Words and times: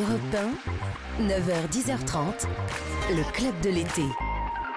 Europe 0.00 0.34
1, 1.20 1.24
9h-10h30, 1.24 2.46
le 3.10 3.32
club 3.32 3.52
de 3.60 3.68
l'été. 3.68 4.04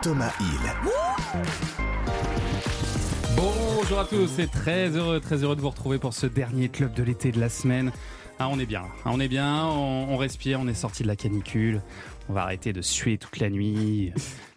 Thomas 0.01 0.33
Hill. 0.41 1.39
Bonjour 3.37 3.99
à 3.99 4.05
tous, 4.05 4.27
c'est 4.27 4.51
très 4.51 4.89
heureux, 4.89 5.21
très 5.21 5.43
heureux 5.43 5.55
de 5.55 5.61
vous 5.61 5.69
retrouver 5.69 5.97
pour 5.97 6.13
ce 6.13 6.25
dernier 6.25 6.67
club 6.67 6.93
de 6.93 7.03
l'été 7.03 7.31
de 7.31 7.39
la 7.39 7.47
semaine. 7.47 7.93
Ah, 8.37 8.49
on 8.49 8.59
est 8.59 8.65
bien, 8.65 8.83
ah, 9.05 9.11
on 9.13 9.19
est 9.21 9.29
bien, 9.29 9.65
on, 9.65 10.09
on 10.09 10.17
respire, 10.17 10.59
on 10.59 10.67
est 10.67 10.73
sorti 10.73 11.03
de 11.03 11.07
la 11.07 11.15
canicule, 11.15 11.81
on 12.27 12.33
va 12.33 12.41
arrêter 12.41 12.73
de 12.73 12.81
suer 12.81 13.17
toute 13.17 13.37
la 13.37 13.49
nuit, 13.49 14.11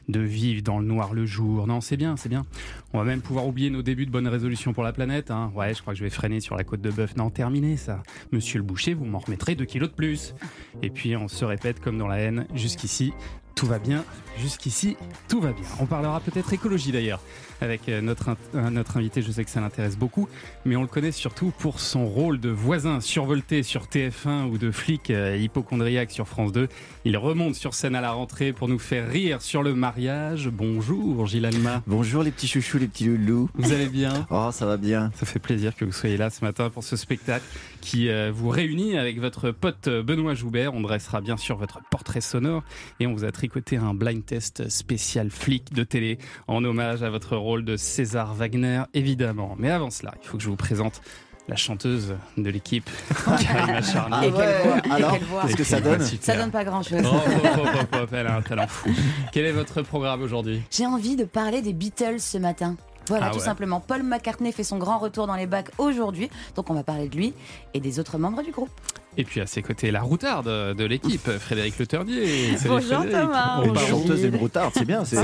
de 0.08 0.20
vivre 0.20 0.62
dans 0.62 0.78
le 0.78 0.86
noir 0.86 1.14
le 1.14 1.26
jour. 1.26 1.66
Non, 1.66 1.80
c'est 1.80 1.96
bien, 1.96 2.16
c'est 2.16 2.28
bien. 2.28 2.46
On 2.92 2.98
va 2.98 3.04
même 3.04 3.20
pouvoir 3.20 3.46
oublier 3.46 3.70
nos 3.70 3.82
débuts 3.82 4.06
de 4.06 4.10
bonnes 4.10 4.28
résolutions 4.28 4.72
pour 4.72 4.84
la 4.84 4.92
planète. 4.92 5.30
Hein. 5.30 5.50
Ouais, 5.54 5.74
je 5.74 5.80
crois 5.80 5.94
que 5.94 5.98
je 5.98 6.04
vais 6.04 6.10
freiner 6.10 6.40
sur 6.40 6.56
la 6.56 6.64
côte 6.64 6.80
de 6.80 6.90
bœuf. 6.90 7.16
Non, 7.16 7.30
terminé 7.30 7.76
ça. 7.76 8.02
Monsieur 8.32 8.58
le 8.58 8.64
boucher, 8.64 8.94
vous 8.94 9.04
m'en 9.04 9.18
remettrez 9.18 9.54
2 9.54 9.64
kilos 9.64 9.90
de 9.90 9.94
plus. 9.94 10.34
Et 10.82 10.90
puis 10.90 11.16
on 11.16 11.28
se 11.28 11.44
répète 11.44 11.80
comme 11.80 11.98
dans 11.98 12.08
la 12.08 12.18
haine, 12.18 12.46
jusqu'ici, 12.54 13.12
tout 13.54 13.66
va 13.66 13.78
bien. 13.78 14.04
Jusqu'ici, 14.38 14.96
tout 15.28 15.40
va 15.40 15.52
bien. 15.52 15.66
On 15.80 15.86
parlera 15.86 16.20
peut-être 16.20 16.52
écologie 16.52 16.92
d'ailleurs 16.92 17.20
avec 17.60 17.88
euh, 17.88 18.00
notre, 18.00 18.36
euh, 18.54 18.70
notre 18.70 18.96
invité. 18.96 19.22
Je 19.22 19.30
sais 19.30 19.44
que 19.44 19.50
ça 19.50 19.60
l'intéresse 19.60 19.96
beaucoup, 19.96 20.28
mais 20.64 20.76
on 20.76 20.82
le 20.82 20.88
connaît 20.88 21.12
surtout 21.12 21.52
pour 21.58 21.80
son 21.80 22.06
rôle 22.06 22.40
de 22.40 22.50
voisin 22.50 23.00
survolté 23.00 23.62
sur 23.62 23.84
TF1 23.86 24.48
ou 24.48 24.58
de 24.58 24.70
flic 24.70 25.10
euh, 25.10 25.36
hypochondriaque 25.36 26.10
sur 26.10 26.28
France 26.28 26.52
2. 26.52 26.68
Il 27.04 27.16
remonte 27.16 27.54
sur 27.54 27.74
scène 27.74 27.94
à 27.94 28.00
la 28.00 28.12
rentrée 28.12 28.52
pour 28.52 28.68
nous 28.68 28.78
faire 28.78 29.08
rire 29.08 29.42
sur 29.42 29.62
le 29.62 29.74
mariage. 29.74 30.48
Bonjour 30.48 31.26
Gilles 31.26 31.46
Alma. 31.46 31.82
Bonjour 31.86 32.22
les 32.22 32.30
petits 32.30 32.48
chouchous, 32.48 32.78
les 32.78 32.88
petits 32.88 33.06
loulous. 33.06 33.48
Vous 33.54 33.72
allez 33.72 33.88
bien? 33.88 34.26
Oh, 34.30 34.50
ça 34.52 34.66
va 34.66 34.76
bien. 34.76 35.10
ça 35.14 35.26
fait 35.26 35.38
plaisir 35.38 35.74
que 35.76 35.84
vous 35.84 35.92
soyez 35.92 36.16
là 36.16 36.30
ce 36.30 36.44
matin 36.44 36.70
pour 36.70 36.84
ce 36.84 36.96
spectacle 36.96 37.44
qui 37.80 38.08
vous 38.32 38.48
réunit 38.48 38.98
avec 38.98 39.20
votre 39.20 39.50
pote 39.50 39.88
Benoît 39.88 40.34
Joubert. 40.34 40.74
On 40.74 40.80
dressera 40.80 41.20
bien 41.20 41.36
sûr 41.36 41.56
votre 41.56 41.80
portrait 41.90 42.20
sonore 42.20 42.62
et 43.00 43.06
on 43.06 43.12
vous 43.12 43.24
a 43.24 43.32
tricoté 43.32 43.76
un 43.76 43.94
blind 43.94 44.24
test 44.24 44.68
spécial 44.68 45.30
flic 45.30 45.72
de 45.72 45.84
télé 45.84 46.18
en 46.48 46.64
hommage 46.64 47.02
à 47.02 47.10
votre 47.10 47.36
rôle 47.46 47.64
de 47.64 47.76
César 47.76 48.34
Wagner, 48.34 48.82
évidemment. 48.94 49.54
Mais 49.58 49.70
avant 49.70 49.90
cela, 49.90 50.12
il 50.22 50.26
faut 50.28 50.36
que 50.36 50.42
je 50.42 50.48
vous 50.48 50.56
présente 50.56 51.00
la 51.48 51.54
chanteuse 51.56 52.14
de 52.36 52.50
l'équipe, 52.50 52.90
Karima 53.24 53.80
Charnier. 53.80 54.28
Et 54.28 54.32
quelle 54.32 54.62
voix, 54.64 54.76
et 54.78 54.90
Alors, 54.90 55.12
quelle 55.12 55.22
voix. 55.24 55.42
qu'est-ce 55.42 55.56
que 55.56 55.64
ça 55.64 55.80
donne. 55.80 56.00
Ça 56.20 56.36
donne 56.36 56.50
pas 56.50 56.64
grand 56.64 56.82
chose. 56.82 57.02
Oh, 57.04 57.14
hop, 57.14 57.96
hop, 58.02 58.10
elle 58.12 58.26
a 58.26 58.36
un 58.36 58.42
talent 58.42 58.66
fou. 58.66 58.90
Quel 59.32 59.44
est 59.46 59.52
votre 59.52 59.82
programme 59.82 60.22
aujourd'hui? 60.22 60.60
J'ai 60.72 60.86
envie 60.86 61.14
de 61.14 61.24
parler 61.24 61.62
des 61.62 61.72
Beatles 61.72 62.18
ce 62.18 62.38
matin. 62.38 62.74
Voilà, 63.08 63.26
Ah 63.26 63.30
tout 63.30 63.38
ouais. 63.38 63.44
simplement. 63.44 63.78
Paul 63.78 64.02
McCartney 64.02 64.50
fait 64.50 64.64
son 64.64 64.78
grand 64.78 64.98
retour 64.98 65.28
dans 65.28 65.36
les 65.36 65.46
bacs 65.46 65.70
aujourd'hui. 65.78 66.28
Donc 66.56 66.68
on 66.70 66.74
va 66.74 66.82
parler 66.82 67.08
de 67.08 67.16
lui 67.16 67.32
et 67.74 67.78
des 67.78 68.00
autres 68.00 68.18
membres 68.18 68.42
du 68.42 68.50
groupe. 68.50 68.70
Et 69.18 69.24
puis 69.24 69.40
à 69.40 69.46
ses 69.46 69.62
côtés, 69.62 69.90
la 69.90 70.02
routarde 70.02 70.46
de 70.76 70.84
l'équipe, 70.84 71.26
Frédéric 71.38 71.78
Le 71.78 71.86
Ternier. 71.86 72.26
Bonjour, 72.66 72.98
Frédéric. 72.98 73.10
Thomas. 73.26 73.62
Une 73.64 73.78
chanteuse 73.78 74.24
et 74.24 74.28
une 74.28 74.36
routarde, 74.36 74.72
c'est 74.74 74.84
bien, 74.84 75.04
c'est, 75.04 75.16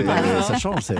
ça 0.43 0.59
change. 0.59 0.81
c'est- 0.83 0.97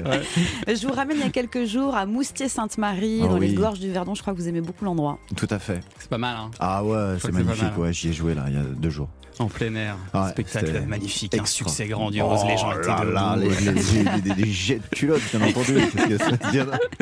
Je 0.69 0.87
vous 0.87 0.93
ramène 0.93 1.17
il 1.19 1.23
y 1.23 1.27
a 1.27 1.31
quelques 1.31 1.65
jours 1.65 1.95
à 1.97 2.05
Moustier-Sainte-Marie, 2.05 3.21
Ah 3.25 3.29
dans 3.29 3.39
les 3.39 3.55
gorges 3.55 3.81
du 3.81 3.91
Verdon. 3.91 4.15
Je 4.15 4.21
crois 4.23 4.35
que 4.35 4.39
vous 4.39 4.49
aimez 4.49 4.61
beaucoup 4.61 4.85
l'endroit. 4.85 5.19
Tout 5.37 5.49
à 5.51 5.59
fait. 5.59 5.81
C'est 5.99 6.11
pas 6.11 6.19
mal, 6.19 6.37
hein 6.37 6.51
Ah 6.61 6.85
ouais, 6.85 7.17
c'est 7.21 7.33
magnifique. 7.33 7.77
Ouais, 7.79 7.93
j'y 7.93 8.11
ai 8.11 8.13
joué 8.13 8.35
là, 8.35 8.45
il 8.49 8.55
y 8.55 8.59
a 8.59 8.63
deux 8.63 8.91
jours. 8.91 9.09
En 9.39 9.47
plein 9.47 9.75
air, 9.75 9.97
Ouais, 10.15 10.31
spectacle 10.31 10.83
magnifique, 10.87 11.35
un 11.39 11.45
succès 11.47 11.87
grandiose, 11.89 12.45
les 12.47 12.57
gens 12.57 12.73
étaient 12.73 12.87
là 12.89 13.01
debout. 13.01 13.13
là, 13.13 13.37
les, 13.37 13.49
les, 13.49 13.73
les- 13.73 14.35
les- 14.35 14.45
les 14.45 14.51
jets 14.53 14.79
de 14.81 14.97
culottes, 14.97 15.23
bien 15.35 15.49
entendu. 15.49 15.79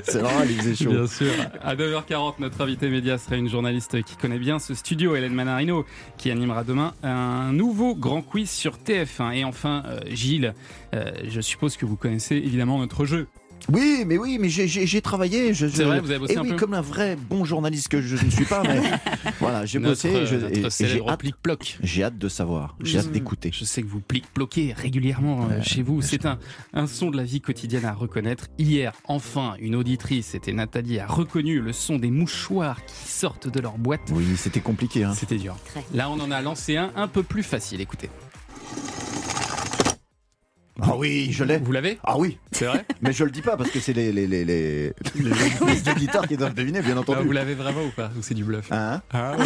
C'est 0.04 0.22
normal, 0.22 0.46
il 0.50 0.56
faisait 0.60 0.84
chaud. 0.84 0.90
Bien 0.90 1.06
sûr. 1.06 1.32
À 1.62 1.74
9h40, 1.74 2.34
notre 2.38 2.60
invité 2.62 2.88
média 2.88 3.18
sera 3.18 3.36
une 3.36 3.48
journaliste 3.48 4.02
qui 4.04 4.16
connaît 4.16 4.38
bien 4.38 4.58
ce 4.58 4.74
studio, 4.74 5.16
Hélène 5.16 5.34
Manarino, 5.34 5.84
qui 6.18 6.30
animera 6.30 6.64
demain 6.64 6.94
un 7.02 7.52
nouveau 7.52 7.94
grand 7.94 8.22
quiz 8.22 8.48
sur 8.50 8.76
TF1. 8.78 9.32
Et 9.34 9.44
enfin, 9.44 9.82
euh, 9.86 10.00
Gilles, 10.10 10.54
euh, 10.94 11.10
je 11.28 11.40
suppose 11.40 11.76
que 11.76 11.84
vous 11.86 11.96
connaissez 11.96 12.36
évidemment 12.36 12.78
notre 12.78 13.04
jeu. 13.04 13.26
Oui, 13.68 14.04
mais 14.06 14.16
oui, 14.18 14.38
mais 14.40 14.48
j'ai, 14.48 14.66
j'ai, 14.66 14.86
j'ai 14.86 15.00
travaillé. 15.02 15.52
Je, 15.54 15.66
C'est 15.68 15.78
je- 15.78 15.82
vrai, 15.82 16.00
vous 16.00 16.10
avez 16.10 16.18
bossé 16.18 16.32
Et 16.32 16.36
un 16.36 16.42
oui, 16.42 16.50
peu 16.50 16.56
comme 16.56 16.74
un 16.74 16.80
vrai 16.80 17.16
bon 17.28 17.44
journaliste 17.44 17.88
que 17.88 18.00
je 18.00 18.16
ne 18.24 18.30
suis 18.30 18.44
pas, 18.44 18.62
mais 18.62 18.80
voilà, 19.40 19.66
j'ai 19.66 19.78
notre 19.78 19.92
bossé. 19.92 20.26
je- 20.26 20.36
notre 20.36 20.54
et- 20.56 20.58
et 20.84 20.88
j'ai 20.88 21.00
hâte, 21.06 21.22
j'ai 21.82 22.04
hâte 22.04 22.18
de 22.18 22.28
savoir, 22.28 22.76
j'ai 22.82 22.98
hâte 22.98 23.10
d'écouter. 23.12 23.50
Je 23.52 23.64
sais 23.64 23.82
que 23.82 23.86
vous 23.88 24.00
plic-ploquez 24.00 24.72
régulièrement 24.76 25.48
euh, 25.50 25.62
chez 25.62 25.82
vous. 25.82 26.02
C'est 26.02 26.26
un, 26.26 26.38
un 26.74 26.86
son 26.86 27.10
de 27.10 27.16
la 27.16 27.24
vie 27.24 27.40
quotidienne 27.40 27.84
à 27.84 27.92
reconnaître. 27.92 28.46
Hier, 28.58 28.92
enfin, 29.04 29.54
une 29.60 29.74
auditrice, 29.76 30.26
c'était 30.28 30.52
Nathalie, 30.52 30.98
a 30.98 31.06
reconnu 31.06 31.60
le 31.60 31.72
son 31.72 31.96
des 31.96 32.10
mouchoirs 32.10 32.84
qui 32.84 33.08
sortent 33.08 33.48
de 33.48 33.60
leur 33.60 33.78
boîte. 33.78 34.00
Oui, 34.12 34.24
c'était 34.36 34.60
compliqué. 34.60 35.04
Hein. 35.04 35.14
C'était 35.14 35.36
dur. 35.36 35.56
Très. 35.66 35.84
Là, 35.94 36.10
on 36.10 36.18
en 36.20 36.30
a 36.30 36.40
lancé 36.40 36.76
un 36.76 36.90
un 36.96 37.08
peu 37.08 37.22
plus 37.22 37.42
facile. 37.42 37.80
Écoutez. 37.80 38.08
Ah 40.80 40.96
oui, 40.96 41.28
je 41.32 41.44
l'ai. 41.44 41.58
Vous 41.58 41.72
l'avez 41.72 41.98
Ah 42.04 42.16
oui, 42.18 42.38
C'est 42.52 42.64
vrai 42.66 42.84
mais 43.02 43.12
je 43.12 43.24
le 43.24 43.30
dis 43.30 43.42
pas 43.42 43.56
parce 43.56 43.70
que 43.70 43.80
c'est 43.80 43.92
les, 43.92 44.12
les, 44.12 44.26
les, 44.26 44.44
les, 44.44 44.92
les, 45.16 45.30
les 45.30 45.90
auditeurs 45.90 46.26
qui 46.26 46.36
doivent 46.36 46.54
deviner, 46.54 46.80
bien 46.80 46.94
Ah, 46.96 47.00
entendu. 47.00 47.26
Vous 47.26 47.32
l'avez 47.32 47.54
vraiment 47.54 47.82
ou 47.84 47.90
pas 47.90 48.10
Ou 48.16 48.22
c'est 48.22 48.34
du 48.34 48.44
bluff 48.44 48.70
Hein? 48.72 49.02
Ah, 49.12 49.36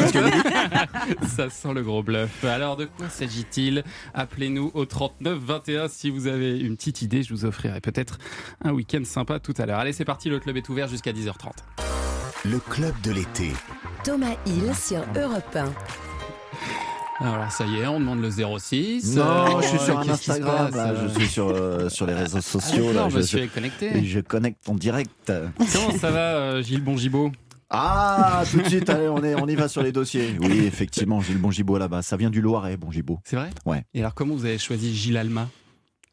Ça 1.36 1.50
sent 1.50 1.72
le 1.74 1.82
gros 1.82 2.02
bluff. 2.02 2.44
Alors, 2.44 2.76
de 2.76 2.84
quoi 2.84 3.08
s'agit-il? 3.08 3.82
Appelez-nous 4.14 4.70
au 4.74 4.84
39 4.84 5.38
21 5.38 5.88
si 5.88 6.10
vous 6.10 6.26
avez 6.26 6.58
une 6.58 6.76
petite 6.76 7.02
idée. 7.02 7.22
Je 7.22 7.32
vous 7.34 7.44
offrirai 7.44 7.80
peut-être 7.80 8.18
un 8.62 8.72
week-end 8.72 9.02
sympa 9.04 9.40
tout 9.40 9.54
à 9.58 9.66
l'heure. 9.66 9.78
Allez, 9.78 9.92
c'est 9.92 10.04
parti. 10.04 10.28
Le 10.28 10.38
club 10.40 10.56
est 10.56 10.68
ouvert 10.68 10.88
jusqu'à 10.88 11.12
10h30. 11.12 11.50
Le 12.44 12.58
club 12.58 12.94
de 13.02 13.10
l'été. 13.10 13.50
Thomas 14.04 14.36
Hill 14.46 14.72
sur 14.74 15.00
Europe 15.16 15.56
1. 15.56 15.72
Alors 17.20 17.50
ça 17.52 17.64
y 17.66 17.76
est, 17.76 17.86
on 17.86 18.00
demande 18.00 18.20
le 18.20 18.30
06. 18.30 19.16
Non, 19.16 19.22
Euh, 19.24 19.60
je 19.62 19.66
suis 19.68 19.78
sur 19.78 19.98
un 19.98 20.08
Instagram, 20.08 20.70
passe 20.70 20.74
là, 20.74 20.94
je 21.06 21.18
suis 21.20 21.28
sur, 21.28 21.48
euh, 21.48 21.88
sur 21.88 22.06
les 22.06 22.14
réseaux 22.14 22.38
Ah, 22.38 22.42
sociaux. 22.42 22.86
d'accord, 22.92 23.04
là, 23.04 23.08
je 23.10 23.16
je, 23.18 23.22
suis 23.22 23.48
connecté. 23.48 23.96
et 23.96 24.04
je 24.04 24.20
connecte 24.20 24.68
en 24.68 24.74
direct. 24.74 25.10
Comment 25.26 25.96
ça 25.98 26.10
va, 26.10 26.18
euh, 26.36 26.62
Gilles 26.62 26.82
Bongibaud? 26.82 27.30
Ah, 27.70 28.42
tout 28.50 28.58
de 28.60 28.68
suite, 28.68 28.88
allez, 28.90 29.08
on, 29.08 29.22
est, 29.24 29.34
on 29.34 29.46
y 29.46 29.54
va 29.54 29.68
sur 29.68 29.82
les 29.82 29.90
dossiers. 29.92 30.36
Oui, 30.40 30.64
effectivement, 30.66 31.20
Gilles 31.20 31.38
Bongibaud 31.38 31.78
là-bas. 31.78 32.02
Ça 32.02 32.16
vient 32.16 32.30
du 32.30 32.40
Loiret, 32.40 32.76
Bongibaud. 32.76 33.18
C'est 33.24 33.36
vrai? 33.36 33.50
Ouais. 33.64 33.84
Et 33.94 34.00
alors, 34.00 34.14
comment 34.14 34.34
vous 34.34 34.44
avez 34.44 34.58
choisi 34.58 34.94
Gilles 34.94 35.16
Alma? 35.16 35.48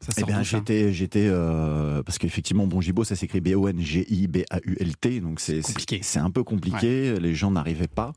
Ça 0.02 0.10
Eh 0.16 0.24
bien, 0.24 0.42
j'étais, 0.42 0.92
j'étais, 0.92 1.28
euh, 1.30 2.02
parce 2.02 2.18
qu'effectivement, 2.18 2.66
Bongibaud, 2.66 3.04
ça 3.04 3.14
s'écrit 3.14 3.40
B-O-N-G-I-B-A-U-L-T, 3.40 5.20
donc 5.20 5.38
c'est 5.38 5.60
Compliqué. 5.60 6.00
C'est 6.02 6.18
un 6.18 6.30
peu 6.30 6.42
compliqué. 6.42 7.14
Les 7.20 7.34
gens 7.34 7.52
n'arrivaient 7.52 7.86
pas. 7.86 8.12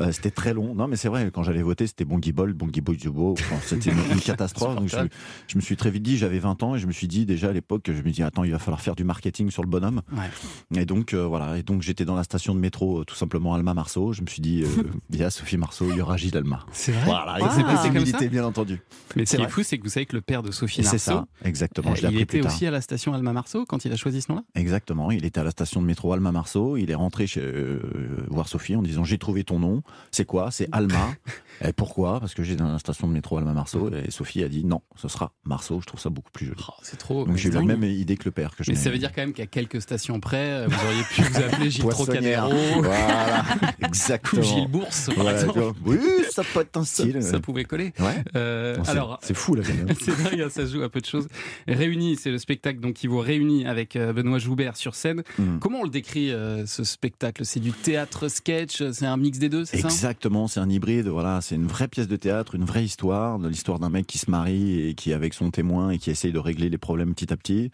Euh, 0.00 0.10
c'était 0.10 0.30
très 0.30 0.54
long. 0.54 0.74
Non, 0.74 0.88
mais 0.88 0.96
c'est 0.96 1.08
vrai. 1.08 1.30
Quand 1.30 1.42
j'allais 1.42 1.62
voter, 1.62 1.86
c'était 1.86 2.06
Bongibol, 2.06 2.54
Bongibo, 2.54 3.32
Enfin, 3.32 3.56
c'était 3.62 3.90
une, 3.90 3.98
une 4.12 4.20
catastrophe. 4.20 4.76
donc 4.76 4.88
je, 4.88 5.56
me 5.56 5.60
suis 5.60 5.76
très 5.76 5.90
vite 5.90 6.02
dit, 6.02 6.16
j'avais 6.16 6.38
20 6.38 6.62
ans 6.62 6.76
et 6.76 6.78
je 6.78 6.86
me 6.86 6.92
suis 6.92 7.08
dit 7.08 7.26
déjà 7.26 7.50
à 7.50 7.52
l'époque, 7.52 7.84
je 7.88 8.02
me 8.02 8.10
dis 8.10 8.22
attends, 8.22 8.44
il 8.44 8.52
va 8.52 8.58
falloir 8.58 8.80
faire 8.80 8.94
du 8.94 9.04
marketing 9.04 9.50
sur 9.50 9.62
le 9.62 9.68
bonhomme. 9.68 10.00
Ouais. 10.12 10.80
Et 10.80 10.86
donc 10.86 11.12
euh, 11.12 11.26
voilà. 11.26 11.58
Et 11.58 11.62
donc 11.62 11.82
j'étais 11.82 12.06
dans 12.06 12.16
la 12.16 12.24
station 12.24 12.54
de 12.54 12.60
métro, 12.60 13.04
tout 13.04 13.14
simplement 13.14 13.54
Alma 13.54 13.74
Marceau. 13.74 14.14
Je 14.14 14.22
me 14.22 14.26
suis 14.26 14.40
dit, 14.40 14.64
il 15.10 15.16
y 15.16 15.22
a 15.22 15.30
Sophie 15.30 15.58
Marceau, 15.58 15.90
il 15.90 15.96
y 15.96 16.00
aura 16.00 16.16
Gilles 16.16 16.36
Alma. 16.36 16.64
C'est 16.72 16.92
vrai 16.92 17.04
Voilà. 17.04 17.36
Ah. 17.42 17.88
Et 17.94 18.06
c'est 18.06 18.28
bien 18.28 18.44
entendu. 18.44 18.80
Mais 19.16 19.26
ce 19.26 19.32
C'est 19.32 19.36
qui 19.36 19.42
est 19.42 19.48
fou, 19.48 19.62
c'est 19.62 19.78
que 19.78 19.82
vous 19.82 19.90
savez 19.90 20.06
que 20.06 20.16
le 20.16 20.22
père 20.22 20.42
de 20.42 20.50
Sophie 20.50 20.84
c'est 20.84 20.98
Marceau, 21.20 21.28
exactement. 21.44 21.90
euh, 21.90 21.94
Je 21.94 22.02
l'ai 22.02 22.08
il 22.08 22.08
appris 22.08 22.22
était 22.22 22.38
plus 22.38 22.40
tard. 22.42 22.52
aussi 22.54 22.66
à 22.66 22.70
la 22.70 22.80
station 22.80 23.14
Alma 23.14 23.32
Marceau 23.32 23.64
quand 23.66 23.84
il 23.84 23.92
a 23.92 23.96
choisi 23.96 24.22
ce 24.22 24.32
nom-là? 24.32 24.44
Exactement, 24.54 25.10
il 25.10 25.24
était 25.24 25.40
à 25.40 25.44
la 25.44 25.50
station 25.50 25.80
de 25.82 25.86
métro 25.86 26.12
Alma 26.12 26.32
Marceau, 26.32 26.76
il 26.76 26.90
est 26.90 26.94
rentré 26.94 27.26
chez, 27.26 27.40
euh, 27.42 27.80
voir 28.28 28.48
Sophie 28.48 28.76
en 28.76 28.82
disant 28.82 29.04
j'ai 29.04 29.18
trouvé 29.18 29.44
ton 29.44 29.58
nom, 29.58 29.82
c'est 30.10 30.24
quoi? 30.24 30.50
C'est 30.50 30.68
Alma. 30.72 31.08
et 31.64 31.72
pourquoi? 31.72 32.20
Parce 32.20 32.34
que 32.34 32.42
j'ai 32.42 32.56
dans 32.56 32.68
la 32.70 32.78
station 32.78 33.06
de 33.08 33.12
métro 33.12 33.38
Alma 33.38 33.52
Marceau 33.52 33.90
et 33.92 34.10
Sophie 34.10 34.42
a 34.42 34.48
dit 34.48 34.64
non, 34.64 34.80
ce 34.96 35.08
sera 35.08 35.32
Marceau, 35.44 35.80
je 35.80 35.86
trouve 35.86 36.00
ça 36.00 36.10
beaucoup 36.10 36.30
plus 36.32 36.46
joli. 36.46 36.60
Oh, 36.68 36.72
C'est 36.82 36.96
trop. 36.98 37.24
Donc 37.24 37.36
j'ai 37.36 37.48
eu 37.48 37.52
la 37.52 37.62
même 37.62 37.84
idée 37.84 38.16
que 38.16 38.24
le 38.26 38.30
père 38.30 38.54
que 38.56 38.64
je 38.64 38.70
Mais 38.70 38.76
ça 38.76 38.90
veut 38.90 38.98
dire 38.98 39.12
quand 39.12 39.22
même 39.22 39.32
qu'à 39.32 39.46
quelques 39.46 39.80
stations 39.82 40.20
près, 40.20 40.50
euh, 40.50 40.66
vous 40.68 40.86
auriez 40.86 41.02
pu 41.04 41.22
vous 41.22 41.36
appeler 41.42 41.70
Gilles. 41.70 41.84
Trocadéro 41.88 42.52
Voilà, 42.82 43.44
ou 43.82 43.84
exactement. 43.86 44.42
Gilles 44.42 44.68
Bourse, 44.68 45.10
par 45.14 45.30
exemple. 45.30 45.72
oui, 45.86 45.98
ça 46.30 46.42
peut 46.44 46.60
être 46.60 46.76
un 46.76 46.84
style. 46.84 47.22
ça 47.22 47.40
pouvait 47.40 47.64
coller. 47.64 47.92
Ouais. 47.98 48.22
Euh, 48.36 48.76
alors, 48.86 49.18
c'est 49.22 49.34
fou 49.34 49.54
la 49.54 49.62
c'est 49.64 49.76
dingue, 50.22 50.48
ça 50.48 50.66
se 50.66 50.72
joue 50.74 50.82
à 50.82 50.88
peu 50.88 51.00
de 51.00 51.06
choses. 51.08 51.28
Réunis, 51.66 52.16
c'est 52.16 52.30
le 52.30 52.38
spectacle 52.38 52.80
donc 52.80 52.94
qui 52.94 53.06
vous 53.06 53.18
réunit 53.18 53.66
avec 53.66 53.96
euh, 53.96 54.12
Benoît 54.12 54.38
Joubert 54.38 54.76
sur 54.76 54.94
scène. 54.94 55.22
Mm. 55.38 55.58
Comment 55.58 55.80
on 55.80 55.84
le 55.84 55.90
décrit 55.90 56.30
euh, 56.30 56.66
ce 56.66 56.84
spectacle? 56.84 57.44
C'est 57.44 57.60
du 57.60 57.72
théâtre 57.72 58.28
sketch, 58.28 58.82
c'est 58.92 59.06
un 59.06 59.16
mix 59.16 59.38
des 59.38 59.48
deux, 59.48 59.64
c'est 59.64 59.78
Exactement, 59.78 60.48
c'est 60.48 60.60
un 60.60 60.68
hybride. 60.68 61.08
Voilà, 61.08 61.40
c'est 61.40 61.54
une 61.54 61.66
vraie 61.66 61.88
pièce 61.88 62.08
de 62.08 62.16
théâtre, 62.16 62.54
une 62.54 62.64
vraie 62.64 62.84
histoire, 62.84 63.38
de 63.38 63.48
l'histoire 63.48 63.78
d'un 63.78 63.90
mec 63.90 64.06
qui 64.06 64.18
se 64.18 64.30
marie 64.30 64.88
et 64.88 64.94
qui 64.94 65.10
est 65.10 65.14
avec 65.14 65.34
son 65.34 65.50
témoin 65.50 65.90
et 65.90 65.98
qui 65.98 66.10
essaye 66.10 66.32
de 66.32 66.38
régler 66.38 66.68
les 66.68 66.78
problèmes 66.78 67.14
petit 67.14 67.32
à 67.32 67.36
petit. 67.36 67.70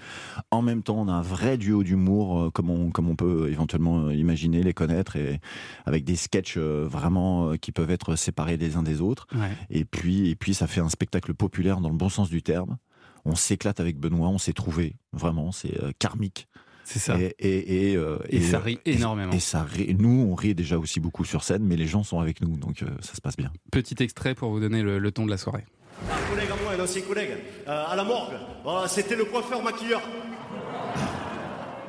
En 0.50 0.62
même 0.62 0.82
temps, 0.82 1.00
on 1.00 1.08
a 1.08 1.12
un 1.12 1.22
vrai 1.22 1.58
duo 1.58 1.82
d'humour, 1.82 2.40
euh, 2.40 2.50
comme 2.50 2.70
on 2.70 2.90
comme 2.90 3.08
on 3.08 3.16
peut 3.16 3.48
éventuellement 3.50 4.10
imaginer 4.10 4.62
les 4.62 4.74
connaître, 4.74 5.16
et 5.16 5.40
avec 5.86 6.04
des 6.04 6.16
sketchs 6.16 6.58
vraiment 6.58 7.56
qui 7.56 7.72
peuvent 7.72 7.90
être 7.90 8.16
séparés 8.16 8.56
les 8.56 8.76
uns 8.76 8.82
des 8.82 9.00
autres. 9.00 9.26
Ouais. 9.34 9.50
Et 9.70 9.84
puis 9.84 10.28
et 10.28 10.36
puis 10.36 10.54
ça 10.54 10.66
fait 10.66 10.80
un 10.80 10.88
spectacle 10.88 11.34
populaire 11.34 11.80
dans 11.80 11.90
le 11.90 11.96
bon 11.96 12.08
sens 12.08 12.28
du 12.30 12.42
terme. 12.42 12.76
On 13.24 13.34
s'éclate 13.34 13.80
avec 13.80 13.98
Benoît, 13.98 14.28
on 14.28 14.38
s'est 14.38 14.52
trouvé 14.52 14.96
vraiment, 15.12 15.50
c'est 15.52 15.82
euh, 15.82 15.92
karmique. 15.98 16.48
C'est 16.84 16.98
ça. 16.98 17.18
Et, 17.18 17.34
et, 17.38 17.92
et, 17.92 17.96
euh, 17.96 18.18
Et 18.28 18.42
ça 18.42 18.58
rit 18.58 18.78
énormément. 18.84 19.32
Et 19.32 19.40
ça 19.40 19.62
rit- 19.62 19.94
nous, 19.98 20.28
on 20.30 20.34
rit 20.34 20.54
déjà 20.54 20.76
aussi 20.78 21.00
beaucoup 21.00 21.24
sur 21.24 21.42
scène, 21.42 21.64
mais 21.64 21.76
les 21.76 21.86
gens 21.86 22.02
sont 22.02 22.20
avec 22.20 22.42
nous, 22.42 22.58
donc 22.58 22.82
euh, 22.82 22.88
ça 23.00 23.14
se 23.14 23.22
passe 23.22 23.36
bien. 23.38 23.50
Petit 23.72 23.96
extrait 24.02 24.34
pour 24.34 24.50
vous 24.50 24.60
donner 24.60 24.82
le, 24.82 24.98
le 24.98 25.10
ton 25.10 25.24
de 25.24 25.30
la 25.30 25.38
soirée. 25.38 25.64
Un 26.10 26.30
collègue 26.30 26.50
à 26.50 26.56
moi, 26.62 26.72
un 26.78 26.84
ancien 26.84 27.00
collègue, 27.02 27.30
euh, 27.68 27.84
à 27.88 27.96
la 27.96 28.04
morgue. 28.04 28.34
Voilà, 28.64 28.86
C'était 28.88 29.16
le 29.16 29.24
coiffeur 29.24 29.62
maquilleur. 29.62 30.02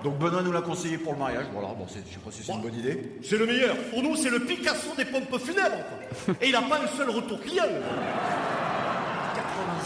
Donc 0.03 0.17
Benoît 0.19 0.43
nous 0.43 0.51
l'a 0.53 0.61
conseillé 0.61 0.97
pour 0.99 1.13
le 1.13 1.19
mariage. 1.19 1.47
Voilà, 1.51 1.69
bon, 1.73 1.85
c'est- 1.89 2.03
je 2.07 2.13
sais 2.13 2.19
pas 2.23 2.31
si 2.31 2.43
c'est 2.43 2.53
une 2.53 2.61
bonne 2.61 2.75
idée. 2.75 3.17
C'est 3.23 3.37
le 3.37 3.47
meilleur. 3.47 3.75
Pour 3.89 4.01
nous, 4.03 4.15
c'est 4.15 4.29
le 4.29 4.45
Picasso 4.45 4.95
des 4.95 5.03
pompes 5.05 5.37
funèbres. 5.39 5.83
quoi. 6.25 6.35
Et 6.41 6.45
il 6.47 6.51
n'a 6.53 6.61
pas 6.61 6.81
un 6.83 6.87
seul 6.95 7.09
retour 7.09 7.41
client. 7.41 7.63
80 7.65 7.81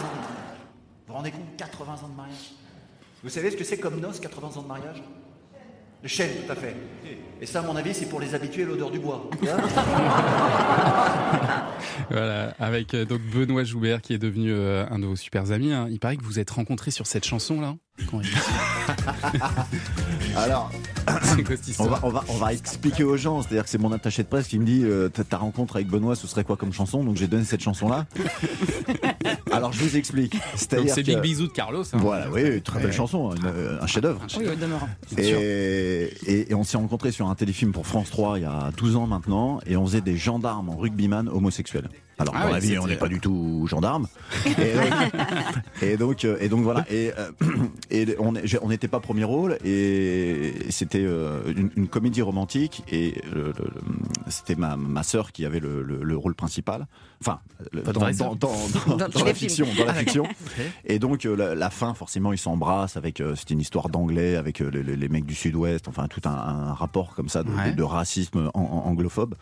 ans. 0.06 0.12
Vous 0.12 1.06
vous 1.06 1.08
rendez 1.20 1.32
compte 1.32 1.56
80 1.58 1.92
ans 2.02 2.08
de 2.08 2.16
mariage 2.16 2.52
Vous 3.22 3.28
savez 3.28 3.50
ce 3.50 3.56
que 3.56 3.64
c'est 3.64 3.78
comme 3.78 4.00
noces, 4.00 4.20
80 4.20 4.56
ans 4.56 4.62
de 4.62 4.68
mariage? 4.68 5.02
Le 6.02 6.08
chêne, 6.08 6.30
tout 6.46 6.50
à 6.50 6.56
fait. 6.56 6.74
Et 7.42 7.46
ça, 7.46 7.60
à 7.60 7.62
mon 7.62 7.74
avis, 7.74 7.94
c'est 7.94 8.06
pour 8.06 8.20
les 8.20 8.34
habituer 8.34 8.64
à 8.64 8.66
l'odeur 8.66 8.90
du 8.90 8.98
bois. 8.98 9.30
Voilà, 12.10 12.54
avec 12.58 12.94
euh, 12.94 13.04
donc 13.04 13.20
Benoît 13.32 13.62
Joubert 13.64 14.00
qui 14.02 14.12
est 14.14 14.18
devenu 14.18 14.50
euh, 14.52 14.84
un 14.90 14.98
de 14.98 15.06
vos 15.06 15.14
super 15.16 15.52
amis. 15.52 15.72
hein. 15.72 15.86
Il 15.90 16.00
paraît 16.00 16.16
que 16.16 16.24
vous 16.24 16.38
êtes 16.40 16.50
rencontrés 16.50 16.90
sur 16.90 17.06
cette 17.06 17.24
chanson 17.24 17.60
là. 17.60 17.76
Quand 18.10 18.20
il- 18.20 18.28
Alors, 20.36 20.70
C'est 21.22 21.42
quoi 21.44 21.56
cette 21.56 21.66
on 21.66 21.70
histoire 21.70 21.88
va, 21.90 22.00
on, 22.02 22.10
va, 22.10 22.24
on 22.28 22.36
va 22.36 22.52
expliquer 22.52 23.04
aux 23.04 23.16
gens, 23.16 23.42
c'est-à-dire 23.42 23.62
que 23.64 23.70
c'est 23.70 23.78
mon 23.78 23.92
attaché 23.92 24.22
de 24.22 24.28
presse 24.28 24.48
qui 24.48 24.58
me 24.58 24.64
dit 24.64 24.82
euh, 24.84 25.08
ta 25.08 25.22
ta 25.24 25.36
rencontre 25.36 25.76
avec 25.76 25.88
Benoît, 25.88 26.16
ce 26.16 26.26
serait 26.26 26.42
quoi 26.44 26.56
comme 26.56 26.72
chanson? 26.72 27.04
Donc 27.04 27.16
j'ai 27.16 27.26
donné 27.28 27.44
cette 27.44 27.60
chanson-là. 27.62 28.06
Alors 29.52 29.72
je 29.72 29.82
vous 29.84 29.96
explique. 29.96 30.32
Donc 30.32 30.42
C'est-à-dire 30.56 30.94
c'est 30.94 31.02
que- 31.02 31.12
Big 31.12 31.20
Bisou 31.20 31.46
de 31.48 31.52
Carlos. 31.52 31.84
hein. 31.92 31.98
Voilà, 31.98 32.30
oui, 32.30 32.60
très 32.62 32.78
belle 32.78 32.86
Ouais. 32.88 32.92
chanson, 32.92 33.34
une- 33.34 33.44
euh, 33.46 33.78
un 33.80 33.86
chef-d'œuvre. 33.86 34.20
Oui, 34.38 34.46
au 34.48 34.54
demeurant. 34.54 34.88
Et, 35.18 35.28
et- 36.26 36.50
et 36.50 36.54
on 36.54 36.64
s'est 36.64 36.76
rencontrés 36.78 37.12
sur 37.12 37.28
un 37.28 37.29
téléfilm 37.34 37.72
pour 37.72 37.86
France 37.86 38.10
3 38.10 38.38
il 38.38 38.42
y 38.42 38.44
a 38.44 38.70
12 38.76 38.96
ans 38.96 39.06
maintenant, 39.06 39.60
et 39.66 39.76
on 39.76 39.86
faisait 39.86 40.00
des 40.00 40.16
gendarmes 40.16 40.68
en 40.68 40.76
rugbyman 40.76 41.28
homosexuels. 41.28 41.88
Alors 42.20 42.34
Ah 42.36 42.42
dans 42.42 42.46
oui, 42.48 42.52
la 42.54 42.58
vie, 42.60 42.78
on 42.78 42.86
n'est 42.86 42.96
pas 42.96 43.08
du 43.08 43.18
tout 43.20 43.66
gendarmes. 43.68 44.06
Et 44.46 44.74
donc, 44.74 45.12
et 45.82 45.96
donc, 45.96 46.24
euh, 46.24 46.36
et 46.40 46.48
donc 46.48 46.62
voilà. 46.62 46.84
Et, 46.90 47.12
euh, 47.18 47.30
et 47.90 48.16
on 48.18 48.68
n'était 48.68 48.88
pas 48.88 49.00
premier 49.00 49.24
rôle, 49.24 49.56
et 49.64 50.52
c'était 50.70 51.02
euh, 51.04 51.40
une, 51.56 51.70
une 51.76 51.88
comédie 51.88 52.22
romantique, 52.22 52.82
et 52.90 53.14
c'était 54.28 54.54
ma, 54.54 54.76
ma 54.76 55.02
sœur 55.02 55.32
qui 55.32 55.44
avait 55.46 55.60
le, 55.60 55.82
le- 55.82 56.02
le 56.02 56.16
rôle 56.16 56.34
principal. 56.34 56.86
Enfin, 57.22 57.40
dans, 57.84 58.00
la 59.24 59.34
fiction, 59.34 59.66
dans 59.76 59.84
la 59.84 59.92
Ah, 59.92 59.94
fiction. 59.94 60.26
Et 60.86 60.98
donc 60.98 61.24
la, 61.24 61.54
la 61.54 61.70
fin, 61.70 61.92
forcément, 61.94 62.32
ils 62.32 62.38
s'embrassent 62.38 62.96
avec. 62.96 63.22
C'était 63.36 63.54
une 63.54 63.60
histoire 63.60 63.88
d'anglais 63.88 64.36
avec 64.36 64.60
les, 64.60 64.82
les- 64.82 64.96
les 64.96 65.08
mecs 65.08 65.26
du 65.26 65.34
Sud-Ouest, 65.34 65.86
enfin 65.88 66.06
tout 66.08 66.22
un, 66.24 66.30
un 66.30 66.72
rapport 66.72 67.14
comme 67.14 67.28
ça 67.28 67.42
de, 67.42 67.50
Ouais. 67.50 67.72
de- 67.72 67.76
de 67.76 67.82
racisme 67.82 68.50
an- 68.54 68.60
an- 68.60 68.82
anglophobe, 68.86 69.34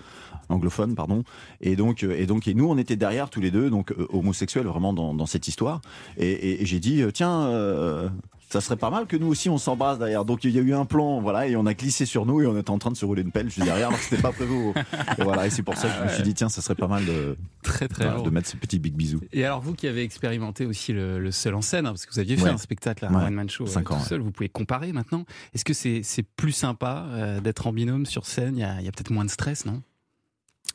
anglophone, 0.48 0.94
pardon. 0.94 1.24
Et 1.60 1.76
donc, 1.76 2.02
euh, 2.02 2.16
et 2.18 2.26
donc, 2.26 2.46
et 2.48 2.54
nous, 2.54 2.68
on 2.68 2.78
était 2.78 2.96
derrière 2.96 3.30
tous 3.30 3.40
les 3.40 3.50
deux, 3.50 3.70
donc 3.70 3.92
euh, 3.92 4.06
homosexuels 4.10 4.66
vraiment 4.66 4.92
dans, 4.92 5.14
dans 5.14 5.26
cette 5.26 5.48
histoire. 5.48 5.80
Et, 6.16 6.30
et- 6.30 6.62
et 6.62 6.66
j'ai 6.66 6.80
dit, 6.80 7.02
euh, 7.02 7.10
tiens. 7.10 7.46
euh, 7.48 8.08
ça 8.50 8.62
serait 8.62 8.76
pas 8.78 8.88
mal 8.88 9.04
que 9.04 9.14
nous 9.14 9.26
aussi 9.26 9.50
on 9.50 9.58
s'embrasse 9.58 9.98
derrière. 9.98 10.24
Donc 10.24 10.42
il 10.44 10.52
y 10.52 10.58
a 10.58 10.62
eu 10.62 10.72
un 10.72 10.86
plan, 10.86 11.20
voilà, 11.20 11.46
et 11.46 11.54
on 11.54 11.66
a 11.66 11.74
glissé 11.74 12.06
sur 12.06 12.24
nous 12.24 12.40
et 12.40 12.46
on 12.46 12.56
était 12.58 12.70
en 12.70 12.78
train 12.78 12.90
de 12.90 12.96
se 12.96 13.04
rouler 13.04 13.20
une 13.20 13.30
pelle 13.30 13.50
juste 13.50 13.66
derrière, 13.66 13.88
alors 13.88 13.98
que 13.98 14.04
c'était 14.06 14.22
pas 14.22 14.32
prévu. 14.32 14.70
Et 15.18 15.22
voilà, 15.22 15.46
et 15.46 15.50
c'est 15.50 15.62
pour 15.62 15.76
ça 15.76 15.86
que 15.90 15.98
je 15.98 16.04
me 16.04 16.08
suis 16.08 16.22
dit 16.22 16.32
tiens, 16.32 16.48
ça 16.48 16.62
serait 16.62 16.74
pas 16.74 16.86
mal 16.88 17.04
de, 17.04 17.36
Très 17.62 17.88
très 17.88 18.06
voilà, 18.08 18.22
de 18.22 18.30
mettre 18.30 18.48
ce 18.48 18.56
petit 18.56 18.78
big 18.78 18.94
bisou. 18.94 19.20
Et 19.34 19.44
alors 19.44 19.60
vous 19.60 19.74
qui 19.74 19.86
avez 19.86 20.02
expérimenté 20.02 20.64
aussi 20.64 20.94
le, 20.94 21.18
le 21.18 21.30
seul 21.30 21.54
en 21.56 21.60
scène, 21.60 21.84
hein, 21.84 21.90
parce 21.90 22.06
que 22.06 22.14
vous 22.14 22.20
aviez 22.20 22.38
fait 22.38 22.44
Ouais. 22.44 22.48
un 22.48 22.56
spectacle 22.56 23.04
à 23.04 23.10
Ouais. 23.12 23.24
One 23.26 23.34
Man 23.34 23.50
Show 23.50 23.64
euh, 23.64 23.66
Cinq 23.66 23.84
tout 23.88 23.92
ans, 23.92 23.98
ouais. 23.98 24.02
seul, 24.04 24.22
vous 24.22 24.30
pouvez 24.30 24.48
comparer 24.48 24.92
maintenant. 24.94 25.26
Est-ce 25.54 25.66
que 25.66 25.74
c'est 25.74 26.00
c'est 26.02 26.22
plus 26.22 26.52
sympa 26.52 27.04
euh, 27.10 27.40
d'être 27.42 27.66
en 27.66 27.74
binôme 27.74 28.06
sur 28.06 28.24
scène? 28.24 28.56
Il 28.56 28.60
y 28.60 28.64
a, 28.64 28.80
il 28.80 28.86
y 28.86 28.88
a 28.88 28.92
peut-être 28.92 29.10
moins 29.10 29.26
de 29.26 29.30
stress, 29.30 29.66
non? 29.66 29.82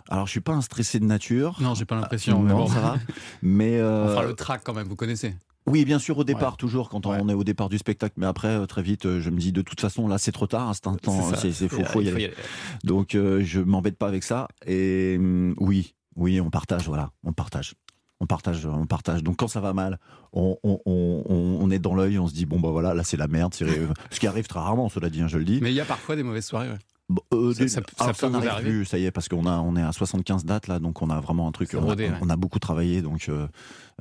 Alors 0.10 0.26
je 0.28 0.32
suis 0.32 0.42
pas 0.42 0.54
un 0.54 0.62
stressé 0.62 1.00
de 1.00 1.06
nature. 1.06 1.58
Non, 1.62 1.74
j'ai 1.76 1.86
pas 1.86 1.96
l'impression. 1.96 2.42
mais 2.42 2.52
non, 2.52 2.60
bon. 2.60 2.68
ça 2.68 2.80
va. 2.82 2.96
Mais 3.42 3.78
euh, 3.80 4.28
le 4.28 4.34
track 4.34 4.62
quand 4.64 4.74
même, 4.74 4.88
vous 4.88 4.96
connaissez. 4.96 5.36
oui, 5.66 5.86
bien 5.86 5.98
sûr, 6.00 6.18
au 6.18 6.24
départ, 6.24 6.52
Ouais. 6.54 6.58
toujours 6.58 6.90
quand 6.90 7.06
on 7.06 7.12
Ouais. 7.12 7.32
est 7.32 7.36
au 7.36 7.44
départ 7.44 7.70
du 7.70 7.78
spectacle. 7.78 8.14
Mais 8.18 8.26
après, 8.26 8.50
euh, 8.50 8.66
très 8.66 8.82
vite, 8.82 9.20
je 9.20 9.30
me 9.30 9.38
dis 9.40 9.52
de 9.52 9.62
toute 9.62 9.80
façon, 9.82 10.08
là, 10.08 10.18
c'est 10.18 10.32
trop 10.34 10.48
tard. 10.48 10.70
À 10.70 10.74
cet 10.74 10.88
instant, 10.88 11.22
C'est 11.30 11.36
ça. 11.36 11.42
c'est 11.42 11.52
c'est- 11.54 11.68
faut, 11.70 11.80
Et, 11.80 11.84
faut 11.86 12.02
y 12.02 12.06
il 12.06 12.10
faut 12.10 12.16
aller. 12.16 12.24
y 12.24 12.26
aller. 12.28 12.36
Donc, 12.84 13.16
euh, 13.16 13.42
je 13.44 13.60
m'embête 13.62 13.98
pas 13.98 14.08
avec 14.08 14.24
ça. 14.24 14.48
Et 14.68 15.16
hum, 15.18 15.56
oui, 15.60 15.94
oui, 16.16 16.42
on 16.42 16.50
partage. 16.50 16.86
Voilà, 16.88 17.12
on 17.24 17.32
partage. 17.34 17.74
On 18.20 18.26
partage, 18.26 18.66
on 18.66 18.86
partage. 18.86 19.22
Donc 19.22 19.36
quand 19.38 19.50
ça 19.50 19.60
va 19.60 19.74
mal, 19.74 20.00
on, 20.32 20.58
on, 20.64 20.80
on, 20.86 21.24
on- 21.28 21.58
on 21.60 21.72
est 21.72 21.80
dans 21.80 21.94
l'œil, 21.94 22.18
on 22.20 22.28
se 22.28 22.34
dit 22.34 22.46
bon 22.46 22.58
bah 22.58 22.70
voilà, 22.70 22.94
là 22.94 23.04
c'est 23.04 23.18
la 23.18 23.28
merde. 23.28 23.54
Ce 24.12 24.20
qui 24.20 24.28
arrive 24.28 24.48
très 24.48 24.60
rarement, 24.62 24.88
cela 24.88 25.10
dit, 25.10 25.22
hein, 25.22 25.28
je 25.28 25.38
le 25.38 25.44
dis. 25.44 25.60
Mais 25.62 25.72
il 25.72 25.76
y 25.76 25.82
a 25.82 25.86
parfois 25.86 26.16
des 26.16 26.24
mauvaises 26.24 26.46
soirées. 26.46 26.70
ouais. 26.70 26.78
Bon, 27.10 27.22
euh, 27.34 27.54
Ça- 27.54 27.82
ça- 27.98 28.14
ça 28.14 28.30
n'arrive 28.30 28.50
arriver 28.50 28.70
plus, 28.70 28.86
ça 28.86 28.98
y 28.98 29.06
est, 29.06 29.12
parce 29.12 29.28
qu'on 29.28 29.46
a, 29.46 29.60
on 29.60 29.76
est 29.76 29.82
à 29.82 29.92
75 29.92 30.46
dates 30.46 30.68
là, 30.68 30.80
donc 30.80 31.02
on 31.02 31.10
a 31.10 31.20
vraiment 31.20 31.48
un 31.48 31.52
truc. 31.52 31.70
On 31.74 31.80
a, 31.80 31.82
rodé, 31.82 32.10
ouais. 32.10 32.16
on 32.22 32.30
a 32.30 32.36
beaucoup 32.38 32.60
travaillé, 32.60 33.02
donc 33.02 33.28
euh, 33.30 33.48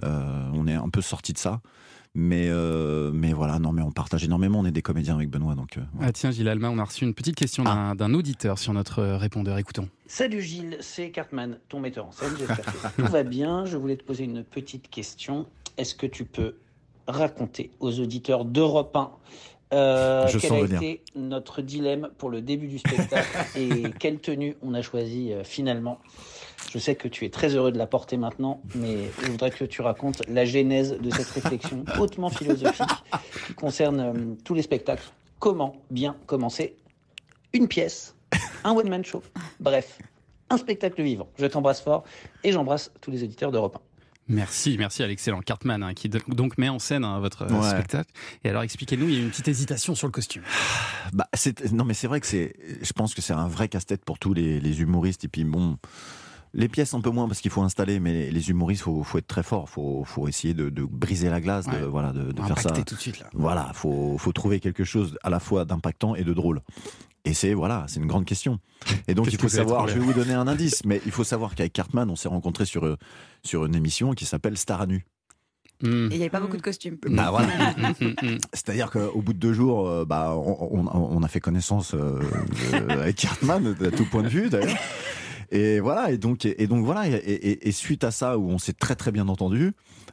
euh, 0.05 0.51
on 0.55 0.67
est 0.69 0.75
un 0.75 0.89
peu 0.89 1.01
sorti 1.03 1.33
de 1.33 1.39
ça. 1.39 1.61
Mais, 2.15 2.49
euh, 2.51 3.11
mais 3.15 3.33
voilà, 3.33 3.59
non, 3.59 3.73
mais 3.73 3.81
on 3.81 3.91
partage 3.91 4.23
énormément. 4.23 4.61
On 4.61 4.67
est 4.67 4.71
des 4.71 4.83
comédiens 4.83 5.15
avec 5.15 5.31
Benoît, 5.31 5.55
donc. 5.55 5.79
euh. 5.79 5.83
Ah 6.01 6.13
tiens, 6.13 6.31
Gilles 6.31 6.49
Alma, 6.49 6.69
on 6.69 6.79
a 6.79 6.85
reçu 6.85 7.05
une 7.05 7.15
petite 7.15 7.37
question 7.37 7.65
d'un 7.65 7.95
d'un 7.95 8.13
auditeur 8.13 8.59
sur 8.59 8.75
notre 8.75 9.03
répondeur. 9.03 9.57
Écoutons. 9.57 9.89
Salut 10.07 10.43
Gilles, 10.43 10.77
c'est 10.81 11.11
Cartman, 11.11 11.59
ton 11.71 11.81
metteur 11.81 12.07
en 12.07 12.13
scène. 12.13 12.33
J'espère 12.39 12.59
que 12.97 13.03
tout 13.03 13.11
va 13.11 13.23
bien. 13.23 13.65
Je 13.65 13.79
voulais 13.79 13.97
te 13.97 14.05
poser 14.05 14.25
une 14.25 14.45
petite 14.45 14.91
question. 14.91 15.47
Est-ce 15.79 15.95
que 15.95 16.05
tu 16.07 16.27
peux 16.27 16.57
raconter 17.09 17.71
aux 17.81 17.99
auditeurs 17.99 18.45
d'Europe 18.45 18.95
1 18.95 19.11
euh, 19.73 20.27
Je 20.29 20.39
quel 20.39 20.51
sens 20.51 20.59
a 20.63 20.67
venir. 20.67 20.77
été 20.79 21.03
notre 21.15 21.63
dilemme 21.63 22.11
pour 22.19 22.31
le 22.31 22.41
début 22.41 22.69
du 22.69 22.79
spectacle 22.79 23.29
et 23.57 23.91
quelle 23.99 24.19
tenue 24.19 24.57
on 24.63 24.75
a 24.75 24.83
choisi 24.83 25.33
euh, 25.33 25.45
finalement? 25.45 25.99
Je 26.71 26.79
sais 26.79 26.95
que 26.95 27.09
tu 27.09 27.25
es 27.25 27.31
très 27.31 27.55
heureux 27.55 27.73
de 27.73 27.79
la 27.79 27.87
porter 27.87 28.17
maintenant, 28.17 28.63
mais 28.75 28.97
je 29.23 29.31
voudrais 29.31 29.51
que 29.51 29.65
tu 29.65 29.83
racontes 29.83 30.23
la 30.29 30.45
genèse 30.45 30.97
de 30.99 31.11
cette 31.11 31.29
réflexion 31.29 31.85
hautement 31.99 32.31
philosophique 32.31 32.87
qui 33.47 33.55
concerne 33.55 34.01
euh, 34.01 34.13
tous 34.45 34.55
les 34.55 34.63
spectacles. 34.63 35.11
Comment 35.39 35.77
bien 35.91 36.17
commencer 36.27 36.77
une 37.53 37.69
pièce, 37.69 38.15
un 38.65 38.73
one-man 38.73 39.05
show, 39.05 39.23
bref, 39.61 39.99
un 40.49 40.57
spectacle 40.57 41.03
vivant. 41.03 41.29
Je 41.37 41.47
t'embrasse 41.47 41.81
fort 41.81 42.05
et 42.45 42.53
j'embrasse 42.53 42.91
tous 43.01 43.11
les 43.11 43.23
auditeurs 43.25 43.51
d'Europe 43.51 43.77
1. 43.77 43.92
Merci, 44.29 44.77
merci 44.79 45.03
à 45.03 45.07
l'excellent 45.09 45.41
Cartman 45.41 45.83
hein, 45.83 45.95
qui 45.95 46.09
do- 46.09 46.21
donc 46.29 46.57
met 46.57 46.69
en 46.69 46.79
scène 46.79 47.05
hein, 47.05 47.19
votre 47.21 47.43
euh, 47.43 47.61
Ouais. 47.61 47.69
spectacle. 47.71 48.11
Et 48.45 48.49
alors 48.49 48.63
expliquez-nous, 48.63 49.09
il 49.09 49.15
y 49.15 49.19
a 49.19 49.23
une 49.23 49.31
petite 49.31 49.49
hésitation 49.49 49.95
sur 49.95 50.07
le 50.07 50.13
costume. 50.13 50.43
Bah, 51.13 51.29
non, 51.73 51.85
mais 51.85 51.93
c'est 51.93 52.07
vrai 52.07 52.21
que 52.21 52.27
c'est. 52.27 52.55
Je 52.81 52.93
pense 52.95 53.15
que 53.15 53.21
c'est 53.21 53.35
un 53.35 53.47
vrai 53.47 53.69
casse-tête 53.69 54.03
pour 54.03 54.19
tous 54.19 54.33
les, 54.33 54.61
les 54.61 54.81
humoristes. 54.81 55.25
Et 55.25 55.29
puis 55.29 55.45
bon, 55.45 55.77
les 56.55 56.69
pièces 56.69 56.95
un 56.95 57.03
peu 57.03 57.11
moins 57.11 57.29
parce 57.29 57.41
qu'il 57.43 57.51
faut 57.51 57.61
installer, 57.63 58.01
mais 58.01 58.31
les 58.31 58.49
humoristes, 58.49 58.83
faut, 58.85 59.03
faut 59.03 59.19
être 59.19 59.27
très 59.27 59.43
fort. 59.43 59.69
Faut, 59.69 60.05
faut 60.07 60.27
essayer 60.27 60.55
de, 60.55 60.71
de 60.71 60.85
briser 60.85 61.29
la 61.29 61.41
glace, 61.43 61.67
de, 61.67 61.85
voilà, 61.85 62.13
de, 62.13 62.33
de 62.33 62.43
faire 62.43 62.59
ça. 62.59 62.71
Tout 62.71 62.95
de 62.95 63.01
suite 63.01 63.19
là. 63.21 63.27
Voilà, 63.35 63.73
faut, 63.75 64.17
faut 64.17 64.33
trouver 64.33 64.59
quelque 64.61 64.85
chose 64.85 65.19
à 65.23 65.29
la 65.29 65.39
fois 65.41 65.67
d'impactant 65.67 66.15
et 66.15 66.25
de 66.25 66.33
drôle. 66.33 66.63
Et 67.25 67.35
c'est 67.35 67.55
voilà, 67.55 67.85
c'est 67.89 68.01
une 68.01 68.07
grande 68.07 68.25
question. 68.25 68.59
Et 69.07 69.15
donc 69.15 69.33
il 69.33 69.39
faut 69.39 69.49
savoir, 69.49 69.87
je 69.89 69.95
vais 69.95 70.01
vous 70.01 70.13
donner 70.13 70.33
un 70.35 70.49
indice, 70.49 70.85
mais 70.85 71.01
il 71.07 71.13
faut 71.13 71.23
savoir 71.25 71.55
qu'avec 71.55 71.73
Cartman, 71.73 72.11
on 72.11 72.17
s'est 72.17 72.29
rencontrés 72.29 72.65
sur 72.67 72.85
euh, 72.85 72.97
sur 73.45 73.65
une 73.65 73.77
émission 73.77 74.13
qui 74.13 74.25
s'appelle 74.27 74.57
Star 74.59 74.81
à 74.81 74.87
nu. 74.87 75.07
Hmm. 75.83 76.07
Et 76.11 76.15
il 76.15 76.17
n'y 76.19 76.23
avait 76.23 76.31
pas 76.31 76.41
beaucoup 76.41 76.57
de 76.57 76.63
costumes. 76.63 76.97
Bah 77.11 77.31
voilà. 77.31 77.49
Hmm, 77.77 78.07
hmm. 78.23 78.39
C'est-à-dire 78.53 78.91
qu'au 78.91 79.21
bout 79.23 79.33
de 79.33 79.39
deux 79.39 79.53
jours, 79.53 79.89
euh, 79.89 80.05
bah, 80.05 80.35
on, 80.37 80.81
on- 80.81 81.17
on 81.17 81.23
a 81.23 81.29
fait 81.29 81.41
connaissance 81.41 81.95
euh, 81.95 82.21
euh, 82.75 82.89
avec 82.89 83.17
Cartman, 83.17 83.77
à 83.85 83.91
tout 83.91 84.05
point 84.05 84.23
de 84.23 84.29
vue 84.29 84.49
d'ailleurs. 84.49 84.77
Et 85.55 85.81
voilà, 85.81 86.11
et 86.11 86.17
donc, 86.17 86.47
et, 86.47 86.67
donc 86.67 86.83
voilà, 86.85 87.07
et, 87.09 87.13
et- 87.13 87.69
et 87.69 87.73
suite 87.73 88.05
à 88.05 88.11
ça, 88.11 88.39
où 88.39 88.49
on 88.49 88.59
s'est 88.59 88.73
très 88.73 88.95
très 88.97 89.13
bien 89.13 89.29
entendu, 89.29 89.73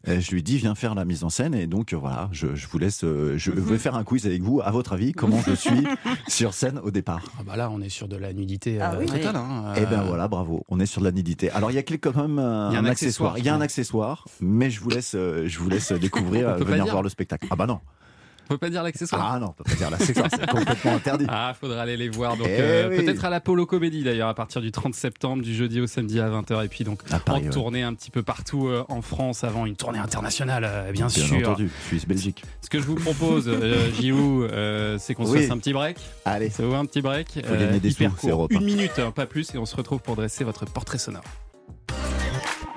euh, 0.10 0.20
je 0.20 0.32
lui 0.32 0.44
dit, 0.44 0.58
viens 0.58 0.76
faire 0.76 0.96
la 0.96 1.06
mise 1.06 1.24
en 1.24 1.30
scène, 1.30 1.54
et 1.56 1.66
donc 1.66 1.94
euh, 1.94 1.98
voilà, 1.98 2.28
je, 2.34 2.56
je 2.56 2.68
vous 2.68 2.78
laisse, 2.78 3.06
euh, 3.06 3.38
je 3.38 3.50
vais 3.52 3.78
faire 3.78 3.96
un 3.96 4.04
quiz 4.04 4.26
avec 4.26 4.42
vous. 4.42 4.60
À 4.62 4.70
votre 4.72 4.92
avis, 4.94 5.14
comment 5.14 5.42
je 5.48 5.54
suis 5.54 5.88
sur 6.28 6.54
scène 6.54 6.80
au 6.84 6.92
départ 6.92 7.24
Ah 7.40 7.44
bah 7.46 7.56
là, 7.56 7.70
on 7.72 7.80
est 7.82 7.88
sur 7.90 8.10
de 8.10 8.18
la 8.18 8.34
nudité 8.34 8.80
Ah 8.82 8.94
euh, 8.94 8.98
oui. 9.00 9.06
totale. 9.06 9.38
hein. 9.38 9.74
Eh 9.78 9.86
ben 9.86 10.02
Euh, 10.02 10.08
voilà, 10.08 10.28
bravo, 10.28 10.66
on 10.68 10.78
est 10.80 10.86
sur 10.86 11.00
de 11.00 11.06
la 11.06 11.14
nudité. 11.14 11.50
Alors 11.52 11.72
il 11.72 11.76
y 11.76 11.78
a 11.80 11.84
quelque- 11.84 12.10
quand 12.10 12.22
même 12.28 12.38
un, 12.40 12.72
un 12.72 12.86
accessoire, 12.86 12.90
accessoire, 12.92 13.38
il 13.38 13.46
y 13.46 13.50
a 13.50 13.56
un 13.56 13.62
accessoire, 13.62 14.26
mais 14.42 14.70
je 14.70 14.82
vous 14.82 14.90
laisse, 14.90 15.16
euh, 15.16 15.48
je 15.48 15.60
vous 15.60 15.70
laisse 15.70 15.92
découvrir, 16.02 16.56
venir 16.58 16.86
voir 16.88 17.02
le 17.02 17.08
spectacle. 17.10 17.48
Ah 17.50 17.56
bah 17.56 17.66
non, 17.66 17.80
On 17.82 18.09
peut 18.50 18.58
pas 18.58 18.70
dire 18.70 18.84
l'accessoire. 18.84 19.32
ah 19.34 19.40
non, 19.40 19.48
on 19.48 19.54
peut 19.54 19.64
pas 19.64 19.76
dire 19.76 19.90
l'accessoire, 19.90 20.28
c'est 20.30 20.46
complètement 20.50 20.96
interdit. 20.96 21.26
Ah, 21.30 21.54
faudra 21.60 21.82
aller 21.84 21.96
les 21.98 22.10
voir. 22.10 22.36
Donc, 22.38 22.48
Eh 22.50 22.58
euh, 22.60 22.90
oui. 22.90 22.98
peut-être 23.04 23.24
à 23.26 23.30
l'Apollo 23.30 23.66
Comédie 23.66 24.04
d'ailleurs, 24.04 24.28
à 24.30 24.34
partir 24.34 24.62
du 24.62 24.72
30 24.72 24.94
septembre, 24.96 25.44
du 25.44 25.54
jeudi 25.56 25.80
au 25.82 25.88
samedi 25.88 26.20
à 26.20 26.30
20h. 26.30 26.66
Et 26.66 26.68
puis 26.68 26.84
donc, 26.84 27.00
À 27.12 27.20
Paris, 27.20 27.42
en 27.42 27.44
ouais. 27.46 27.50
tournée 27.52 27.84
un 27.84 27.94
petit 27.94 28.12
peu 28.12 28.24
partout 28.24 28.68
euh, 28.68 28.84
en 28.90 29.02
France 29.02 29.44
avant 29.44 29.66
une 29.66 29.76
tournée 29.76 30.00
internationale, 30.00 30.64
euh, 30.68 30.92
bien, 30.92 31.08
Bien 31.08 31.10
sûr. 31.10 31.38
entendu, 31.38 31.70
Suisse-Belgique. 31.88 32.44
Ce 32.62 32.70
que 32.70 32.80
je 32.80 32.86
vous 32.86 32.96
propose, 32.96 33.46
euh, 33.48 33.92
Gilou, 33.94 34.44
euh, 34.44 34.98
c'est 35.00 35.14
qu'on 35.16 35.26
se 35.26 35.32
Oui. 35.32 35.42
fasse 35.42 35.52
un 35.52 35.58
petit 35.58 35.74
break. 35.74 35.98
Allez, 36.26 36.50
Ça 36.50 36.64
vous 36.64 36.72
va 36.72 36.78
un 36.80 36.86
petit 36.86 37.02
break 37.02 37.28
Faut 37.46 37.56
gagner 37.56 37.80
des 37.80 37.92
hyper 37.92 38.12
sous, 38.20 38.28
court. 38.28 38.48
Une 38.50 38.64
minute, 38.66 38.98
hein, 39.00 39.12
pas 39.12 39.26
plus, 39.26 39.54
et 39.54 39.58
on 39.58 39.66
se 39.66 39.76
retrouve 39.76 40.00
pour 40.00 40.16
dresser 40.16 40.44
votre 40.44 40.66
portrait 40.66 40.98
sonore. 40.98 41.24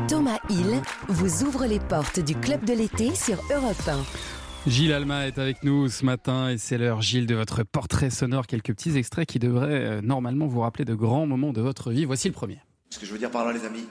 Thomas 0.08 0.38
Hill 0.50 0.80
vous 1.08 1.44
ouvre 1.44 1.64
les 1.66 1.78
portes 1.78 2.18
du 2.20 2.34
club 2.34 2.64
de 2.64 2.72
l'été 2.74 3.14
sur 3.14 3.36
Europe 3.54 3.76
1. 3.88 3.96
Gilles 4.66 4.92
Alma 4.92 5.26
est 5.26 5.38
avec 5.38 5.64
nous 5.64 5.88
ce 5.88 6.04
matin 6.04 6.50
et 6.50 6.56
c'est 6.56 6.78
l'heure, 6.78 7.02
Gilles, 7.02 7.26
de 7.26 7.34
votre 7.34 7.64
portrait 7.64 8.10
sonore. 8.10 8.46
Quelques 8.46 8.72
petits 8.72 8.96
extraits 8.96 9.26
qui 9.26 9.40
devraient 9.40 9.66
euh, 9.70 10.00
normalement 10.02 10.46
vous 10.46 10.60
rappeler 10.60 10.84
de 10.84 10.94
grands 10.94 11.26
moments 11.26 11.52
de 11.52 11.60
votre 11.60 11.90
vie. 11.90 12.04
Voici 12.04 12.28
le 12.28 12.34
premier. 12.34 12.58
Ce 12.90 13.00
que 13.00 13.04
je 13.04 13.12
veux 13.12 13.18
dire 13.18 13.32
par 13.32 13.44
là, 13.44 13.52
les 13.52 13.64
amis, 13.64 13.86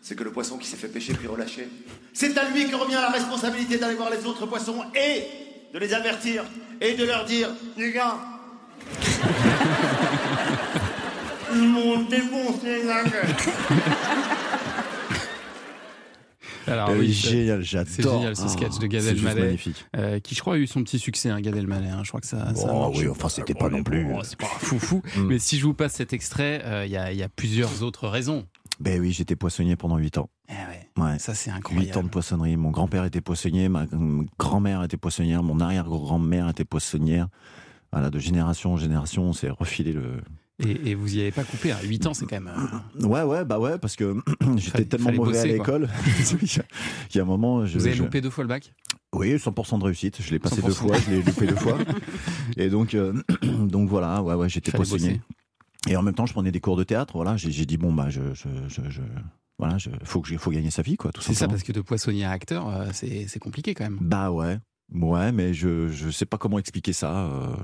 c'est 0.00 0.16
que 0.16 0.24
le 0.24 0.32
poisson 0.32 0.56
qui 0.56 0.66
s'est 0.66 0.78
fait 0.78 0.88
pêcher 0.88 1.12
puis 1.12 1.26
relâché, 1.26 1.68
C'est 2.14 2.36
à 2.38 2.48
lui 2.48 2.66
que 2.70 2.76
revient 2.76 2.94
la 2.94 3.10
responsabilité 3.10 3.76
d'aller 3.76 3.94
voir 3.94 4.08
les 4.10 4.24
autres 4.24 4.46
poissons 4.46 4.84
et 4.94 5.24
de 5.74 5.78
les 5.78 5.92
avertir 5.92 6.44
et 6.80 6.94
de 6.94 7.04
leur 7.04 7.26
dire 7.26 7.50
Les 7.76 7.92
gars, 7.92 8.16
ils 11.52 11.68
m'ont 11.68 12.02
défoncé 12.04 12.84
la 12.84 13.04
gueule. 13.04 13.36
Alors, 16.66 16.90
Euh, 16.90 16.98
oui, 16.98 17.14
c'est- 17.14 17.30
génial, 17.30 17.62
j'adore. 17.62 17.92
c'est 17.92 18.02
génial, 18.02 18.36
ce 18.36 18.48
sketch 18.48 18.78
de 18.78 18.86
Gad 18.86 19.04
Elmaleh. 19.04 19.40
magnifique. 19.44 19.84
euh, 19.96 20.18
qui 20.20 20.34
je 20.34 20.40
crois 20.40 20.54
a 20.54 20.56
eu 20.58 20.66
son 20.66 20.82
petit 20.82 20.98
succès, 20.98 21.28
hein, 21.30 21.40
Gad 21.40 21.56
Elmaleh. 21.56 21.88
hein. 21.88 22.00
Je 22.04 22.08
crois 22.08 22.20
que 22.20 22.26
ça. 22.26 22.52
Oh, 22.70 22.92
oui, 22.94 23.08
enfin, 23.08 23.28
c'était 23.28 23.54
pas 23.54 23.68
non 23.68 23.82
plus. 23.82 24.06
Oh, 24.14 24.20
c'est 24.22 24.38
pas 24.38 24.46
fou 24.46 24.78
fou. 24.78 25.02
Mm. 25.16 25.22
Mais 25.24 25.38
si 25.38 25.58
je 25.58 25.64
vous 25.64 25.74
passe 25.74 25.94
cet 25.94 26.12
extrait, 26.12 26.62
euh, 26.64 26.84
il 26.86 26.92
y, 26.92 26.96
a, 26.96 27.12
il 27.12 27.18
y 27.18 27.22
a 27.22 27.28
plusieurs 27.28 27.82
autres 27.82 28.08
raisons. 28.08 28.46
Ben 28.80 29.00
oui, 29.00 29.12
j'étais 29.12 29.36
poissonnier 29.36 29.76
pendant 29.76 29.98
8 29.98 30.18
ans. 30.18 30.28
Eh 30.48 30.52
ouais, 30.52 31.04
Ouais. 31.04 31.18
ça 31.20 31.32
c'est 31.34 31.50
8 31.50 31.54
ans 31.54 31.60
de 31.70 31.76
incroyable. 31.76 32.08
poissonnerie. 32.10 32.56
Mon 32.56 32.70
grand-père 32.70 33.04
était 33.04 33.20
poissonnier, 33.20 33.68
ma 33.68 33.86
ma 33.92 34.24
grand-mère 34.38 34.82
était 34.82 34.96
poissonnière, 34.96 35.42
mon 35.44 35.60
arrière-grand-mère 35.60 36.48
était 36.48 36.64
poissonnière. 36.64 37.28
Voilà, 37.92 38.10
de 38.10 38.18
génération 38.18 38.72
en 38.72 38.76
génération, 38.76 39.22
on 39.24 39.32
s'est 39.32 39.50
refilé 39.50 39.92
le. 39.92 40.20
Et, 40.66 40.90
et 40.90 40.94
vous 40.94 41.16
y 41.16 41.20
avez 41.20 41.30
pas 41.32 41.44
coupé. 41.44 41.72
À 41.72 41.82
8 41.82 42.06
ans, 42.06 42.14
c'est 42.14 42.26
quand 42.26 42.40
même. 42.40 42.52
euh, 43.02 43.06
Ouais, 43.06 43.22
ouais, 43.22 43.44
bah 43.44 43.58
ouais, 43.58 43.78
parce 43.78 43.96
que 43.96 44.16
j'étais 44.56 44.84
tellement 44.84 45.12
mauvais 45.12 45.32
bosser, 45.32 45.40
à 45.40 45.46
l'école. 45.46 45.88
Il 47.14 47.16
y 47.16 47.18
a 47.18 47.22
un 47.22 47.26
moment, 47.26 47.66
je, 47.66 47.78
vous 47.78 47.86
avez 47.86 47.94
je- 47.96 48.02
loupé 48.02 48.20
deux 48.20 48.30
fois 48.30 48.44
le 48.44 48.48
bac? 48.48 48.72
Oui, 49.14 49.34
100% 49.36 49.78
de 49.78 49.84
réussite. 49.84 50.20
Je 50.22 50.30
l'ai 50.32 50.38
passé 50.38 50.60
100%. 50.60 50.66
deux 50.66 50.72
fois, 50.72 50.96
je 50.98 51.10
l'ai 51.10 51.22
loupé 51.22 51.46
deux 51.46 51.56
fois. 51.56 51.78
Et 52.56 52.68
donc, 52.68 52.94
euh, 52.94 53.12
donc 53.42 53.88
voilà, 53.88 54.22
ouais, 54.22 54.34
ouais, 54.34 54.48
j'étais 54.48 54.72
poissonnier. 54.72 55.08
bosser. 55.14 55.20
Et 55.88 55.96
en 55.96 56.02
même 56.02 56.14
temps, 56.14 56.26
je 56.26 56.32
prenais 56.32 56.50
des 56.50 56.60
cours 56.60 56.76
de 56.76 56.84
théâtre. 56.84 57.12
Voilà, 57.16 57.36
j'ai 57.36 57.66
dit 57.66 57.76
bon 57.76 57.92
bah, 57.92 58.08
je, 58.08 58.20
je, 58.34 58.48
je, 58.68 58.90
je- 58.90 59.00
voilà, 59.58 59.76
faut 60.02 60.20
que 60.20 60.36
faut 60.36 60.50
gagner 60.50 60.70
sa 60.70 60.82
vie, 60.82 60.96
quoi, 60.96 61.12
C'est 61.20 61.32
ça, 61.34 61.46
parce 61.46 61.62
que 61.62 61.70
de 61.72 61.80
poissonnier 61.80 62.24
à 62.24 62.30
acteur, 62.32 62.68
euh, 62.68 62.86
c'est 62.92 63.38
compliqué 63.38 63.74
quand 63.74 63.84
même. 63.84 63.98
Bah 64.00 64.30
ouais, 64.32 64.58
ouais, 64.92 65.32
mais 65.32 65.54
je, 65.54 65.88
je 65.88 66.10
sais 66.10 66.26
pas 66.26 66.38
comment 66.38 66.58
expliquer 66.58 66.92
ça. 66.92 67.26
euh, 67.26 67.54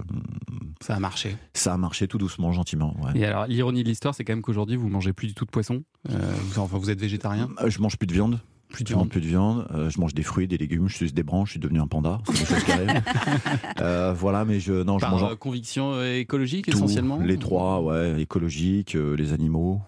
Ça 0.81 0.95
a 0.97 1.00
marché. 1.00 1.37
ça 1.55 1.75
a 1.75 1.77
marché 1.77 2.09
tout 2.09 2.19
doucement, 2.19 2.53
gentiment. 2.53 2.97
Ouais. 3.03 3.19
Et 3.21 3.25
alors, 3.25 3.47
l'ironie 3.47 3.83
de 3.83 3.89
l'histoire, 3.89 4.15
c'est 4.15 4.25
quand 4.25 4.33
même 4.33 4.43
qu'aujourd'hui, 4.43 4.77
vous 4.77 4.89
mangez 4.89 5.12
plus 5.12 5.29
du 5.29 5.35
tout 5.35 5.45
de 5.45 5.50
poisson. 5.50 5.83
Euh, 6.11 6.19
vous, 6.43 6.61
enfin, 6.61 6.79
vous 6.79 6.91
êtes 6.91 7.00
végétarien. 7.00 7.49
Euh, 7.62 7.71
Je 7.71 7.81
mange 7.81 7.97
plus 7.97 8.07
de 8.07 8.12
viande. 8.12 8.41
Plus 8.69 8.85
de 8.85 8.89
Je 8.91 8.95
mange 8.95 9.03
viande. 9.03 9.11
plus 9.11 9.21
de 9.21 9.27
viande. 9.27 9.67
euh, 9.73 9.91
je 9.91 10.00
mange 10.00 10.15
des 10.15 10.23
fruits, 10.23 10.47
des 10.47 10.57
légumes. 10.57 10.89
Je 10.89 10.95
suis 10.95 11.12
des 11.12 11.23
branches. 11.25 11.49
Je 11.49 11.53
suis 11.55 11.61
devenu 11.61 11.81
un 11.81 11.89
panda. 11.89 12.21
C'est 12.27 12.33
des 12.33 12.45
choses 12.47 12.65
qui 12.65 12.73
arrivent. 12.73 13.03
Euh, 13.81 14.12
voilà, 14.12 14.45
mais 14.45 14.61
je 14.61 14.73
non, 14.83 14.99
je 14.99 15.07
mange 15.07 15.23
euh, 15.25 15.35
conviction 15.37 16.03
écologique 16.05 16.67
tout, 16.67 16.77
essentiellement 16.77 17.17
les 17.19 17.39
trois, 17.39 17.81
ouais, 17.81 18.21
écologique, 18.21 18.95
euh, 18.95 19.17
les 19.17 19.33
animaux. 19.33 19.81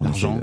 L'argent. 0.00 0.40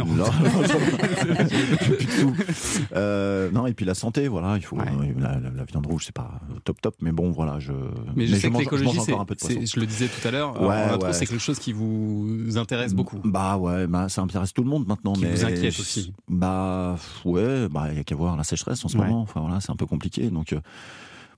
Euh, 0.00 0.04
non, 0.04 0.24
sous. 2.08 2.34
Euh, 2.94 3.50
non, 3.50 3.66
et 3.66 3.74
puis 3.74 3.84
la 3.84 3.94
santé, 3.94 4.28
voilà, 4.28 4.56
il 4.56 4.62
faut 4.64 4.76
Ouais. 4.76 4.84
euh, 4.88 5.12
la, 5.20 5.38
la- 5.38 5.50
la 5.50 5.64
viande 5.64 5.86
rouge, 5.86 6.04
c'est 6.06 6.14
pas 6.14 6.40
euh, 6.50 6.54
top 6.64 6.80
top, 6.80 6.94
mais 7.00 7.12
bon, 7.12 7.30
voilà, 7.30 7.58
je. 7.58 7.72
Mais 8.16 8.26
je 8.26 8.34
sais 8.36 8.48
que 8.48 8.52
mange, 8.52 8.60
je 8.62 8.64
l'écologie, 8.64 8.98
de 8.98 9.04
poisson. 9.04 9.26
c'est- 9.36 9.66
je 9.66 9.80
le 9.80 9.86
disais 9.86 10.06
tout 10.08 10.26
à 10.28 10.30
l'heure, 10.30 10.60
Ouais, 10.60 10.68
ouais. 11.02 11.12
c'est 11.12 11.26
quelque 11.26 11.40
chose 11.40 11.58
qui 11.58 11.72
vous 11.72 12.56
intéresse 12.56 12.94
beaucoup. 12.94 13.20
Bah 13.24 13.56
ouais, 13.56 13.86
bah, 13.86 14.08
ça 14.08 14.22
intéresse 14.22 14.52
tout 14.52 14.62
le 14.62 14.70
monde 14.70 14.86
maintenant. 14.86 15.12
Qui 15.14 15.22
mais 15.22 15.30
vous 15.34 15.44
inquiète 15.44 15.74
je- 15.74 15.80
aussi. 15.80 16.12
Bah 16.28 16.96
ouais, 17.24 17.68
bah 17.68 17.86
il 17.90 17.96
y 17.96 18.00
a 18.00 18.04
qu'à 18.04 18.14
voir 18.16 18.36
la 18.36 18.44
sécheresse 18.44 18.84
en 18.84 18.88
ce 18.88 18.96
Ouais. 18.98 19.06
moment. 19.06 19.22
Enfin 19.22 19.40
voilà, 19.40 19.60
c'est 19.60 19.70
un 19.70 19.76
peu 19.76 19.86
compliqué. 19.86 20.30
Donc 20.30 20.52
euh, 20.52 20.60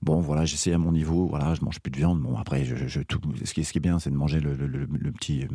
bon 0.01 0.19
voilà, 0.21 0.45
j'essaie 0.45 0.73
à 0.73 0.77
mon 0.77 0.91
niveau. 0.91 1.27
Voilà, 1.27 1.53
je 1.53 1.63
mange 1.63 1.79
plus 1.79 1.91
de 1.91 1.97
viande. 1.97 2.21
Bon 2.21 2.35
après, 2.37 2.63
je, 2.65 2.75
je- 2.75 2.87
je- 2.87 3.01
tout, 3.01 3.19
ce 3.43 3.53
qui 3.53 3.61
est 3.61 3.63
ce 3.63 3.71
qui 3.71 3.77
est 3.77 3.81
bien, 3.81 3.99
c'est 3.99 4.09
de 4.11 4.15
manger 4.15 4.39
le, 4.39 4.53
le- 4.55 4.67
le- 4.67 4.87
le 4.91 5.11
petit, 5.11 5.43
euh, 5.43 5.47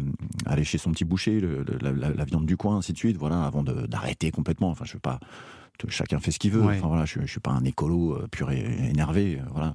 aller 0.47 0.65
chez 0.65 0.79
son 0.79 0.91
petit 0.93 1.05
boucher, 1.05 1.41
la, 1.81 1.93
la- 1.93 2.11
la 2.11 2.25
viande 2.25 2.47
du 2.47 2.57
coin, 2.57 2.77
ainsi 2.79 2.93
de 2.93 2.99
suite. 2.99 3.17
Voilà, 3.17 3.45
avant 3.45 3.63
de- 3.63 3.87
d'arrêter 3.87 4.31
complètement. 4.31 4.71
Enfin 4.71 4.85
je 4.85 4.95
veux 4.95 4.99
pas. 5.01 5.19
Chacun 5.89 6.21
fait 6.21 6.31
ce 6.31 6.39
qu'il 6.39 6.53
veut. 6.53 6.63
Ouais. 6.63 6.77
Enfin 6.79 6.87
voilà, 6.89 7.05
je, 7.07 7.21
je 7.23 7.27
suis 7.27 7.41
pas 7.41 7.51
un 7.51 7.65
écolo 7.65 8.15
euh, 8.15 8.29
pur 8.31 8.51
et 8.51 8.61
énervé. 8.91 9.39
euh, 9.41 9.45
voilà. 9.53 9.75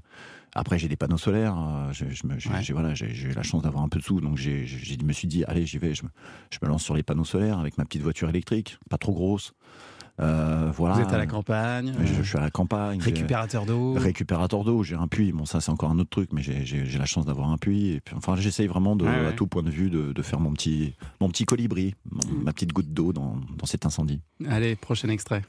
Après, 0.55 0.79
j'ai 0.79 0.87
des 0.87 0.95
panneaux 0.95 1.17
solaires. 1.17 1.55
je, 1.91 2.05
je 2.09 2.25
me- 2.25 2.39
j'ai- 2.39 2.49
Ouais. 2.49 2.63
j'ai 2.63 2.73
voilà, 2.73 2.93
eu 2.93 3.31
la 3.35 3.43
chance 3.43 3.61
d'avoir 3.63 3.83
un 3.83 3.89
peu 3.89 3.99
de 3.99 4.03
sous, 4.03 4.21
donc 4.21 4.37
je 4.37 5.03
me 5.05 5.13
suis 5.13 5.27
dit, 5.27 5.43
allez, 5.43 5.65
j'y 5.65 5.77
vais. 5.77 5.93
Je 5.93 6.03
me, 6.03 6.09
je 6.51 6.57
me 6.63 6.67
lance 6.67 6.83
sur 6.83 6.95
les 6.95 7.03
panneaux 7.03 7.25
solaires 7.25 7.59
avec 7.59 7.77
ma 7.77 7.85
petite 7.85 8.01
voiture 8.01 8.29
électrique, 8.29 8.77
pas 8.89 8.97
trop 8.97 9.13
grosse. 9.13 9.53
Euh, 10.19 10.71
voilà. 10.73 10.95
Vous 10.95 11.01
êtes 11.01 11.13
à 11.13 11.17
la 11.17 11.27
campagne, 11.27 11.93
Je, 11.99 12.13
euh, 12.13 12.17
je 12.17 12.23
suis 12.23 12.37
à 12.37 12.41
la 12.41 12.49
campagne. 12.49 12.99
récupérateur 12.99 13.65
d'eau. 13.65 13.93
Récupérateur 13.93 14.63
d'eau, 14.63 14.81
j'ai 14.83 14.95
un 14.95 15.07
puits. 15.07 15.31
Bon, 15.31 15.45
ça, 15.45 15.61
c'est 15.61 15.71
encore 15.71 15.91
un 15.91 15.99
autre 15.99 16.09
truc, 16.09 16.31
mais 16.33 16.41
j'ai- 16.41 16.65
la 16.97 17.05
chance 17.05 17.25
d'avoir 17.25 17.49
un 17.51 17.57
puits. 17.57 17.89
Et 17.89 17.99
puis, 18.01 18.15
enfin, 18.15 18.35
j'essaye 18.35 18.65
vraiment, 18.67 18.95
de, 18.95 19.05
ouais. 19.05 19.25
à 19.27 19.31
tout 19.33 19.45
point 19.47 19.61
de 19.63 19.69
vue, 19.69 19.89
de, 19.91 20.13
de 20.13 20.21
faire 20.23 20.39
mon 20.39 20.51
petit, 20.53 20.95
mon 21.21 21.29
petit 21.29 21.45
colibri, 21.45 21.93
mon- 22.09 22.43
ma 22.43 22.51
petite 22.53 22.73
goutte 22.73 22.91
d'eau 22.93 23.13
dans, 23.13 23.35
dans 23.57 23.65
cet 23.67 23.85
incendie. 23.85 24.19
Allez, 24.49 24.75
prochain 24.75 25.09
extrait. 25.09 25.43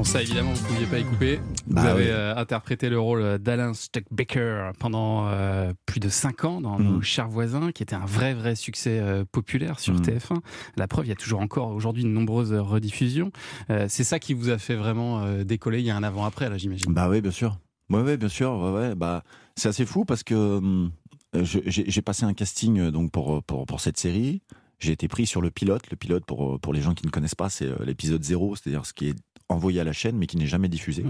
Bon, 0.00 0.04
ça, 0.04 0.22
évidemment, 0.22 0.54
vous 0.54 0.62
ne 0.62 0.66
pouviez 0.68 0.86
pas 0.86 0.98
y 0.98 1.04
couper. 1.04 1.36
Vous 1.66 1.74
Bah 1.74 1.82
avez 1.82 2.08
euh, 2.08 2.34
interprété 2.34 2.88
le 2.88 2.98
rôle 2.98 3.36
d'Alain 3.38 3.74
Stuckbaker 3.74 4.72
pendant 4.78 5.28
euh, 5.28 5.74
plus 5.84 6.00
de 6.00 6.08
5 6.08 6.44
ans 6.46 6.62
dans 6.62 6.78
Nos 6.78 7.00
Mm. 7.00 7.02
chers 7.02 7.28
voisins, 7.28 7.70
qui 7.70 7.82
était 7.82 7.96
un 7.96 8.06
vrai, 8.06 8.32
vrai 8.32 8.54
succès 8.56 8.98
euh, 8.98 9.26
populaire 9.30 9.78
sur 9.78 9.92
Mm. 9.92 10.00
TF1. 10.00 10.36
La 10.78 10.88
preuve, 10.88 11.04
il 11.04 11.10
y 11.10 11.12
a 11.12 11.16
toujours 11.16 11.40
encore 11.40 11.68
aujourd'hui 11.72 12.02
de 12.04 12.08
nombreuses 12.08 12.54
rediffusions. 12.54 13.30
Euh, 13.68 13.88
c'est 13.90 14.04
ça 14.04 14.18
qui 14.18 14.32
vous 14.32 14.48
a 14.48 14.56
fait 14.56 14.74
vraiment 14.74 15.20
euh, 15.20 15.44
décoller. 15.44 15.80
Il 15.80 15.84
y 15.84 15.90
a 15.90 15.96
un 15.98 16.02
avant-après, 16.02 16.48
là, 16.48 16.56
j'imagine. 16.56 16.94
Bah 16.94 17.10
oui, 17.10 17.20
bien 17.20 17.30
sûr. 17.30 17.58
Ouais, 17.90 18.00
ouais, 18.00 18.16
bien 18.16 18.30
sûr. 18.30 18.52
Ouais, 18.54 18.70
ouais. 18.72 18.94
Bah, 18.94 19.22
c'est 19.54 19.68
assez 19.68 19.84
fou 19.84 20.06
parce 20.06 20.22
que 20.22 20.34
hum, 20.34 20.92
j'ai 21.44 22.00
passé 22.00 22.24
un 22.24 22.32
casting 22.32 22.78
euh, 22.78 22.90
donc 22.90 23.10
pour, 23.12 23.42
pour, 23.42 23.66
pour 23.66 23.80
cette 23.82 23.98
série. 23.98 24.40
J'ai 24.78 24.92
été 24.92 25.08
pris 25.08 25.26
sur 25.26 25.42
le 25.42 25.50
pilote. 25.50 25.90
Le 25.90 25.96
pilote, 25.98 26.24
pour, 26.24 26.54
euh, 26.54 26.58
pour 26.58 26.72
les 26.72 26.80
gens 26.80 26.94
qui 26.94 27.04
ne 27.04 27.10
connaissent 27.10 27.34
pas, 27.34 27.50
c'est 27.50 27.66
euh, 27.66 27.76
l'épisode 27.84 28.24
0, 28.24 28.56
c'est-à-dire 28.56 28.86
ce 28.86 28.94
qui 28.94 29.08
est 29.08 29.14
envoyé 29.52 29.80
à 29.80 29.84
la 29.84 29.92
chaîne 29.92 30.16
mais 30.16 30.26
qui 30.26 30.36
n'est 30.36 30.46
jamais 30.46 30.68
diffusé. 30.68 31.04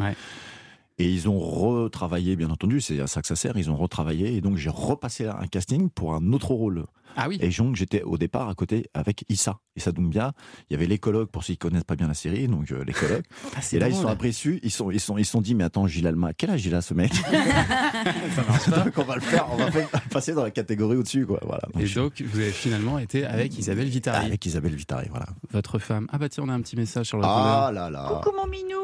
Et 1.00 1.09
ils 1.11 1.28
ont 1.28 1.38
retravaillé, 1.38 2.37
bien 2.37 2.50
entendu, 2.50 2.80
c'est 2.80 3.00
à 3.00 3.07
ça 3.07 3.21
que 3.23 3.26
ça 3.26 3.37
sert, 3.37 3.57
ils 3.57 3.71
ont 3.71 3.76
retravaillé. 3.76 4.35
Et 4.37 4.40
donc 4.40 4.57
j'ai 4.57 4.71
repassé 4.71 5.26
un 5.26 5.47
casting 5.47 5.88
pour 5.88 6.14
un 6.14 6.33
autre 6.33 6.50
rôle. 6.52 6.85
Ah 7.16 7.26
oui 7.28 7.38
Et 7.40 7.49
donc 7.49 7.75
j'étais 7.75 8.02
au 8.02 8.19
départ 8.19 8.49
à 8.49 8.54
côté 8.54 8.87
avec 8.95 9.25
Issa, 9.28 9.59
Issa 9.76 9.90
Doumbia. 9.90 10.33
Il 10.69 10.75
y 10.75 10.76
avait 10.76 10.87
l'écologue 10.87 11.28
pour 11.28 11.42
ceux 11.42 11.54
qui 11.54 11.59
connaissent 11.59 11.83
pas 11.85 11.97
bien 11.97 12.07
la 12.07 12.14
série, 12.14 12.47
donc 12.47 12.71
euh, 12.71 12.85
l'écologue. 12.85 13.25
Ah, 13.57 13.61
c'est 13.62 13.76
Et 13.76 13.80
là 13.80 13.88
ils 13.88 13.95
sont 13.97 14.07
appréciés, 14.07 14.61
ils 14.62 14.71
sont 14.71 14.90
ils 14.92 15.00
sont 15.00 15.19
ils 15.19 15.25
se 15.25 15.33
sont 15.33 15.40
dit 15.40 15.54
mais 15.57 15.64
attends 15.64 15.87
Gilles 15.88 16.07
Alma, 16.07 16.33
quel 16.35 16.50
âge 16.50 16.64
il 16.66 16.75
a 16.75 16.83
ce 16.83 16.95
mec? 16.95 17.12
Ça 17.14 18.42
marche 18.49 18.71
pas. 18.71 18.80
Donc 18.85 18.92
on 18.99 19.02
va 19.04 19.14
le 19.16 19.21
faire, 19.23 19.47
on 19.50 19.57
va 19.57 19.71
passer 20.11 20.35
dans 20.35 20.42
la 20.45 20.50
catégorie 20.52 20.97
au-dessus 20.99 21.26
quoi. 21.26 21.40
Voilà. 21.42 21.62
Donc, 21.73 21.83
Et 21.83 21.87
je- 21.87 21.99
donc, 21.99 22.21
vous 22.23 22.38
avez 22.38 22.50
finalement 22.52 22.99
été 22.99 23.25
avec 23.25 23.59
Isabelle 23.59 23.88
Vitari, 23.88 24.26
avec 24.26 24.45
Isabelle 24.47 24.75
Vitari, 24.76 25.07
voilà. 25.11 25.26
votre 25.50 25.78
femme. 25.78 26.07
Ah 26.12 26.19
bah 26.19 26.28
tiens, 26.28 26.45
on 26.47 26.49
a 26.49 26.52
un 26.54 26.61
petit 26.61 26.76
message 26.76 27.07
sur 27.07 27.16
le 27.19 27.25
Ah 27.26 27.71
là 27.75 27.90
là. 27.90 28.21
Coucou 28.23 28.37
mon 28.37 28.47
minou, 28.47 28.76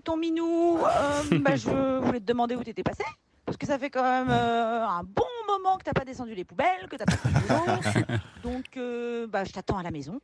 c'est 0.00 0.04
ton 0.04 0.16
minou. 0.16 0.78
Euh, 0.78 1.38
bah, 1.40 1.56
je 1.56 1.68
voulais 2.00 2.20
te 2.20 2.24
demander 2.24 2.56
où 2.56 2.64
t'étais 2.64 2.82
passé. 2.82 3.04
Parce 3.44 3.56
que 3.58 3.66
ça 3.66 3.78
fait 3.78 3.90
quand 3.90 4.02
même 4.02 4.30
euh, 4.30 4.86
un 4.86 5.02
bon 5.02 5.24
moment 5.46 5.76
que 5.76 5.84
t'as 5.84 5.92
pas 5.92 6.04
descendu 6.04 6.34
les 6.34 6.44
poubelles, 6.44 6.88
que 6.88 6.96
t'as 6.96 7.04
pas 7.04 7.16
fait 7.16 7.28
le 7.28 7.40
boulot. 7.40 8.18
Donc 8.42 8.76
euh, 8.76 9.26
bah, 9.26 9.44
je 9.44 9.52
t'attends 9.52 9.78
à 9.78 9.82
la 9.82 9.90
maison. 9.90 10.20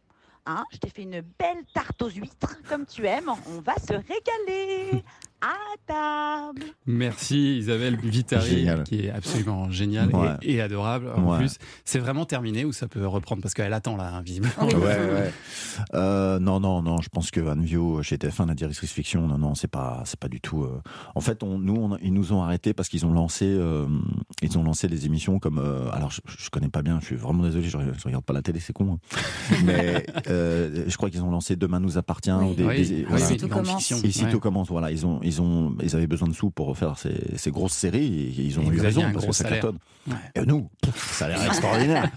Hein, 0.48 0.62
je 0.72 0.78
t'ai 0.78 0.90
fait 0.90 1.02
une 1.02 1.22
belle 1.38 1.64
tarte 1.74 2.00
aux 2.02 2.08
huîtres, 2.08 2.56
comme 2.68 2.86
tu 2.86 3.04
aimes. 3.04 3.30
On 3.48 3.60
va 3.62 3.74
se 3.76 3.92
régaler 3.94 5.02
à 5.40 5.52
table. 5.86 6.62
Merci 6.86 7.58
Isabelle 7.58 7.96
Vitari, 7.96 8.48
Génial. 8.60 8.84
qui 8.84 9.06
est 9.06 9.10
absolument 9.10 9.70
géniale 9.70 10.14
Ouais. 10.14 10.30
et, 10.42 10.54
et 10.54 10.60
adorable 10.62 11.08
en 11.14 11.32
Ouais. 11.32 11.38
plus. 11.38 11.58
C'est 11.84 11.98
vraiment 11.98 12.24
terminé 12.24 12.64
ou 12.64 12.72
ça 12.72 12.86
peut 12.88 13.06
reprendre 13.06 13.42
parce 13.42 13.54
qu'elle 13.54 13.72
attend 13.72 13.96
là, 13.96 14.22
visiblement. 14.24 14.54
Ouais, 14.62 14.74
ouais. 14.76 15.32
Euh, 15.94 16.38
non, 16.38 16.58
non, 16.60 16.80
non. 16.80 16.98
Je 17.02 17.08
pense 17.10 17.30
que 17.30 17.40
Anne 17.46 17.62
Vio, 17.64 18.02
chez 18.02 18.16
TF1, 18.16 18.46
la 18.46 18.54
directrice 18.54 18.92
fiction, 18.92 19.26
non, 19.26 19.36
non, 19.38 19.54
c'est 19.54 19.68
pas, 19.70 20.02
c'est 20.06 20.18
pas 20.18 20.28
du 20.28 20.40
tout. 20.40 20.62
euh, 20.62 20.80
En 21.16 21.20
fait, 21.20 21.42
on, 21.42 21.58
nous, 21.58 21.74
on- 21.74 21.96
ils 21.98 22.14
nous 22.14 22.32
ont 22.32 22.42
arrêtés 22.42 22.72
parce 22.72 22.88
qu'ils 22.88 23.04
ont 23.04 23.12
lancé, 23.12 23.44
euh, 23.46 23.86
ils 24.42 24.56
ont 24.58 24.62
lancé 24.62 24.88
des 24.88 25.06
émissions 25.06 25.38
comme. 25.38 25.58
euh, 25.58 25.90
alors, 25.92 26.10
je, 26.12 26.20
je 26.26 26.48
connais 26.50 26.68
pas 26.70 26.82
bien. 26.82 26.98
Je 27.00 27.06
suis 27.06 27.16
vraiment 27.16 27.42
désolé. 27.42 27.64
Je, 27.64 27.70
je 27.70 28.04
regarde 28.04 28.24
pas 28.24 28.32
la 28.32 28.42
télé, 28.42 28.58
c'est 28.60 28.72
con. 28.72 28.98
hein. 29.12 29.56
Mais 29.64 30.06
euh, 30.36 30.84
je 30.88 30.96
crois 30.96 31.10
qu'ils 31.10 31.22
ont 31.22 31.30
lancé 31.30 31.56
Demain 31.56 31.80
nous 31.80 31.98
appartient. 31.98 32.30
Oui. 32.30 32.50
ou 32.50 32.54
des- 32.54 32.64
Oui, 32.64 32.86
des- 32.88 33.04
ah, 33.08 33.16
voilà. 33.16 33.36
tout 33.36 33.48
commence. 33.48 33.78
fiction. 33.78 33.96
Ici 34.04 34.24
Ouais. 34.24 34.30
tout 34.30 34.40
commence, 34.40 34.68
voilà. 34.68 34.90
Ils 34.90 35.04
ont, 35.06 35.20
ils 35.22 35.40
ont, 35.42 35.74
ils 35.82 35.94
avaient 35.96 36.06
besoin 36.06 36.28
de 36.28 36.34
sous 36.34 36.50
pour 36.50 36.76
faire 36.76 36.98
ces, 36.98 37.14
ces 37.36 37.50
grosses 37.50 37.72
séries 37.72 38.32
et 38.38 38.42
ils 38.42 38.58
ont 38.58 38.70
Et 38.70 38.76
eu 38.76 38.80
raison 38.80 39.02
parce 39.12 39.26
que 39.26 39.32
ça 39.32 39.44
salaire. 39.44 39.62
cartonne. 39.62 39.78
Ouais. 40.08 40.14
Et 40.42 40.46
nous, 40.46 40.68
ça 40.94 41.24
a 41.26 41.28
l'air 41.30 41.44
extraordinaire. 41.46 42.10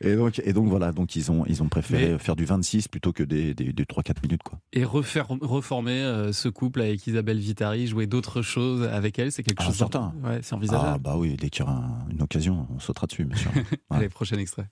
Et 0.00 0.16
donc, 0.16 0.40
et 0.44 0.52
donc 0.52 0.68
voilà, 0.68 0.92
donc 0.92 1.14
ils 1.16 1.30
ont, 1.30 1.44
ils 1.46 1.62
ont 1.62 1.68
préféré 1.68 2.12
Mais- 2.12 2.18
faire 2.18 2.34
du 2.36 2.44
26 2.44 2.88
plutôt 2.88 3.12
que 3.12 3.22
des, 3.22 3.54
des, 3.54 3.72
des 3.72 3.84
3-4 3.84 4.22
minutes 4.24 4.42
quoi. 4.42 4.58
Et 4.72 4.84
refaire, 4.84 5.28
reformer 5.40 5.92
euh, 6.00 6.32
ce 6.32 6.48
couple 6.48 6.80
avec 6.80 7.06
Isabelle 7.06 7.38
Vitari, 7.38 7.86
jouer 7.86 8.06
d'autres 8.06 8.42
choses 8.42 8.82
avec 8.84 9.18
elle, 9.18 9.30
c'est 9.30 9.42
quelque 9.42 9.62
Ah, 9.62 9.66
chose. 9.66 9.76
certain. 9.76 10.12
Ouais, 10.24 10.40
c'est 10.42 10.54
Ah 10.54 10.56
envisageable. 10.56 11.02
bah 11.02 11.14
oui, 11.16 11.36
dès 11.38 11.50
qu'il 11.50 11.60
y 11.64 11.68
aura 11.68 11.76
un- 11.76 12.10
une 12.10 12.22
occasion, 12.22 12.66
on 12.74 12.78
sautera 12.80 13.06
dessus, 13.06 13.24
bien 13.24 13.36
sûr. 13.36 13.50
Allez, 13.90 14.08
prochain 14.08 14.36
extrait. 14.38 14.66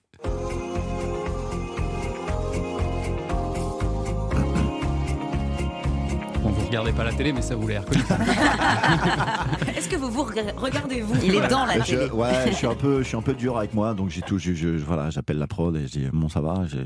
Regardez 6.69 6.91
pas 6.93 7.03
la 7.03 7.11
télé, 7.13 7.33
mais 7.33 7.41
ça 7.41 7.55
vous 7.55 7.67
l'a 7.67 7.81
reconnu. 7.81 8.01
Est-ce 9.75 9.89
que 9.89 9.95
vous 9.95 10.09
vous 10.11 10.23
rega- 10.23 10.53
regardez 10.55 11.01
vous 11.01 11.15
Il 11.23 11.35
est 11.35 11.47
dans 11.47 11.65
la 11.65 11.79
Je- 11.81 11.95
télé. 11.95 12.09
ouais, 12.11 12.47
je 12.47 12.53
suis 12.53 12.67
un 12.67 12.75
peu, 12.75 12.99
je 13.01 13.07
suis 13.07 13.17
un 13.17 13.21
peu 13.21 13.33
dur 13.33 13.57
avec 13.57 13.73
moi, 13.73 13.93
donc 13.93 14.09
j'ai 14.09 14.21
tout, 14.21 14.37
je, 14.37 14.53
je- 14.53 14.67
voilà, 14.69 15.09
j'appelle 15.09 15.37
la 15.37 15.47
prod 15.47 15.75
et 15.75 15.87
je 15.87 15.91
dis 15.91 16.07
bon 16.13 16.29
ça 16.29 16.41
va. 16.41 16.63
j'ai- 16.67 16.83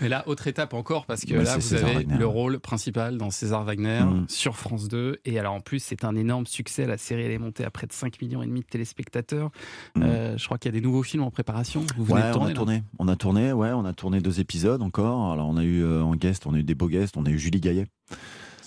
Mais 0.00 0.08
là, 0.08 0.22
autre 0.28 0.46
étape 0.46 0.74
encore, 0.74 1.06
parce 1.06 1.24
que 1.24 1.32
Ouais, 1.32 1.38
là, 1.42 1.50
c'est 1.52 1.54
vous 1.56 1.60
César 1.62 1.88
avez 1.88 1.98
Wagner. 2.04 2.18
le 2.18 2.26
rôle 2.26 2.60
principal 2.60 3.16
dans 3.16 3.30
César 3.30 3.64
Wagner 3.64 4.00
Mm. 4.04 4.26
sur 4.28 4.56
France 4.56 4.86
2. 4.88 5.16
Et 5.24 5.38
alors, 5.40 5.54
en 5.54 5.60
plus, 5.60 5.80
c'est 5.80 6.04
un 6.04 6.14
énorme 6.14 6.46
succès. 6.46 6.86
La 6.86 6.98
série, 6.98 7.22
elle 7.22 7.32
est 7.32 7.38
montée 7.38 7.64
à 7.64 7.70
près 7.70 7.86
de 7.88 7.92
5 7.92 8.20
millions 8.22 8.42
et 8.42 8.46
demi 8.46 8.60
de 8.60 8.66
téléspectateurs. 8.66 9.50
Mm. 9.96 10.02
Euh, 10.02 10.36
je 10.38 10.44
crois 10.44 10.58
qu'il 10.58 10.72
y 10.72 10.76
a 10.76 10.78
des 10.78 10.86
nouveaux 10.86 11.02
films 11.02 11.22
en 11.24 11.30
préparation. 11.30 11.82
Vous 11.96 12.04
venez 12.04 12.20
Ouais, 12.20 12.26
de 12.26 12.28
on 12.30 12.32
tourner, 12.34 12.50
a 12.50 12.54
tourné, 12.54 12.82
on 12.98 13.08
a 13.08 13.16
tourné, 13.16 13.52
ouais, 13.52 13.70
on 13.72 13.84
a 13.86 13.92
tourné 13.92 14.20
deux 14.20 14.38
épisodes 14.38 14.82
encore. 14.82 15.32
Alors 15.32 15.48
on 15.48 15.56
a 15.56 15.64
eu 15.64 15.82
euh, 15.82 16.02
en 16.02 16.14
guest, 16.14 16.46
on 16.46 16.54
a 16.54 16.58
eu 16.58 16.62
des 16.62 16.74
beaux 16.74 16.88
guests, 16.88 17.16
on 17.16 17.24
a 17.26 17.30
eu 17.30 17.38
Julie 17.38 17.60
Gaillet. 17.60 17.86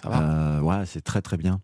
Euh, 0.05 0.59
ouais, 0.61 0.85
c'est 0.85 1.01
très 1.01 1.21
très 1.21 1.37
bien. 1.37 1.61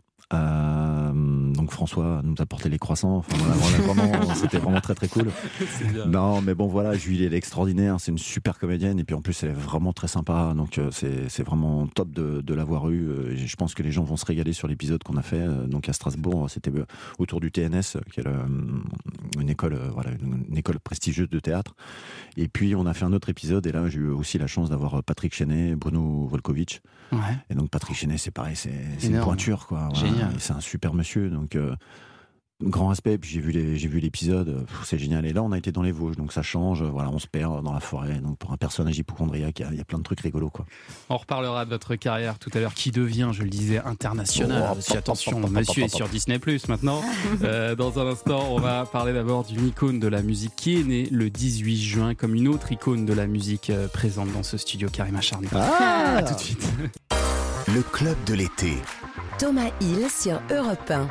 Donc 1.66 1.72
François 1.72 2.22
nous 2.24 2.36
a 2.38 2.46
porté 2.46 2.70
les 2.70 2.78
croissants. 2.78 3.16
Enfin, 3.18 3.36
voilà, 3.40 3.56
voilà, 3.56 4.12
vraiment, 4.12 4.36
c'était 4.36 4.60
vraiment 4.60 4.82
très 4.82 4.94
très 4.94 5.08
cool. 5.08 5.32
Non, 6.06 6.40
mais 6.42 6.54
bon 6.54 6.68
voilà, 6.68 6.94
Julie 6.96 7.24
elle 7.26 7.34
est 7.34 7.38
extraordinaire, 7.38 8.00
c'est 8.00 8.12
une 8.12 8.20
super 8.20 8.60
comédienne 8.60 9.00
et 9.00 9.04
puis 9.04 9.16
en 9.16 9.22
plus 9.22 9.42
elle 9.44 9.50
est 9.50 9.54
vraiment 9.54 9.94
très 9.94 10.08
sympa. 10.08 10.54
Donc 10.56 10.78
euh, 10.78 10.90
c'est 10.92 11.42
vraiment 11.44 11.88
top 11.88 12.12
de, 12.12 12.42
de 12.42 12.54
l'avoir 12.54 12.90
eu. 12.92 13.08
Euh, 13.10 13.32
et 13.34 13.38
Je 13.48 13.56
pense 13.56 13.74
que 13.74 13.82
les 13.82 13.92
gens 13.92 14.04
vont 14.04 14.16
se 14.16 14.26
régaler 14.26 14.54
sur 14.54 14.68
l'épisode 14.68 15.02
qu'on 15.02 15.18
a 15.18 15.24
fait 15.24 15.40
euh, 15.42 15.66
donc 15.66 15.90
à 15.90 15.94
Strasbourg. 15.94 16.48
C'était 16.52 16.72
autour 17.18 17.40
du 17.40 17.52
TNS, 17.52 17.98
qui 18.14 18.20
est 18.20 18.24
le- 18.24 18.32
une 19.42 19.50
école, 19.50 19.76
voilà, 19.94 20.12
une, 20.12 20.46
une 20.48 20.58
école 20.58 20.80
prestigieuse 20.80 21.30
de 21.30 21.40
théâtre. 21.40 21.76
Et 22.38 22.48
puis 22.48 22.76
on 22.76 22.86
a 22.86 22.94
fait 22.94 23.06
un 23.06 23.14
autre 23.14 23.30
épisode 23.30 23.66
et 23.66 23.72
là 23.72 23.90
j'ai 23.90 24.00
eu 24.00 24.10
aussi 24.10 24.38
la 24.38 24.46
chance 24.48 24.70
d'avoir 24.70 25.02
Patrick 25.04 25.34
Chenet, 25.34 25.76
Bruno 25.76 26.28
Volkovitch. 26.28 26.82
Ouais. 27.12 27.20
Et 27.50 27.56
donc 27.56 27.70
Patrick 27.72 27.96
Chenet, 27.98 28.18
c'est 28.18 28.32
pareil, 28.32 28.56
c'est 28.56 28.72
une 29.04 29.20
pointure 29.22 29.66
quoi. 29.66 29.90
Voilà. 29.96 30.30
C'est 30.38 30.54
un 30.54 30.60
super 30.62 30.94
monsieur, 30.94 31.30
donc 31.30 31.55
euh, 31.56 31.76
grand 32.64 32.88
respect. 32.88 33.18
Puis 33.18 33.30
j'ai 33.32 33.42
vu 33.42 33.52
les, 33.52 33.78
j'ai 33.78 33.88
vu 33.90 34.00
l'épisode, 34.00 34.66
c'est 34.86 34.98
génial. 34.98 35.26
Et 35.26 35.34
là, 35.34 35.44
on 35.44 35.52
a 35.52 35.58
été 35.58 35.72
dans 35.74 35.82
les 35.82 35.92
Vosges, 35.92 36.16
donc 36.16 36.32
ça 36.32 36.42
change. 36.42 36.82
Voilà, 36.84 37.10
on 37.10 37.20
se 37.20 37.28
perd 37.28 37.62
dans 37.64 37.74
la 37.74 37.82
forêt. 37.82 38.16
Donc 38.20 38.38
pour 38.38 38.54
un 38.54 38.58
personnage 38.58 38.98
hypochondriaque, 38.98 39.60
il 39.60 39.64
y 39.64 39.66
a- 39.66 39.72
il 39.72 39.78
y, 39.78 39.82
a 39.82 39.86
plein 39.86 39.98
de 39.98 40.04
trucs 40.04 40.22
rigolos 40.22 40.50
quoi. 40.52 40.66
On 41.10 41.18
reparlera 41.18 41.66
de 41.66 41.70
votre 41.72 41.96
carrière 41.96 42.40
tout 42.40 42.50
à 42.54 42.60
l'heure, 42.60 42.74
qui 42.74 42.92
devient, 42.92 43.30
je 43.34 43.44
le 43.44 43.50
disais, 43.50 43.80
international? 43.80 44.62
Oh, 44.72 44.74
Parce 44.76 44.86
que, 44.86 44.92
pop, 44.94 44.98
attention, 45.00 45.32
pop, 45.34 45.42
pop, 45.50 45.52
monsieur 45.52 45.82
pop, 45.82 45.92
est 45.92 45.96
sur. 45.96 46.08
Disney 46.08 46.40
Plus 46.40 46.68
maintenant. 46.70 47.02
Euh, 47.44 47.76
dans 47.76 48.00
un 48.00 48.08
instant, 48.08 48.48
on 48.52 48.60
va 48.60 48.86
parler 48.86 49.12
d'abord 49.14 49.44
d'une 49.44 49.68
icône 49.68 50.00
de 50.00 50.08
la 50.08 50.22
musique 50.22 50.56
qui 50.56 50.80
est 50.80 50.84
née 50.84 51.08
le 51.12 51.30
18 51.30 51.78
juin, 51.78 52.16
comme 52.16 52.34
une 52.34 52.48
autre 52.48 52.72
icône 52.72 53.06
de 53.06 53.14
la 53.14 53.28
musique 53.28 53.70
euh, 53.70 53.88
présente 53.90 54.32
dans 54.32 54.42
ce 54.44 54.58
studio, 54.58 54.88
Karim 54.90 55.16
Acharné. 55.18 55.48
Ah 55.52 56.18
À 56.18 56.24
tout 56.24 56.34
de 56.34 56.40
suite. 56.40 56.66
Le 57.68 57.82
club 57.82 58.16
de 58.26 58.34
l'été. 58.36 58.74
Thomas 59.38 59.70
Hill 59.82 60.08
sur 60.10 60.40
Europe 60.50 60.90
1. 60.90 61.08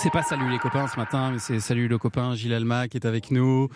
C'est 0.00 0.10
pas 0.10 0.22
salut 0.22 0.48
les 0.48 0.60
copains 0.60 0.86
ce 0.86 0.96
matin, 0.96 1.32
mais 1.32 1.40
c'est 1.40 1.58
salut 1.58 1.88
le 1.88 1.98
copain 1.98 2.36
Gilles 2.36 2.54
Alma 2.54 2.86
qui 2.86 2.98
est 2.98 3.04
avec 3.04 3.32
nous. 3.32 3.68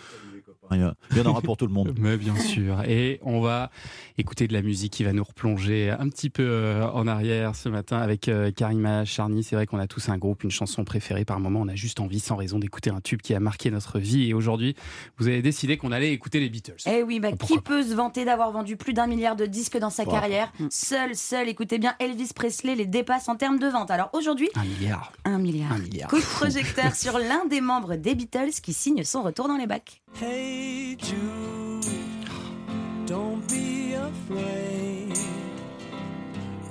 Il 0.71 1.17
y 1.17 1.21
en 1.21 1.25
aura 1.25 1.41
pour 1.41 1.57
tout 1.57 1.67
le 1.67 1.73
monde. 1.73 1.93
Mais 1.99 2.17
bien 2.17 2.35
sûr. 2.35 2.81
Et 2.87 3.19
on 3.21 3.41
va 3.41 3.69
écouter 4.17 4.47
de 4.47 4.53
la 4.53 4.61
musique 4.61 4.93
qui 4.93 5.03
va 5.03 5.13
nous 5.13 5.23
replonger 5.23 5.89
un 5.91 6.07
petit 6.09 6.29
peu 6.29 6.43
euh, 6.43 6.87
en 6.89 7.05
arrière 7.07 7.55
ce 7.55 7.69
matin 7.69 7.97
avec 7.99 8.27
euh, 8.27 8.51
Karima 8.51 9.05
Charny. 9.05 9.43
C'est 9.43 9.55
vrai 9.55 9.65
qu'on 9.67 9.79
a 9.79 9.87
tous 9.87 10.09
un 10.09 10.17
groupe, 10.17 10.43
une 10.43 10.51
chanson 10.51 10.83
préférée 10.83 11.25
par 11.25 11.39
moment. 11.39 11.61
On 11.61 11.67
a 11.67 11.75
juste 11.75 11.99
envie, 11.99 12.19
sans 12.19 12.35
raison, 12.35 12.59
d'écouter 12.59 12.89
un 12.89 13.01
tube 13.01 13.21
qui 13.21 13.33
a 13.33 13.39
marqué 13.39 13.69
notre 13.71 13.99
vie. 13.99 14.29
Et 14.29 14.33
aujourd'hui, 14.33 14.75
vous 15.17 15.27
avez 15.27 15.41
décidé 15.41 15.77
qu'on 15.77 15.91
allait 15.91 16.11
écouter 16.13 16.39
les 16.39 16.49
Beatles. 16.49 16.77
Eh 16.87 17.03
oui, 17.03 17.19
bah, 17.19 17.31
qui 17.33 17.59
peut 17.59 17.83
se 17.83 17.93
vanter 17.93 18.25
d'avoir 18.25 18.51
vendu 18.51 18.77
plus 18.77 18.93
d'un 18.93 19.07
milliard 19.07 19.35
de 19.35 19.45
disques 19.45 19.77
dans 19.77 19.89
sa 19.89 20.03
Wow. 20.03 20.11
carrière 20.11 20.51
Seul, 20.69 21.15
seul, 21.15 21.47
écoutez 21.49 21.77
bien, 21.79 21.93
Elvis 21.99 22.31
Presley 22.35 22.75
les 22.75 22.85
dépasse 22.85 23.29
en 23.29 23.35
termes 23.35 23.57
de 23.59 23.67
vente. 23.67 23.89
Alors 23.91 24.09
aujourd'hui, 24.13 24.49
Un 24.55 24.63
milliard. 24.65 25.11
un 25.25 25.37
milliard. 25.39 25.71
Un 25.71 25.79
milliard. 25.79 26.09
Coup 26.09 26.17
de 26.19 26.21
projecteur 26.23 26.93
sur 26.95 27.17
l'un 27.19 27.45
des 27.45 27.61
membres 27.61 27.95
des 27.95 28.15
Beatles 28.15 28.51
qui 28.61 28.73
signe 28.73 29.03
son 29.03 29.21
retour 29.23 29.47
dans 29.47 29.57
les 29.57 29.67
bacs. 29.67 30.01
Hey 30.21 30.52
Jude, 30.97 31.85
don't 33.07 33.41
be 33.49 33.95
afraid. 33.95 35.17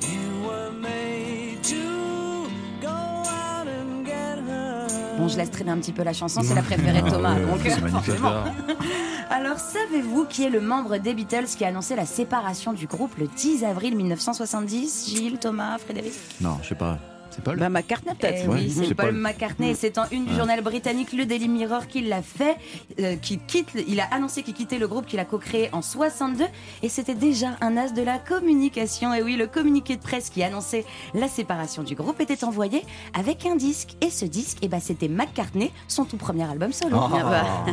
You 0.02 0.46
were 0.46 0.70
made 0.80 1.62
to 1.64 2.46
go 2.80 2.88
out 2.88 3.66
and 3.66 4.04
get 4.06 4.38
her. 4.48 4.86
Bon, 5.18 5.28
je 5.28 5.36
laisse 5.36 5.50
traîner 5.50 5.70
un 5.72 5.78
petit 5.78 5.92
peu 5.92 6.02
la 6.02 6.12
chanson, 6.12 6.40
c'est 6.42 6.54
la 6.54 6.62
préférée 6.62 7.02
de 7.02 7.10
Thomas. 7.10 7.34
Ah 7.36 7.40
ouais, 7.40 7.46
donc, 7.46 7.66
euh, 7.66 7.80
magnifique. 7.80 8.14
forcément. 8.14 8.44
Alors, 9.30 9.58
savez-vous 9.58 10.26
qui 10.26 10.44
est 10.44 10.50
le 10.50 10.60
membre 10.60 10.98
des 10.98 11.14
Beatles 11.14 11.46
qui 11.56 11.64
a 11.64 11.68
annoncé 11.68 11.96
la 11.96 12.04
séparation 12.06 12.72
du 12.72 12.86
groupe 12.86 13.16
le 13.18 13.26
10 13.28 13.64
avril 13.64 13.96
1970 13.96 15.08
Gilles, 15.08 15.38
Thomas, 15.38 15.78
Frédéric? 15.78 16.12
Non, 16.40 16.58
je 16.62 16.68
sais 16.68 16.74
pas. 16.74 16.98
C'est 17.34 17.42
Paul 17.42 17.58
Bah, 17.58 17.68
McCartney 17.68 18.12
Eh 18.12 18.16
peut-être. 18.20 18.48
Ouais, 18.48 18.60
oui, 18.60 18.70
c'est 18.70 18.86
c'est 18.86 18.94
Paul, 18.94 19.06
Paul. 19.06 19.14
McCartney 19.16 19.70
et 19.70 19.74
c'est 19.74 19.98
en 19.98 20.04
une 20.10 20.26
du 20.26 20.34
journal 20.34 20.60
britannique 20.60 21.12
le 21.12 21.24
Daily 21.24 21.48
Mirror 21.48 21.86
qui 21.86 22.02
l'a 22.02 22.22
fait, 22.22 22.56
euh, 23.00 23.16
qui 23.16 23.38
quitte, 23.38 23.68
il 23.88 24.00
a 24.00 24.04
annoncé 24.12 24.42
qu'il 24.42 24.54
quittait 24.54 24.78
le 24.78 24.86
groupe 24.88 25.06
qu'il 25.06 25.18
a 25.18 25.24
co-créé 25.24 25.68
en 25.72 25.82
62 25.82 26.44
et 26.82 26.88
c'était 26.88 27.14
déjà 27.14 27.56
un 27.60 27.76
as 27.76 27.92
de 27.92 28.02
la 28.02 28.18
communication. 28.18 29.14
Et 29.14 29.22
oui, 29.22 29.36
le 29.36 29.46
communiqué 29.46 29.96
de 29.96 30.02
presse 30.02 30.30
qui 30.30 30.42
annonçait 30.42 30.84
la 31.14 31.28
séparation 31.28 31.82
du 31.82 31.94
groupe 31.94 32.20
était 32.20 32.44
envoyé 32.44 32.82
avec 33.18 33.46
un 33.46 33.56
disque 33.56 33.96
et 34.00 34.10
ce 34.10 34.24
disque, 34.24 34.58
eh 34.62 34.68
ben, 34.68 34.80
c'était 34.80 35.08
McCartney, 35.08 35.70
son 35.88 36.04
tout 36.04 36.16
premier 36.16 36.44
album 36.44 36.72
solo. 36.72 36.96
Oh. 37.00 37.08
Ah 37.14 37.64
bah. 37.64 37.72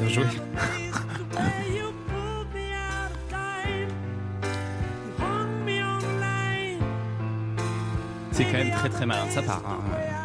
Bien 0.00 0.08
joué. 0.08 0.24
C'est 8.32 8.44
quand 8.44 8.52
même 8.54 8.70
très 8.70 8.88
très 8.88 9.04
malin 9.06 9.26
de 9.26 9.30
sa 9.30 9.42
part. 9.42 9.62
hein. 9.66 9.78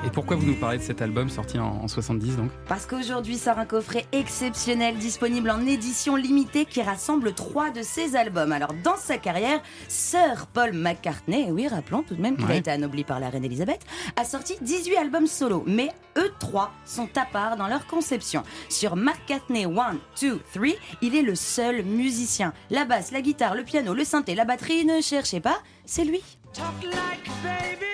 Et 0.06 0.10
pourquoi 0.10 0.38
vous 0.38 0.46
nous 0.46 0.56
parlez 0.56 0.78
de 0.78 0.84
cet 0.84 1.02
album 1.02 1.28
sorti 1.30 1.60
en, 1.60 1.66
en 1.84 1.88
70 1.90 2.38
donc? 2.38 2.52
Parce 2.70 2.86
qu'aujourd'hui 2.86 3.38
sort 3.38 3.60
un 3.60 3.66
coffret 3.66 4.06
exceptionnel 4.14 4.96
disponible 4.98 5.50
en 5.50 5.66
édition 5.66 6.16
limitée 6.16 6.64
qui 6.66 6.82
rassemble 6.82 7.34
trois 7.34 7.70
de 7.72 7.82
ses 7.82 8.16
albums. 8.16 8.52
Alors 8.54 8.74
dans 8.84 8.96
sa 8.96 9.18
carrière, 9.18 9.60
Sir 9.90 10.48
Paul 10.54 10.72
McCartney, 10.74 11.52
oui 11.52 11.68
rappelons 11.68 12.04
tout 12.04 12.16
de 12.16 12.22
même 12.22 12.38
qu'il 12.38 12.50
a 12.50 12.56
été 12.56 12.72
anobli 12.72 13.04
par 13.04 13.20
la 13.20 13.30
reine 13.30 13.44
Elisabeth, 13.44 13.82
a 14.16 14.24
sorti 14.24 14.56
18 14.62 14.96
albums 14.98 15.28
solo. 15.28 15.64
Mais 15.68 15.90
eux 16.18 16.32
trois 16.40 16.72
sont 16.86 17.10
à 17.18 17.26
part 17.26 17.58
dans 17.58 17.68
leur 17.68 17.88
conception. 17.88 18.44
Sur 18.70 18.96
McCartney 18.96 19.66
1, 19.66 19.70
2, 20.22 20.40
3, 20.54 20.66
il 21.02 21.16
est 21.16 21.22
le 21.24 21.36
seul 21.36 21.84
musicien. 21.84 22.54
La 22.70 22.86
basse, 22.86 23.12
la 23.12 23.22
guitare, 23.22 23.56
le 23.56 23.64
piano, 23.64 23.94
le 23.94 24.06
synthé, 24.06 24.34
la 24.36 24.46
batterie, 24.46 24.86
ne 24.86 25.02
cherchez 25.02 25.42
pas, 25.42 25.58
c'est 25.86 26.06
lui. 26.06 26.22
Talk 26.58 26.84
like 26.84 27.30
baby. 27.44 27.86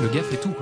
Le 0.00 0.08
gars 0.14 0.22
fait 0.22 0.36
tout. 0.36 0.54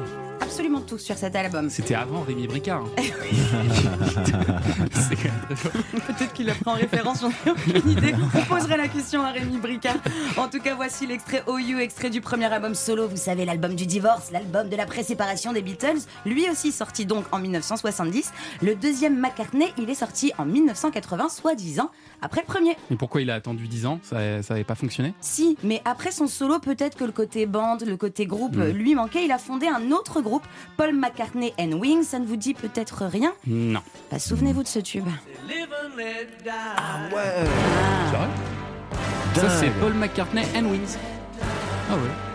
Absolument 0.55 0.83
tout 0.83 0.99
sur 0.99 1.17
cet 1.19 1.35
album. 1.35 1.69
C'était 1.69 1.97
avant 1.97 2.21
Rémi 2.21 2.47
Bricard. 2.47 2.83
hein. 2.85 3.03
C'est 4.93 5.17
quand 5.17 5.25
même 5.25 5.41
très 5.47 5.57
fort. 5.57 5.73
Peut-être 6.07 6.33
qu'il 6.33 6.47
le 6.47 6.53
prend 6.55 6.73
en 6.73 6.77
référence, 6.77 7.23
j'en 7.23 7.31
ai 7.31 7.51
aucune 7.51 7.91
idée. 7.91 8.15
On 8.37 8.43
poserait 8.55 8.77
la 8.77 8.87
question 8.87 9.23
à 9.25 9.33
Rémi 9.33 9.57
Bricard. 9.57 9.97
En 10.37 10.47
tout 10.47 10.61
cas, 10.61 10.77
voici 10.77 11.09
l'extrait 11.09 11.43
OU, 11.49 11.81
extrait 11.81 12.09
du 12.09 12.21
premier 12.21 12.45
album 12.45 12.77
solo. 12.77 13.09
Vous 13.09 13.17
savez, 13.17 13.45
l'album 13.45 13.75
du 13.75 13.85
divorce, 13.87 14.31
l'album 14.31 14.69
de 14.69 14.77
la 14.77 14.87
pré-séparation 14.87 15.53
des 15.53 15.61
Beatles. 15.61 15.99
Lui 16.25 16.49
aussi 16.49 16.71
sorti 16.71 17.05
donc 17.05 17.25
en 17.33 17.41
1970. 17.41 18.33
Le 18.63 18.77
deuxième 18.77 19.19
McCartney, 19.19 19.73
il 19.77 19.91
est 19.91 19.95
sorti 19.97 20.31
en 20.39 20.45
1980, 20.45 21.31
soit 21.31 21.57
10 21.57 21.81
ans 21.81 21.91
après 22.23 22.43
le 22.43 22.47
premier. 22.47 22.77
Mais 22.91 22.97
pourquoi 22.97 23.23
il 23.23 23.31
a 23.31 23.35
attendu 23.35 23.67
10 23.67 23.87
ans? 23.87 23.99
Ça 24.05 24.19
n'avait 24.49 24.63
pas 24.63 24.77
fonctionné? 24.77 25.15
Si, 25.21 25.59
mais 25.65 25.83
après 25.85 26.13
son 26.13 26.29
solo, 26.29 26.61
peut-être 26.61 26.97
que 26.97 27.03
le 27.05 27.13
côté 27.13 27.47
bande, 27.47 27.83
le 27.85 27.97
côté 27.97 28.25
groupe 28.27 28.55
Mm. 28.55 28.69
lui 28.69 28.95
manquait. 28.95 29.25
Il 29.25 29.33
a 29.33 29.39
fondé 29.39 29.67
un 29.67 29.91
autre 29.91 30.21
groupe, 30.21 30.44
Paul 30.77 30.93
McCartney 30.95 31.53
and 31.59 31.73
Wings. 31.73 32.05
Ça 32.05 32.19
ne 32.19 32.27
vous 32.27 32.37
dit 32.37 32.55
peut-être 32.55 33.05
rien 33.07 33.33
Non. 33.47 33.81
Bah, 34.11 34.19
Souvenez-vous 34.19 34.63
de 34.63 34.69
ce 34.69 34.79
tube. 34.79 35.05
C'est 38.11 38.17
vrai 38.17 38.29
Ça, 39.35 39.49
c'est 39.51 39.71
Paul 39.81 39.95
McCartney 39.95 40.43
and 40.57 40.65
Wings. 40.67 40.97
Ah 41.91 41.95
ouais. 41.95 42.34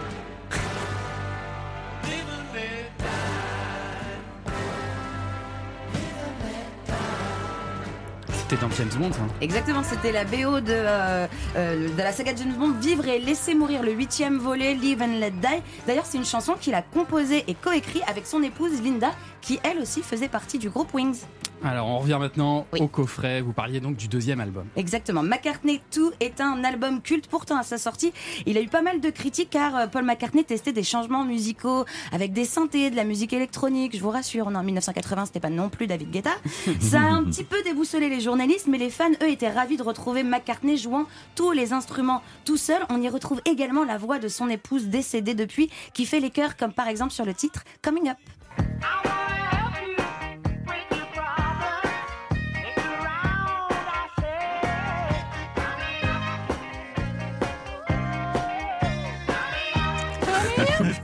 C'était 8.49 8.62
dans 8.65 8.71
James 8.71 8.89
Bond, 8.97 9.13
ça. 9.13 9.19
Exactement, 9.41 9.83
c'était 9.83 10.12
la 10.12 10.23
BO 10.23 10.59
de, 10.59 10.71
euh, 10.71 11.27
euh, 11.55 11.89
de 11.95 12.01
la 12.01 12.12
saga 12.12 12.31
James 12.35 12.55
Bond 12.57 12.73
Vivre 12.81 13.07
et 13.07 13.19
laisser 13.19 13.53
mourir, 13.53 13.83
le 13.83 13.91
huitième 13.91 14.39
volet, 14.39 14.73
Live 14.73 15.03
and 15.03 15.19
Let 15.19 15.31
Die. 15.31 15.62
D'ailleurs, 15.85 16.05
c'est 16.07 16.17
une 16.17 16.25
chanson 16.25 16.55
qu'il 16.59 16.73
a 16.73 16.81
composée 16.81 17.43
et 17.47 17.53
coécrite 17.53 18.01
avec 18.07 18.25
son 18.25 18.41
épouse 18.41 18.81
Linda, 18.81 19.12
qui 19.41 19.60
elle 19.63 19.80
aussi 19.80 20.02
faisait 20.02 20.30
partie 20.30 20.58
du 20.60 20.69
groupe 20.69 20.93
Wings. 20.93 21.25
Alors, 21.63 21.88
on 21.88 21.99
revient 21.99 22.17
maintenant 22.19 22.65
au 22.80 22.88
coffret. 22.88 23.41
Vous 23.41 23.52
parliez 23.52 23.82
donc 23.82 23.97
du 23.97 24.08
deuxième 24.08 24.39
album. 24.39 24.65
Exactement. 24.78 25.23
McCartney 25.23 25.82
2 25.93 26.13
est 26.21 26.39
un 26.39 26.63
album 26.63 27.02
culte. 27.02 27.28
Pourtant, 27.28 27.58
à 27.58 27.63
sa 27.63 27.78
sortie, 27.78 28.13
il 28.45 28.58
a 28.58 28.62
eu 28.62 28.67
pas 28.67 28.82
mal 28.82 29.02
de 29.02 29.10
critiques 29.10 29.49
car 29.49 29.75
euh, 29.75 29.88
Paul 29.88 30.06
McCartney 30.06 30.45
testait 30.45 30.71
des 30.71 30.84
changements 30.84 31.25
musicaux 31.25 31.86
avec 32.13 32.32
des 32.32 32.45
synthés, 32.45 32.89
de 32.89 32.95
la 32.95 33.04
musique 33.04 33.34
électronique. 33.34 33.95
Je 33.95 34.02
vous 34.02 34.10
rassure, 34.10 34.47
en 34.47 34.63
1980, 34.63 35.25
c'était 35.25 35.41
pas 35.41 35.49
non 35.49 35.69
plus 35.69 35.88
David 35.88 36.12
Guetta. 36.12 36.32
Ça 36.80 37.02
a 37.02 37.04
un 37.04 37.23
petit 37.25 37.43
peu 37.43 37.62
déboussolé 37.63 38.08
les 38.08 38.21
journalistes, 38.21 38.67
mais 38.67 38.78
les 38.78 38.89
fans, 38.89 39.12
eux, 39.21 39.30
étaient 39.30 39.52
ravis 39.52 39.75
de 39.75 39.84
retrouver 39.84 40.23
McCartney 40.23 40.78
jouant 40.78 41.06
tous 41.36 41.52
les 41.52 41.73
instruments 41.73 42.21
tout 42.45 42.58
seul. 42.58 42.82
On 42.89 43.02
y 43.02 43.10
retrouve 43.10 43.41
également 43.45 43.84
la 43.84 43.97
voix 43.97 44.19
de 44.19 44.30
son 44.30 44.49
épouse 44.49 44.88
décédée 44.88 45.34
depuis, 45.34 45.69
qui 45.93 46.06
fait 46.06 46.21
les 46.21 46.30
chœurs, 46.30 46.56
comme 46.56 46.71
par 46.71 46.88
exemple 46.88 47.12
sur 47.12 47.25
le 47.25 47.34
titre 47.34 47.63
Coming 47.82 48.10
Up. 48.10 48.17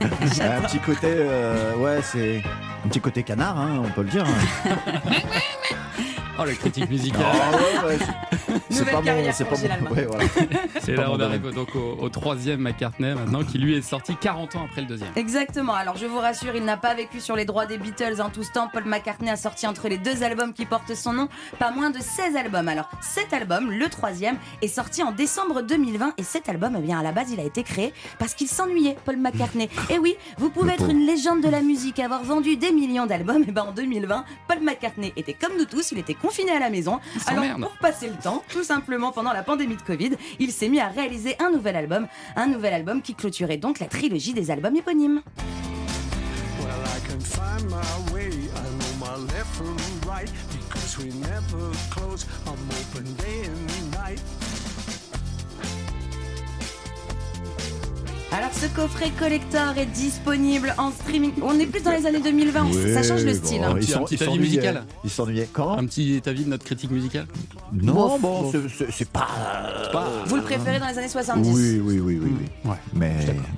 un 0.00 0.60
petit 0.62 0.78
côté, 0.78 1.08
euh, 1.08 1.74
ouais, 1.76 2.00
c'est 2.02 2.42
un 2.84 2.88
petit 2.88 3.00
côté 3.00 3.22
canard, 3.22 3.58
hein, 3.58 3.82
on 3.84 3.90
peut 3.90 4.02
le 4.02 4.10
dire. 4.10 4.26
Oh, 6.38 6.44
la 6.44 6.52
critique 6.54 6.88
musicale. 6.90 7.22
Ah 7.24 7.56
ouais, 7.56 7.88
ouais, 7.88 7.98
c'est- 8.70 8.84
pas 8.90 9.00
mon, 9.00 9.32
c'est 9.32 9.44
pas 9.44 9.56
mon, 9.80 9.90
ouais, 9.94 10.04
voilà. 10.06 10.24
C'est 10.82 10.94
là, 10.96 11.10
on 11.10 11.18
arrive 11.20 11.50
donc 11.54 11.74
au, 11.74 11.96
au 12.00 12.08
troisième 12.08 12.60
McCartney 12.60 13.14
maintenant, 13.14 13.42
qui 13.42 13.58
lui 13.58 13.74
est 13.76 13.82
sorti 13.82 14.14
40 14.16 14.56
ans 14.56 14.66
après 14.68 14.82
le 14.82 14.86
deuxième. 14.86 15.08
Exactement. 15.16 15.72
Alors 15.74 15.96
je 15.96 16.06
vous 16.06 16.18
rassure, 16.18 16.54
il 16.54 16.64
n'a 16.64 16.76
pas 16.76 16.94
vécu 16.94 17.20
sur 17.20 17.36
les 17.36 17.44
droits 17.44 17.66
des 17.66 17.78
Beatles 17.78 18.20
en 18.20 18.28
tout 18.30 18.42
ce 18.42 18.52
temps. 18.52 18.68
Paul 18.72 18.84
McCartney 18.84 19.30
a 19.30 19.36
sorti 19.36 19.66
entre 19.66 19.88
les 19.88 19.98
deux 19.98 20.22
albums 20.22 20.52
qui 20.52 20.66
portent 20.66 20.94
son 20.94 21.12
nom 21.12 21.28
pas 21.58 21.70
moins 21.70 21.90
de 21.90 21.98
16 22.00 22.36
albums. 22.36 22.68
Alors 22.68 22.90
cet 23.00 23.32
album, 23.32 23.70
le 23.70 23.88
troisième, 23.88 24.36
est 24.62 24.68
sorti 24.68 25.02
en 25.02 25.12
décembre 25.12 25.62
2020 25.62 26.14
et 26.18 26.22
cet 26.22 26.48
album, 26.48 26.74
eh 26.78 26.82
bien 26.82 26.98
à 26.98 27.02
la 27.02 27.12
base, 27.12 27.30
il 27.32 27.40
a 27.40 27.44
été 27.44 27.62
créé 27.62 27.92
parce 28.18 28.34
qu'il 28.34 28.48
s'ennuyait, 28.48 28.96
Paul 29.04 29.16
McCartney. 29.16 29.68
Et 29.90 29.98
oui, 29.98 30.16
vous 30.38 30.50
pouvez 30.50 30.72
Le 30.76 30.82
être 30.82 30.90
une 30.90 31.06
légende 31.06 31.40
de 31.42 31.48
la 31.48 31.60
musique, 31.62 31.98
avoir 31.98 32.22
vendu 32.24 32.56
des 32.56 32.72
millions 32.72 33.06
d'albums. 33.06 33.44
Et 33.48 33.52
ben 33.52 33.62
en 33.62 33.72
2020, 33.72 34.24
Paul 34.48 34.58
McCartney 34.60 35.12
était 35.16 35.32
comme 35.34 35.56
nous 35.58 35.64
tous, 35.64 35.92
il 35.92 35.98
était 35.98 36.14
confiné 36.26 36.50
à 36.50 36.58
la 36.58 36.70
maison. 36.70 36.98
Alors 37.26 37.44
pour 37.60 37.76
passer 37.78 38.08
le 38.08 38.14
temps, 38.14 38.42
tout 38.48 38.64
simplement 38.64 39.12
pendant 39.12 39.32
la 39.32 39.44
pandémie 39.44 39.76
de 39.76 39.82
Covid, 39.82 40.10
il 40.40 40.50
s'est 40.50 40.68
mis 40.68 40.80
à 40.80 40.88
réaliser 40.88 41.36
un 41.40 41.50
nouvel 41.50 41.76
album, 41.76 42.08
un 42.34 42.46
nouvel 42.46 42.74
album 42.74 43.00
qui 43.00 43.14
clôturait 43.14 43.58
donc 43.58 43.78
la 43.78 43.86
trilogie 43.86 44.34
des 44.34 44.50
albums 44.50 44.74
éponymes. 44.74 45.22
Well, 46.58 46.86
Alors 58.36 58.50
ce 58.52 58.66
coffret 58.66 59.10
collector 59.18 59.78
est 59.78 59.86
disponible 59.86 60.74
en 60.76 60.90
streaming. 60.90 61.32
On 61.42 61.58
est 61.58 61.66
plus 61.66 61.82
dans 61.82 61.92
les 61.92 62.04
années 62.06 62.20
2020, 62.20 62.66
ça 62.94 63.02
change 63.02 63.24
le 63.24 63.32
style. 63.34 63.60
bon, 63.60 63.64
hein. 63.64 63.70
Un 63.70 63.76
ils 63.76 63.80
petit- 63.80 63.92
sont- 63.92 64.00
un 64.00 64.04
petit 64.04 64.14
ils 64.16 64.22
avis 64.28 64.38
musical. 64.38 64.84
Ils 65.04 65.10
s'ennuyaient. 65.10 65.48
Quand 65.52 65.78
Un 65.78 65.86
petit 65.86 66.22
avis 66.26 66.44
de 66.44 66.50
notre 66.50 66.64
critique 66.64 66.90
musicale 66.90 67.26
Non, 67.72 68.18
bon, 68.18 68.52
c'est- 68.90 69.08
pas. 69.10 69.28
Vous 70.26 70.36
le 70.36 70.42
préférez 70.42 70.78
dans 70.78 70.88
les 70.88 70.98
années 70.98 71.08
70 71.08 71.48
Oui, 71.50 71.80
oui, 71.82 71.98
oui, 72.00 72.18
oui, 72.22 72.32
oui. 72.38 72.70
Ouais. 72.70 72.76
Mais 72.94 73.14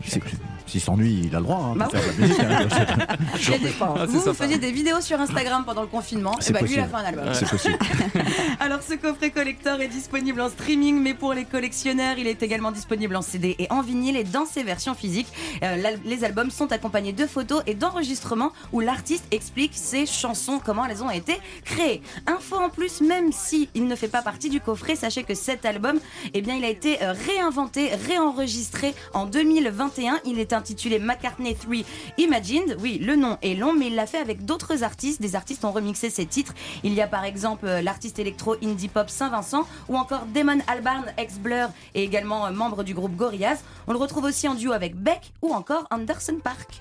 c'est- 0.06 0.20
s'il 0.68 0.80
s'ennuie, 0.80 1.22
il 1.24 1.34
a 1.34 1.38
le 1.38 1.44
droit 1.44 1.58
hein, 1.70 1.72
de 1.74 1.78
Bah 1.78 1.88
faire 1.90 2.00
de 2.02 2.20
la 2.20 2.26
musique. 2.26 2.40
hein. 2.40 3.58
Des- 3.58 3.74
Ah, 3.80 4.06
Vous, 4.06 4.20
vous 4.20 4.34
faisiez 4.34 4.58
des 4.58 4.70
vidéos 4.72 5.00
sur 5.00 5.20
Instagram 5.20 5.64
pendant 5.64 5.82
le 5.82 5.86
confinement, 5.88 6.38
et 6.38 6.42
C'est 6.42 6.52
bah 6.52 6.60
lui 6.60 6.72
il 6.74 6.78
a 6.80 6.84
possible. 6.84 6.98
fait 6.98 7.04
un 7.04 7.08
album. 7.08 7.34
C'est 7.34 7.48
possible. 7.48 7.78
Alors 8.60 8.80
ce 8.82 8.94
coffret 8.94 9.30
collector 9.30 9.80
est 9.80 9.88
disponible 9.88 10.40
en 10.40 10.48
streaming, 10.48 11.00
mais 11.00 11.14
pour 11.14 11.32
les 11.34 11.44
collectionneurs, 11.44 12.16
il 12.18 12.26
est 12.26 12.42
également 12.42 12.70
disponible 12.72 13.16
en 13.16 13.22
CD 13.22 13.56
et 13.58 13.66
en 13.70 13.82
vinyle 13.82 14.16
et 14.16 14.24
dans 14.24 14.44
ses 14.46 14.62
versions 14.62 14.94
physiques. 14.94 15.28
Euh, 15.62 15.76
les 16.04 16.24
albums 16.24 16.50
sont 16.50 16.70
accompagnés 16.72 17.12
de 17.12 17.26
photos 17.26 17.62
et 17.66 17.74
d'enregistrements 17.74 18.52
où 18.72 18.80
l'artiste 18.80 19.24
explique 19.30 19.72
ses 19.74 20.06
chansons, 20.06 20.60
comment 20.64 20.84
elles 20.86 21.02
ont 21.02 21.10
été 21.10 21.34
créées. 21.64 22.02
Info 22.26 22.56
en 22.56 22.68
plus, 22.68 23.00
même 23.00 23.32
si 23.32 23.68
il 23.74 23.86
ne 23.86 23.94
fait 23.94 24.08
pas 24.08 24.22
partie 24.22 24.50
du 24.50 24.60
coffret, 24.60 24.96
sachez 24.96 25.22
que 25.24 25.34
cet 25.34 25.64
album, 25.64 25.98
eh 26.34 26.40
bien, 26.42 26.54
il 26.56 26.64
a 26.64 26.68
été 26.68 27.02
euh, 27.02 27.12
réinventé, 27.26 27.90
réenregistré 28.08 28.94
en 29.14 29.26
2021. 29.26 30.18
Il 30.24 30.38
est 30.38 30.52
intitulé 30.58 30.98
McCartney 30.98 31.54
3 31.54 31.76
Imagined. 32.18 32.76
Oui, 32.80 32.98
le 32.98 33.16
nom 33.16 33.38
est 33.42 33.54
long, 33.54 33.72
mais 33.72 33.86
il 33.86 33.94
l'a 33.94 34.06
fait 34.06 34.18
avec 34.18 34.44
d'autres 34.44 34.82
artistes. 34.82 35.22
Des 35.22 35.34
artistes 35.34 35.64
ont 35.64 35.72
remixé 35.72 36.10
ses 36.10 36.26
titres. 36.26 36.52
Il 36.84 36.92
y 36.92 37.00
a 37.00 37.06
par 37.06 37.24
exemple 37.24 37.66
euh, 37.66 37.80
l'artiste 37.80 38.18
électro 38.18 38.56
indie 38.62 38.88
pop 38.88 39.08
Saint-Vincent 39.08 39.66
ou 39.88 39.96
encore 39.96 40.26
Damon 40.26 40.58
Albarn, 40.66 41.06
ex-Blur 41.16 41.68
et 41.94 42.02
également 42.02 42.46
euh, 42.46 42.50
membre 42.50 42.84
du 42.84 42.94
groupe 42.94 43.16
Gorillaz. 43.16 43.58
On 43.86 43.92
le 43.92 43.98
retrouve 43.98 44.24
aussi 44.24 44.48
en 44.48 44.54
duo 44.54 44.72
avec 44.72 44.96
Beck 44.96 45.32
ou 45.42 45.54
encore 45.54 45.86
Anderson 45.90 46.38
Park. 46.42 46.78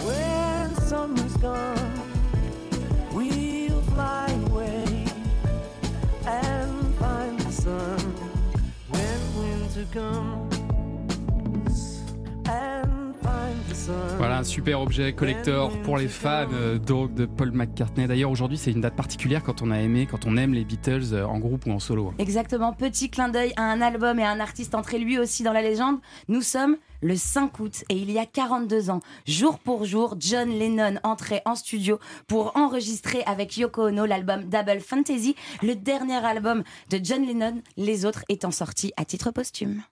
Voilà 14.18 14.40
un 14.40 14.44
super 14.44 14.82
objet 14.82 15.14
collector 15.14 15.72
pour 15.84 15.98
les 15.98 16.08
fans 16.08 16.48
euh, 16.54 16.78
donc 16.78 17.14
de 17.14 17.26
Paul 17.26 17.52
McCartney. 17.52 18.08
D'ailleurs 18.08 18.32
aujourd'hui 18.32 18.58
c'est 18.58 18.72
une 18.72 18.82
date 18.82 18.96
particulière 18.96 19.44
quand 19.44 19.62
on 19.62 19.72
a 19.72 19.80
aimé, 19.80 20.08
quand 20.10 20.26
on 20.26 20.38
aime 20.38 20.54
les 20.54 20.66
Beatles 20.66 21.14
euh, 21.14 21.26
en 21.26 21.40
groupe 21.40 21.66
ou 21.66 21.72
en 21.72 21.80
solo. 21.80 22.14
Exactement, 22.20 22.74
petit 22.74 23.10
clin 23.10 23.30
d'œil 23.30 23.54
à 23.56 23.64
un 23.64 23.82
album 23.82 24.20
et 24.20 24.24
à 24.24 24.32
un 24.32 24.40
artiste 24.40 24.76
entré 24.76 25.00
lui 25.00 25.18
aussi 25.18 25.44
dans 25.44 25.54
la 25.54 25.62
légende. 25.62 26.00
Nous 26.28 26.42
sommes 26.42 26.78
le 27.02 27.16
5 27.16 27.60
août 27.60 27.84
et 27.90 27.96
il 27.96 28.12
y 28.12 28.20
a 28.20 28.26
42 28.26 28.90
ans, 28.90 29.00
jour 29.26 29.60
pour 29.60 29.86
jour, 29.86 30.16
John 30.20 30.50
Lennon 30.50 30.96
entrait 31.04 31.42
en 31.46 31.56
studio 31.56 32.00
pour 32.28 32.58
enregistrer 32.58 33.24
avec 33.26 33.58
Yoko 33.58 33.88
Ono 33.88 34.06
l'album 34.06 34.46
Double 34.46 34.80
Fantasy, 34.80 35.36
le 35.62 35.76
dernier 35.76 36.26
album 36.26 36.64
de 36.90 37.00
John 37.02 37.26
Lennon, 37.26 37.62
les 37.78 38.06
autres 38.06 38.24
étant 38.30 38.52
sortis 38.52 38.92
à 38.98 39.06
titre 39.06 39.32
posthume. 39.32 39.84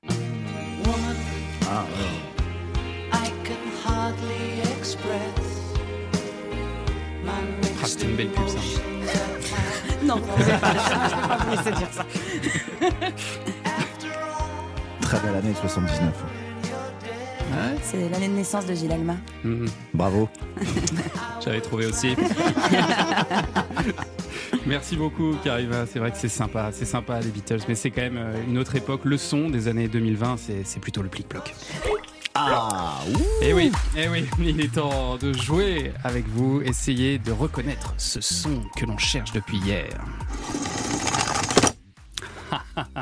Ah, 1.68 1.86
Ah, 7.28 7.86
c'était 7.86 8.06
une 8.06 8.16
belle 8.16 8.30
pub 8.30 8.48
ça. 8.48 8.60
Non, 10.04 10.20
pas, 10.20 10.34
je 10.38 10.44
peux 10.46 10.52
pas 11.28 11.38
vous 11.38 11.52
laisser 11.52 11.72
dire 11.72 11.88
ça. 11.92 12.06
Très 15.02 15.20
belle 15.20 15.36
année 15.36 15.54
79. 15.60 16.14
C'est 17.82 18.10
l'année 18.10 18.28
de 18.28 18.34
naissance 18.34 18.66
de 18.68 18.76
Gilles 18.76 18.92
Alma. 18.92 19.16
Mhm. 19.44 19.68
Bravo. 19.94 20.30
J'avais 21.44 21.62
trouvé 21.62 21.88
aussi. 21.88 22.16
Merci 24.68 24.98
beaucoup 24.98 25.36
Karima, 25.44 25.86
c'est 25.86 26.00
vrai 26.00 26.10
que 26.12 26.18
c'est 26.18 26.28
sympa, 26.28 26.72
c'est 26.72 26.86
sympa 26.86 27.20
les 27.20 27.30
Beatles, 27.30 27.60
mais 27.68 27.76
c'est 27.76 27.92
quand 27.92 28.02
même 28.02 28.18
euh, 28.18 28.34
une 28.48 28.58
autre 28.58 28.76
époque. 28.76 29.02
Le 29.06 29.16
son 29.18 29.48
des 29.50 29.68
années 29.68 29.88
2020, 29.88 30.38
c'est 30.38 30.64
c'est 30.66 30.80
plutôt 30.80 31.04
le 31.04 31.10
plic-ploc. 31.10 31.54
Ah, 32.38 33.00
ouh. 33.08 33.44
Et 33.44 33.54
oui, 33.54 33.72
eh 33.98 34.10
oui, 34.10 34.28
il 34.40 34.60
est 34.60 34.74
temps 34.74 35.16
de 35.16 35.32
jouer 35.32 35.94
avec 36.04 36.28
vous, 36.28 36.62
essayer 36.62 37.18
de 37.18 37.32
reconnaître 37.32 37.94
ce 37.98 38.20
son 38.20 38.62
que 38.76 38.86
l'on 38.86 38.98
cherche 38.98 39.32
depuis 39.32 39.58
hier. 39.60 39.98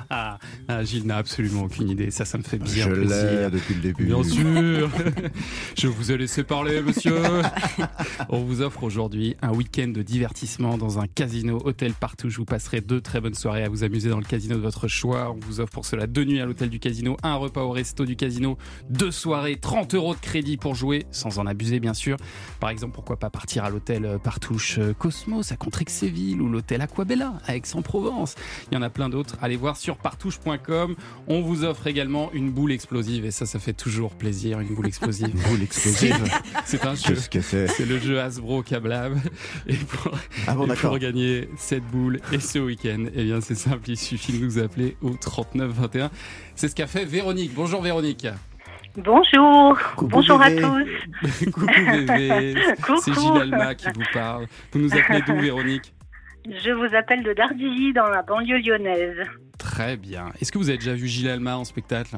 Ah, 0.09 0.37
Gilles 0.83 1.05
n'a 1.05 1.17
absolument 1.17 1.63
aucune 1.63 1.89
idée, 1.89 2.11
ça, 2.11 2.25
ça 2.25 2.37
me 2.37 2.43
fait 2.43 2.57
bien 2.57 2.85
Je 2.85 2.89
l'ai 2.89 3.05
plaisir. 3.05 3.51
depuis 3.51 3.73
le 3.75 3.81
début. 3.81 4.05
Bien 4.05 4.23
sûr. 4.23 4.89
Je 5.77 5.87
vous 5.87 6.11
ai 6.11 6.17
laissé 6.17 6.43
parler, 6.43 6.81
monsieur. 6.81 7.15
On 8.29 8.43
vous 8.43 8.61
offre 8.61 8.83
aujourd'hui 8.83 9.35
un 9.41 9.51
week-end 9.51 9.87
de 9.87 10.01
divertissement 10.01 10.77
dans 10.77 10.99
un 10.99 11.07
casino 11.07 11.61
hôtel 11.63 11.93
partout. 11.93 12.29
Vous 12.29 12.45
passerez 12.45 12.81
deux 12.81 13.01
très 13.01 13.21
bonnes 13.21 13.33
soirées 13.33 13.63
à 13.63 13.69
vous 13.69 13.83
amuser 13.83 14.09
dans 14.09 14.17
le 14.17 14.25
casino 14.25 14.55
de 14.55 14.61
votre 14.61 14.87
choix. 14.87 15.31
On 15.31 15.39
vous 15.45 15.59
offre 15.59 15.71
pour 15.71 15.85
cela 15.85 16.07
deux 16.07 16.23
nuits 16.23 16.39
à 16.39 16.45
l'hôtel 16.45 16.69
du 16.69 16.79
casino, 16.79 17.17
un 17.23 17.35
repas 17.35 17.61
au 17.61 17.71
resto 17.71 18.05
du 18.05 18.15
casino, 18.15 18.57
deux 18.89 19.11
soirées, 19.11 19.57
30 19.57 19.95
euros 19.95 20.15
de 20.15 20.19
crédit 20.19 20.57
pour 20.57 20.75
jouer, 20.75 21.05
sans 21.11 21.39
en 21.39 21.45
abuser 21.45 21.79
bien 21.79 21.93
sûr. 21.93 22.17
Par 22.59 22.69
exemple, 22.69 22.93
pourquoi 22.93 23.17
pas 23.17 23.29
partir 23.29 23.63
à 23.63 23.69
l'hôtel 23.69 24.05
euh, 24.05 24.17
Partouche 24.17 24.77
euh, 24.79 24.93
Cosmos 24.93 25.51
à 25.51 25.55
Contrexéville 25.55 26.41
ou 26.41 26.49
l'hôtel 26.49 26.81
Aquabella 26.81 27.33
à 27.45 27.55
Aix-en-Provence. 27.55 28.35
Il 28.71 28.75
y 28.75 28.77
en 28.77 28.81
a 28.81 28.89
plein 28.89 29.09
d'autres. 29.09 29.37
Allez 29.41 29.57
voir 29.63 29.77
sur 29.77 29.95
partouche.com. 29.95 30.95
On 31.27 31.39
vous 31.39 31.63
offre 31.63 31.87
également 31.87 32.29
une 32.33 32.51
boule 32.51 32.73
explosive 32.73 33.23
et 33.23 33.31
ça, 33.31 33.45
ça 33.45 33.59
fait 33.59 33.71
toujours 33.71 34.13
plaisir, 34.13 34.59
une 34.59 34.75
boule 34.75 34.87
explosive. 34.87 35.29
Une 35.33 35.39
boule 35.39 35.63
explosive. 35.63 36.21
C'est 36.65 36.85
un 36.85 36.95
jeu. 36.95 37.15
C'est 37.15 37.85
le 37.85 37.97
jeu 37.97 38.19
Hasbro 38.19 38.61
Cablab. 38.61 39.13
Et 39.67 39.75
pour, 39.75 40.11
Ah 40.47 40.55
bon, 40.55 40.69
et 40.69 40.75
pour 40.75 40.97
gagner 40.99 41.47
cette 41.55 41.85
boule 41.85 42.19
et 42.33 42.41
ce 42.41 42.59
week-end, 42.59 43.05
eh 43.15 43.23
bien 43.23 43.39
c'est 43.39 43.55
simple, 43.55 43.89
il 43.89 43.97
suffit 43.97 44.33
de 44.37 44.43
nous 44.43 44.59
appeler 44.59 44.97
au 45.01 45.11
39 45.11 45.71
21. 45.71 46.11
C'est 46.55 46.67
ce 46.67 46.75
qu'a 46.75 46.87
fait 46.87 47.05
Véronique. 47.05 47.53
Bonjour 47.55 47.81
Véronique. 47.81 48.27
Bonjour, 48.97 49.79
Coucou, 49.95 50.07
bonjour 50.07 50.41
à 50.41 50.51
tous. 50.51 51.45
Coucou 51.45 51.65
bébé. 51.67 52.55
Coucou. 52.81 52.99
C'est 53.01 53.13
Gilles 53.13 53.41
Alma 53.41 53.75
qui 53.75 53.87
vous 53.95 54.03
parle. 54.13 54.45
Vous 54.73 54.79
nous 54.79 54.93
appelez 54.93 55.21
d'où 55.25 55.39
Véronique? 55.39 55.93
Je 56.45 56.71
vous 56.71 56.93
appelle 56.93 57.23
de 57.23 57.31
Dardilly 57.31 57.93
dans 57.93 58.09
la 58.09 58.21
banlieue 58.23 58.57
lyonnaise. 58.57 59.25
Très 59.57 59.97
bien. 59.97 60.25
Est-ce 60.41 60.51
que 60.51 60.57
vous 60.57 60.69
avez 60.69 60.77
déjà 60.77 60.93
vu 60.93 61.07
Gilles 61.07 61.29
Alma 61.29 61.57
en 61.57 61.63
spectacle? 61.65 62.15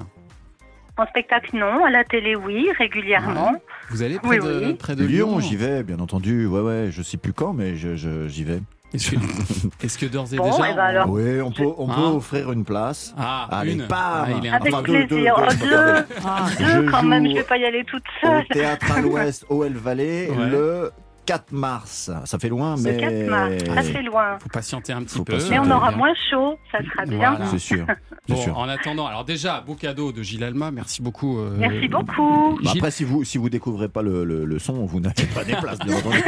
En 0.98 1.06
spectacle, 1.08 1.56
non. 1.58 1.84
À 1.86 1.90
la 1.90 2.04
télé, 2.06 2.36
oui, 2.36 2.68
régulièrement. 2.78 3.54
Vous 3.90 4.02
allez 4.02 4.18
près, 4.18 4.40
Oui, 4.40 4.46
de, 4.46 4.66
oui. 4.68 4.74
près 4.76 4.96
de 4.96 5.04
Lyon, 5.06 5.28
Lyon 5.38 5.40
j'y 5.42 5.56
vais, 5.58 5.84
bien 5.84 6.00
entendu. 6.00 6.46
Ouais, 6.48 6.62
ouais, 6.62 6.88
je 6.92 7.02
sais 7.02 7.18
plus 7.18 7.34
quand, 7.34 7.54
mais 7.54 7.76
je- 7.76 7.96
je- 7.96 8.28
j'y 8.30 8.44
vais. 8.46 8.62
Est-ce 8.94 9.12
que, 9.12 9.16
est-ce 9.84 9.98
que 9.98 10.06
d'ores 10.06 10.34
et 10.34 10.38
Bon, 10.38 10.50
déjà. 10.50 10.70
eh 10.72 10.74
ben 10.74 10.84
alors, 10.84 11.10
Oui, 11.10 11.42
on 11.42 11.52
peut, 11.52 11.66
on 11.78 11.88
peut 11.88 11.94
Hein 11.98 12.12
offrir 12.16 12.52
une 12.54 12.64
place. 12.64 13.14
Ah, 13.18 13.50
Allez, 13.52 13.74
une. 13.74 13.86
Ah, 13.92 14.26
il 14.40 14.46
est 14.46 14.50
Avec 14.50 14.74
Enfin, 14.74 14.84
deux, 14.84 15.00
deux, 15.02 15.08
plaisir. 15.08 15.36
deux, 15.36 15.44
Oh, 15.44 15.50
je 15.52 15.58
peux 15.58 15.68
deux. 15.68 16.06
Ah, 16.26 16.46
Je 16.58 16.64
deux 16.82 16.92
quand 16.92 17.04
même, 17.04 17.26
joue 17.26 17.32
je 17.32 17.36
vais 17.36 17.44
pas 17.44 17.58
y 17.58 17.66
aller 17.66 17.84
toute 17.84 18.04
Au 18.24 18.28
seule. 18.28 18.48
théâtre 18.48 18.92
à 18.94 19.02
l'ouest, 19.02 19.46
au 19.50 19.66
El 19.66 19.74
Valley, 19.74 20.30
Ouais. 20.30 20.50
le 20.50 20.92
4 21.26 21.52
mars. 21.52 22.12
Ça 22.26 22.40
fait 22.40 22.50
loin, 22.50 22.76
mais. 22.82 22.94
Le 22.94 23.00
4 23.00 23.30
mars, 23.30 23.54
ça 23.76 23.84
fait 23.84 24.02
loin. 24.04 24.38
Faut 24.40 24.50
patienter 24.50 24.94
un 24.94 25.04
petit 25.04 25.18
Faut 25.18 25.24
peu. 25.24 25.38
Mais 25.50 25.60
on 25.60 25.70
aura 25.72 25.90
bien. 25.90 25.98
moins 25.98 26.14
chaud, 26.30 26.58
ça 26.72 26.80
sera 26.84 27.06
bien. 27.06 27.32
Voilà. 27.32 27.46
C'est 27.48 27.60
sûr. 27.60 27.86
Bon, 28.28 28.36
sûr. 28.38 28.58
en 28.58 28.68
attendant, 28.68 29.06
alors 29.06 29.24
déjà, 29.24 29.62
beau 29.62 29.76
cadeau 29.76 30.12
de 30.12 30.24
Gilles 30.24 30.44
Alma, 30.44 30.72
merci 30.72 31.04
beaucoup. 31.04 31.38
euh, 31.38 31.54
Merci 31.60 31.88
beaucoup. 31.88 32.56
Bah 32.56 32.72
Gilles- 32.72 32.80
après, 32.80 32.90
si 32.90 33.04
vous 33.04 33.24
si 33.24 33.38
vous 33.38 33.52
découvrez 33.52 33.88
pas 33.88 34.02
le, 34.02 34.24
le, 34.26 34.46
le 34.46 34.58
son, 34.58 34.84
vous 34.88 35.00
n'avez 35.00 35.26
pas 35.36 35.44
des 35.44 35.54
places, 35.56 35.78
bien 35.78 35.96
entendu. 35.96 36.18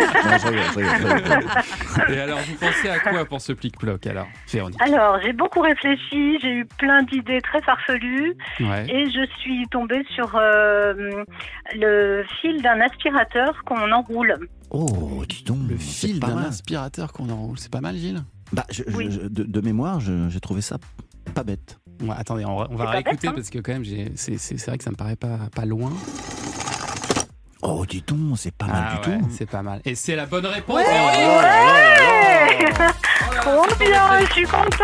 Non. 1.98 2.14
Et 2.14 2.20
alors, 2.20 2.38
vous 2.40 2.56
pensez 2.56 2.90
à 2.90 3.00
quoi 3.00 3.26
pour 3.26 3.42
ce 3.42 3.52
plic-ploc 3.54 4.06
alors, 4.08 4.28
Véronique? 4.52 4.80
Alors, 4.82 5.18
j'ai 5.24 5.34
beaucoup 5.34 5.62
réfléchi, 5.62 6.38
j'ai 6.40 6.52
eu 6.54 6.66
plein 6.78 7.02
d'idées 7.04 7.42
très 7.42 7.62
farfelues 7.62 8.36
Ouais. 8.60 8.86
et 8.90 9.06
je 9.10 9.26
suis 9.40 9.66
tombée 9.72 10.04
sur 10.14 10.36
euh, 10.36 10.94
le 11.74 12.24
fil 12.42 12.62
d'un 12.62 12.80
aspirateur 12.82 13.64
qu'on 13.66 13.92
enroule. 13.92 14.36
Oh, 14.70 15.24
dis 15.28 15.44
donc. 15.44 15.60
Le 15.70 15.78
fil 15.78 16.20
pas 16.20 16.28
d'un 16.28 16.38
aspirateur 16.44 17.14
qu'on 17.14 17.30
enroule, 17.30 17.58
c'est 17.60 17.72
pas 17.72 17.82
mal, 17.82 17.96
Gilles 17.98 18.24
Bah, 18.52 18.66
je- 18.70 18.84
je- 18.88 18.96
Oui. 18.96 19.08
je- 19.12 19.22
de, 19.28 19.44
de 19.44 19.62
mémoire, 19.62 20.00
je- 20.00 20.30
j'ai 20.30 20.40
trouvé 20.40 20.62
ça 20.62 20.78
pas 21.34 21.44
bête. 21.44 21.80
Ouais, 22.02 22.16
Attendez, 22.18 22.46
on 22.46 22.58
va, 22.58 22.68
on 22.70 22.76
réécouter 22.78 23.16
bête, 23.28 23.30
hein. 23.32 23.34
parce 23.36 23.50
que 23.50 23.60
quand 23.60 23.72
même, 23.74 23.84
j'ai- 23.84 24.12
c'est 24.16 24.66
vrai 24.68 24.78
que 24.78 24.84
ça 24.84 24.92
me 24.92 24.96
paraît 24.96 25.16
pas, 25.16 25.38
pas 25.56 25.66
loin. 25.66 25.92
Oh, 27.64 27.86
dis 27.88 28.04
donc, 28.06 28.38
c'est 28.38 28.54
pas 28.54 28.68
mal 28.68 28.84
Ah 28.88 29.02
du 29.02 29.10
ouais, 29.10 29.18
tout. 29.20 29.28
C'est 29.32 29.50
pas 29.50 29.64
mal. 29.64 29.82
Et 29.84 29.96
c'est 29.96 30.16
la 30.16 30.26
bonne 30.28 30.46
réponse, 30.46 30.78
Ouais. 30.78 30.84
Oh 30.86 31.42
Trop 33.42 33.66
bien, 33.80 34.20
je 34.28 34.32
suis 34.34 34.44
contente. 34.46 34.82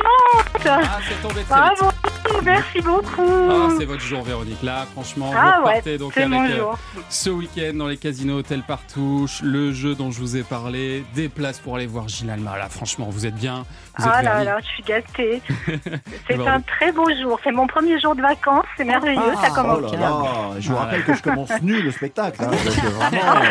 Ah, 0.66 1.00
c'est 1.08 1.22
tombé 1.28 1.44
très 1.44 1.70
vite. 1.70 2.13
Merci 2.44 2.82
beaucoup. 2.82 3.22
Ah, 3.50 3.70
c'est 3.78 3.86
votre 3.86 4.02
jour, 4.02 4.22
Véronique. 4.24 4.62
Là, 4.64 4.86
franchement, 4.92 5.32
Ah 5.36 5.58
vous 5.60 5.66
ouais, 5.68 5.70
repartez 5.72 5.98
donc 5.98 6.12
c'est 6.14 6.24
avec 6.24 6.34
mon 6.34 6.44
euh, 6.46 6.74
ce 7.10 7.30
week-end 7.30 7.74
dans 7.76 7.88
les 7.88 7.98
casinos 7.98 8.38
hôtels 8.40 8.64
partout, 8.68 9.28
le 9.44 9.72
jeu 9.72 9.96
dont 9.96 10.12
je 10.12 10.20
vous 10.20 10.36
ai 10.38 10.44
parlé, 10.44 11.04
des 11.16 11.30
places 11.30 11.60
pour 11.60 11.76
aller 11.76 11.86
voir 11.88 12.08
Gilles 12.08 12.30
Alma. 12.30 12.58
Là, 12.58 12.70
franchement, 12.70 13.08
vous 13.10 13.26
êtes 13.26 13.36
bien. 13.36 13.66
Vous 13.98 14.06
êtes 14.06 14.12
Ah 14.16 14.22
là 14.24 14.44
là, 14.44 14.58
je 14.62 14.66
suis 14.68 14.84
gâtée. 14.84 15.42
C'est 16.28 16.36
Bon. 16.38 16.48
un 16.48 16.62
très 16.62 16.92
beau 16.92 17.08
jour. 17.22 17.40
C'est 17.44 17.52
mon 17.52 17.68
premier 17.68 18.00
jour 18.00 18.16
de 18.16 18.22
vacances. 18.22 18.66
C'est 18.78 18.84
merveilleux. 18.86 19.22
ça 19.42 19.50
Oh 19.52 19.56
commence 19.56 19.82
là 19.84 19.90
bien. 19.90 20.00
là, 20.00 20.26
je 20.60 20.70
vous 20.70 20.76
rappelle 20.78 21.04
que 21.04 21.14
je 21.16 21.22
commence 21.22 21.52
nu 21.62 21.82
le 21.82 21.92
spectacle. 21.92 22.42
hein, 22.44 22.50
donc, 22.50 22.60
vraiment, 22.94 23.42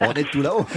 on 0.00 0.12
est 0.14 0.30
tout 0.30 0.40
là-haut. 0.42 0.66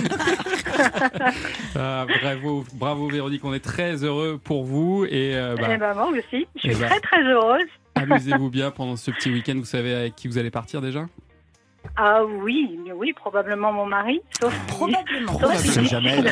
Ah, 1.77 2.05
bravo, 2.21 2.65
bravo 2.73 3.07
Véronique, 3.09 3.43
on 3.43 3.53
est 3.53 3.63
très 3.63 4.03
heureux 4.03 4.39
pour 4.43 4.63
vous 4.65 5.05
et 5.05 5.35
euh, 5.35 5.55
bah, 5.59 5.67
Eh 5.73 5.77
ben, 5.77 5.93
moi 5.93 6.07
aussi. 6.09 6.47
Je 6.55 6.59
suis 6.59 6.71
Eh 6.71 6.75
ben. 6.75 6.89
Très 7.05 7.23
heureuse. 7.23 7.69
amusez-vous 7.95 8.49
bien 8.49 8.71
pendant 8.71 8.95
ce 8.95 9.11
petit 9.11 9.29
week-end. 9.31 9.55
Vous 9.55 9.65
savez 9.65 9.93
avec 9.93 10.15
qui 10.15 10.27
vous 10.27 10.37
allez 10.37 10.51
partir 10.51 10.81
déjà? 10.81 11.05
Ah 11.97 12.21
oui, 12.25 12.77
mais 12.85 12.91
oui, 12.91 13.13
probablement 13.13 13.71
mon 13.71 13.85
mari. 13.85 14.19
Sauf 14.39 14.53
si- 14.53 14.59
Probablement. 14.75 15.39
sauf 15.39 15.55
si- 15.57 15.67
C'est 15.69 15.85
jamais 15.85 16.21
là. 16.21 16.31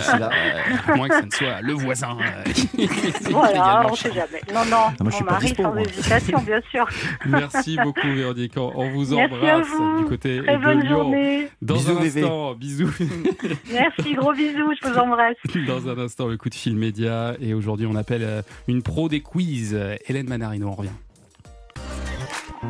À 0.87 0.95
moins 0.95 1.07
que 1.07 1.15
ça 1.15 1.21
ne 1.25 1.31
soit 1.31 1.61
le 1.61 1.73
voisin. 1.73 2.17
euh, 2.19 2.83
Voilà, 3.31 3.85
on 3.89 3.95
sait 3.95 4.11
jamais. 4.13 4.41
Non, 4.53 4.65
non, 4.65 4.77
Ah, 4.87 4.93
moi, 5.01 5.09
je 5.11 5.15
suis 5.15 5.23
mon 5.25 5.31
mari 5.31 5.45
dispo, 5.47 5.63
sans 5.63 5.75
hésitation, 5.77 6.39
bien 6.41 6.61
sûr. 6.71 6.87
Merci 7.25 7.77
beaucoup 7.83 8.07
Véronique, 8.07 8.53
on 8.57 8.71
on 8.75 8.89
vous 8.91 9.15
Merci 9.15 9.21
à 9.47 9.57
embrasse 9.57 9.67
vous. 9.67 9.97
du 9.99 10.05
côté 10.05 10.41
Très 10.43 10.57
de 10.57 10.63
bonne 10.63 10.79
Lyon. 10.81 10.89
journée. 10.89 11.47
Dans 11.61 11.75
Bisous, 11.75 11.91
un 11.97 12.01
bébé. 12.01 12.21
instant, 12.23 12.53
bisous. 12.55 12.93
Merci, 13.71 14.13
gros 14.15 14.33
bisous, 14.33 14.73
je 14.81 14.87
vous 14.89 14.97
embrasse. 14.97 15.35
Dans 15.67 15.87
un 15.89 15.97
instant, 15.97 16.27
le 16.27 16.37
coup 16.37 16.49
de 16.49 16.55
fil 16.55 16.75
média. 16.75 17.33
Et 17.39 17.53
aujourd'hui, 17.53 17.85
on 17.89 17.95
appelle 17.95 18.23
euh, 18.23 18.41
une 18.67 18.81
pro 18.83 19.09
des 19.09 19.21
quiz, 19.21 19.73
euh, 19.73 19.95
Hélène 20.07 20.27
Manarino. 20.27 20.67
On 20.69 20.73
revient. 20.73 20.89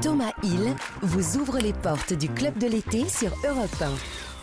Thomas 0.01 0.31
Hill 0.43 0.75
vous 1.01 1.37
ouvre 1.37 1.59
les 1.59 1.73
portes 1.73 2.13
du 2.13 2.27
club 2.29 2.57
de 2.57 2.67
l'été 2.67 3.07
sur 3.07 3.29
Europe 3.47 3.81
1. 3.81 3.89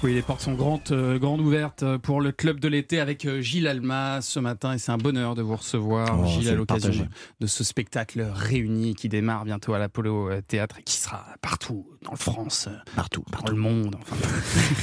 Oui, 0.03 0.15
les 0.15 0.23
portes 0.23 0.41
sont 0.41 0.55
grandes, 0.55 0.81
euh, 0.93 1.19
grandes 1.19 1.41
ouvertes 1.43 1.83
euh, 1.83 1.99
pour 1.99 2.23
le 2.23 2.33
club 2.33 2.59
de 2.59 2.69
l'été 2.69 3.01
avec 3.01 3.27
euh, 3.27 3.43
Gilles 3.43 3.67
Alma 3.69 4.21
ce 4.23 4.41
matin. 4.41 4.73
Et 4.73 4.79
c'est 4.79 4.93
un 4.93 4.97
bonheur 4.97 5.35
de 5.35 5.43
vous 5.43 5.57
recevoir, 5.57 6.19
Oh, 6.19 6.27
Gilles, 6.27 6.49
à 6.49 6.55
l'occasion 6.55 7.07
de 7.41 7.47
ce 7.47 7.65
spectacle 7.65 8.27
réuni 8.33 8.95
qui 8.95 9.11
démarre 9.11 9.45
bientôt 9.45 9.75
à 9.75 9.79
l'Apollo 9.79 10.31
Théâtre 10.49 10.79
et 10.79 10.83
qui 10.83 10.97
sera 10.97 11.27
partout 11.43 11.87
dans 12.03 12.13
le 12.13 12.17
France. 12.17 12.69
euh, 12.71 12.77
Partout, 12.97 13.23
dans 13.27 13.33
partout. 13.39 13.53
le 13.55 13.61
monde. 13.61 13.97
Enfin, 14.01 14.17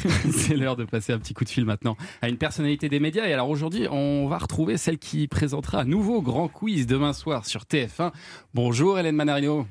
c'est 0.31 0.55
l'heure 0.55 0.75
de 0.75 0.85
passer 0.85 1.13
un 1.13 1.17
petit 1.19 1.33
coup 1.33 1.45
de 1.45 1.49
fil 1.49 1.65
maintenant 1.65 1.97
à 2.21 2.29
une 2.29 2.37
personnalité 2.37 2.87
des 2.87 2.99
médias. 2.99 3.25
Et 3.27 3.33
alors 3.33 3.49
aujourd'hui, 3.49 3.87
on 3.89 4.27
va 4.27 4.37
retrouver 4.37 4.77
celle 4.77 4.99
qui 4.99 5.27
présentera 5.27 5.79
un 5.81 5.85
nouveau 5.85 6.21
grand 6.21 6.47
quiz 6.47 6.85
demain 6.85 7.13
soir 7.13 7.47
sur 7.47 7.63
TF1. 7.63 8.11
Bonjour 8.53 8.99
Hélène 8.99 9.15
Manarino. 9.15 9.65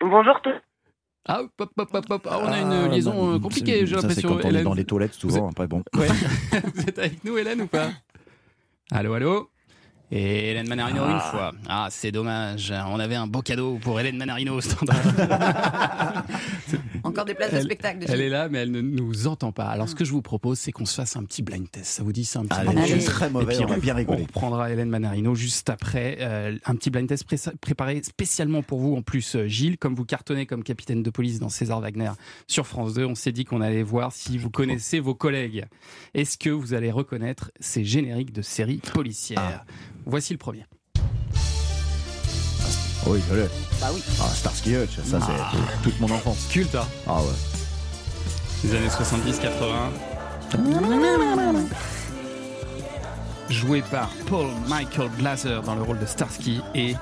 Bonjour 0.00 0.40
tous. 0.42 0.54
Ah, 1.28 1.40
hop, 1.42 1.50
hop, 1.60 1.70
hop, 1.76 1.88
hop, 1.94 2.06
hop. 2.10 2.28
Ah, 2.30 2.38
on 2.42 2.46
a 2.46 2.58
une 2.60 2.72
Ah, 2.72 2.88
liaison 2.88 3.28
bah, 3.30 3.34
euh, 3.36 3.38
compliquée, 3.38 3.86
j'ai 3.86 3.94
l'impression. 3.96 4.28
quand 4.30 4.36
on 4.36 4.40
est 4.40 4.48
Hélène. 4.48 4.64
dans 4.64 4.74
les 4.74 4.84
toilettes 4.84 5.14
souvent. 5.14 5.50
Après, 5.50 5.66
bon. 5.66 5.82
Ouais. 5.96 6.08
Vous 6.74 6.82
êtes 6.82 6.98
avec 6.98 7.22
nous, 7.24 7.36
Hélène, 7.36 7.60
ou 7.62 7.66
pas? 7.66 7.90
Allô, 8.92 9.12
allô? 9.14 9.50
Et 10.10 10.50
Hélène 10.50 10.68
Manarino 10.68 11.04
une 11.08 11.20
fois. 11.20 11.52
Ah, 11.68 11.88
c'est 11.90 12.10
dommage. 12.12 12.72
On 12.88 12.98
avait 12.98 13.14
un 13.14 13.26
beau 13.26 13.42
cadeau 13.42 13.78
pour 13.80 13.98
Hélène 14.00 14.16
Manarino 14.16 14.54
au 14.56 14.60
standard. 14.60 14.96
Encore 17.02 17.24
des 17.24 17.34
places 17.34 17.54
de 17.54 17.60
spectacle. 17.60 18.00
de 18.00 18.06
Elle 18.12 18.20
est 18.20 18.28
là, 18.28 18.48
mais 18.48 18.58
elle 18.58 18.70
ne 18.70 18.80
nous 18.80 19.26
entend 19.26 19.52
pas. 19.52 19.64
Alors, 19.66 19.88
ce 19.88 19.94
que 19.94 20.04
je 20.04 20.10
vous 20.12 20.22
propose, 20.22 20.58
c'est 20.58 20.72
qu'on 20.72 20.84
se 20.84 20.94
fasse 20.94 21.16
un 21.16 21.24
petit 21.24 21.42
blind 21.42 21.70
test. 21.70 21.86
Ça 21.86 22.02
vous 22.02 22.12
dit 22.12 22.24
ça 22.24 22.40
un 22.40 22.44
petit 22.46 22.58
Allez, 22.60 22.70
blind 22.72 22.86
je 22.86 22.92
test 22.94 23.06
suis 23.06 23.10
très 23.14 23.30
mauvais, 23.30 23.54
Et 23.54 23.56
puis, 23.56 23.64
on 23.64 23.68
va 23.68 23.76
bien 23.78 23.94
rigoler. 23.94 24.20
On 24.22 24.26
reprendra 24.26 24.70
Hélène 24.70 24.88
Manarino 24.90 25.34
juste 25.34 25.70
après. 25.70 26.18
Euh, 26.20 26.56
un 26.66 26.74
petit 26.76 26.90
blind 26.90 27.08
test 27.08 27.24
pré- 27.24 27.52
préparé 27.60 28.02
spécialement 28.02 28.62
pour 28.62 28.78
vous. 28.80 28.94
En 28.96 29.02
plus, 29.02 29.36
euh, 29.36 29.46
Gilles, 29.46 29.78
comme 29.78 29.94
vous 29.94 30.04
cartonnez 30.04 30.46
comme 30.46 30.62
capitaine 30.62 31.02
de 31.02 31.10
police 31.10 31.38
dans 31.40 31.48
César 31.48 31.80
Wagner 31.80 32.10
sur 32.46 32.66
France 32.66 32.94
2, 32.94 33.04
on 33.06 33.14
s'est 33.14 33.32
dit 33.32 33.44
qu'on 33.44 33.60
allait 33.60 33.82
voir 33.82 34.12
si 34.12 34.38
vous 34.38 34.50
connaissez 34.50 35.00
vos 35.00 35.14
collègues. 35.14 35.66
Est-ce 36.14 36.36
que 36.38 36.50
vous 36.50 36.74
allez 36.74 36.90
reconnaître 36.90 37.50
ces 37.60 37.84
génériques 37.84 38.32
de 38.32 38.42
séries 38.42 38.80
policières? 38.92 39.64
Voici 40.10 40.32
le 40.32 40.38
premier. 40.38 40.66
Oui, 43.06 43.20
je 43.30 43.34
l'ai. 43.36 43.48
Bah 43.80 43.86
oui. 43.94 44.02
Ah, 44.20 44.28
Starsky 44.34 44.74
Hutch, 44.74 44.96
ça, 45.04 45.18
Ah. 45.22 45.52
c'est 45.52 45.82
toute 45.82 46.00
mon 46.00 46.10
enfance. 46.10 46.48
Culte, 46.50 46.74
hein 46.74 46.84
Ah 47.06 47.20
ouais. 47.22 47.28
des 48.64 48.74
années 48.76 48.90
70-80. 48.90 49.90
Joué 53.48 53.82
par 53.82 54.08
Paul 54.26 54.48
Michael 54.68 55.10
Glaser 55.16 55.60
dans 55.64 55.76
le 55.76 55.82
rôle 55.82 55.98
de 56.00 56.06
Starsky 56.06 56.60
et 56.74 56.94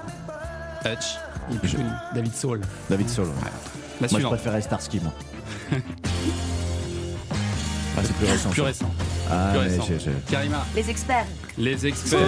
Hutch. 0.84 1.16
Il 1.50 1.56
est 1.56 1.58
plus 1.60 1.68
Je- 1.68 1.76
connu, 1.78 1.88
David 2.14 2.34
Saul. 2.34 2.60
David 2.90 3.08
Soul. 3.08 3.24
ouais. 3.24 3.32
La 4.02 4.08
Moi, 4.08 4.20
je 4.20 4.26
préférais 4.26 4.60
Starsky, 4.60 5.00
moi. 5.00 5.12
Ah, 7.96 8.00
c'est 8.04 8.14
plus 8.16 8.26
récent. 8.26 8.50
Plus 8.50 8.62
récent. 8.62 8.90
Ah, 9.30 9.48
plus 9.52 9.58
mais 9.60 9.66
récent. 9.66 9.84
j'ai- 9.88 9.98
j'ai- 9.98 10.10
Euh, 10.10 10.14
Karima, 10.30 10.64
Les 10.76 10.88
experts. 10.90 11.26
les 11.58 11.86
experts. 11.86 12.18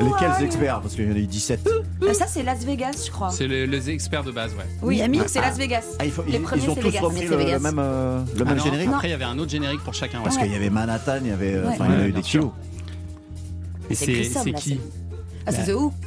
Lesquels 0.00 0.44
experts 0.44 0.80
Parce 0.82 0.94
qu'il 0.94 1.08
y 1.08 1.12
en 1.12 1.14
a 1.14 1.18
eu 1.18 1.26
17. 1.26 1.68
Euh, 2.02 2.12
Ça, 2.12 2.26
c'est 2.26 2.42
Las 2.42 2.64
Vegas, 2.64 3.04
je 3.06 3.10
crois. 3.10 3.30
C'est 3.30 3.46
les, 3.48 3.66
les 3.66 3.90
experts 3.90 4.24
de 4.24 4.30
base, 4.30 4.52
ouais. 4.54 4.64
Oui, 4.82 4.96
Miami 4.96 5.20
c'est 5.26 5.40
Las 5.40 5.56
Vegas. 5.56 5.82
Ah, 5.98 6.04
il 6.04 6.10
faut- 6.12 6.22
Les 6.26 6.34
ils, 6.36 6.42
premiers, 6.42 6.62
ils 6.64 6.70
ont 6.70 6.74
c'est 6.74 6.80
tous 6.82 6.86
Vegas. 6.88 7.00
repris 7.00 7.22
le, 7.22 7.28
c'est 7.28 7.32
le 7.36 7.44
Vegas. 7.44 7.58
même, 7.60 7.78
euh, 7.78 8.22
le 8.36 8.42
Ah 8.42 8.44
même 8.44 8.56
non, 8.58 8.64
générique 8.64 8.88
Après, 8.88 9.08
il 9.08 9.10
y 9.12 9.14
avait 9.14 9.24
un 9.24 9.38
autre 9.38 9.50
générique 9.50 9.80
pour 9.80 9.94
chacun. 9.94 10.18
ouais. 10.18 10.24
Parce 10.24 10.36
qu'il 10.36 10.52
y 10.52 10.54
avait 10.54 10.70
Manhattan, 10.70 11.18
il 11.22 11.28
y 11.28 11.32
avait. 11.32 11.54
euh. 11.54 11.68
Enfin, 11.68 11.86
il 11.88 11.94
y 11.94 11.96
en 11.96 12.00
a 12.00 12.06
eu 12.08 12.12
des 12.12 12.20
kilos. 12.22 12.50
Et 13.88 13.94
C'est 13.94 14.06
qui 14.12 14.80
Ah, 15.46 15.52
c'est 15.52 15.64
The 15.64 15.74
Who 15.74 15.92
Ah, 15.94 16.05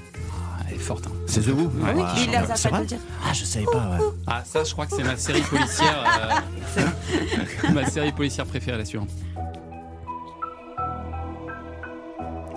forte. 0.81 1.07
hein. 1.07 1.11
C'est 1.25 1.41
The 1.41 1.47
Who 1.49 1.63
Ouais. 1.63 1.93
Oui, 1.95 2.01
Ah, 2.05 2.13
dire. 2.83 2.99
Ah, 3.23 3.33
je 3.33 3.43
savais 3.45 3.65
pas, 3.65 3.71
ouais. 3.77 3.97
Ah, 4.27 4.41
ça, 4.45 4.63
je 4.63 4.71
crois 4.73 4.85
que 4.85 4.95
c'est 4.95 5.03
ma 5.03 5.15
série 5.17 5.41
policière. 5.41 6.43
euh, 6.77 7.71
ma 7.73 7.85
série 7.85 8.11
policière 8.11 8.45
préférée, 8.45 8.77
la 8.77 8.85
suivante. 8.85 9.09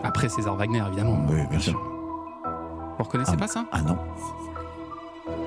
Après 0.05 0.29
César 0.29 0.57
Wagner, 0.57 0.83
évidemment. 0.89 1.25
Oui, 1.29 1.47
bien 1.51 1.61
sûr. 1.61 1.81
Vous 2.99 3.05
reconnaissez 3.05 3.37
pas 3.37 3.47
ça? 3.49 3.65
Ah 3.73 3.83
non. 3.83 3.97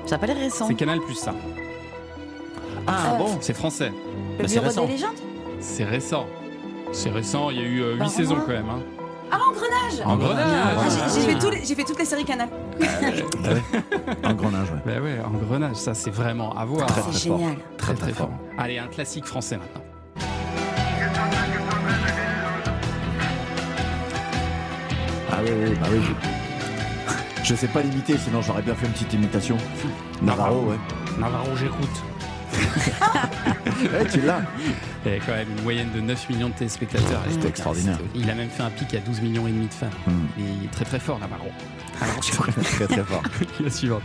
Ça 0.06 0.16
n'a 0.16 0.18
pas 0.18 0.26
l'air 0.26 0.36
récent. 0.36 0.66
C'est 0.68 0.74
Canal 0.74 1.00
plus 1.00 1.14
ça. 1.14 1.34
Ah 2.86 3.12
Euh, 3.14 3.18
bon 3.18 3.38
C'est 3.40 3.54
français. 3.54 3.90
Le 4.38 4.42
Bah, 4.42 4.48
c'est 4.48 4.54
bureau 4.54 4.66
récent. 4.66 4.86
des 4.86 4.92
légendes? 4.92 5.10
C'est 5.60 5.84
récent. 5.84 6.26
C'est 6.92 7.10
récent, 7.10 7.50
il 7.50 7.56
y 7.56 7.60
a 7.60 7.64
eu 7.64 7.92
8 7.94 7.98
Bah, 7.98 8.06
saisons 8.08 8.36
quand 8.46 8.52
même. 8.52 8.68
hein. 8.70 8.80
Ah, 9.30 9.38
Engrenage 9.48 10.00
Engrenage. 10.04 10.46
Ah, 10.78 10.82
j'ai- 11.14 11.20
j'ai 11.20 11.26
fait 11.32 11.38
tous 11.38 11.50
les- 11.50 11.64
J'ai 11.64 11.74
fait 11.74 11.84
toutes 11.84 11.98
les 11.98 12.04
séries 12.04 12.24
Canal. 12.24 12.48
Engrenage, 14.24 14.70
ouais. 14.70 14.78
Bah 14.86 15.00
ouais, 15.02 15.18
Engrenage, 15.24 15.76
ça 15.76 15.94
c'est 15.94 16.10
vraiment 16.10 16.56
à 16.56 16.64
voir. 16.64 16.86
Très, 16.86 17.02
C'est 17.02 17.10
très 17.10 17.28
fort. 17.28 17.38
génial. 17.38 17.56
Très 17.76 17.94
très 17.94 18.12
fort. 18.12 18.30
Allez, 18.58 18.78
un 18.78 18.86
classique 18.86 19.24
français 19.26 19.56
maintenant. 19.58 19.82
oui, 25.42 25.50
oui, 25.64 25.74
bah 25.80 25.86
oui. 25.90 26.00
Je, 27.42 27.44
je 27.50 27.54
sais 27.54 27.68
pas 27.68 27.82
l'imiter, 27.82 28.16
sinon 28.18 28.42
j'aurais 28.42 28.62
bien 28.62 28.74
fait 28.74 28.86
une 28.86 28.92
petite 28.92 29.12
imitation. 29.12 29.56
Navarro, 30.22 30.62
ouais. 30.62 30.76
Navarro, 31.18 31.54
j'écoute. 31.56 32.02
Ouais, 33.76 34.06
tu 34.10 34.20
l'as. 34.22 34.42
Il 35.04 35.12
y 35.12 35.14
a 35.14 35.18
quand 35.18 35.32
même 35.32 35.48
une 35.56 35.62
moyenne 35.62 35.90
de 35.94 36.00
9 36.00 36.30
millions 36.30 36.48
de 36.48 36.54
téléspectateurs. 36.54 37.22
C'était 37.30 37.46
Et 37.46 37.50
extraordinaire. 37.50 37.98
Il 38.14 38.28
a 38.30 38.34
même 38.34 38.48
fait 38.48 38.62
un 38.62 38.70
pic 38.70 38.94
à 38.94 39.00
12 39.00 39.20
millions 39.20 39.46
et 39.46 39.50
demi 39.50 39.66
de 39.66 39.74
fans. 39.74 39.86
Hmm. 40.06 40.26
Il 40.38 40.64
est 40.64 40.70
très 40.70 40.84
très 40.84 40.98
fort, 40.98 41.18
Navarro. 41.18 41.48
Alors, 42.00 42.20
très 42.20 42.86
très 42.86 43.04
fort. 43.04 43.22
la 43.60 43.70
suivante. 43.70 44.02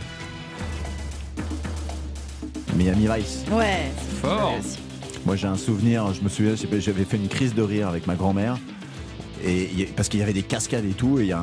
Miami 2.76 3.08
Vice. 3.16 3.44
Ouais. 3.50 3.90
Fort. 4.20 4.54
Moi 5.24 5.36
j'ai 5.36 5.46
un 5.46 5.56
souvenir, 5.56 6.12
je 6.12 6.20
me 6.20 6.28
souviens, 6.28 6.54
j'avais 6.56 7.04
fait 7.04 7.16
une 7.16 7.28
crise 7.28 7.54
de 7.54 7.62
rire 7.62 7.88
avec 7.88 8.06
ma 8.06 8.14
grand-mère. 8.14 8.58
Et 9.44 9.68
il 9.72 9.80
y 9.80 9.82
a- 9.82 9.86
parce 9.96 10.08
qu'il 10.08 10.20
y 10.20 10.22
avait 10.22 10.32
des 10.32 10.42
cascades 10.42 10.84
et 10.84 10.92
tout, 10.94 11.18
et 11.18 11.22
il 11.22 11.28
y 11.28 11.32
a 11.32 11.38
un, 11.38 11.42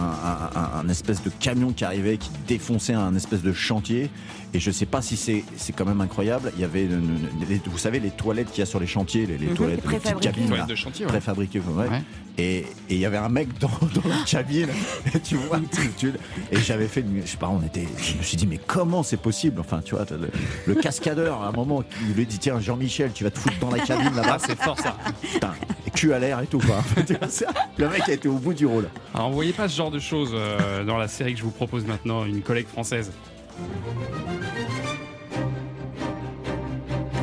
un- 0.79 0.79
un- 0.85 0.89
espèce 0.89 1.21
de 1.23 1.29
camion 1.29 1.71
qui 1.73 1.83
arrivait, 1.83 2.17
qui 2.17 2.29
défonçait 2.47 2.93
un 2.93 3.15
espèce 3.15 3.41
de 3.41 3.51
chantier. 3.53 4.09
Et 4.53 4.59
je 4.59 4.71
sais 4.71 4.87
pas 4.87 5.01
si 5.03 5.15
c'est 5.15 5.43
c'est 5.57 5.73
quand 5.73 5.85
même 5.85 6.01
incroyable. 6.01 6.51
Il 6.55 6.61
y 6.61 6.63
avait, 6.63 6.85
une- 6.85 6.93
une- 7.41 7.47
les- 7.47 7.61
vous 7.65 7.77
savez, 7.77 7.99
les 7.99 8.09
toilettes 8.09 8.49
qu'il 8.51 8.59
y 8.59 8.63
a 8.63 8.65
sur 8.65 8.79
les 8.79 8.87
chantiers, 8.87 9.25
les, 9.27 9.37
les 9.37 9.47
Mhm. 9.47 9.53
toilettes, 9.53 9.75
Les 9.85 9.91
les 9.91 9.97
petites 9.99 9.99
préfabriquées. 10.01 10.29
cabines 10.29 10.47
Toilettes 10.47 10.67
là, 10.67 10.71
de 10.71 10.75
chantier, 10.75 11.05
ouais. 11.05 11.11
préfabriquées, 11.11 11.59
ouais. 11.59 11.87
Ouais. 11.89 12.01
Et 12.39 12.65
il 12.89 12.97
y 12.97 13.05
avait 13.05 13.17
un 13.17 13.27
mec 13.29 13.49
dans, 13.59 13.67
dans 13.93 14.07
la 14.09 14.23
cabine, 14.25 14.69
et 15.13 15.19
tu 15.19 15.35
vois, 15.35 15.59
tu- 15.71 15.91
tu- 15.97 16.13
et 16.51 16.57
j'avais 16.57 16.87
fait, 16.87 17.03
je 17.25 17.29
sais 17.29 17.37
pas, 17.37 17.49
on 17.49 17.61
était, 17.61 17.85
je 18.01 18.17
me 18.17 18.23
suis 18.23 18.37
dit 18.37 18.47
mais 18.47 18.59
comment 18.65 19.03
c'est 19.03 19.17
possible? 19.17 19.59
Enfin, 19.59 19.81
tu 19.83 19.93
vois, 19.93 20.05
le, 20.09 20.29
le 20.65 20.75
cascadeur 20.81 21.43
à 21.43 21.49
un 21.49 21.51
moment, 21.51 21.83
il 22.07 22.15
lui 22.15 22.25
dit 22.25 22.39
tiens 22.39 22.59
Jean-Michel, 22.59 23.11
tu 23.13 23.25
vas 23.25 23.29
te 23.31 23.37
foutre 23.37 23.59
dans 23.59 23.69
la 23.69 23.79
cabine 23.79 24.15
là-bas. 24.15 24.37
Ah, 24.41 24.43
c'est 24.47 24.57
fort 24.57 24.79
ça. 24.79 24.95
Putain, 25.21 25.51
cul 25.99 26.13
à 26.13 26.19
l'air 26.19 26.39
et 26.39 26.47
tout 26.47 26.59
quoi. 26.59 26.83
C'est- 27.29 27.45
le 27.77 27.89
mec 27.89 28.07
a 28.07 28.13
été 28.13 28.27
au 28.27 28.35
bout 28.35 28.53
du 28.53 28.65
rôle. 28.65 28.89
Alors, 29.13 29.27
on 29.27 29.31
voyait 29.31 29.53
pas 29.53 29.67
ce 29.67 29.75
genre 29.77 29.91
de 29.91 29.99
choses 29.99 30.31
euh, 30.33 30.83
dans 30.83 30.97
la 30.97 31.07
série 31.07 31.33
que 31.33 31.39
je 31.39 31.43
vous 31.43 31.51
propose 31.51 31.85
maintenant, 31.85 32.25
une 32.25 32.41
collègue 32.41 32.67
française. 32.67 33.11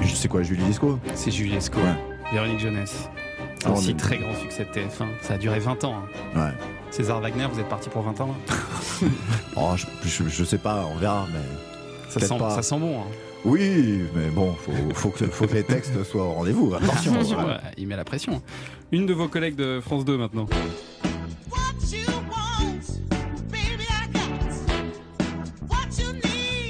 Je 0.02 0.14
sais 0.14 0.28
quoi, 0.28 0.42
Julie 0.42 0.64
Lescaut 0.66 0.98
C'est 1.14 1.30
Julie 1.30 1.52
Lescaut. 1.52 1.80
Ouais. 1.80 2.32
Véronique 2.32 2.60
Jeunesse. 2.60 3.08
Ah, 3.64 3.72
aussi 3.72 3.94
très 3.94 4.18
grand 4.18 4.34
succès 4.34 4.64
de 4.64 4.70
TF1. 4.70 5.06
Ça 5.22 5.34
a 5.34 5.38
duré 5.38 5.58
20 5.58 5.84
ans. 5.84 5.94
hein. 6.34 6.38
Ouais. 6.40 6.52
César 6.90 7.20
Wagner, 7.20 7.46
vous 7.52 7.58
êtes 7.60 7.68
parti 7.68 7.88
pour 7.88 8.02
20 8.02 8.20
ans 8.20 8.34
Oh, 9.56 9.72
je, 9.76 9.86
je, 10.08 10.28
je 10.28 10.44
sais 10.44 10.58
pas, 10.58 10.86
on 10.92 10.96
verra, 10.96 11.26
mais. 11.32 11.40
ça 12.10 12.20
sent, 12.20 12.38
pas. 12.38 12.50
ça 12.50 12.62
sent 12.62 12.78
bon. 12.78 13.00
hein. 13.00 13.04
Oui, 13.46 14.02
mais 14.14 14.26
bon, 14.30 14.52
faut, 14.54 14.72
faut, 14.94 15.08
que, 15.10 15.24
faut 15.26 15.46
que 15.46 15.54
les 15.54 15.62
textes 15.62 16.02
soient 16.02 16.24
au 16.24 16.32
rendez-vous. 16.32 16.74
Attention. 16.82 17.14
Attention, 17.14 17.38
ouais. 17.38 17.44
ouais, 17.44 17.60
il 17.78 17.86
met 17.86 17.94
la 17.96 18.04
pression. 18.04 18.42
Une 18.90 19.06
de 19.06 19.14
vos 19.14 19.28
collègues 19.28 19.54
de 19.54 19.80
France 19.80 20.04
2 20.04 20.16
maintenant. 20.18 20.46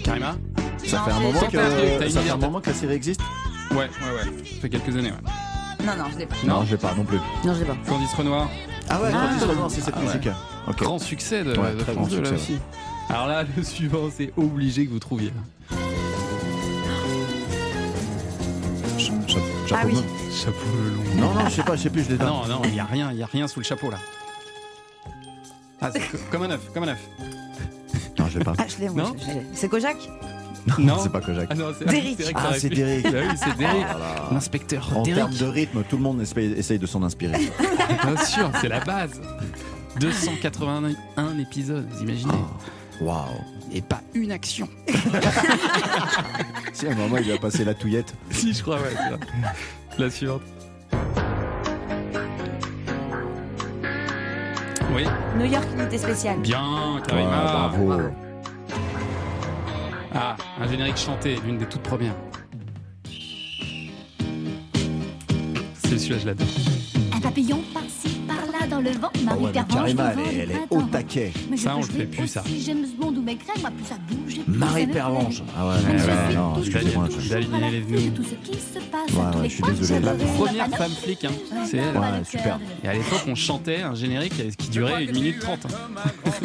Karima 0.04 0.36
Ça 0.84 1.00
fait 1.02 1.10
un 1.10 1.20
moment 1.20 1.40
que, 1.40 1.56
ça 2.10 2.20
fait 2.20 2.30
un 2.30 2.36
moment 2.36 2.60
que 2.60 2.68
la 2.70 2.74
série 2.74 2.94
existe 2.94 3.20
Ouais, 3.72 3.76
ouais, 3.78 3.84
ouais. 3.88 4.44
Ça 4.54 4.60
fait 4.62 4.68
quelques 4.68 4.96
années. 4.96 5.10
Ouais. 5.10 5.84
Non, 5.86 5.92
non, 5.96 6.04
je 6.12 6.18
l'ai 6.18 6.26
pas. 6.26 6.36
Non, 6.46 6.64
je 6.64 6.70
l'ai 6.72 6.76
pas 6.76 6.94
non 6.94 7.04
plus. 7.04 7.18
Non, 7.44 7.54
je 7.54 7.60
l'ai 7.60 7.64
pas. 7.66 7.76
Candice 7.86 8.14
Renoir, 8.14 8.48
Ah 8.88 9.00
ouais, 9.02 9.10
Ah. 9.12 9.26
Candice 9.28 9.44
Renoir, 9.48 9.70
c'est 9.70 9.80
cette 9.80 9.94
Ah 9.96 10.00
ouais. 10.00 10.06
musique. 10.06 10.28
Ok. 10.68 10.76
grand 10.78 10.98
succès 10.98 11.42
de, 11.44 11.56
Ouais, 11.58 11.72
de 11.74 11.80
très 11.80 11.92
France 11.92 12.08
grand 12.08 12.16
2 12.18 12.22
là 12.22 12.28
succès, 12.38 12.52
aussi. 12.54 12.60
Alors 13.08 13.26
là, 13.26 13.44
le 13.56 13.62
suivant, 13.62 14.08
c'est 14.16 14.32
obligé 14.36 14.86
que 14.86 14.92
vous 14.92 14.98
trouviez. 15.00 15.32
Cha- 19.66 19.76
Ah 19.78 19.82
chapeau 19.82 19.96
oui. 19.96 20.04
Chapeau 20.32 20.66
le 20.82 20.90
long. 20.90 21.26
Non, 21.28 21.34
non, 21.34 21.48
je 21.48 21.54
sais 21.54 21.62
pas, 21.62 21.76
je 21.76 21.82
sais 21.82 21.90
plus, 21.90 22.04
je 22.04 22.10
l'ai 22.10 22.16
Ah 22.20 22.24
non, 22.26 22.46
non, 22.46 22.62
il 22.64 22.74
y 22.74 22.80
a 22.80 22.84
rien, 22.84 23.10
il 23.12 23.18
y 23.18 23.22
a 23.22 23.26
rien 23.26 23.46
sous 23.48 23.60
le 23.60 23.64
chapeau 23.64 23.90
là. 23.90 23.98
Ah, 25.80 25.90
c'est 25.92 26.30
comme 26.30 26.42
un 26.44 26.50
œuf, 26.50 26.60
comme 26.72 26.84
un 26.84 26.88
œuf. 26.88 27.00
Non, 28.18 28.26
je 28.28 28.38
l'ai 28.38 28.44
pas. 28.44 28.54
Ah, 28.58 28.64
je 28.66 28.78
l'ai, 28.82 28.88
moi. 28.88 29.12
C'est 29.52 29.68
Kojak? 29.68 29.96
Non. 30.78 30.98
C'est 31.00 31.12
pas 31.12 31.20
Kojak. 31.20 31.46
Ah 31.50 31.54
non, 31.54 31.66
c'est 31.78 31.84
Derrick. 31.84 32.16
c'est 32.20 32.32
Ah, 32.34 32.52
c'est. 32.58 32.68
Derrick. 32.70 33.04
Bah 33.04 33.18
oui, 33.30 33.36
c'est 33.36 33.56
Derrick. 33.56 33.86
Oh. 33.94 34.34
L'inspecteur 34.34 34.96
En 34.96 35.02
termes 35.02 35.32
de 35.34 35.46
rythme, 35.46 35.84
tout 35.88 35.96
le 35.96 36.02
monde 36.02 36.20
essaye, 36.22 36.52
essaye 36.54 36.78
de 36.78 36.86
s'en 36.86 37.02
inspirer. 37.02 37.38
Bien 38.02 38.24
sûr, 38.24 38.50
c'est 38.60 38.68
la 38.68 38.80
base. 38.80 39.20
281 40.00 41.38
épisodes, 41.38 41.86
vous 41.92 42.02
imaginez 42.02 42.32
Waouh. 43.00 43.26
Et 43.72 43.82
pas 43.82 44.00
une 44.14 44.30
action. 44.32 44.68
Si 46.72 46.86
à 46.86 46.92
un 46.92 46.94
moment 46.94 47.16
il 47.18 47.30
a 47.32 47.38
passé 47.38 47.64
la 47.64 47.74
touillette. 47.74 48.14
si, 48.30 48.52
je 48.54 48.62
crois, 48.62 48.76
ouais. 48.76 48.94
La 49.98 50.10
suivante. 50.10 50.42
Oui, 54.94 55.04
New 55.38 55.44
York, 55.46 55.64
unité 55.76 55.98
spéciale. 55.98 56.38
bien, 56.40 56.94
Ouais, 56.96 57.02
Karima. 57.06 57.30
bravo. 57.70 57.92
Ah, 60.14 60.36
un 60.60 60.68
générique 60.68 60.96
chanté, 60.96 61.36
l'une 61.44 61.58
des 61.58 61.66
toutes 61.66 61.82
premières. 61.82 62.14
C'est 65.74 65.98
celui-là, 65.98 66.18
je 66.20 66.26
l'adore. 66.26 66.46
Un 67.16 67.20
papillon 67.20 67.60
par-ci, 67.72 68.08
par-là 68.28 68.66
dans 68.68 68.80
le 68.80 68.90
vent. 68.90 69.10
Ah 69.14 69.18
Marie 69.24 69.44
ouais, 69.44 69.52
Pervenche 69.52 69.74
Karima, 69.74 70.10
devant 70.10 70.22
elle 70.30 70.50
est, 70.50 70.54
elle 70.54 70.58
au 70.78 70.82
taquet. 70.82 71.32
Mais 71.50 71.56
Ça, 71.56 71.74
on 71.76 71.80
le 71.80 71.86
fait 71.86 72.04
plus, 72.04 72.28
ça. 72.28 72.42
aussi 72.42 72.60
James 72.62 72.86
Bond 73.00 73.14
ou 73.16 73.22
Maigret, 73.22 73.52
moi 73.60 73.70
plus 73.70 73.86
ça 73.86 73.94
bouge. 74.08 74.34
plus 74.44 74.54
Marie 74.58 74.86
Pervenche. 74.86 75.42
Ah 75.56 75.66
ouais, 75.66 75.74
Ouais, 75.74 75.80
ouais, 75.94 76.02
ouais, 76.28 76.34
non, 76.34 76.54
excusez-moi. 76.58 77.08
Je- 77.10 78.08
tout 78.10 78.22
ce 78.22 78.34
qui 78.50 78.58
se 78.58 78.78
passe 78.90 79.10
Ouais, 79.34 79.40
ouais, 79.40 79.48
suis 79.48 79.62
désolé. 79.62 80.00
La 80.00 80.12
Première 80.14 80.68
femme 80.76 80.90
flic, 80.92 81.24
hein. 81.24 81.30
c'est 81.64 81.78
elle. 81.78 81.96
Ouais, 81.96 82.24
super. 82.28 82.58
Et 82.84 82.88
à 82.88 82.92
l'époque, 82.92 83.22
on 83.26 83.34
chantait 83.34 83.80
un 83.82 83.94
générique 83.94 84.56
qui 84.56 84.68
durait 84.68 85.06
1 85.08 85.12
minute 85.12 85.38
30. 85.40 85.66
hein. 85.66 86.40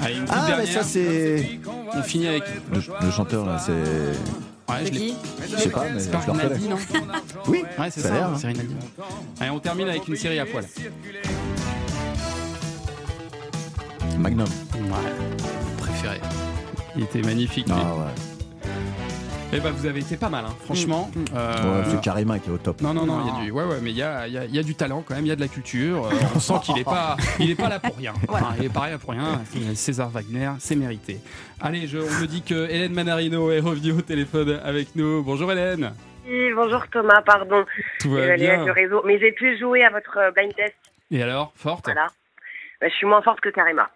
Allez, 0.00 0.14
une 0.16 0.24
Ah, 0.28 0.54
mais 0.58 0.66
ça 0.66 0.82
c'est. 0.82 1.60
On 1.94 2.02
finit 2.02 2.26
avec. 2.28 2.42
Le, 2.72 2.80
le 3.06 3.10
chanteur 3.12 3.46
là, 3.46 3.58
c'est. 3.58 3.72
Ouais, 4.68 4.84
je 4.86 4.90
l'ai- 4.92 5.14
Je 5.50 5.56
sais 5.56 5.70
pas, 5.70 5.84
mais 5.84 5.94
je 5.94 6.04
C'est 6.04 6.10
le 6.12 6.18
reconnais. 6.18 6.42
Rinaldi, 6.42 6.68
non 6.68 6.76
Oui, 7.46 7.64
Ouais, 7.78 7.90
c'est 7.90 8.00
ça 8.00 8.08
ça, 8.08 8.26
hein. 8.26 8.52
Allez, 9.40 9.50
on 9.50 9.58
termine 9.60 9.88
avec 9.88 10.06
une 10.08 10.16
série 10.16 10.38
à 10.38 10.46
poil. 10.46 10.64
Magnum. 14.18 14.48
Ouais, 14.74 15.12
préféré. 15.78 16.20
Il 16.96 17.04
était 17.04 17.22
magnifique. 17.22 17.66
lui. 17.66 17.74
Ah 17.76 17.94
ouais. 17.94 18.37
Eh 19.50 19.60
ben, 19.60 19.70
vous 19.70 19.86
avez 19.86 20.00
été 20.00 20.18
pas 20.18 20.28
mal, 20.28 20.44
hein. 20.44 20.54
franchement. 20.66 21.10
Euh, 21.34 21.52
Ouais, 21.80 21.84
c'est 21.90 22.00
Karima 22.02 22.38
qui 22.38 22.50
est 22.50 22.52
au 22.52 22.58
top. 22.58 22.82
Non, 22.82 22.92
non, 22.92 23.06
non, 23.06 23.22
il 23.24 23.26
y 23.26 23.30
a 23.30 23.44
du, 23.46 23.50
ouais, 23.50 23.64
ouais, 23.64 23.78
mais 23.82 23.90
il 23.90 23.96
y 23.96 24.02
a, 24.02 24.26
il 24.26 24.34
y 24.34 24.38
a- 24.38 24.44
il 24.44 24.54
y 24.54 24.58
a 24.58 24.62
du 24.62 24.74
talent 24.74 25.02
quand 25.06 25.14
même, 25.14 25.24
il 25.24 25.28
y 25.28 25.32
a 25.32 25.36
de 25.36 25.40
la 25.40 25.48
culture. 25.48 26.04
euh, 26.06 26.10
on 26.36 26.38
sent 26.38 26.54
qu'il 26.64 26.78
est 26.78 26.84
pas, 26.84 27.16
il 27.40 27.50
est 27.50 27.54
pas 27.54 27.70
là 27.70 27.78
pour 27.80 27.96
rien. 27.96 28.12
Enfin, 28.28 28.54
il 28.58 28.66
est 28.66 28.72
pas 28.72 28.90
là 28.90 28.98
pour 28.98 29.10
rien. 29.10 29.40
César 29.74 30.10
Wagner, 30.10 30.50
c'est 30.58 30.76
mérité. 30.76 31.18
Allez, 31.62 31.86
je, 31.86 31.96
on 31.98 32.20
me 32.20 32.26
dit 32.26 32.42
que 32.42 32.68
Hélène 32.68 32.92
Manarino 32.92 33.50
est 33.50 33.60
revenue 33.60 33.92
au 33.92 34.02
téléphone 34.02 34.60
avec 34.62 34.94
nous. 34.94 35.22
Bonjour 35.22 35.50
Hélène. 35.50 35.92
Oui, 36.28 36.52
bonjour 36.54 36.82
Thomas, 36.92 37.22
pardon. 37.22 37.64
Tout 38.00 38.10
va 38.10 38.36
bien. 38.36 38.66
le 38.66 38.72
réseau. 38.72 39.02
Mais 39.06 39.18
j'ai 39.18 39.32
pu 39.32 39.58
jouer 39.58 39.82
à 39.82 39.88
votre 39.90 40.18
euh, 40.18 40.30
blind 40.30 40.54
test. 40.54 40.74
Et 41.10 41.22
alors, 41.22 41.52
forte? 41.56 41.86
Voilà. 41.86 42.08
Bah, 42.80 42.86
je 42.88 42.94
suis 42.94 43.06
moins 43.06 43.22
forte 43.22 43.40
que 43.40 43.48
Karima. 43.48 43.90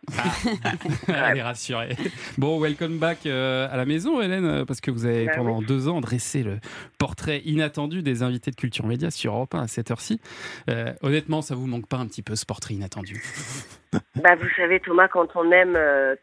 Elle 1.09 1.38
est 1.38 1.42
rassurée. 1.42 1.90
Bon, 2.37 2.61
welcome 2.61 2.99
back 2.99 3.27
euh, 3.27 3.68
à 3.71 3.77
la 3.77 3.85
maison, 3.85 4.21
Hélène, 4.21 4.45
euh, 4.45 4.64
parce 4.64 4.81
que 4.81 4.90
vous 4.90 5.07
avez 5.07 5.27
Bah 5.27 5.33
pendant 5.37 5.62
deux 5.62 5.88
ans 5.88 6.01
dressé 6.01 6.42
le 6.42 6.59
portrait 6.99 7.42
inattendu 7.45 8.03
des 8.03 8.25
invités 8.25 8.51
de 8.51 8.57
Culture 8.57 8.85
Média 8.87 9.12
sur 9.12 9.35
Europe 9.35 9.55
1 9.55 9.62
à 9.62 9.68
cette 9.68 9.92
heure-ci. 9.92 10.21
Euh, 10.68 10.92
honnêtement, 11.03 11.42
ça 11.42 11.55
vous 11.55 11.68
manque 11.68 11.88
pas 11.88 11.99
un 11.99 12.07
petit 12.07 12.23
peu 12.23 12.35
ce 12.35 12.45
portrait 12.45 12.75
inattendu? 12.75 13.23
Bah, 14.16 14.35
vous 14.35 14.49
savez, 14.57 14.81
Thomas, 14.81 15.07
quand 15.07 15.29
on 15.37 15.53
aime 15.53 15.77
euh, 15.77 16.16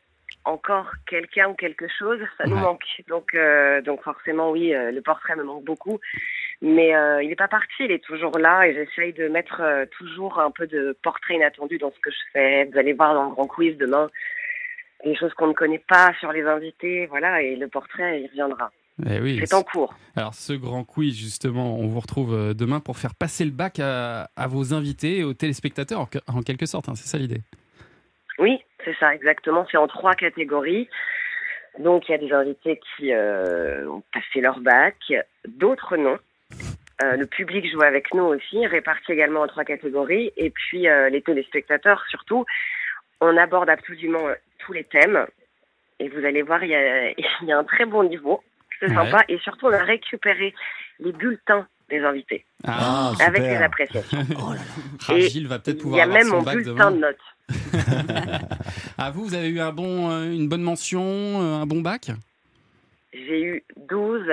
encore 0.43 0.91
quelqu'un 1.07 1.49
ou 1.49 1.53
quelque 1.53 1.85
chose, 1.97 2.19
ça 2.37 2.45
nous 2.45 2.57
manque. 2.57 2.83
Donc, 3.07 3.37
donc 3.85 4.03
forcément, 4.03 4.51
oui, 4.51 4.73
le 4.73 4.99
portrait 5.01 5.35
me 5.35 5.43
manque 5.43 5.63
beaucoup. 5.63 5.99
Mais 6.61 6.93
euh, 6.93 7.23
il 7.23 7.29
n'est 7.29 7.35
pas 7.37 7.47
parti, 7.47 7.73
il 7.85 7.91
est 7.91 8.03
toujours 8.03 8.37
là 8.37 8.67
et 8.67 8.73
j'essaye 8.73 9.13
de 9.13 9.27
mettre 9.29 9.61
euh, 9.61 9.85
toujours 9.97 10.39
un 10.39 10.51
peu 10.51 10.67
de 10.67 10.97
portrait 11.03 11.35
inattendu 11.35 11.77
dans 11.77 11.91
ce 11.91 11.99
que 11.99 12.11
je 12.11 12.17
fais. 12.33 12.65
Vous 12.65 12.77
allez 12.77 12.91
voir 12.93 13.13
dans 13.13 13.25
le 13.25 13.31
grand 13.31 13.47
quiz 13.47 13.77
demain 13.77 14.09
des 15.05 15.15
choses 15.15 15.33
qu'on 15.35 15.47
ne 15.47 15.53
connaît 15.53 15.81
pas 15.87 16.11
sur 16.19 16.33
les 16.33 16.43
invités, 16.43 17.05
voilà, 17.05 17.41
et 17.41 17.55
le 17.55 17.69
portrait, 17.69 18.21
il 18.21 18.27
reviendra. 18.27 18.69
Eh 19.09 19.21
oui, 19.21 19.39
C'est 19.45 19.55
en 19.55 19.63
cours. 19.63 19.93
Alors, 20.17 20.33
ce 20.33 20.51
grand 20.51 20.83
quiz, 20.83 21.17
justement, 21.17 21.77
on 21.79 21.87
vous 21.87 22.01
retrouve 22.01 22.33
euh, 22.33 22.53
demain 22.53 22.81
pour 22.81 22.97
faire 22.97 23.15
passer 23.15 23.45
le 23.45 23.51
bac 23.51 23.79
à, 23.79 24.23
à 24.35 24.47
vos 24.47 24.73
invités 24.73 25.19
et 25.19 25.23
aux 25.23 25.33
téléspectateurs, 25.33 26.01
en, 26.01 26.05
que- 26.05 26.17
en 26.27 26.41
quelque 26.41 26.65
sorte. 26.65 26.89
hein, 26.89 26.95
c'est 26.95 27.07
ça 27.07 27.17
l'idée. 27.17 27.39
Oui, 28.39 28.59
c'est 28.83 28.93
ça, 28.99 29.15
exactement. 29.15 29.65
C'est 29.71 29.77
en 29.77 29.87
trois 29.87 30.15
catégories. 30.15 30.89
Donc, 31.79 32.09
il 32.09 32.11
y 32.11 32.15
a 32.15 32.17
des 32.17 32.33
invités 32.33 32.81
qui 32.97 33.13
euh, 33.13 33.87
ont 33.89 34.03
passé 34.11 34.41
leur 34.41 34.59
bac, 34.59 34.97
d'autres 35.47 35.95
non. 35.95 36.17
Euh, 37.01 37.15
le 37.15 37.25
public 37.27 37.65
joue 37.71 37.81
avec 37.81 38.13
nous 38.13 38.23
aussi, 38.23 38.65
réparti 38.67 39.13
également 39.13 39.41
en 39.41 39.47
trois 39.47 39.63
catégories. 39.63 40.31
Et 40.35 40.49
puis, 40.49 40.87
euh, 40.89 41.09
les 41.09 41.21
téléspectateurs, 41.21 42.03
surtout, 42.09 42.45
on 43.21 43.37
aborde 43.37 43.69
absolument 43.69 44.27
euh, 44.27 44.33
tous 44.59 44.73
les 44.73 44.83
thèmes. 44.83 45.25
Et 45.99 46.09
vous 46.09 46.25
allez 46.25 46.41
voir, 46.41 46.63
il 46.63 46.71
y 46.71 46.75
a, 46.75 47.09
il 47.17 47.47
y 47.47 47.51
a 47.51 47.57
un 47.57 47.63
très 47.63 47.85
bon 47.85 48.03
niveau. 48.03 48.43
C'est 48.79 48.87
Ouais. 48.89 48.95
sympa. 48.95 49.23
Et 49.29 49.37
surtout, 49.39 49.67
on 49.67 49.73
a 49.73 49.83
récupéré 49.83 50.53
les 50.99 51.11
bulletins 51.13 51.67
des 51.89 51.99
invités 52.01 52.45
Ah, 52.65 53.11
avec 53.25 53.41
super. 53.43 53.59
les 53.59 53.65
appréciations. 53.65 54.19
Ah, 55.09 55.13
Et 55.15 55.21
Gilles 55.21 55.47
va 55.47 55.59
peut-être 55.59 55.77
Il 55.77 55.81
pouvoir 55.81 55.97
y 55.97 56.01
a 56.01 56.03
avoir 56.03 56.19
même 56.23 56.27
mon 56.31 56.43
bulletin 56.43 56.91
demain. 56.91 56.91
de 56.91 56.97
notes. 56.97 57.17
Ah, 58.97 59.11
vous, 59.11 59.23
vous 59.25 59.33
avez 59.33 59.47
eu 59.49 59.59
un 59.61 59.71
bon, 59.71 60.09
une 60.31 60.47
bonne 60.49 60.61
mention, 60.61 61.39
un 61.41 61.65
bon 61.65 61.81
bac? 61.81 62.11
J'ai 63.13 63.41
eu 63.41 63.63
12 63.89 64.23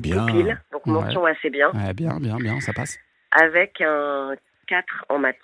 Bien. 0.00 0.26
pile, 0.26 0.60
donc 0.72 0.86
mention 0.86 1.24
assez 1.26 1.50
bien, 1.50 1.70
Ouais, 1.72 1.92
bien, 1.94 2.18
bien, 2.20 2.36
bien, 2.36 2.60
ça 2.60 2.72
passe. 2.72 2.98
avec 3.32 3.80
un 3.80 4.34
4 4.66 4.86
en 5.08 5.18
maths. 5.18 5.36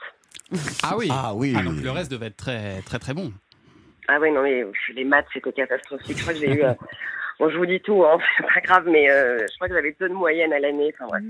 Ah 0.82 0.96
oui 0.96 1.08
Ah 1.10 1.34
oui. 1.34 1.52
donc 1.52 1.82
le 1.82 1.90
reste 1.90 2.10
devait 2.10 2.26
être 2.26 2.36
très, 2.36 2.80
très, 2.82 2.98
très 2.98 3.14
bon. 3.14 3.32
Ah 4.08 4.18
oui, 4.20 4.30
non, 4.30 4.42
mais 4.42 4.64
les 4.94 5.04
maths, 5.04 5.26
c'était 5.32 5.52
catastrophique. 5.52 6.16
Je 6.16 6.22
crois 6.22 6.32
que 6.34 6.38
j'ai 6.40 6.52
eu... 6.52 6.62
euh, 6.64 6.72
Bon, 7.38 7.50
je 7.50 7.58
vous 7.58 7.66
dis 7.66 7.80
tout, 7.82 8.02
hein, 8.02 8.16
c'est 8.38 8.46
pas 8.46 8.60
grave, 8.62 8.84
mais 8.88 9.10
euh, 9.10 9.36
je 9.40 9.54
crois 9.56 9.68
que 9.68 9.74
j'avais 9.74 9.94
deux 10.00 10.08
de 10.08 10.14
moyenne 10.14 10.54
à 10.54 10.58
l'année. 10.58 10.94
Enfin, 10.94 11.06
bref. 11.06 11.22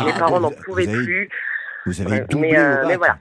Ah, 0.00 0.04
Mes 0.06 0.12
parents 0.14 0.40
n'en 0.40 0.50
pouvaient 0.50 0.88
avez- 0.88 1.04
plus. 1.04 1.28
Vous 1.84 2.00
avez 2.00 2.10
Ouais, 2.12 2.26
doublé 2.30 2.52
mais, 2.52 2.58
euh, 2.58 2.84
au 2.84 2.86
bac. 2.86 2.88
mais 2.88 2.96
voilà. 2.96 3.18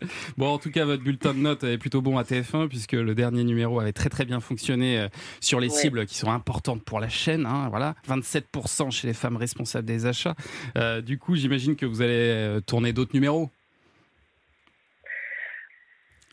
Bon, 0.38 0.48
en 0.54 0.58
tout 0.58 0.70
cas, 0.70 0.84
votre 0.86 1.02
bulletin 1.02 1.34
de 1.34 1.38
notes 1.40 1.62
est 1.64 1.76
plutôt 1.76 2.00
bon 2.00 2.16
à 2.16 2.22
TF1 2.22 2.68
puisque 2.68 2.92
le 2.92 3.14
dernier 3.14 3.44
numéro 3.44 3.80
avait 3.80 3.92
très 3.92 4.08
très 4.08 4.24
bien 4.24 4.40
fonctionné 4.40 4.98
euh, 4.98 5.08
sur 5.40 5.60
les 5.60 5.68
Ouais. 5.68 5.74
cibles 5.74 6.06
qui 6.06 6.14
sont 6.16 6.30
importantes 6.30 6.82
pour 6.84 7.00
la 7.00 7.08
chaîne. 7.10 7.44
hein, 7.44 7.68
voilà, 7.68 7.94
27% 8.08 8.90
chez 8.90 9.06
les 9.08 9.14
femmes 9.14 9.36
responsables 9.36 9.86
des 9.86 10.06
achats. 10.06 10.34
Euh, 10.78 11.00
du 11.02 11.18
coup, 11.18 11.36
j'imagine 11.36 11.76
que 11.76 11.84
vous 11.86 12.00
allez 12.00 12.12
euh, 12.14 12.60
tourner 12.60 12.92
d'autres 12.94 13.12
numéros. 13.14 13.50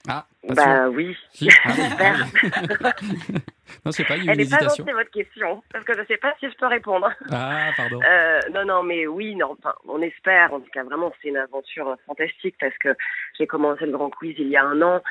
Ah, 0.07 0.27
pas 0.47 0.53
Bah 0.55 0.83
sûr. 0.85 0.93
oui. 0.93 1.17
Si 1.31 1.49
Ah 1.63 1.71
J'espère. 1.75 2.25
ah 2.83 2.93
non, 3.85 3.91
sais 3.91 4.03
pas, 4.03 4.17
il 4.17 4.25
y 4.25 4.29
a 4.29 4.33
Elle 4.33 4.41
une 4.41 4.49
n'est 4.49 4.57
pas 4.57 4.63
gentille 4.63 4.85
votre 4.93 5.11
question, 5.11 5.63
parce 5.71 5.85
que 5.85 5.93
je 5.97 6.05
sais 6.07 6.17
pas 6.17 6.33
si 6.39 6.49
je 6.49 6.55
peux 6.57 6.67
répondre. 6.67 7.09
Ah, 7.31 7.71
pardon. 7.75 7.99
Euh, 8.07 8.39
non, 8.53 8.65
non, 8.65 8.83
mais 8.83 9.07
oui, 9.07 9.35
non, 9.35 9.51
enfin, 9.57 9.73
on 9.87 10.01
espère. 10.01 10.53
En 10.53 10.59
tout 10.59 10.69
cas, 10.71 10.83
vraiment, 10.83 11.11
c'est 11.21 11.29
une 11.29 11.37
aventure 11.37 11.89
euh, 11.89 11.95
fantastique 12.05 12.55
parce 12.59 12.77
que 12.77 12.95
j'ai 13.37 13.47
commencé 13.47 13.85
le 13.85 13.91
Grand 13.91 14.09
Quiz 14.09 14.35
il 14.37 14.49
y 14.49 14.57
a 14.57 14.63
un 14.63 14.81
an. 14.81 15.01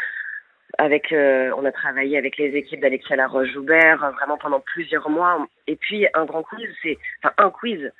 Avec, 0.78 1.12
euh, 1.12 1.52
on 1.56 1.64
a 1.64 1.70
travaillé 1.72 2.18
avec 2.18 2.36
les 2.36 2.48
équipes 2.56 2.80
d'Alexia 2.80 3.14
Laroche-Joubert 3.14 3.98
vraiment 4.12 4.36
pendant 4.38 4.58
plusieurs 4.60 5.08
mois. 5.08 5.46
Et 5.68 5.76
puis, 5.76 6.06
un 6.14 6.24
Grand 6.24 6.42
Quiz, 6.42 6.68
c'est, 6.82 6.98
enfin, 7.22 7.32
un 7.38 7.50
quiz, 7.50 7.92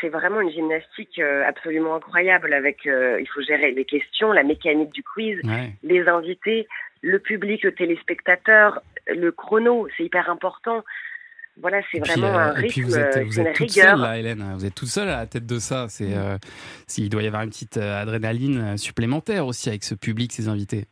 c'est 0.00 0.08
vraiment 0.08 0.40
une 0.40 0.50
gymnastique 0.50 1.18
euh, 1.18 1.42
absolument 1.46 1.94
incroyable. 1.96 2.52
Avec, 2.52 2.86
euh, 2.86 3.20
il 3.20 3.26
faut 3.28 3.40
gérer 3.42 3.70
les 3.72 3.84
questions, 3.84 4.32
la 4.32 4.42
mécanique 4.42 4.90
du 4.92 5.02
quiz, 5.02 5.38
Ouais. 5.44 5.72
les 5.82 6.06
invités, 6.08 6.66
le 7.02 7.18
public, 7.18 7.62
le 7.64 7.72
téléspectateur, 7.72 8.80
le 9.08 9.30
chrono, 9.32 9.88
c'est 9.96 10.04
hyper 10.04 10.30
important. 10.30 10.84
Voilà, 11.58 11.80
c'est 11.90 11.98
Et 11.98 12.00
puis, 12.02 12.12
vraiment 12.20 12.36
euh, 12.38 12.42
un 12.42 12.52
et 12.52 12.60
rythme, 12.60 12.68
puis 12.68 12.82
vous 12.82 12.98
êtes, 12.98 13.18
vous 13.24 13.40
êtes 13.40 13.54
toute 13.54 13.70
rigueur. 13.70 13.92
seule 13.92 14.00
là, 14.00 14.18
Hélène. 14.18 14.44
Vous 14.56 14.66
êtes 14.66 14.74
toute 14.74 14.88
seule 14.88 15.08
à 15.08 15.16
la 15.18 15.26
tête 15.26 15.46
de 15.46 15.58
ça. 15.58 15.86
C'est, 15.88 16.14
euh, 16.14 16.36
s'il 16.86 17.08
doit 17.08 17.22
y 17.22 17.26
avoir 17.26 17.42
une 17.42 17.48
petite 17.50 17.78
adrénaline 17.78 18.76
supplémentaire 18.76 19.46
aussi 19.46 19.68
avec 19.70 19.82
ce 19.84 19.94
public, 19.94 20.32
ces 20.32 20.48
invités. 20.48 20.84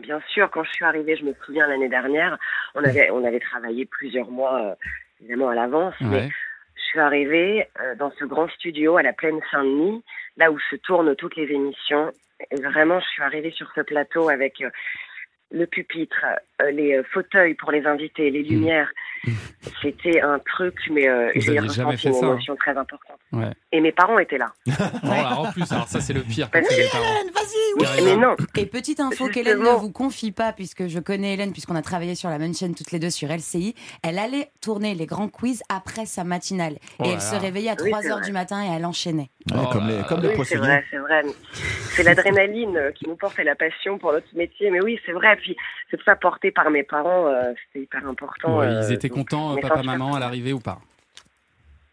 Bien 0.00 0.20
sûr, 0.32 0.50
quand 0.50 0.64
je 0.64 0.70
suis 0.72 0.84
arrivée, 0.84 1.16
je 1.16 1.24
me 1.24 1.34
souviens 1.44 1.66
l'année 1.68 1.88
dernière, 1.90 2.38
on 2.74 2.82
avait, 2.82 3.10
on 3.10 3.24
avait 3.24 3.40
travaillé 3.40 3.84
plusieurs 3.84 4.30
mois 4.30 4.74
évidemment 5.20 5.50
à 5.50 5.54
l'avance, 5.54 5.94
mais 6.00 6.08
Ouais. 6.16 6.28
Je 6.76 6.82
suis 6.82 7.00
arrivée 7.00 7.66
euh, 7.80 7.94
dans 7.94 8.10
ce 8.18 8.24
grand 8.24 8.48
studio 8.50 8.96
à 8.96 9.02
la 9.02 9.12
plaine 9.12 9.40
Saint-Denis, 9.50 10.02
là 10.36 10.50
où 10.50 10.58
se 10.70 10.76
tournent 10.76 11.14
toutes 11.16 11.36
les 11.36 11.50
émissions. 11.50 12.12
Et 12.50 12.56
vraiment, 12.56 13.00
je 13.00 13.06
suis 13.06 13.22
arrivée 13.22 13.50
sur 13.52 13.70
ce 13.74 13.80
plateau 13.80 14.28
avec 14.28 14.60
euh, 14.60 14.70
le 15.50 15.66
pupitre, 15.66 16.24
euh, 16.60 16.70
les 16.70 17.02
fauteuils 17.04 17.54
pour 17.54 17.70
les 17.70 17.86
invités, 17.86 18.30
les 18.30 18.42
lumières. 18.42 18.90
C'était 19.82 20.20
un 20.20 20.38
truc, 20.40 20.74
mais 20.90 21.08
euh, 21.08 21.30
j'ai 21.36 21.58
ressenti 21.58 22.08
une 22.08 22.14
hein. 22.14 22.18
émotion 22.22 22.56
très 22.56 22.76
importante. 22.76 23.18
Ouais. 23.32 23.50
Et 23.72 23.80
mes 23.80 23.92
parents 23.92 24.18
étaient 24.18 24.38
là. 24.38 24.52
Bon, 25.02 25.10
alors, 25.12 25.40
en 25.48 25.52
plus, 25.52 25.70
alors 25.72 25.88
ça 25.88 26.00
c'est 26.00 26.12
le 26.12 26.22
pire. 26.22 26.48
Vas-y, 26.52 26.64
c'est 26.64 26.82
les 26.82 26.88
parents. 26.88 27.04
Oui, 27.78 27.86
mais 28.04 28.16
non. 28.16 28.36
Et 28.56 28.66
petite 28.66 29.00
info 29.00 29.28
qu'Hélène 29.28 29.58
ne 29.60 29.70
vous 29.70 29.90
confie 29.90 30.32
pas, 30.32 30.52
puisque 30.52 30.86
je 30.88 30.98
connais 30.98 31.34
Hélène, 31.34 31.52
puisqu'on 31.52 31.74
a 31.76 31.82
travaillé 31.82 32.14
sur 32.14 32.28
la 32.30 32.38
même 32.38 32.54
chaîne 32.54 32.74
toutes 32.74 32.90
les 32.92 32.98
deux 32.98 33.10
sur 33.10 33.28
LCI, 33.28 33.74
elle 34.02 34.18
allait 34.18 34.50
tourner 34.60 34.94
les 34.94 35.06
grands 35.06 35.28
quiz 35.28 35.62
après 35.68 36.04
sa 36.06 36.24
matinale. 36.24 36.74
Oh 36.98 37.04
et 37.04 37.08
là 37.08 37.14
elle 37.14 37.20
se 37.20 37.32
là. 37.34 37.38
réveillait 37.40 37.70
à 37.70 37.76
Oui, 37.82 37.90
3 37.90 38.02
c'est 38.02 38.10
heures 38.10 38.18
vrai. 38.18 38.26
du 38.26 38.32
matin 38.32 38.62
et 38.62 38.76
elle 38.76 38.84
enchaînait. 38.84 39.30
Ouais, 39.50 39.58
Oh 39.60 39.68
comme 39.72 39.86
là 39.86 39.92
les, 39.92 39.96
là. 39.98 40.04
comme 40.08 40.20
les 40.20 40.36
Oui, 40.36 40.44
c'est 40.44 40.56
vrai, 40.56 40.84
c'est 40.90 40.98
vrai. 40.98 41.22
C'est 41.94 42.02
l'adrénaline 42.02 42.76
euh, 42.76 42.90
qui 42.92 43.06
nous 43.08 43.16
porte 43.16 43.38
et 43.38 43.44
la 43.44 43.54
passion 43.54 43.98
pour 43.98 44.12
notre 44.12 44.26
métier. 44.34 44.70
Mais 44.70 44.80
oui, 44.82 44.98
c'est 45.04 45.12
vrai. 45.12 45.36
Puis 45.36 45.56
c'est 45.90 45.96
tout 45.96 46.04
ça 46.04 46.16
porté 46.16 46.50
par 46.50 46.70
mes 46.70 46.82
parents, 46.82 47.26
euh, 47.28 47.52
c'était 47.66 47.84
hyper 47.84 48.06
important. 48.06 48.58
Ouais, 48.58 48.66
euh, 48.66 48.82
ils 48.86 48.92
étaient 48.92 49.08
mes 49.16 49.60
papa, 49.60 49.82
maman, 49.82 50.14
à 50.14 50.20
l'arrivée 50.20 50.52
ou 50.52 50.58
pas 50.60 50.80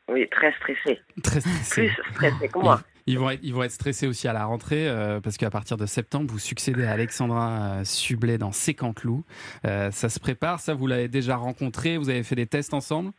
Oui, 0.09 0.27
très 0.29 0.51
stressés. 0.53 0.99
Très 1.23 1.39
stressés. 1.41 1.87
Plus 1.87 2.13
stressés 2.13 2.47
que 2.49 2.59
moi. 2.59 2.81
Ils, 3.07 3.17
vont 3.17 3.29
être, 3.31 3.39
ils 3.43 3.53
vont 3.53 3.63
être 3.63 3.71
stressés 3.71 4.05
aussi 4.07 4.27
à 4.27 4.33
la 4.33 4.45
rentrée 4.45 4.87
euh, 4.87 5.19
parce 5.19 5.37
qu'à 5.37 5.49
partir 5.49 5.77
de 5.77 5.85
septembre, 5.85 6.31
vous 6.31 6.37
succédez 6.39 6.83
à 6.85 6.91
Alexandra 6.91 7.79
euh, 7.79 7.83
Sublet 7.83 8.37
dans 8.37 8.51
Sécanteloup. 8.51 9.23
Euh, 9.65 9.89
ça 9.91 10.09
se 10.09 10.19
prépare, 10.19 10.59
ça 10.59 10.73
vous 10.75 10.85
l'avez 10.87 11.07
déjà 11.07 11.35
rencontré, 11.35 11.97
vous 11.97 12.09
avez 12.09 12.23
fait 12.23 12.35
des 12.35 12.45
tests 12.45 12.73
ensemble? 12.73 13.11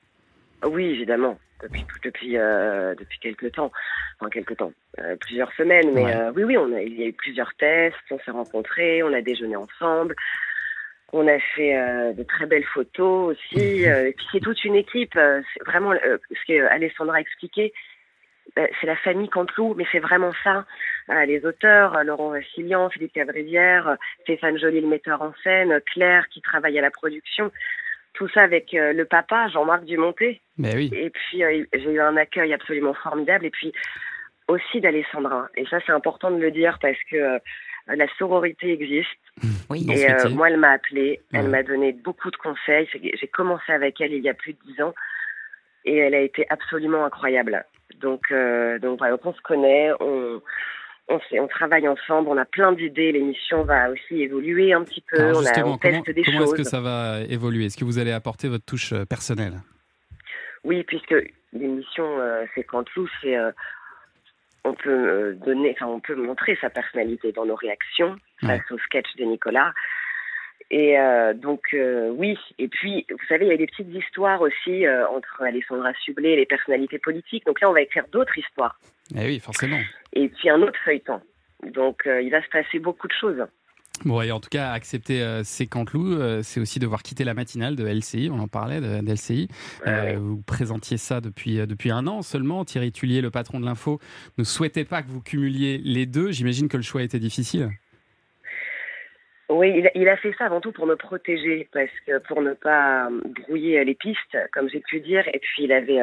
Oui, 0.64 0.84
évidemment. 0.84 1.38
Depuis 1.62 1.84
depuis 2.02 2.38
euh, 2.38 2.94
depuis 2.94 3.18
quelques 3.18 3.52
temps, 3.52 3.70
enfin 4.18 4.30
quelques 4.30 4.56
temps, 4.56 4.72
plusieurs 5.20 5.52
semaines. 5.52 5.92
Mais 5.92 6.04
Ouais. 6.04 6.30
oui, 6.36 6.44
oui, 6.44 6.56
on 6.56 6.72
a 6.74 6.80
il 6.80 6.98
y 6.98 7.02
a 7.02 7.06
eu 7.06 7.12
plusieurs 7.12 7.52
tests. 7.58 7.96
On 8.10 8.18
s'est 8.20 8.30
rencontrés, 8.30 9.02
on 9.02 9.12
a 9.12 9.20
déjeuné 9.20 9.56
ensemble. 9.56 10.14
On 11.12 11.26
a 11.26 11.38
fait 11.56 11.76
euh, 11.76 12.12
de 12.12 12.22
très 12.22 12.46
belles 12.46 12.64
photos 12.64 13.36
aussi. 13.36 13.88
euh, 13.88 14.08
et 14.08 14.12
puis 14.12 14.26
c'est 14.32 14.40
toute 14.40 14.64
une 14.64 14.76
équipe. 14.76 15.16
euh, 15.16 15.42
vraiment 15.66 15.92
euh, 15.92 16.18
ce 16.30 16.46
que 16.46 16.66
Alessandra 16.66 17.16
a 17.16 17.20
expliqué. 17.20 17.72
euh, 18.58 18.66
c'est 18.80 18.86
la 18.86 18.96
famille 18.96 19.28
Canteloup, 19.28 19.74
mais 19.76 19.86
c'est 19.92 19.98
vraiment 19.98 20.32
ça. 20.44 20.66
Euh, 21.08 21.24
les 21.24 21.44
auteurs, 21.44 21.96
euh, 21.96 22.02
Laurent 22.04 22.30
Vassilian, 22.30 22.90
Philippe 22.90 23.12
Cavrivière, 23.12 23.88
euh, 23.88 23.94
Stéphane 24.22 24.58
Joly, 24.58 24.80
le 24.80 24.86
metteur 24.88 25.22
en 25.22 25.32
scène, 25.42 25.72
euh, 25.72 25.80
Claire 25.92 26.28
qui 26.28 26.40
travaille 26.40 26.78
à 26.78 26.82
la 26.82 26.90
production. 26.90 27.50
Tout 28.14 28.28
ça 28.28 28.42
avec 28.42 28.74
euh, 28.74 28.92
le 28.92 29.04
papa, 29.04 29.48
Jean-Marc 29.48 29.84
Dumonté. 29.84 30.40
Ben 30.58 30.74
oui. 30.76 30.90
Et 30.92 31.10
puis, 31.10 31.42
euh, 31.44 31.64
j'ai 31.72 31.92
eu 31.92 32.00
un 32.00 32.16
accueil 32.16 32.52
absolument 32.52 32.94
formidable. 32.94 33.46
Et 33.46 33.50
puis, 33.50 33.72
aussi 34.48 34.80
d'Alessandra. 34.80 35.48
Et 35.56 35.64
ça, 35.66 35.78
c'est 35.86 35.92
important 35.92 36.30
de 36.32 36.40
le 36.40 36.50
dire 36.50 36.78
parce 36.82 36.98
que 37.10 37.16
euh, 37.16 37.38
la 37.96 38.06
sororité 38.18 38.72
existe. 38.72 39.08
Oui. 39.70 39.84
Dans 39.86 39.94
ce 39.94 39.98
Et 39.98 40.10
euh, 40.10 40.30
moi, 40.30 40.48
elle 40.50 40.56
m'a 40.58 40.70
appelée, 40.72 41.20
elle 41.32 41.42
Ouais. 41.44 41.48
m'a 41.48 41.62
donné 41.62 41.92
beaucoup 41.92 42.30
de 42.30 42.36
conseils. 42.36 42.88
J'ai 42.92 43.28
commencé 43.28 43.72
avec 43.72 44.00
elle 44.00 44.12
il 44.12 44.22
y 44.22 44.28
a 44.28 44.34
plus 44.34 44.52
de 44.54 44.58
dix 44.66 44.82
ans. 44.82 44.94
Et 45.84 45.96
elle 45.96 46.14
a 46.14 46.20
été 46.20 46.44
absolument 46.50 47.04
incroyable. 47.04 47.64
Donc, 48.00 48.30
euh, 48.30 48.78
donc 48.78 48.98
voilà, 48.98 49.12
donc 49.16 49.24
on 49.26 49.32
se 49.32 49.40
connaît, 49.40 49.90
on, 50.00 50.42
on, 51.08 51.20
sait- 51.28 51.40
on 51.40 51.48
travaille 51.48 51.88
ensemble, 51.88 52.28
on 52.28 52.36
a 52.36 52.44
plein 52.44 52.72
d'idées. 52.72 53.12
L'émission 53.12 53.64
va 53.64 53.90
aussi 53.90 54.22
évoluer 54.22 54.72
un 54.74 54.84
petit 54.84 55.02
peu. 55.10 55.22
On, 55.32 55.44
a, 55.46 55.64
on 55.64 55.78
teste 55.78 56.02
comment, 56.02 56.02
des 56.14 56.22
comment 56.22 56.40
est-ce 56.42 56.46
choses. 56.50 56.54
que 56.56 56.62
ça 56.64 56.80
va 56.80 57.20
évoluer? 57.28 57.64
Est-ce 57.66 57.76
que 57.78 57.84
vous 57.84 57.98
allez 57.98 58.12
apporter 58.12 58.48
votre 58.48 58.64
touche 58.66 58.92
euh, 58.92 59.04
personnelle? 59.06 59.54
Oui, 60.64 60.82
puisque 60.84 61.14
l'émission 61.54 62.04
euh, 62.20 62.44
C'est 62.54 62.64
Canteloup, 62.64 63.08
c'est 63.22 63.36
euh, 63.36 63.50
on 64.64 64.74
peut 64.74 64.90
euh, 64.90 65.34
donner, 65.34 65.72
enfin 65.72 65.86
on 65.86 66.00
peut 66.00 66.14
montrer 66.14 66.56
sa 66.60 66.70
personnalité 66.70 67.32
dans 67.32 67.46
nos 67.46 67.54
réactions 67.54 68.16
face 68.40 68.70
au 68.70 68.78
sketch 68.78 69.16
de 69.16 69.24
Nicolas. 69.24 69.72
Et 70.70 70.98
euh, 70.98 71.34
donc 71.34 71.74
euh, 71.74 72.10
oui, 72.10 72.38
et 72.58 72.68
puis 72.68 73.04
vous 73.10 73.26
savez, 73.28 73.46
il 73.46 73.48
y 73.48 73.54
a 73.54 73.56
des 73.56 73.66
petites 73.66 73.92
histoires 73.92 74.40
aussi 74.40 74.86
euh, 74.86 75.08
entre 75.08 75.42
Alessandra 75.42 75.92
Sublet 76.04 76.32
et 76.32 76.36
les 76.36 76.46
personnalités 76.46 76.98
politiques. 76.98 77.44
Donc 77.44 77.60
là, 77.60 77.68
on 77.68 77.72
va 77.72 77.82
écrire 77.82 78.04
d'autres 78.12 78.38
histoires. 78.38 78.78
Eh 79.16 79.26
oui, 79.26 79.40
forcément. 79.40 79.80
Et 80.12 80.28
puis 80.28 80.48
un 80.48 80.62
autre 80.62 80.78
feuilleton. 80.84 81.20
Donc 81.64 82.06
euh, 82.06 82.22
il 82.22 82.30
va 82.30 82.42
se 82.42 82.48
passer 82.48 82.78
beaucoup 82.78 83.08
de 83.08 83.12
choses. 83.12 83.44
Bon, 84.06 84.22
et 84.22 84.32
en 84.32 84.40
tout 84.40 84.48
cas, 84.48 84.72
accepter 84.72 85.20
euh, 85.20 85.42
ces 85.44 85.66
Canteloup, 85.66 86.14
euh, 86.14 86.40
c'est 86.42 86.58
aussi 86.58 86.78
devoir 86.78 87.02
quitter 87.02 87.22
la 87.22 87.34
matinale 87.34 87.76
de 87.76 87.86
LCI, 87.86 88.30
on 88.32 88.38
en 88.38 88.48
parlait 88.48 88.80
de, 88.80 89.02
de 89.02 89.12
LCI. 89.12 89.48
Euh, 89.86 90.16
Vous 90.18 90.40
présentiez 90.40 90.96
ça 90.96 91.20
depuis, 91.20 91.60
euh, 91.60 91.66
depuis 91.66 91.90
un 91.90 92.06
an 92.06 92.22
seulement. 92.22 92.64
Thierry 92.64 92.92
Tullier, 92.92 93.20
le 93.20 93.30
patron 93.30 93.60
de 93.60 93.66
l'info, 93.66 94.00
ne 94.38 94.44
souhaitait 94.44 94.86
pas 94.86 95.02
que 95.02 95.08
vous 95.08 95.20
cumuliez 95.20 95.76
les 95.84 96.06
deux. 96.06 96.30
J'imagine 96.30 96.68
que 96.68 96.78
le 96.78 96.82
choix 96.82 97.02
était 97.02 97.18
difficile. 97.18 97.68
Oui, 99.50 99.70
il 99.76 99.86
a, 99.88 99.90
il 99.94 100.08
a 100.08 100.16
fait 100.16 100.32
ça 100.38 100.46
avant 100.46 100.62
tout 100.62 100.72
pour 100.72 100.86
me 100.86 100.96
protéger, 100.96 101.68
parce 101.70 101.90
que 102.06 102.26
pour 102.26 102.40
ne 102.40 102.54
pas 102.54 103.10
brouiller 103.46 103.84
les 103.84 103.94
pistes, 103.94 104.38
comme 104.52 104.70
j'ai 104.70 104.80
pu 104.80 105.00
dire. 105.00 105.28
Et 105.34 105.40
puis 105.40 105.64
il 105.64 105.72
avait, 105.72 106.00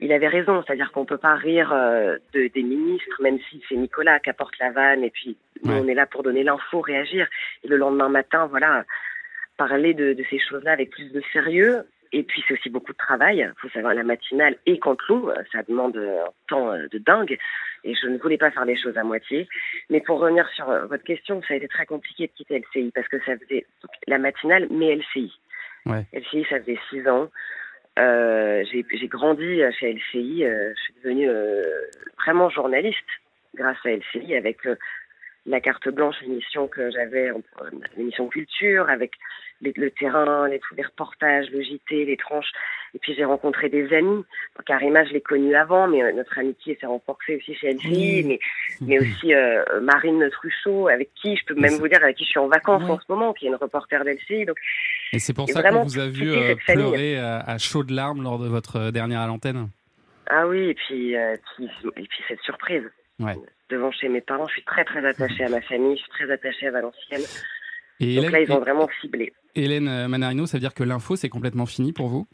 il 0.00 0.12
avait 0.12 0.28
raison, 0.28 0.62
c'est-à-dire 0.64 0.92
qu'on 0.92 1.04
peut 1.04 1.18
pas 1.18 1.34
rire 1.34 1.72
euh, 1.72 2.16
de, 2.32 2.48
des 2.48 2.62
ministres, 2.62 3.20
même 3.22 3.38
si 3.50 3.62
c'est 3.68 3.74
Nicolas 3.76 4.20
qui 4.20 4.30
apporte 4.30 4.58
la 4.58 4.70
vanne. 4.70 5.02
Et 5.04 5.10
puis 5.10 5.36
nous, 5.64 5.72
Ouais. 5.72 5.80
on 5.82 5.88
est 5.88 5.94
là 5.94 6.06
pour 6.06 6.22
donner 6.22 6.44
l'info, 6.44 6.80
réagir. 6.80 7.26
Et 7.64 7.68
le 7.68 7.76
lendemain 7.76 8.08
matin, 8.08 8.46
voilà, 8.46 8.84
parler 9.56 9.94
de, 9.94 10.12
de 10.12 10.24
ces 10.30 10.38
choses-là 10.38 10.72
avec 10.72 10.90
plus 10.90 11.12
de 11.12 11.20
sérieux. 11.32 11.84
Et 12.12 12.22
puis 12.22 12.42
c'est 12.46 12.54
aussi 12.54 12.70
beaucoup 12.70 12.92
de 12.92 12.96
travail. 12.98 13.38
Il 13.38 13.60
faut 13.60 13.68
savoir 13.68 13.92
la 13.92 14.02
matinale 14.02 14.56
et 14.66 14.78
Canteloup, 14.78 15.28
euh, 15.28 15.42
ça 15.52 15.62
demande 15.68 15.96
euh, 15.96 16.24
un 16.24 16.30
temps 16.46 16.72
euh, 16.72 16.86
de 16.90 16.98
dingue. 16.98 17.36
Et 17.84 17.94
je 17.94 18.06
ne 18.06 18.18
voulais 18.18 18.38
pas 18.38 18.50
faire 18.50 18.64
les 18.64 18.76
choses 18.76 18.96
à 18.96 19.04
moitié. 19.04 19.46
Mais 19.90 20.00
pour 20.00 20.18
revenir 20.20 20.48
sur 20.50 20.66
votre 20.86 21.04
question, 21.04 21.42
ça 21.46 21.54
a 21.54 21.56
été 21.58 21.68
très 21.68 21.86
compliqué 21.86 22.26
de 22.28 22.32
quitter 22.32 22.58
LCI 22.60 22.92
parce 22.94 23.08
que 23.08 23.18
ça 23.24 23.36
faisait 23.36 23.66
la 24.06 24.18
matinale, 24.18 24.68
mais 24.70 24.94
LCI. 24.96 25.32
Ouais. 25.86 26.06
LCI, 26.12 26.46
ça 26.48 26.60
faisait 26.60 26.78
six 26.88 27.06
ans. 27.08 27.28
Euh, 27.98 28.64
j'ai 28.70 29.08
grandi 29.08 29.60
chez 29.78 29.92
LCI. 29.94 30.44
euh, 30.44 30.72
je 30.76 30.82
suis 30.82 30.94
devenue 31.02 31.28
euh, 31.28 31.62
vraiment 32.18 32.48
journaliste 32.48 32.98
grâce 33.54 33.78
à 33.84 33.90
LCI 33.90 34.36
avec 34.36 34.58
la 35.48 35.60
carte 35.60 35.88
blanche, 35.88 36.16
l'émission 36.22 36.68
que 36.68 36.90
j'avais, 36.90 37.30
l'émission 37.96 38.28
culture, 38.28 38.88
avec 38.88 39.12
les- 39.60 39.72
le 39.76 39.90
terrain, 39.90 40.46
les, 40.48 40.60
tous 40.60 40.74
les 40.76 40.84
reportages, 40.84 41.50
le 41.50 41.62
JT, 41.62 42.04
les 42.04 42.16
tranches. 42.16 42.50
Et 42.94 42.98
puis 42.98 43.14
j'ai 43.14 43.24
rencontré 43.24 43.68
des 43.68 43.92
amis. 43.92 44.24
Karima, 44.66 45.04
je 45.04 45.12
l'ai 45.12 45.20
connue 45.20 45.54
avant, 45.56 45.88
mais 45.88 46.02
euh, 46.02 46.12
notre 46.12 46.38
amitié 46.38 46.76
s'est 46.80 46.86
renforcée 46.86 47.36
aussi 47.36 47.54
chez 47.54 47.72
LCI, 47.72 47.88
Oui. 47.88 48.24
mais, 48.24 48.38
mais 48.82 48.98
aussi 49.00 49.34
euh, 49.34 49.80
Marine 49.80 50.28
Truchot, 50.30 50.88
avec 50.88 51.10
qui 51.14 51.36
je 51.36 51.44
peux 51.44 51.54
même 51.54 51.74
vous 51.74 51.88
dire, 51.88 52.02
avec 52.02 52.16
qui 52.16 52.24
je 52.24 52.30
suis 52.30 52.38
en 52.38 52.46
vacances 52.48 52.84
en 52.84 52.98
ce 52.98 53.04
moment, 53.08 53.32
qui 53.32 53.46
est 53.46 53.48
une 53.48 53.56
reporter 53.56 54.04
d'LCI. 54.04 54.44
Donc, 54.44 54.56
Et 55.12 55.18
c'est 55.18 55.34
pour 55.34 55.48
Et 55.48 55.52
ça 55.52 55.62
qu'on 55.62 55.82
vous 55.82 55.98
a 55.98 56.06
vu 56.06 56.30
euh, 56.30 56.54
pleurer 56.66 57.18
à, 57.18 57.38
à 57.40 57.58
chaudes 57.58 57.90
larmes 57.90 58.22
lors 58.22 58.38
de 58.38 58.46
votre 58.48 58.90
dernière 58.90 59.20
à 59.20 59.26
l'antenne. 59.26 59.68
ah 60.30 60.46
oui, 60.46 60.68
et 60.70 60.74
puis, 60.74 61.16
euh, 61.16 61.36
puis, 61.56 61.68
et 61.96 62.02
puis 62.06 62.20
cette 62.28 62.40
surprise. 62.42 62.84
Ouais. 63.18 63.34
Devant 63.70 63.90
chez 63.92 64.08
mes 64.08 64.20
parents, 64.20 64.46
je 64.46 64.52
suis 64.54 64.64
très 64.64 64.84
très 64.84 65.04
attachée 65.06 65.44
à 65.44 65.48
ma 65.48 65.60
famille, 65.60 65.96
je 65.96 66.02
suis 66.02 66.10
très 66.10 66.30
attachée 66.30 66.68
à 66.68 66.70
Valenciennes. 66.70 67.22
Et 68.00 68.14
Donc 68.16 68.24
Hélène- 68.26 68.32
là, 68.32 68.40
ils 68.40 68.52
ont 68.52 68.60
vraiment 68.60 68.88
ciblé. 69.00 69.32
Hélène 69.54 69.88
euh, 69.88 70.08
Manarino, 70.08 70.46
ça 70.46 70.56
veut 70.56 70.60
dire 70.60 70.74
que 70.74 70.84
l'info, 70.84 71.16
c'est 71.16 71.28
complètement 71.28 71.66
fini 71.66 71.92
pour 71.92 72.08
vous? 72.08 72.26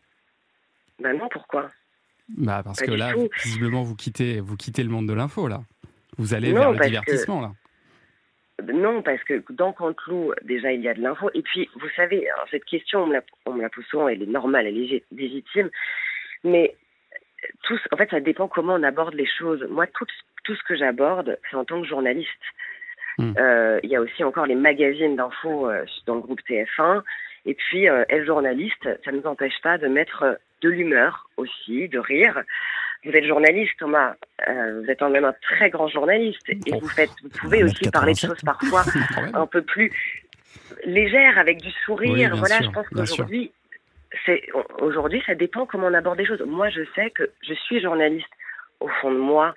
Ben 1.00 1.16
non, 1.16 1.28
pourquoi? 1.30 1.68
Bah 2.36 2.62
parce 2.64 2.78
Pas 2.80 2.86
que 2.86 2.92
là, 2.92 3.12
tout. 3.12 3.28
visiblement, 3.44 3.82
vous 3.82 3.96
quittez, 3.96 4.40
vous 4.40 4.56
quittez 4.56 4.82
le 4.82 4.88
monde 4.90 5.08
de 5.08 5.12
l'info 5.14 5.48
là. 5.48 5.62
Vous 6.18 6.34
allez 6.34 6.52
Non, 6.52 6.60
vers 6.60 6.72
le 6.72 6.78
que- 6.78 6.84
divertissement 6.84 7.40
là. 7.40 7.52
Non, 8.72 9.02
parce 9.02 9.22
que 9.24 9.42
dans 9.50 9.72
Canteloup, 9.72 10.32
déjà, 10.44 10.70
il 10.72 10.80
y 10.80 10.88
a 10.88 10.94
de 10.94 11.00
l'info. 11.02 11.28
Et 11.34 11.42
puis, 11.42 11.68
vous 11.74 11.88
savez, 11.96 12.28
alors, 12.30 12.46
cette 12.52 12.64
question, 12.64 13.02
on 13.02 13.06
me, 13.08 13.14
la, 13.14 13.22
on 13.46 13.52
me 13.54 13.62
la 13.62 13.68
pose 13.68 13.84
souvent, 13.86 14.06
elle 14.06 14.22
est 14.22 14.26
normale, 14.26 14.66
elle 14.68 14.76
est 14.78 14.86
lég- 14.86 15.02
légitime. 15.10 15.70
Mais 16.44 16.76
tout, 17.62 17.78
en 17.92 17.96
fait, 17.96 18.10
ça 18.10 18.20
dépend 18.20 18.48
comment 18.48 18.74
on 18.74 18.82
aborde 18.82 19.14
les 19.14 19.26
choses. 19.26 19.66
Moi, 19.70 19.86
tout, 19.86 20.06
tout 20.44 20.54
ce 20.54 20.62
que 20.62 20.76
j'aborde, 20.76 21.38
c'est 21.50 21.56
en 21.56 21.64
tant 21.64 21.80
que 21.80 21.86
journaliste. 21.86 22.30
Euh, 23.20 23.78
Il 23.82 23.90
y 23.90 23.96
a 23.96 24.00
aussi 24.00 24.24
encore 24.24 24.46
les 24.46 24.54
magazines 24.54 25.16
d'infos 25.16 25.70
euh, 25.70 25.84
dans 26.06 26.16
le 26.16 26.20
groupe 26.20 26.40
TF1. 26.48 27.02
Et 27.46 27.54
puis, 27.54 27.88
euh, 27.88 28.04
être 28.08 28.24
journaliste, 28.24 28.88
ça 29.04 29.12
ne 29.12 29.18
nous 29.18 29.26
empêche 29.26 29.60
pas 29.62 29.78
de 29.78 29.86
mettre 29.86 30.38
de 30.62 30.68
l'humeur 30.68 31.28
aussi, 31.36 31.88
de 31.88 31.98
rire. 31.98 32.42
Vous 33.04 33.12
êtes 33.12 33.26
journaliste, 33.26 33.74
Thomas. 33.78 34.14
Vous 34.46 34.90
êtes 34.90 34.98
quand 34.98 35.10
même 35.10 35.26
un 35.26 35.34
très 35.42 35.68
grand 35.68 35.88
journaliste. 35.88 36.48
Et 36.48 36.70
vous, 36.72 36.88
faites, 36.88 37.10
vous 37.22 37.28
pouvez 37.28 37.62
aussi 37.62 37.90
parler 37.90 38.14
de 38.14 38.18
choses 38.18 38.40
parfois 38.42 38.82
un 39.34 39.46
peu 39.46 39.60
plus 39.60 39.92
légères, 40.86 41.38
avec 41.38 41.60
du 41.60 41.70
sourire. 41.84 42.30
Oui, 42.32 42.38
voilà, 42.38 42.56
sûr, 42.56 42.64
je 42.64 42.70
pense 42.70 42.88
qu'aujourd'hui, 42.88 43.52
c'est 44.26 44.42
aujourd'hui, 44.80 45.22
ça 45.26 45.34
dépend 45.34 45.66
comment 45.66 45.86
on 45.88 45.94
aborde 45.94 46.18
les 46.18 46.26
choses. 46.26 46.42
Moi, 46.46 46.70
je 46.70 46.82
sais 46.94 47.10
que 47.10 47.30
je 47.46 47.54
suis 47.54 47.80
journaliste 47.80 48.28
au 48.80 48.88
fond 49.00 49.12
de 49.12 49.18
moi. 49.18 49.54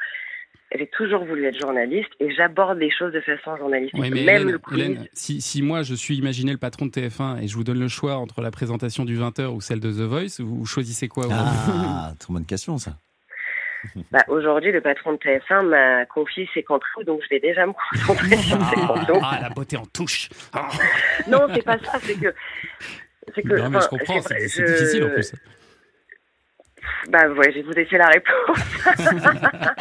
J'ai 0.75 0.87
toujours 0.87 1.23
voulu 1.23 1.45
être 1.45 1.57
journaliste 1.59 2.09
et 2.19 2.29
j'aborde 2.35 2.77
les 2.77 2.91
choses 2.91 3.13
de 3.13 3.21
façon 3.21 3.55
journalistique. 3.55 3.99
Oui, 3.99 4.09
mais 4.09 4.23
Même 4.23 4.41
Hélène, 4.41 4.51
le 4.51 4.59
quiz. 4.59 4.79
Hélène, 4.79 5.07
si, 5.13 5.39
si 5.39 5.61
moi 5.61 5.81
je 5.81 5.95
suis 5.95 6.17
imaginé 6.17 6.51
le 6.51 6.57
patron 6.57 6.87
de 6.87 6.91
TF1 6.91 7.41
et 7.41 7.47
je 7.47 7.55
vous 7.55 7.63
donne 7.63 7.79
le 7.79 7.87
choix 7.87 8.15
entre 8.15 8.41
la 8.41 8.51
présentation 8.51 9.05
du 9.05 9.17
20h 9.17 9.47
ou 9.47 9.61
celle 9.61 9.79
de 9.79 9.89
The 9.89 10.01
Voice, 10.01 10.39
vous 10.41 10.65
choisissez 10.65 11.07
quoi 11.07 11.27
aujourd'hui 11.27 11.73
Ah, 11.73 12.11
très 12.19 12.33
bonne 12.33 12.45
question 12.45 12.77
ça. 12.77 12.97
Bah, 14.11 14.23
aujourd'hui, 14.27 14.71
le 14.71 14.81
patron 14.81 15.13
de 15.13 15.17
TF1 15.17 15.61
m'a 15.67 16.05
confié 16.05 16.49
ses 16.53 16.63
contrôles, 16.63 17.05
donc 17.05 17.21
je 17.23 17.29
vais 17.29 17.39
déjà 17.39 17.65
me 17.65 17.73
concentrer 17.73 18.35
sur 18.37 18.61
ses 18.65 18.75
contrôles. 18.75 19.21
Ah, 19.23 19.39
la 19.41 19.49
beauté 19.49 19.77
en 19.77 19.85
touche 19.85 20.29
Ah. 20.51 20.67
Non, 21.27 21.47
c'est 21.53 21.63
pas 21.63 21.77
ça, 21.79 21.99
c'est 22.01 22.19
que. 22.19 22.33
C'est 23.35 23.41
que. 23.43 23.53
Non, 23.55 23.69
mais 23.69 23.81
je 23.81 23.87
comprends, 23.87 24.21
c'est- 24.21 24.39
c'est 24.39 24.47
c'est 24.47 24.67
je- 24.67 24.73
difficile 24.73 25.03
en 25.05 25.09
plus. 25.09 25.33
Bah 27.09 27.27
ouais, 27.29 27.51
je 27.51 27.55
vais 27.57 27.61
vous 27.63 27.71
laisser 27.71 27.97
la 27.97 28.07
réponse. 28.07 28.57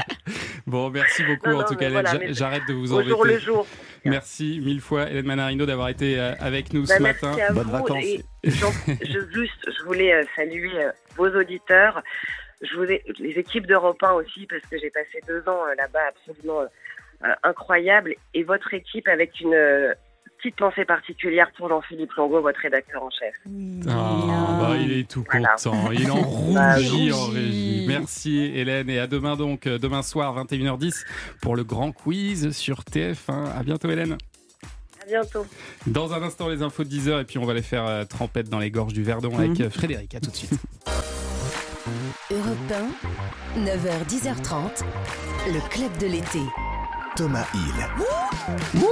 Bon, 0.66 0.90
merci 0.90 1.22
beaucoup 1.22 1.48
Non, 1.50 1.58
en 1.58 1.60
non, 1.60 1.64
tout 1.66 1.76
cas, 1.76 1.88
voilà, 1.90 2.10
J'arrête 2.30 2.64
de 2.68 2.74
vous 2.74 2.92
au 2.92 2.96
embêter. 2.96 3.10
jour 3.10 3.24
le 3.24 3.38
jour. 3.38 3.66
Merci 4.04 4.60
mille 4.64 4.80
fois, 4.80 5.08
Hélène 5.08 5.26
Manarino, 5.26 5.64
d'avoir 5.64 5.88
été 5.90 6.18
euh, 6.18 6.32
avec 6.40 6.72
nous 6.72 6.82
Bah, 6.86 6.96
ce 6.96 7.02
merci 7.04 7.24
matin. 7.24 7.40
à 7.40 7.52
vous. 7.52 7.94
Et 8.02 8.24
j'en- 8.50 8.72
je, 9.00 9.20
juste, 9.32 9.70
je 9.78 9.84
voulais 9.84 10.12
euh, 10.12 10.24
saluer 10.34 10.72
euh, 10.76 10.90
vos 11.16 11.28
auditeurs. 11.28 12.02
Je 12.62 12.74
voulais, 12.74 13.04
les 13.20 13.38
équipes 13.38 13.66
d'Europe 13.68 14.02
1 14.02 14.12
aussi, 14.14 14.46
parce 14.46 14.62
que 14.62 14.76
j'ai 14.78 14.90
passé 14.90 15.20
deux 15.28 15.48
ans 15.48 15.62
là-bas 15.78 16.00
absolument 16.08 16.64
incroyable. 17.44 18.14
Et 18.34 18.42
votre 18.42 18.74
équipe 18.74 19.06
avec 19.06 19.40
une 19.40 19.54
euh, 19.54 19.94
petite 20.38 20.56
pensée 20.56 20.84
particulière 20.84 21.48
pour 21.56 21.68
Jean-Philippe 21.68 22.12
Longo, 22.12 22.40
votre 22.42 22.58
rédacteur 22.60 23.02
en 23.02 23.10
chef. 23.10 23.34
Ah, 23.88 24.58
bah, 24.60 24.76
il 24.80 24.92
est 24.92 25.08
tout 25.08 25.24
Voilà. 25.30 25.54
content, 25.56 25.90
il 25.92 26.10
en 26.10 26.16
Bah, 26.54 26.74
rougit 26.76 27.12
en 27.12 27.16
rougit. 27.26 27.36
régie. 27.38 27.84
Merci 27.88 28.38
Hélène 28.54 28.90
et 28.90 28.98
à 28.98 29.06
demain 29.06 29.36
donc, 29.36 29.66
euh, 29.66 29.78
demain 29.78 30.02
soir 30.02 30.34
21h10 30.44 31.04
pour 31.40 31.56
le 31.56 31.64
grand 31.64 31.92
quiz 31.92 32.50
sur 32.56 32.80
TF1. 32.80 33.50
À 33.58 33.62
bientôt 33.62 33.90
Hélène. 33.90 34.16
À 35.02 35.06
bientôt. 35.06 35.46
Dans 35.86 36.12
un 36.12 36.22
instant 36.22 36.48
les 36.48 36.62
infos 36.62 36.84
de 36.84 36.88
10h 36.88 37.20
et 37.20 37.24
puis 37.24 37.38
on 37.38 37.44
va 37.44 37.54
les 37.54 37.62
faire 37.62 37.86
euh, 37.86 38.04
trempette 38.04 38.48
dans 38.48 38.58
les 38.58 38.70
gorges 38.70 38.92
du 38.92 39.02
Verdon 39.02 39.36
avec 39.38 39.58
Mhm. 39.58 39.66
euh, 39.66 39.70
Frédéric. 39.70 40.14
À 40.14 40.20
tout 40.20 40.30
de 40.30 40.36
suite. 40.36 40.50
Europe 42.30 42.72
1, 43.56 43.60
9h, 43.60 44.04
10h30, 44.08 44.82
le 45.46 45.68
club 45.70 45.96
de 45.98 46.06
l'été. 46.08 46.40
Thomas 47.14 47.46
Hill. 47.54 48.82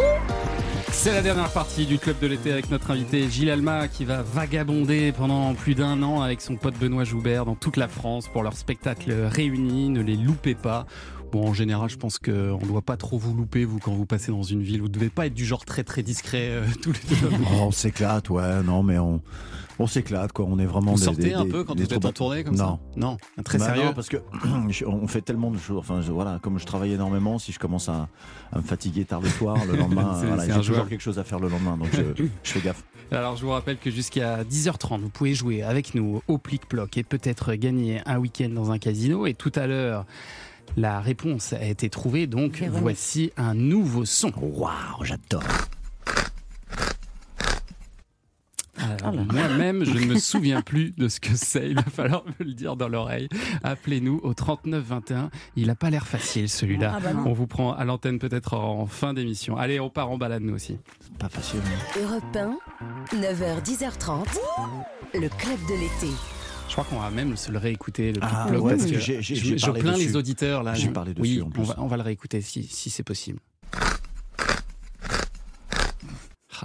C'est 0.97 1.12
la 1.12 1.20
dernière 1.20 1.51
partie 1.51 1.84
du 1.84 1.99
club 1.99 2.18
de 2.20 2.26
l'été 2.26 2.51
avec 2.51 2.70
notre 2.70 2.90
invité 2.90 3.28
Gilles 3.28 3.51
Alma 3.51 3.88
qui 3.88 4.07
va 4.07 4.22
vagabonder 4.22 5.12
pendant 5.12 5.53
plus 5.55 5.74
d'un 5.74 6.03
an 6.03 6.22
avec 6.22 6.40
son 6.40 6.57
pote 6.57 6.78
Benoît 6.78 7.05
Joubert 7.05 7.45
dans 7.45 7.57
toute 7.57 7.76
la 7.76 7.88
France 7.88 8.26
pour 8.28 8.42
leur 8.42 8.55
spectacle 8.55 9.12
réunis. 9.12 9.90
Ne 9.90 10.01
les 10.01 10.16
loupez 10.16 10.55
pas. 10.55 10.86
Bon, 11.35 11.49
en 11.49 11.53
général, 11.53 11.91
je 11.91 11.97
pense 11.97 12.18
qu'on 12.20 12.30
ne 12.61 12.66
doit 12.66 12.80
pas 12.80 12.97
trop 12.97 13.18
vous 13.18 13.35
louper, 13.35 13.64
vous, 13.64 13.80
quand 13.80 13.91
vous 13.93 14.07
passez 14.07 14.30
dans 14.30 14.45
une 14.45 14.62
ville. 14.62 14.80
Vous 14.80 14.89
devez 14.89 15.09
pas 15.09 15.26
être 15.26 15.35
du 15.35 15.45
genre 15.45 15.64
très 15.64 15.82
très 15.82 16.05
discret 16.05 16.47
euh, 16.51 16.64
tous 16.82 16.93
les 16.93 17.16
deux. 17.16 17.28
Oh, 17.53 17.62
on 17.62 17.70
s'éclate, 17.72 18.30
ouais, 18.30 18.62
non, 18.62 18.85
mais 18.85 18.99
on, 18.99 19.20
on 19.80 19.89
s'éclate, 19.89 20.30
quoi. 20.32 20.45
On 20.49 20.61
est 20.61 20.64
vraiment 20.64 20.93
Vous 20.93 20.99
des- 21.01 21.05
sortez 21.05 21.22
des- 21.24 21.35
un 21.35 21.45
des- 21.45 21.51
peu 21.51 21.64
quand 21.64 21.74
vous 21.76 21.82
êtes 21.82 22.05
en 22.05 22.12
tournée 22.12 22.45
comme 22.45 22.55
non. 22.55 22.78
ça 22.95 23.01
Non, 23.01 23.16
très 23.45 23.59
Bah 23.59 23.66
sérieux 23.66 23.87
non, 23.87 23.95
parce 23.95 24.09
que 24.09 24.18
on 24.87 25.09
fait 25.09 25.22
tellement 25.22 25.51
de 25.51 25.59
choses. 25.59 25.78
Enfin, 25.78 26.03
je- 26.03 26.12
voilà, 26.12 26.39
comme 26.41 26.61
je 26.61 26.66
travaille 26.66 26.93
énormément, 26.93 27.41
si 27.41 27.51
je 27.51 27.59
commence 27.59 27.89
à, 27.89 28.09
à 28.53 28.59
me 28.59 28.62
fatiguer 28.62 29.05
tard 29.05 29.20
le 29.20 29.28
soir, 29.28 29.57
le 29.66 29.76
lendemain, 29.76 30.12
voilà, 30.24 30.47
j'ai 30.47 30.53
toujours 30.53 30.89
quelque 30.89 31.01
chose 31.03 31.18
à 31.18 31.24
faire 31.24 31.41
le 31.41 31.49
lendemain, 31.49 31.76
donc 31.76 31.89
je, 31.93 32.24
je 32.45 32.51
fais 32.53 32.61
gaffe. 32.61 32.85
Alors, 33.11 33.35
je 33.37 33.45
vous 33.45 33.51
rappelle 33.51 33.78
que 33.78 33.91
jusqu'à 33.91 34.45
10h30, 34.45 35.01
vous 35.01 35.09
pouvez 35.11 35.35
jouer 35.35 35.62
avec 35.64 35.97
nous 35.97 36.22
au 36.28 36.39
plic-ploc 36.39 36.97
et 36.97 37.03
peut-être 37.03 37.55
gagner 37.55 38.01
un 38.07 38.18
week-end 38.18 38.51
dans 38.51 38.70
un 38.70 38.78
casino. 38.78 39.26
Et 39.26 39.35
tout 39.35 39.53
à 39.57 39.66
l'heure, 39.66 40.07
la 40.77 41.01
réponse 41.01 41.53
a 41.53 41.62
été 41.65 41.89
trouvée. 41.89 42.27
Donc, 42.27 42.59
Véronique. 42.59 42.83
voici 42.83 43.33
un 43.37 43.55
nouveau 43.55 44.05
son. 44.05 44.33
Waouh, 44.37 45.05
j'adore. 45.05 45.43
Alors, 48.77 49.15
Moi-même, 49.15 49.85
je 49.85 49.93
ne 49.93 50.05
me 50.07 50.19
souviens 50.19 50.61
plus 50.61 50.91
de 50.99 51.09
ce 51.09 51.21
que 51.21 51.35
c'est. 51.35 51.71
Il 51.71 51.77
va 51.77 51.83
falloir 51.85 52.25
me 52.27 52.45
le 52.45 52.53
dire 52.55 52.77
dans 52.77 52.89
l'oreille. 52.89 53.29
Appelez-nous 53.62 54.21
au 54.25 54.35
3921. 54.35 55.31
Il 55.57 55.69
n'a 55.69 55.75
pas 55.77 55.91
l'air 55.91 56.07
facile, 56.07 56.49
celui-là. 56.49 56.95
Ah 56.97 57.01
bah 57.01 57.11
on 57.25 57.33
vous 57.33 57.47
prend 57.47 57.73
à 57.73 57.85
l'antenne 57.85 58.19
peut-être 58.19 58.55
en 58.55 58.87
fin 58.87 59.15
d'émission. 59.15 59.57
Allez, 59.57 59.79
on 59.79 59.91
part 59.91 60.11
en 60.11 60.19
balade, 60.19 60.43
nous 60.43 60.55
aussi. 60.55 60.79
Pas 61.19 61.29
facile. 61.29 61.61
Europe 62.03 62.25
1, 62.37 62.59
9h, 63.17 63.62
10h30, 63.62 64.25
le 65.15 65.29
club 65.29 65.59
de 65.69 65.75
l'été. 65.81 66.12
Je 66.75 66.81
crois 66.81 66.91
qu'on 66.91 67.01
va 67.05 67.11
même 67.11 67.37
se 67.37 67.53
le 67.53 67.59
réécouter, 67.59 68.11
le 68.12 68.18
Ah, 68.20 68.49
ouais, 68.51 68.77
parce 68.77 68.91
que 68.91 68.99
je, 68.99 69.70
plains 69.70 69.93
dessus. 69.93 70.07
les 70.09 70.16
auditeurs 70.16 70.64
là. 70.64 70.75
J'ai 70.75 70.89
parlé 70.89 71.14
dessus, 71.14 71.35
oui, 71.37 71.41
en 71.41 71.47
on 71.47 71.51
plus. 71.51 71.62
va, 71.62 71.77
on 71.79 71.87
va 71.87 71.97
le 71.97 72.03
réécouter 72.03 72.41
si, 72.41 72.64
si 72.64 72.91
c'est 72.91 73.05
possible. 73.05 73.39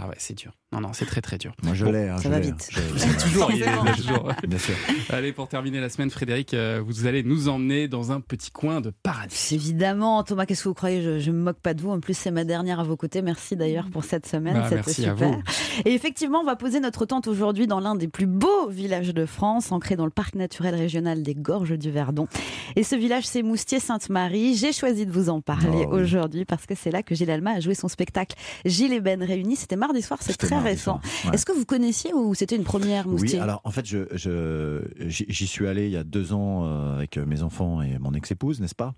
Ah 0.01 0.07
ouais, 0.07 0.15
c'est 0.17 0.37
dur. 0.37 0.51
Non, 0.71 0.79
non, 0.81 0.89
c'est 0.93 1.05
très 1.05 1.19
très 1.19 1.37
dur. 1.37 1.51
Moi, 1.63 1.73
je 1.73 1.83
Bon, 1.83 1.91
l'ai. 1.91 2.07
hein, 2.07 2.17
ça 2.17 2.23
je 2.23 2.29
va 2.29 2.39
vite. 2.39 2.69
hein, 2.77 3.07
toujours, 3.23 3.51
il 3.51 3.61
est 3.63 3.93
toujours. 3.95 4.31
Bien 4.47 4.57
sûr. 4.59 4.75
Allez, 5.09 5.33
pour 5.33 5.47
terminer 5.49 5.81
la 5.81 5.89
semaine, 5.89 6.09
Frédéric, 6.09 6.53
euh, 6.53 6.81
vous 6.85 7.05
allez 7.07 7.23
nous 7.23 7.49
emmener 7.49 7.87
dans 7.87 8.11
un 8.13 8.21
petit 8.21 8.49
coin 8.51 8.79
de 8.79 8.91
paradis. 9.03 9.49
Évidemment, 9.51 10.23
Thomas, 10.23 10.45
qu'est-ce 10.45 10.63
que 10.63 10.69
vous 10.69 10.75
croyez? 10.75 11.01
Je, 11.01 11.19
je 11.19 11.31
me 11.31 11.41
moque 11.41 11.59
pas 11.59 11.73
de 11.73 11.81
vous. 11.81 11.89
En 11.89 11.99
plus, 11.99 12.15
c'est 12.15 12.31
ma 12.31 12.43
dernière 12.45 12.79
à 12.79 12.83
vos 12.83 12.95
côtés. 12.95 13.21
Merci 13.21 13.55
d'ailleurs 13.57 13.89
pour 13.91 14.03
cette 14.05 14.25
semaine. 14.27 14.53
Bah, 14.53 14.63
C'était 14.65 14.75
merci 14.75 15.05
à 15.05 15.11
super. 15.15 15.29
vous. 15.31 15.41
Et 15.85 15.93
effectivement, 15.93 16.39
on 16.41 16.45
va 16.45 16.55
poser 16.55 16.79
notre 16.79 17.05
tente 17.05 17.27
aujourd'hui 17.27 17.67
dans 17.67 17.79
l'un 17.79 17.95
des 17.95 18.07
plus 18.07 18.27
beaux 18.27 18.69
villages 18.69 19.13
de 19.13 19.25
France, 19.25 19.71
ancré 19.73 19.95
dans 19.97 20.05
le 20.05 20.11
parc 20.11 20.35
naturel 20.35 20.75
régional 20.75 21.23
des 21.23 21.35
Gorges 21.35 21.77
du 21.77 21.89
Verdon. 21.91 22.27
Et 22.75 22.83
ce 22.83 22.95
village, 22.95 23.25
c'est 23.27 23.41
Moustier-Sainte-Marie. 23.43 24.55
J'ai 24.55 24.71
choisi 24.71 25.05
de 25.05 25.11
vous 25.11 25.29
en 25.29 25.41
parler 25.41 25.83
Oh 25.87 25.89
oui. 25.95 26.01
aujourd'hui 26.03 26.45
parce 26.45 26.65
que 26.67 26.75
c'est 26.75 26.91
là 26.91 27.01
que 27.03 27.15
Gilles 27.15 27.31
Alma 27.31 27.51
a 27.53 27.59
joué 27.59 27.73
son 27.73 27.87
spectacle 27.87 28.35
Gilles 28.65 28.93
et 28.93 29.01
Ben 29.01 29.23
réunis. 29.23 29.55
C'était 29.55 29.75
mardi 29.93 30.01
c'est 30.21 30.37
très 30.37 30.59
récent. 30.59 30.99
ouais. 31.25 31.31
Est-ce 31.33 31.45
que 31.45 31.51
vous 31.51 31.65
connaissiez 31.65 32.13
ou 32.13 32.33
c'était 32.35 32.55
une 32.55 32.63
première 32.63 33.05
Oui, 33.07 33.13
Moustier 33.21 33.39
alors 33.39 33.61
en 33.63 33.71
fait, 33.71 33.85
je, 33.85 34.05
je- 34.13 34.81
j'y 35.07 35.47
suis 35.47 35.67
allé 35.67 35.85
il 35.85 35.91
y 35.91 35.97
a 35.97 36.03
deux 36.03 36.33
ans 36.33 36.63
euh, 36.65 36.95
avec 36.97 37.17
mes 37.17 37.41
enfants 37.43 37.81
et 37.81 37.97
mon 37.99 38.13
ex-épouse, 38.13 38.59
n'est-ce 38.61 38.75
pas? 38.75 38.93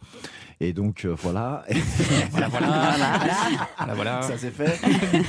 Et 0.59 0.73
donc 0.73 1.05
euh, 1.05 1.15
voilà. 1.21 1.63
Voilà, 2.31 2.47
voilà. 2.47 2.67
Voilà, 3.77 3.93
voilà. 3.95 4.21
Ça 4.23 4.37
s'est 4.37 4.51
fait. 4.51 4.79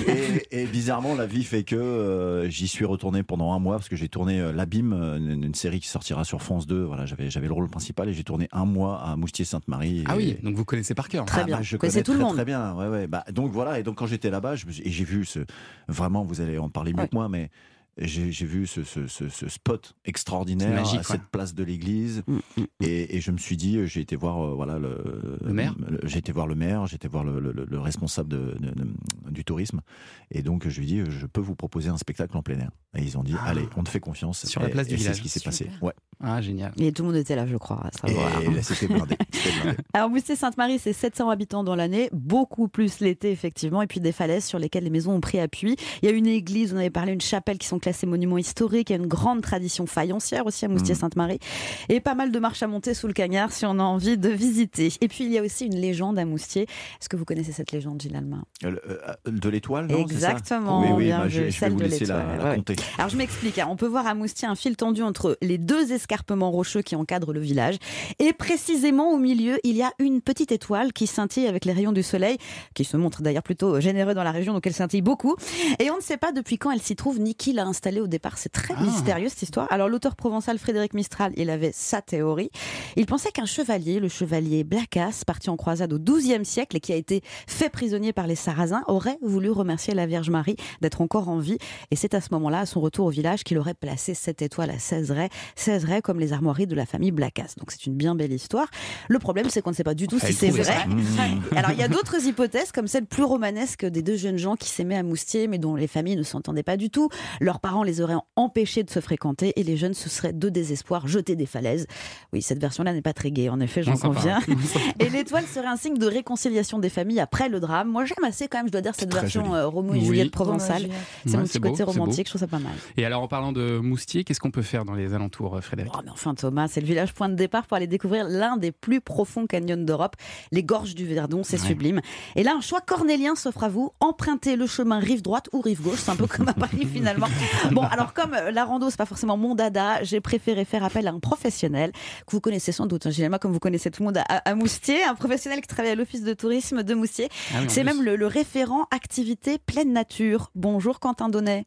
Et, 0.09 0.63
et 0.63 0.67
bizarrement, 0.67 1.15
la 1.15 1.27
vie 1.27 1.45
fait 1.45 1.65
que 1.65 1.77
euh, 1.77 2.49
j'y 2.49 2.69
suis 2.69 2.85
retourné 2.85 3.23
pendant 3.23 3.53
un 3.53 3.59
mois 3.59 3.77
parce 3.77 3.89
que 3.89 3.97
j'ai 3.97 4.09
tourné 4.09 4.41
euh, 4.41 4.53
L'Abîme, 4.53 4.93
une, 4.93 5.45
une 5.45 5.55
série 5.55 5.81
qui 5.81 5.89
sortira 5.89 6.25
sur 6.25 6.43
France 6.43 6.67
2. 6.67 6.83
Voilà, 6.85 7.07
j'avais 7.07 7.31
j'avais 7.31 7.47
le 7.47 7.53
rôle 7.53 7.69
principal 7.69 8.09
et 8.09 8.13
j'ai 8.13 8.25
tourné 8.25 8.49
un 8.53 8.65
mois 8.65 9.03
à 9.03 9.17
Moustier-Sainte-Marie. 9.17 10.05
Ah 10.07 10.17
oui, 10.17 10.37
donc 10.43 10.55
vous 10.55 10.65
connaissez 10.65 10.95
par 10.95 11.09
cœur. 11.09 11.25
Ah, 11.33 11.45
bah, 11.49 11.59
je 11.63 11.77
connais 11.77 12.03
très, 12.03 12.19
Très 12.33 12.45
bien, 12.45 12.75
ouais, 12.75 12.89
ouais. 12.89 13.07
Bah, 13.07 13.25
donc 13.33 13.53
voilà, 13.53 13.79
et 13.79 13.83
donc 13.83 13.97
quand 13.97 14.07
j'étais 14.07 14.31
là-bas, 14.31 14.55
j'ai 14.57 15.05
vu 15.05 15.25
ce. 15.25 15.41
Vraiment, 15.89 16.25
vous 16.25 16.41
allez 16.41 16.59
en 16.59 16.69
parler 16.71 16.93
mieux 16.93 17.07
que 17.07 17.15
moi, 17.15 17.29
mais 17.29 17.51
j'ai 17.99 18.31
vu 18.47 18.67
ce, 18.67 18.85
ce- 18.85 19.07
ce- 19.07 19.29
ce 19.29 19.49
spot 19.51 19.95
extraordinaire 20.07 20.73
magique, 20.75 21.01
à 21.01 21.03
cette 21.03 21.21
ouais. 21.21 21.27
place 21.31 21.55
de 21.55 21.63
l'église, 21.63 22.23
Mm, 22.27 22.39
et, 22.81 23.17
et 23.17 23.21
je 23.21 23.31
me 23.31 23.37
suis 23.37 23.59
dit, 23.59 23.77
euh, 23.77 23.85
j'ai 23.87 24.01
été 24.01 24.17
voir 24.17 24.41
euh, 24.43 24.55
voilà 24.55 24.79
le, 24.79 25.39
Le 25.43 25.53
maire 25.53 25.75
J'ai 26.05 26.19
été 26.21 26.33
voir 26.33 26.47
le 26.47 26.55
maire, 26.55 26.87
j'ai 26.87 26.97
été 26.97 27.07
voir 27.07 27.23
le, 27.23 27.39
le- 27.39 27.53
le 27.69 27.79
responsable 27.79 28.31
de- 28.31 28.57
de- 28.59 28.71
de- 28.71 28.95
du 29.31 29.45
tourisme, 29.45 29.83
et 30.31 30.41
donc 30.41 30.67
je 30.67 30.81
lui 30.81 30.87
ai 30.87 31.05
dit, 31.05 31.11
je 31.11 31.27
peux 31.27 31.43
vous 31.43 31.55
proposer 31.55 31.91
un 31.91 31.99
spectacle 31.99 32.35
en 32.35 32.43
plein 32.43 32.61
air. 32.61 32.71
Et 32.97 33.03
ils 33.03 33.19
ont 33.19 33.23
dit, 33.25 33.35
allez, 33.45 33.69
on 33.77 33.83
te 33.83 33.91
fait 33.91 34.01
confiance. 34.01 34.43
Ah. 34.47 34.49
Sur 34.49 34.63
la 34.63 34.71
place 34.71 34.89
du 34.89 34.97
village. 34.97 35.13
C'est 35.17 35.19
ce 35.19 35.23
qui 35.23 35.29
s'est 35.29 35.41
passé. 35.45 35.69
Ouais. 35.83 35.93
Ah, 36.23 36.41
génial. 36.41 36.73
Et 36.79 36.93
tout 36.93 37.03
le 37.03 37.09
monde 37.09 37.17
était 37.17 37.35
là, 37.35 37.47
je 37.47 37.57
crois. 37.57 37.83
à 38.03 38.11
Et 38.43 38.51
là, 38.51 38.63
c'était 38.63 38.87
blindé. 38.87 39.17
Alors, 39.93 40.09
Moustier-Sainte-Marie, 40.11 40.79
c'est 40.79 40.93
700 40.93 41.29
habitants 41.31 41.65
dans 41.65 41.75
l'année, 41.75 42.09
beaucoup 42.13 42.69
plus 42.69 43.01
l'été, 43.01 43.31
effectivement, 43.31 43.83
et 43.83 43.87
puis 43.87 44.01
des 44.01 44.13
falaises 44.13 44.45
sur 44.45 44.59
lesquelles 44.59 44.85
les 44.85 44.91
maisons 44.91 45.15
ont 45.15 45.21
pris 45.21 45.41
appui. 45.41 45.77
Il 46.03 46.09
y 46.09 46.13
a 46.13 46.15
une 46.15 46.27
église, 46.27 46.73
on 46.73 46.77
avait 46.77 46.91
parlé, 46.91 47.13
une 47.13 47.21
chapelle 47.21 47.59
qui 47.59 47.67
sont 47.67 47.79
classées 47.79 48.07
monuments 48.07 48.39
historiques. 48.39 48.91
Il 48.91 48.93
y 48.93 48.97
a 48.97 48.99
une 49.03 49.09
grande 49.09 49.43
tradition 49.43 49.87
faïencière 49.87 50.47
aussi 50.47 50.65
à 50.65 50.69
Moustier-Sainte-Marie. 50.69 51.41
Et 51.89 52.01
pas 52.01 52.15
mal 52.15 52.31
de 52.31 52.39
marches 52.39 52.63
à 52.63 52.67
monter 52.69 52.95
sous 52.95 53.09
le 53.09 53.13
cagnard 53.13 53.51
si 53.53 53.67
on 53.67 53.79
a 53.79 53.83
envie 53.83 54.17
de 54.17 54.29
visiter. 54.29 54.93
Et 55.01 55.09
puis, 55.09 55.25
il 55.25 55.33
y 55.33 55.39
a 55.39 55.43
aussi 55.43 55.67
une 55.67 55.77
légende 55.77 56.19
à 56.19 56.25
Moustier. 56.25 56.63
Est-ce 56.63 57.09
que 57.09 57.17
vous 57.17 57.25
connaissez 57.25 57.53
cette 57.53 57.73
légende, 57.73 58.01
Gilles 58.01 58.17
Alma 58.17 58.43
Euh, 58.65 58.77
euh, 58.89 59.31
De 59.31 59.49
l'étoile, 59.49 59.87
non 59.87 59.97
ça? 59.97 60.15
Exactement. 60.15 60.81
Oui, 60.83 60.89
oui, 60.95 61.05
bien 61.07 61.21
bah, 61.21 61.29
je, 61.29 61.51
je 61.51 61.61
vais 61.61 61.69
vous 61.69 61.79
laisser 61.81 62.05
la, 62.07 62.19
ouais. 62.19 62.57
compter. 62.57 62.77
Alors 62.99 63.09
je 63.11 63.17
m'explique, 63.17 63.59
hein. 63.59 63.67
on 63.71 63.77
peut 63.77 63.87
voir 63.87 64.07
à 64.07 64.15
Moustier 64.15 64.47
un 64.49 64.55
fil 64.55 64.77
tendu 64.77 65.03
entre 65.03 65.37
les 65.43 65.59
deux 65.59 65.93
escarpements 66.13 66.51
rocheux 66.51 66.83
qui 66.83 66.95
encadrent 66.95 67.33
le 67.33 67.41
village. 67.41 67.77
Et 68.19 68.33
précisément 68.35 69.13
au 69.13 69.19
milieu, 69.19 69.59
il 69.65 69.77
y 69.77 69.83
a 69.83 69.91
une 69.99 70.21
petite 70.21 70.53
étoile 70.53 70.93
qui 70.93 71.07
scintille 71.07 71.47
avec 71.47 71.65
les 71.65 71.73
rayons 71.73 71.93
du 71.93 72.03
soleil, 72.03 72.37
qui 72.75 72.85
se 72.85 72.99
montre 72.99 73.23
d'ailleurs 73.23 73.43
plutôt 73.43 73.81
généreux 73.81 74.13
dans 74.13 74.23
la 74.23 74.31
région, 74.31 74.53
donc 74.53 74.67
elle 74.67 74.75
scintille 74.75 75.01
beaucoup. 75.01 75.37
Et 75.79 75.91
on 75.91 75.97
ne 75.97 76.03
sait 76.03 76.19
pas 76.19 76.33
depuis 76.33 76.59
quand 76.59 76.71
elle 76.71 76.83
s'y 76.83 76.97
trouve, 76.97 77.19
ni 77.19 77.35
qui 77.35 77.55
l'a 77.55 77.65
installée 77.65 78.01
au 78.01 78.07
départ. 78.07 78.37
C'est 78.37 78.51
très 78.51 78.75
Ah. 78.77 78.83
mystérieux 78.83 79.29
cette 79.31 79.41
histoire. 79.43 79.67
Alors 79.71 79.89
l'auteur 79.89 80.15
provençal 80.17 80.59
Frédéric 80.59 80.93
Mistral, 80.93 81.33
il 81.37 81.49
avait 81.49 81.73
sa 81.73 82.03
théorie. 82.03 82.51
Il 82.97 83.07
pensait 83.07 83.31
qu'un 83.33 83.47
chevalier, 83.47 83.99
le 83.99 84.09
chevalier 84.09 84.65
Blacas, 84.65 85.23
parti 85.27 85.49
en 85.49 85.57
croisade 85.57 85.93
au 85.95 85.99
XIIe 85.99 86.45
siècle 86.45 86.77
et 86.77 86.81
qui 86.81 86.93
a 86.93 86.97
été 86.97 87.23
fait 87.47 87.71
prisonnier 87.71 88.13
par 88.13 88.27
les 88.27 88.35
Sarrasins, 88.37 88.83
aurait 88.87 89.19
voulu 89.23 89.51
remercier 89.51 89.95
la 89.95 90.05
Vierge 90.07 90.29
Marie 90.29 90.57
d'être 90.83 91.01
encore 91.01 91.31
en 91.31 91.39
vie. 91.39 91.57
Et 91.91 91.97
c'est 91.97 92.13
à 92.15 92.21
ce 92.21 92.29
moment-là, 92.33 92.61
à 92.61 92.67
son 92.67 92.81
retour 92.83 93.07
au 93.07 93.11
village, 93.11 93.45
qu'il 93.45 93.57
aurait 93.59 93.73
placé 93.75 94.13
cette 94.15 94.43
étoile 94.43 94.71
à 94.71 94.79
16 94.79 95.11
raies, 95.11 95.31
16 95.57 95.85
raies 95.85 96.02
comme 96.03 96.21
les 96.21 96.33
armoiries 96.33 96.67
de 96.67 96.75
la 96.75 96.87
famille 96.87 97.11
Blacas. 97.13 97.55
Donc 97.59 97.71
c'est 97.71 97.87
une 97.87 97.95
bien 97.95 98.15
belle 98.15 98.33
histoire. 98.33 98.69
Le 99.09 99.19
problème, 99.19 99.49
c'est 99.49 99.63
qu'on 99.63 99.71
ne 99.71 99.75
sait 99.75 99.85
pas 99.85 99.95
du 99.95 100.07
tout 100.09 100.19
si 100.19 100.33
c'est 100.33 100.51
vrai. 100.51 100.87
Mmh. 100.87 101.57
Alors 101.57 101.71
il 101.73 101.79
y 101.79 101.83
a 101.83 101.89
d'autres 101.89 102.27
hypothèses, 102.27 102.73
comme 102.73 102.87
celle 102.87 103.07
plus 103.07 103.25
romanesque 103.25 103.85
des 103.87 104.03
deux 104.03 104.17
jeunes 104.17 104.37
gens 104.39 104.57
qui 104.57 104.69
s'aimaient 104.69 104.97
à 104.97 105.03
Moustier, 105.03 105.47
mais 105.49 105.59
dont 105.59 105.75
les 105.77 105.87
familles 105.87 106.17
ne 106.17 106.23
s'entendaient 106.23 106.63
pas 106.63 106.77
du 106.77 106.91
tout. 106.91 107.09
Leurs 107.41 107.61
parents 107.61 107.83
les 107.83 108.01
auraient 108.01 108.17
empêchés 108.37 108.83
de 108.83 108.91
se 108.91 109.01
fréquenter 109.01 109.53
et 109.59 109.63
les 109.63 109.77
jeunes 109.77 109.95
se 109.95 110.09
seraient 110.09 110.33
de 110.33 110.49
désespoir 110.49 111.07
jetés 111.09 111.37
des 111.37 111.47
falaises. 111.47 111.87
Oui, 112.33 112.43
cette 112.43 112.61
version-là 112.61 112.93
n'est 112.93 113.03
pas 113.03 113.13
très 113.13 113.31
gaie, 113.31 113.49
en 113.49 113.61
effet, 113.61 113.83
j'en 113.83 113.97
conviens. 113.97 114.41
Et 114.99 115.09
l'étoile 115.09 115.45
serait 115.47 115.67
un 115.67 115.77
signe 115.77 115.99
de 115.99 116.07
réconciliation 116.07 116.79
des 116.79 116.89
familles 116.89 117.21
après 117.21 117.49
le 117.49 117.61
drame. 117.61 117.89
Moi, 117.89 118.05
j'aime 118.05 118.25
assez 118.25 118.49
quand 118.49 118.59
même, 118.59 118.67
je 118.67 118.73
dois 118.73 118.81
dire, 118.81 118.95
cette 118.97 119.11
très 119.11 119.21
version 119.23 119.45
joli. 119.45 119.55
euh, 119.55 119.67
Roméo 119.69 119.95
et 119.95 119.99
Oui. 119.99 120.05
Juliette 120.07 120.31
provençale. 120.31 120.87
C'est 121.27 121.33
Ouais, 121.33 121.39
mon 121.39 121.45
petit 121.45 121.61
côté 121.61 121.85
beau, 121.85 121.91
romantique, 121.93 122.27
je 122.27 122.31
trouve 122.33 122.41
ça 122.41 122.47
pas 122.47 122.59
mal. 122.59 122.73
Et 122.97 123.05
alors, 123.05 123.23
en 123.23 123.29
parlant 123.29 123.53
de 123.53 123.79
Moustier, 123.79 124.25
qu'est-ce 124.25 124.41
qu'on 124.41 124.51
peut 124.51 124.63
faire 124.63 124.85
dans 124.85 124.95
les 124.95 125.15
alentours, 125.15 125.57
euh, 125.57 125.61
Oh, 125.95 125.99
mais 126.05 126.11
enfin, 126.11 126.35
Thomas, 126.35 126.69
c'est 126.69 126.81
le 126.81 126.87
village 126.87 127.13
point 127.15 127.29
de 127.29 127.35
départ 127.35 127.67
pour 127.67 127.77
aller 127.77 127.87
découvrir 127.87 128.27
l'un 128.29 128.57
des 128.57 128.73
plus 128.73 129.01
profonds 129.01 129.47
canyons 129.47 129.77
d'Europe, 129.77 130.17
les 130.51 130.63
gorges 130.63 130.95
du 130.95 131.07
Verdon, 131.07 131.43
c'est 131.45 131.61
Ouais. 131.61 131.69
sublime. 131.69 132.01
Et 132.37 132.43
là, 132.43 132.55
un 132.57 132.61
choix 132.61 132.81
cornélien 132.81 133.35
s'offre 133.35 133.65
à 133.65 133.69
vous. 133.69 133.91
Empruntez 134.01 134.57
le 134.57 134.67
chemin 134.67 134.99
rive 134.99 135.23
droite 135.23 135.49
ou 135.53 135.61
rive 135.61 135.83
gauche, 135.83 135.99
c'est 135.99 136.11
un 136.11 136.17
peu 136.17 136.27
comme 136.27 136.49
à 136.49 136.55
Paris 136.55 136.87
finalement. 136.93 137.29
Bon, 137.71 137.83
alors 137.83 138.13
comme 138.15 138.35
euh, 138.35 138.51
la 138.51 138.65
rando, 138.65 138.91
c'est 138.91 138.97
pas 138.97 139.07
forcément 139.07 139.37
mon 139.37 139.55
dada, 139.55 140.03
j'ai 140.03 140.21
préféré 140.21 140.65
faire 140.65 140.85
appel 140.85 141.07
à 141.09 141.11
un 141.13 141.21
professionnel 141.21 141.93
que 142.27 142.33
vous 142.33 142.41
connaissez 142.41 142.73
sans 142.73 142.87
doute, 142.87 143.07
hein, 143.07 143.11
Alma, 143.19 143.39
comme 143.39 143.53
vous 143.53 143.59
connaissez 143.61 143.91
tout 143.91 144.03
le 144.03 144.07
monde 144.07 144.19
à, 144.19 144.23
à 144.29 144.55
Moustier, 144.55 145.03
un 145.05 145.15
professionnel 145.15 145.61
qui 145.61 145.69
travaille 145.69 145.93
à 145.93 145.95
l'office 145.95 146.23
de 146.23 146.35
tourisme 146.35 146.83
de 146.83 146.95
Moustier. 146.95 147.29
Ah 147.55 147.59
oui, 147.61 147.67
c'est 147.69 147.85
même 147.85 148.03
le, 148.03 148.17
le 148.17 148.27
référent 148.27 148.87
activité 148.91 149.59
pleine 149.59 149.93
nature. 149.93 150.51
Bonjour 150.55 151.01
Quentin 151.01 151.29
Donnet. 151.29 151.67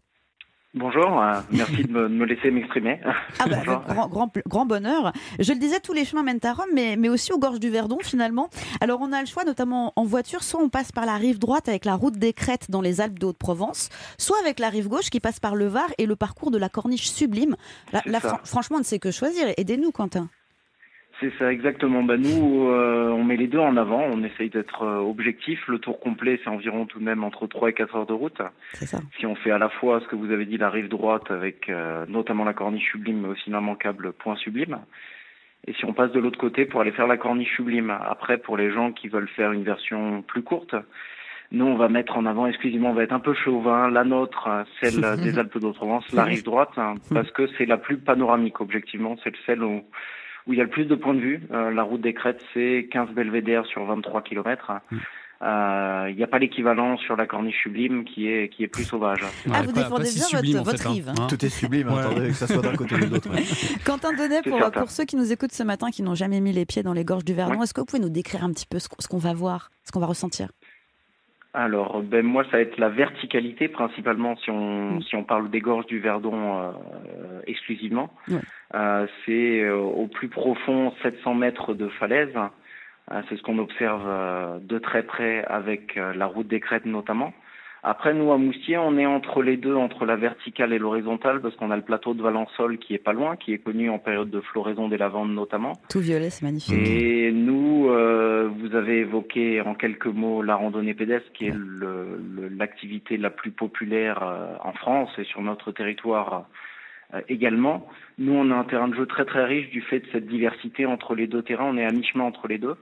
Bonjour, 0.78 1.22
euh, 1.22 1.40
merci 1.52 1.84
de 1.86 1.92
me, 1.92 2.10
de 2.10 2.14
me 2.14 2.26
laisser 2.26 2.52
m'exprimer. 2.52 3.00
Ah 3.40 3.48
bah, 3.48 3.58
grand, 3.66 4.08
grand, 4.10 4.32
grand 4.46 4.66
bonheur. 4.66 5.14
Je 5.40 5.54
le 5.54 5.58
disais, 5.60 5.80
tous 5.80 5.94
les 5.94 6.04
chemins 6.04 6.22
mènent 6.22 6.42
à 6.44 6.52
Rome, 6.52 6.66
mais, 6.74 6.98
mais 6.98 7.08
aussi 7.08 7.32
aux 7.32 7.40
gorges 7.40 7.62
du 7.62 7.70
Verdon 7.70 7.98
finalement. 8.04 8.50
Alors 8.82 9.00
on 9.02 9.14
a 9.14 9.22
le 9.22 9.26
choix, 9.26 9.46
notamment 9.46 9.94
en 9.96 10.04
voiture, 10.04 10.44
soit 10.44 10.60
on 10.62 10.68
passe 10.68 10.92
par 10.92 11.06
la 11.06 11.16
rive 11.16 11.40
droite 11.40 11.70
avec 11.70 11.86
la 11.86 11.96
route 11.96 12.18
des 12.18 12.34
Crêtes 12.34 12.70
dans 12.70 12.82
les 12.82 13.00
Alpes 13.00 13.20
de 13.20 13.26
Haute-Provence, 13.28 13.88
soit 14.18 14.38
avec 14.42 14.60
la 14.60 14.68
rive 14.70 14.90
gauche 14.90 15.10
qui 15.10 15.22
passe 15.22 15.40
par 15.40 15.56
le 15.56 15.68
Var 15.68 15.88
et 15.98 16.06
le 16.06 16.18
parcours 16.18 16.52
de 16.52 16.58
la 16.58 16.68
Corniche 16.68 17.08
sublime. 17.10 17.56
Fran- 18.20 18.40
franchement, 18.44 18.76
on 18.76 18.80
ne 18.82 18.86
sait 18.86 19.00
que 19.00 19.12
choisir. 19.12 19.48
Aidez-nous, 19.56 19.92
Quentin. 19.92 20.28
C'est 21.20 21.32
ça 21.38 21.52
exactement. 21.52 22.04
Bah, 22.04 22.18
nous, 22.18 22.70
euh, 22.70 23.10
on 23.10 23.24
met 23.24 23.38
les 23.38 23.48
deux 23.48 23.60
en 23.60 23.78
avant. 23.78 24.02
On 24.02 24.24
essaye 24.24 24.50
d'être 24.50 24.84
euh, 24.84 24.98
objectif. 24.98 25.66
Le 25.68 25.80
tour 25.80 26.00
complet, 26.00 26.40
c'est 26.44 26.50
environ 26.50 26.86
tout 26.86 27.00
de 27.00 27.06
même 27.06 27.24
entre 27.24 27.48
3 27.48 27.70
et 27.70 27.74
4 27.74 27.96
heures 27.96 28.06
de 28.06 28.14
route. 28.14 28.42
C'est 28.74 28.86
ça. 28.86 29.00
Si 29.18 29.26
on 29.26 29.36
fait 29.36 29.52
à 29.52 29.58
la 29.58 29.70
fois 29.70 30.02
ce 30.02 30.08
que 30.08 30.16
vous 30.16 30.32
avez 30.32 30.46
dit, 30.46 30.58
la 30.58 30.70
rive 30.70 30.90
droite 30.90 31.32
avec 31.32 31.70
euh, 31.70 32.06
notamment 32.10 32.44
la 32.44 32.54
corniche 32.54 32.92
sublime, 32.92 33.22
mais 33.22 33.30
aussi 33.30 33.50
l'immanquable 33.50 34.12
point 34.14 34.36
sublime. 34.36 34.80
Et 35.68 35.74
si 35.74 35.86
on 35.86 35.94
passe 35.94 36.12
de 36.12 36.20
l'autre 36.20 36.38
côté 36.38 36.66
pour 36.66 36.82
aller 36.82 36.92
faire 36.92 37.08
la 37.08 37.18
corniche 37.18 37.56
sublime. 37.56 37.90
Après, 37.90 38.38
pour 38.38 38.58
les 38.58 38.72
gens 38.72 38.92
qui 38.92 39.08
veulent 39.08 39.30
faire 39.30 39.54
une 39.54 39.64
version 39.64 40.22
plus 40.22 40.44
courte, 40.44 40.76
nous, 41.52 41.66
on 41.66 41.76
va 41.76 41.88
mettre 41.88 42.18
en 42.18 42.26
avant 42.26 42.48
exclusivement, 42.48 42.90
on 42.90 42.94
va 42.94 43.04
être 43.04 43.14
un 43.14 43.20
peu 43.20 43.34
chauvin, 43.34 43.90
la 43.90 44.04
nôtre, 44.04 44.50
celle 44.82 45.00
des 45.24 45.40
Alpes 45.40 45.58
d'Haute-Provence, 45.58 46.12
la 46.12 46.24
rive 46.24 46.44
droite, 46.44 46.78
hein, 46.78 46.96
parce 47.14 47.32
que 47.32 47.48
c'est 47.58 47.66
la 47.66 47.78
plus 47.78 47.98
panoramique, 47.98 48.60
objectivement. 48.62 49.16
C'est 49.24 49.34
celle 49.46 49.64
où, 49.64 49.84
où 50.48 50.54
il 50.54 50.58
y 50.58 50.62
a 50.62 50.64
le 50.64 50.70
plus 50.70 50.86
de 50.86 50.96
points 50.96 51.14
de 51.14 51.20
vue. 51.20 51.42
Euh, 51.52 51.72
la 51.72 51.84
route 51.84 52.02
des 52.02 52.14
Crêtes, 52.14 52.44
c'est 52.54 52.88
15 52.92 53.10
belvédères 53.12 53.66
sur 53.66 53.84
23 53.86 54.22
kilomètres. 54.22 54.72
Euh, 55.42 56.08
Il 56.10 56.16
n'y 56.16 56.24
a 56.24 56.28
pas 56.28 56.40
l'équivalent 56.40 56.98
sur 56.98 57.16
la 57.18 57.26
corniche 57.28 57.62
sublime 57.62 58.06
qui 58.06 58.28
est, 58.30 58.48
qui 58.50 58.64
est 58.64 58.68
plus 58.68 58.86
sauvage. 58.86 59.20
Ah, 59.54 59.62
vous 59.64 59.74
défendez 59.74 60.10
bien 60.42 60.62
votre, 60.62 60.72
votre 60.72 60.90
rive. 60.92 61.10
hein. 61.10 61.28
Tout 61.28 61.46
est 61.46 61.50
sublime, 61.50 61.90
attendez, 61.90 62.28
que 62.30 62.34
ça 62.34 62.48
soit 62.48 62.62
d'un 62.62 62.74
côté 62.76 62.96
ou 62.96 63.00
de 63.00 63.06
l'autre. 63.06 63.30
ouais. 63.30 63.44
Quentin 63.86 64.14
Donnet, 64.14 64.42
pour, 64.44 64.72
pour 64.72 64.90
ceux 64.92 65.04
qui 65.04 65.18
nous 65.18 65.32
écoutent 65.34 65.52
ce 65.52 65.64
matin, 65.64 65.92
qui 65.92 66.04
n'ont 66.04 66.16
jamais 66.16 66.40
mis 66.40 66.54
les 66.54 66.66
pieds 66.66 66.84
dans 66.84 66.94
les 66.94 67.04
gorges 67.04 67.26
du 67.26 67.34
Verdon, 67.34 67.62
est-ce 67.62 67.74
que 67.74 67.82
vous 67.82 67.86
pouvez 67.86 68.02
nous 68.02 68.10
décrire 68.10 68.44
un 68.46 68.52
petit 68.54 68.66
peu 68.66 68.80
ce 68.80 68.88
qu'on 69.08 69.18
va 69.18 69.34
voir, 69.34 69.72
ce 69.84 69.92
qu'on 69.92 70.00
va 70.00 70.08
ressentir? 70.08 70.48
Alors, 71.56 72.02
ben 72.04 72.26
moi, 72.26 72.44
ça 72.46 72.58
va 72.58 72.60
être 72.60 72.78
la 72.78 72.90
verticalité 72.90 73.70
principalement 73.70 74.36
si 74.36 74.52
on 74.52 75.00
si 75.00 75.16
on 75.16 75.24
parle 75.24 75.50
des 75.50 75.62
gorges 75.62 75.86
du 75.86 76.00
Verdon 76.00 76.60
euh, 76.60 77.42
exclusivement. 77.48 78.10
Euh, 78.74 79.08
c'est 79.26 79.62
euh, 79.62 79.78
au 79.78 80.08
plus 80.08 80.28
profond 80.28 80.92
700 81.02 81.34
mètres 81.34 81.74
de 81.74 81.88
falaise. 81.88 82.36
C'est 83.30 83.38
ce 83.38 83.42
qu'on 83.44 83.60
observe 83.60 84.04
euh, 84.06 84.58
de 84.60 84.80
très 84.80 85.04
près 85.04 85.46
avec 85.46 85.96
euh, 85.96 86.14
la 86.14 86.26
route 86.26 86.48
des 86.48 86.60
crêtes 86.60 86.86
notamment. 86.86 87.34
Après, 87.88 88.16
nous 88.16 88.32
à 88.32 88.40
Moustier, 88.40 88.80
on 88.80 88.98
est 88.98 89.06
entre 89.06 89.44
les 89.44 89.58
deux, 89.58 89.76
entre 89.76 90.08
la 90.08 90.16
verticale 90.16 90.74
et 90.74 90.80
l'horizontale, 90.80 91.40
parce 91.40 91.56
qu'on 91.56 91.70
a 91.70 91.76
le 91.76 91.84
plateau 91.84 92.16
de 92.16 92.22
Valençol 92.24 92.80
qui 92.80 92.96
est 92.96 93.04
pas 93.04 93.14
loin, 93.14 93.36
qui 93.36 93.54
est 93.54 93.60
connu 93.60 93.92
en 93.92 94.00
période 94.00 94.32
de 94.32 94.42
floraison 94.42 94.88
des 94.88 94.98
lavandes 94.98 95.36
notamment. 95.36 95.74
Tout 95.88 96.00
violet, 96.00 96.32
c'est 96.32 96.44
magnifique. 96.44 96.74
Et 96.76 97.32
nous, 97.32 97.88
euh, 97.92 98.50
vous 98.58 98.76
avez 98.76 99.02
évoqué 99.02 99.62
en 99.62 99.76
quelques 99.76 100.08
mots 100.08 100.42
la 100.42 100.56
randonnée 100.56 100.96
pédestre, 100.96 101.32
qui 101.34 101.46
est 101.46 101.54
l'activité 102.58 103.18
la 103.18 103.30
plus 103.30 103.52
populaire 103.52 104.24
euh, 104.24 104.56
en 104.64 104.74
France 104.74 105.12
et 105.20 105.24
sur 105.24 105.44
notre 105.44 105.72
territoire 105.72 106.48
euh, 107.14 107.22
également. 107.30 107.88
Nous, 108.18 108.34
on 108.34 108.50
a 108.50 108.56
un 108.56 108.64
terrain 108.64 108.88
de 108.88 108.96
jeu 108.96 109.06
très 109.06 109.26
très 109.26 109.46
riche 109.46 109.70
du 109.70 109.82
fait 109.82 110.00
de 110.00 110.08
cette 110.12 110.26
diversité 110.26 110.88
entre 110.88 111.14
les 111.14 111.28
deux 111.28 111.44
terrains. 111.44 111.66
On 111.66 111.78
est 111.78 111.86
à 111.86 111.92
mi-chemin 111.92 112.24
entre 112.24 112.48
les 112.48 112.58
deux. 112.58 112.78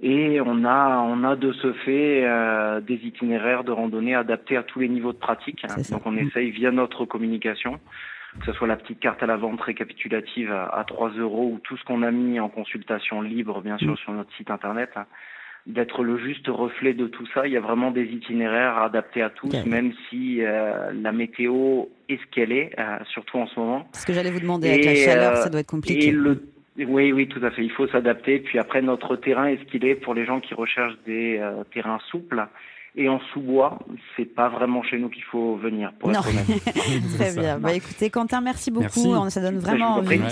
Et 0.00 0.40
on 0.40 0.64
a, 0.64 0.98
on 1.00 1.24
a 1.24 1.34
de 1.34 1.52
ce 1.52 1.72
fait 1.72 2.22
euh, 2.24 2.80
des 2.80 2.94
itinéraires 3.04 3.64
de 3.64 3.72
randonnée 3.72 4.14
adaptés 4.14 4.56
à 4.56 4.62
tous 4.62 4.78
les 4.78 4.88
niveaux 4.88 5.12
de 5.12 5.18
pratique. 5.18 5.64
Donc 5.90 6.02
on 6.06 6.16
essaye 6.16 6.50
via 6.50 6.70
notre 6.70 7.04
communication, 7.04 7.80
que 8.38 8.46
ce 8.46 8.52
soit 8.52 8.68
la 8.68 8.76
petite 8.76 9.00
carte 9.00 9.22
à 9.22 9.26
la 9.26 9.36
vente 9.36 9.60
récapitulative 9.60 10.52
à, 10.52 10.66
à 10.66 10.84
3 10.84 11.10
euros 11.18 11.50
ou 11.54 11.58
tout 11.64 11.76
ce 11.76 11.84
qu'on 11.84 12.02
a 12.02 12.12
mis 12.12 12.38
en 12.38 12.48
consultation 12.48 13.20
libre, 13.22 13.60
bien 13.60 13.76
sûr, 13.78 13.98
sur 13.98 14.12
notre 14.12 14.32
site 14.36 14.50
internet, 14.52 14.90
d'être 15.66 16.04
le 16.04 16.16
juste 16.16 16.46
reflet 16.46 16.94
de 16.94 17.08
tout 17.08 17.26
ça. 17.34 17.46
Il 17.48 17.52
y 17.52 17.56
a 17.56 17.60
vraiment 17.60 17.90
des 17.90 18.04
itinéraires 18.04 18.78
adaptés 18.78 19.22
à 19.22 19.30
tous, 19.30 19.52
même 19.66 19.92
si 20.08 20.42
euh, 20.42 20.92
la 20.92 21.10
météo 21.10 21.86
est 22.08 22.18
ce 22.22 22.26
qu'elle 22.30 22.52
est, 22.52 22.70
euh, 22.78 22.98
surtout 23.12 23.38
en 23.38 23.48
ce 23.48 23.58
moment. 23.58 23.88
Ce 23.94 24.06
que 24.06 24.12
j'allais 24.12 24.30
vous 24.30 24.40
demander 24.40 24.68
avec 24.70 24.84
la 24.84 24.92
Et, 24.92 24.96
chaleur, 25.04 25.32
euh, 25.32 25.42
ça 25.42 25.48
doit 25.50 25.60
être 25.60 25.66
compliqué. 25.70 26.06
et 26.08 26.12
le- 26.12 26.40
Oui, 26.78 27.12
oui, 27.12 27.26
tout 27.26 27.44
à 27.44 27.50
fait. 27.50 27.64
Il 27.64 27.72
faut 27.72 27.88
s'adapter. 27.88 28.38
Puis 28.38 28.58
après, 28.58 28.82
notre 28.82 29.16
terrain 29.16 29.46
est 29.46 29.56
ce 29.58 29.64
qu'il 29.64 29.84
est 29.84 29.96
pour 29.96 30.14
les 30.14 30.24
gens 30.24 30.40
qui 30.40 30.54
recherchent 30.54 30.98
des 31.06 31.38
euh, 31.38 31.64
terrains 31.72 31.98
souples. 32.10 32.46
Et 32.96 33.08
en 33.08 33.20
sous-bois, 33.32 33.78
c'est 34.16 34.24
pas 34.24 34.48
vraiment 34.48 34.82
chez 34.82 34.98
nous 34.98 35.08
qu'il 35.08 35.22
faut 35.22 35.56
venir, 35.56 35.92
pour 36.00 36.08
Non. 36.10 36.18
être 36.20 36.28
honnête. 36.28 36.64
Très 37.18 37.32
bien. 37.34 37.58
Bah, 37.60 37.72
écoutez, 37.74 38.10
Quentin, 38.10 38.40
merci 38.40 38.70
beaucoup. 38.72 39.12
Merci. 39.12 39.30
Ça 39.30 39.40
donne 39.40 39.58
vraiment 39.58 39.96
envie. 39.96 40.18
Ouais. 40.18 40.26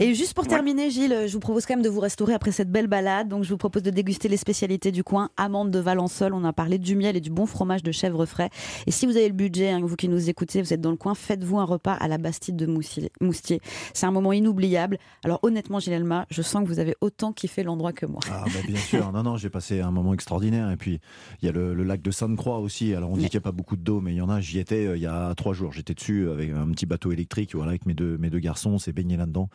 Et 0.00 0.14
juste 0.14 0.34
pour 0.34 0.46
terminer, 0.46 0.90
Gilles, 0.90 1.24
je 1.26 1.32
vous 1.32 1.38
propose 1.38 1.64
quand 1.66 1.74
même 1.74 1.84
de 1.84 1.88
vous 1.88 2.00
restaurer 2.00 2.34
après 2.34 2.50
cette 2.50 2.70
belle 2.72 2.88
balade. 2.88 3.28
Donc, 3.28 3.44
je 3.44 3.50
vous 3.50 3.56
propose 3.58 3.82
de 3.84 3.90
déguster 3.90 4.28
les 4.28 4.36
spécialités 4.36 4.90
du 4.90 5.04
coin. 5.04 5.28
Amandes 5.36 5.70
de 5.70 5.78
Valençol. 5.78 6.32
On 6.34 6.42
a 6.44 6.52
parlé 6.52 6.78
du 6.78 6.96
miel 6.96 7.16
et 7.16 7.20
du 7.20 7.30
bon 7.30 7.46
fromage 7.46 7.82
de 7.84 7.92
chèvre 7.92 8.26
frais. 8.26 8.50
Et 8.86 8.90
si 8.90 9.06
vous 9.06 9.16
avez 9.16 9.28
le 9.28 9.34
budget, 9.34 9.70
hein, 9.70 9.80
vous 9.82 9.94
qui 9.94 10.08
nous 10.08 10.28
écoutez, 10.28 10.60
vous 10.60 10.72
êtes 10.72 10.80
dans 10.80 10.90
le 10.90 10.96
coin, 10.96 11.14
faites-vous 11.14 11.58
un 11.60 11.64
repas 11.64 11.92
à 11.92 12.08
la 12.08 12.18
Bastide 12.18 12.56
de 12.56 12.66
Moustier. 12.66 13.12
Moustier. 13.20 13.60
C'est 13.92 14.06
un 14.06 14.10
moment 14.12 14.32
inoubliable. 14.32 14.98
Alors, 15.24 15.38
honnêtement, 15.42 15.78
Gilles 15.78 15.92
Elma, 15.92 16.26
je 16.30 16.42
sens 16.42 16.64
que 16.64 16.68
vous 16.68 16.80
avez 16.80 16.96
autant 17.00 17.32
kiffé 17.32 17.62
l'endroit 17.62 17.92
que 17.92 18.06
moi. 18.06 18.20
Ah 18.32 18.44
bah 18.46 18.60
bien 18.66 18.76
sûr, 18.76 19.12
non 19.12 19.22
non, 19.22 19.36
j'ai 19.36 19.50
passé 19.50 19.80
un 19.80 19.90
moment 19.90 20.14
extraordinaire 20.14 20.70
et 20.70 20.76
puis 20.76 21.00
il 21.42 21.46
y 21.46 21.48
a 21.48 21.52
le, 21.52 21.74
le 21.74 21.84
lac 21.84 21.97
de 22.02 22.10
Sainte-Croix 22.10 22.58
aussi. 22.58 22.94
Alors 22.94 23.10
on 23.10 23.16
dit 23.16 23.22
Mais- 23.22 23.28
qu'il 23.28 23.38
n'y 23.38 23.42
a 23.42 23.48
pas 23.48 23.52
beaucoup 23.52 23.76
d'eau, 23.76 24.00
mais 24.00 24.12
il 24.12 24.16
y 24.16 24.20
en 24.20 24.28
a. 24.28 24.40
J'y 24.40 24.58
étais 24.58 24.86
euh, 24.86 24.96
il 24.96 25.02
y 25.02 25.06
a 25.06 25.34
trois 25.34 25.52
jours. 25.54 25.72
J'étais 25.72 25.94
dessus 25.94 26.28
avec 26.30 26.50
un 26.50 26.68
petit 26.70 26.86
bateau 26.86 27.12
électrique, 27.12 27.54
voilà, 27.54 27.70
avec 27.70 27.86
mes 27.86 27.94
deux 27.94 28.16
mes 28.18 28.30
deux 28.30 28.38
garçons. 28.38 28.70
On 28.70 28.78
s'est 28.78 28.92
baigné 28.92 29.16
là-dedans. 29.16 29.48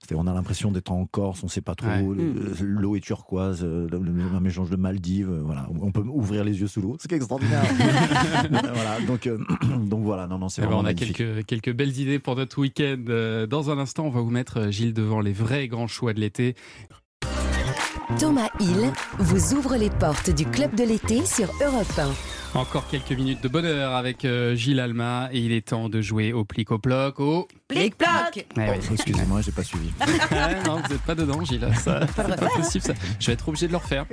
C'était, 0.00 0.14
on 0.14 0.26
a 0.26 0.34
l'impression 0.34 0.70
d'être 0.70 0.92
en 0.92 1.06
Corse, 1.06 1.42
on 1.42 1.48
sait 1.48 1.62
pas 1.62 1.74
trop. 1.74 1.88
Ouais. 1.88 2.02
Le- 2.02 2.66
L'eau 2.66 2.96
est 2.96 3.00
turquoise, 3.00 3.60
euh, 3.64 3.88
un 3.92 4.40
mélange 4.40 4.68
de 4.70 4.76
Maldives. 4.76 5.30
euh, 5.30 5.40
Voilà, 5.42 5.68
on 5.80 5.90
peut 5.90 6.02
ouvrir 6.02 6.44
les 6.44 6.60
yeux 6.60 6.66
sous 6.68 6.80
l'eau. 6.82 6.96
C'est 7.00 7.10
extraordinaire. 7.12 7.62
voilà, 8.50 9.00
donc 9.06 9.26
euh, 9.26 9.38
donc 9.86 10.04
voilà, 10.04 10.26
non 10.26 10.38
non, 10.38 10.48
c'est 10.48 10.60
Eh 10.60 10.64
ben, 10.64 10.68
vraiment 10.72 10.82
on 10.82 10.84
a 10.84 10.92
magnifique. 10.92 11.16
quelques, 11.16 11.46
quelques 11.46 11.72
belles 11.74 11.98
idées 11.98 12.18
pour 12.18 12.36
notre 12.36 12.58
week-end. 12.60 13.02
Euh, 13.08 13.46
Dans 13.46 13.70
un 13.70 13.78
instant, 13.78 14.04
on 14.06 14.10
va 14.10 14.20
vous 14.20 14.30
mettre, 14.30 14.58
euh, 14.58 14.70
Gilles, 14.70 14.92
devant 14.94 15.20
les 15.20 15.32
vrais 15.32 15.66
grands 15.66 15.86
choix 15.88 16.12
de 16.12 16.20
l'été. 16.20 16.54
Thomas 18.18 18.48
Hill 18.60 18.92
vous 19.18 19.54
ouvre 19.54 19.76
les 19.76 19.90
portes 19.90 20.30
du 20.30 20.46
club 20.46 20.74
de 20.74 20.84
l'été 20.84 21.26
sur 21.26 21.50
Europe 21.62 21.86
1. 21.98 22.58
Encore 22.58 22.86
quelques 22.88 23.10
minutes 23.12 23.42
de 23.42 23.48
bonheur 23.48 23.94
avec 23.94 24.24
euh, 24.24 24.54
Gilles 24.54 24.80
Alma 24.80 25.28
et 25.32 25.40
il 25.40 25.52
est 25.52 25.66
temps 25.68 25.88
de 25.90 26.00
jouer 26.00 26.32
au 26.32 26.44
plic 26.44 26.70
au 26.70 26.78
ploc 26.78 27.20
au... 27.20 27.46
Plic-ploc 27.68 28.08
Ouais, 28.36 28.44
Oh, 28.56 28.60
ouais. 28.70 28.80
excusez-moi, 28.92 29.42
j'ai 29.42 29.52
pas 29.52 29.64
suivi. 29.64 29.90
Ah, 30.30 30.54
non, 30.64 30.76
vous 30.76 30.92
n'êtes 30.94 31.02
pas 31.02 31.14
dedans, 31.14 31.44
Gilles. 31.44 31.68
Ça, 31.82 32.00
c'est 32.06 32.14
pas 32.36 32.48
possible, 32.48 32.84
ça. 32.84 32.94
Je 33.20 33.26
vais 33.26 33.32
être 33.34 33.48
obligé 33.48 33.66
de 33.66 33.72
le 33.72 33.78
refaire. 33.78 34.06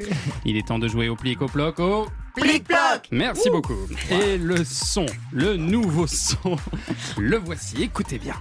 Il 0.46 0.58
est 0.58 0.68
temps 0.68 0.80
de 0.80 0.88
jouer 0.88 1.08
au 1.08 1.16
plic 1.16 1.42
au 1.42 1.48
ploc 1.48 1.80
au... 1.80 2.08
Plic-ploc 2.36 3.08
Merci 3.12 3.50
beaucoup. 3.52 3.78
Et 4.10 4.38
le 4.38 4.66
son, 4.66 5.06
le 5.32 5.56
nouveau 5.56 6.08
son, 6.08 6.58
le 7.18 7.38
voici. 7.38 7.84
Écoutez 7.84 8.18
bien. 8.18 8.36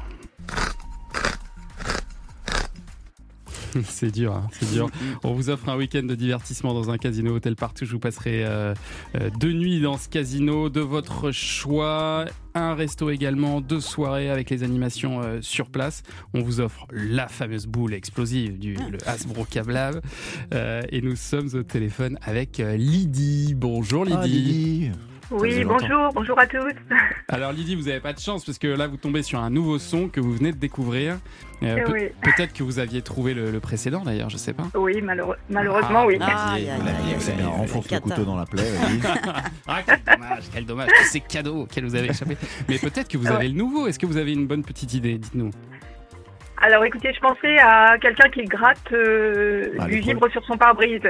C'est 3.84 4.10
dur, 4.10 4.34
hein, 4.34 4.48
c'est 4.52 4.72
dur. 4.72 4.88
On 5.24 5.32
vous 5.32 5.50
offre 5.50 5.68
un 5.68 5.76
week-end 5.76 6.02
de 6.02 6.14
divertissement 6.14 6.74
dans 6.74 6.90
un 6.90 6.98
casino 6.98 7.34
hôtel 7.34 7.56
partout. 7.56 7.84
Je 7.84 7.92
vous 7.92 7.98
passerai 7.98 8.44
euh, 8.44 8.74
euh, 9.14 9.30
deux 9.38 9.52
nuits 9.52 9.80
dans 9.80 9.96
ce 9.98 10.08
casino 10.08 10.68
de 10.68 10.80
votre 10.80 11.30
choix, 11.30 12.26
un 12.54 12.74
resto 12.74 13.10
également, 13.10 13.60
deux 13.60 13.80
soirées 13.80 14.30
avec 14.30 14.50
les 14.50 14.62
animations 14.62 15.22
euh, 15.22 15.38
sur 15.40 15.70
place. 15.70 16.02
On 16.34 16.42
vous 16.42 16.60
offre 16.60 16.86
la 16.92 17.28
fameuse 17.28 17.66
boule 17.66 17.94
explosive 17.94 18.58
du 18.58 18.74
le 18.74 18.98
Hasbro 19.06 19.44
Cablab. 19.44 20.00
Euh, 20.54 20.82
et 20.90 21.00
nous 21.00 21.16
sommes 21.16 21.48
au 21.54 21.62
téléphone 21.62 22.18
avec 22.22 22.60
euh, 22.60 22.76
Lydie. 22.76 23.54
Bonjour 23.56 24.04
Lydie. 24.04 24.18
Ah, 24.20 24.26
Lydie. 24.26 24.90
Oui, 25.32 25.64
bonjour, 25.64 26.12
bonjour 26.14 26.38
à 26.38 26.46
tous. 26.46 26.72
Alors 27.28 27.52
Lydie, 27.52 27.74
vous 27.74 27.84
n'avez 27.84 28.00
pas 28.00 28.12
de 28.12 28.18
chance 28.20 28.44
parce 28.44 28.58
que 28.58 28.66
là 28.68 28.86
vous 28.86 28.96
tombez 28.98 29.22
sur 29.22 29.38
un 29.40 29.50
nouveau 29.50 29.78
son 29.78 30.08
que 30.08 30.20
vous 30.20 30.32
venez 30.32 30.52
de 30.52 30.58
découvrir. 30.58 31.14
Euh, 31.62 31.76
Eh 31.86 31.90
oui. 31.90 32.08
Peut-être 32.22 32.52
que 32.52 32.62
vous 32.62 32.78
aviez 32.78 33.02
trouvé 33.02 33.32
le, 33.34 33.50
le 33.50 33.60
précédent 33.60 34.02
d'ailleurs, 34.04 34.28
je 34.30 34.36
sais 34.36 34.52
pas. 34.52 34.64
Oui, 34.74 35.00
malheureusement, 35.02 36.00
Ah, 36.02 36.06
oui. 36.06 36.18
mon 36.18 36.26
Dieu, 36.26 36.34
vous 36.34 36.84
l'aviez, 36.84 37.14
C'est 37.18 37.32
vous 37.32 37.36
bien, 37.38 37.46
l'aviez, 37.46 37.62
enfonce 37.62 37.86
vous 37.88 37.94
le 37.94 38.00
couteau 38.00 38.24
dans 38.24 38.36
la 38.36 38.46
plaie. 38.46 38.62
Ah, 39.66 39.80
quel 39.86 40.00
dommage, 40.04 40.42
quel 40.52 40.66
dommage, 40.66 40.88
tous 40.98 41.04
ces 41.08 41.20
cadeaux 41.20 41.62
auxquels 41.62 41.84
vous 41.84 41.94
avez 41.94 42.10
échappé. 42.10 42.36
Mais 42.68 42.78
peut-être 42.78 43.08
que 43.08 43.16
vous 43.16 43.26
Ouais. 43.28 43.32
avez 43.36 43.48
le 43.48 43.54
nouveau. 43.54 43.86
Est-ce 43.86 43.98
que 43.98 44.06
vous 44.06 44.16
avez 44.18 44.32
une 44.32 44.46
bonne 44.46 44.64
petite 44.64 44.92
idée 44.94 45.16
Dites-nous? 45.18 45.50
Alors 46.60 46.84
écoutez, 46.84 47.12
je 47.12 47.20
pensais 47.20 47.58
à 47.58 47.96
quelqu'un 48.00 48.28
qui 48.30 48.44
gratte 48.44 48.92
euh, 48.92 49.74
Ah, 49.80 49.86
du 49.86 49.98
vibre 50.00 50.30
sur 50.30 50.44
son 50.44 50.56
pare-brise. 50.56 51.00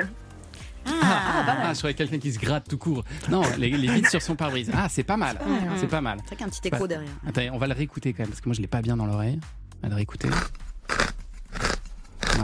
Ah, 1.14 1.72
je 1.72 1.78
croyais 1.78 1.94
quelqu'un 1.94 2.18
qui 2.18 2.32
se 2.32 2.38
gratte 2.38 2.68
tout 2.68 2.78
court. 2.78 3.04
Non, 3.30 3.42
les, 3.58 3.70
les 3.70 3.92
vitres 3.92 4.10
sur 4.10 4.22
son 4.22 4.34
pare-brise. 4.36 4.70
Ah, 4.74 4.88
c'est 4.88 5.02
pas 5.04 5.16
mal. 5.16 5.38
C'est 5.78 5.86
pas 5.88 6.00
mal. 6.00 6.18
C'est 6.20 6.26
vrai 6.28 6.36
qu'il 6.36 6.40
y 6.40 6.44
a 6.44 6.46
un 6.46 6.50
petit 6.50 6.68
écho 6.68 6.78
Bah, 6.80 6.86
derrière. 6.86 7.10
Attendez, 7.26 7.50
on 7.50 7.58
va 7.58 7.66
le 7.66 7.74
réécouter 7.74 8.12
quand 8.12 8.22
même 8.22 8.28
parce 8.30 8.40
que 8.40 8.48
moi 8.48 8.54
je 8.54 8.60
l'ai 8.60 8.66
pas 8.68 8.82
bien 8.82 8.96
dans 8.96 9.06
l'oreille. 9.06 9.38
On 9.78 9.86
va 9.86 9.88
le 9.90 9.94
réécouter. 9.96 10.28
Ouais, 10.28 10.34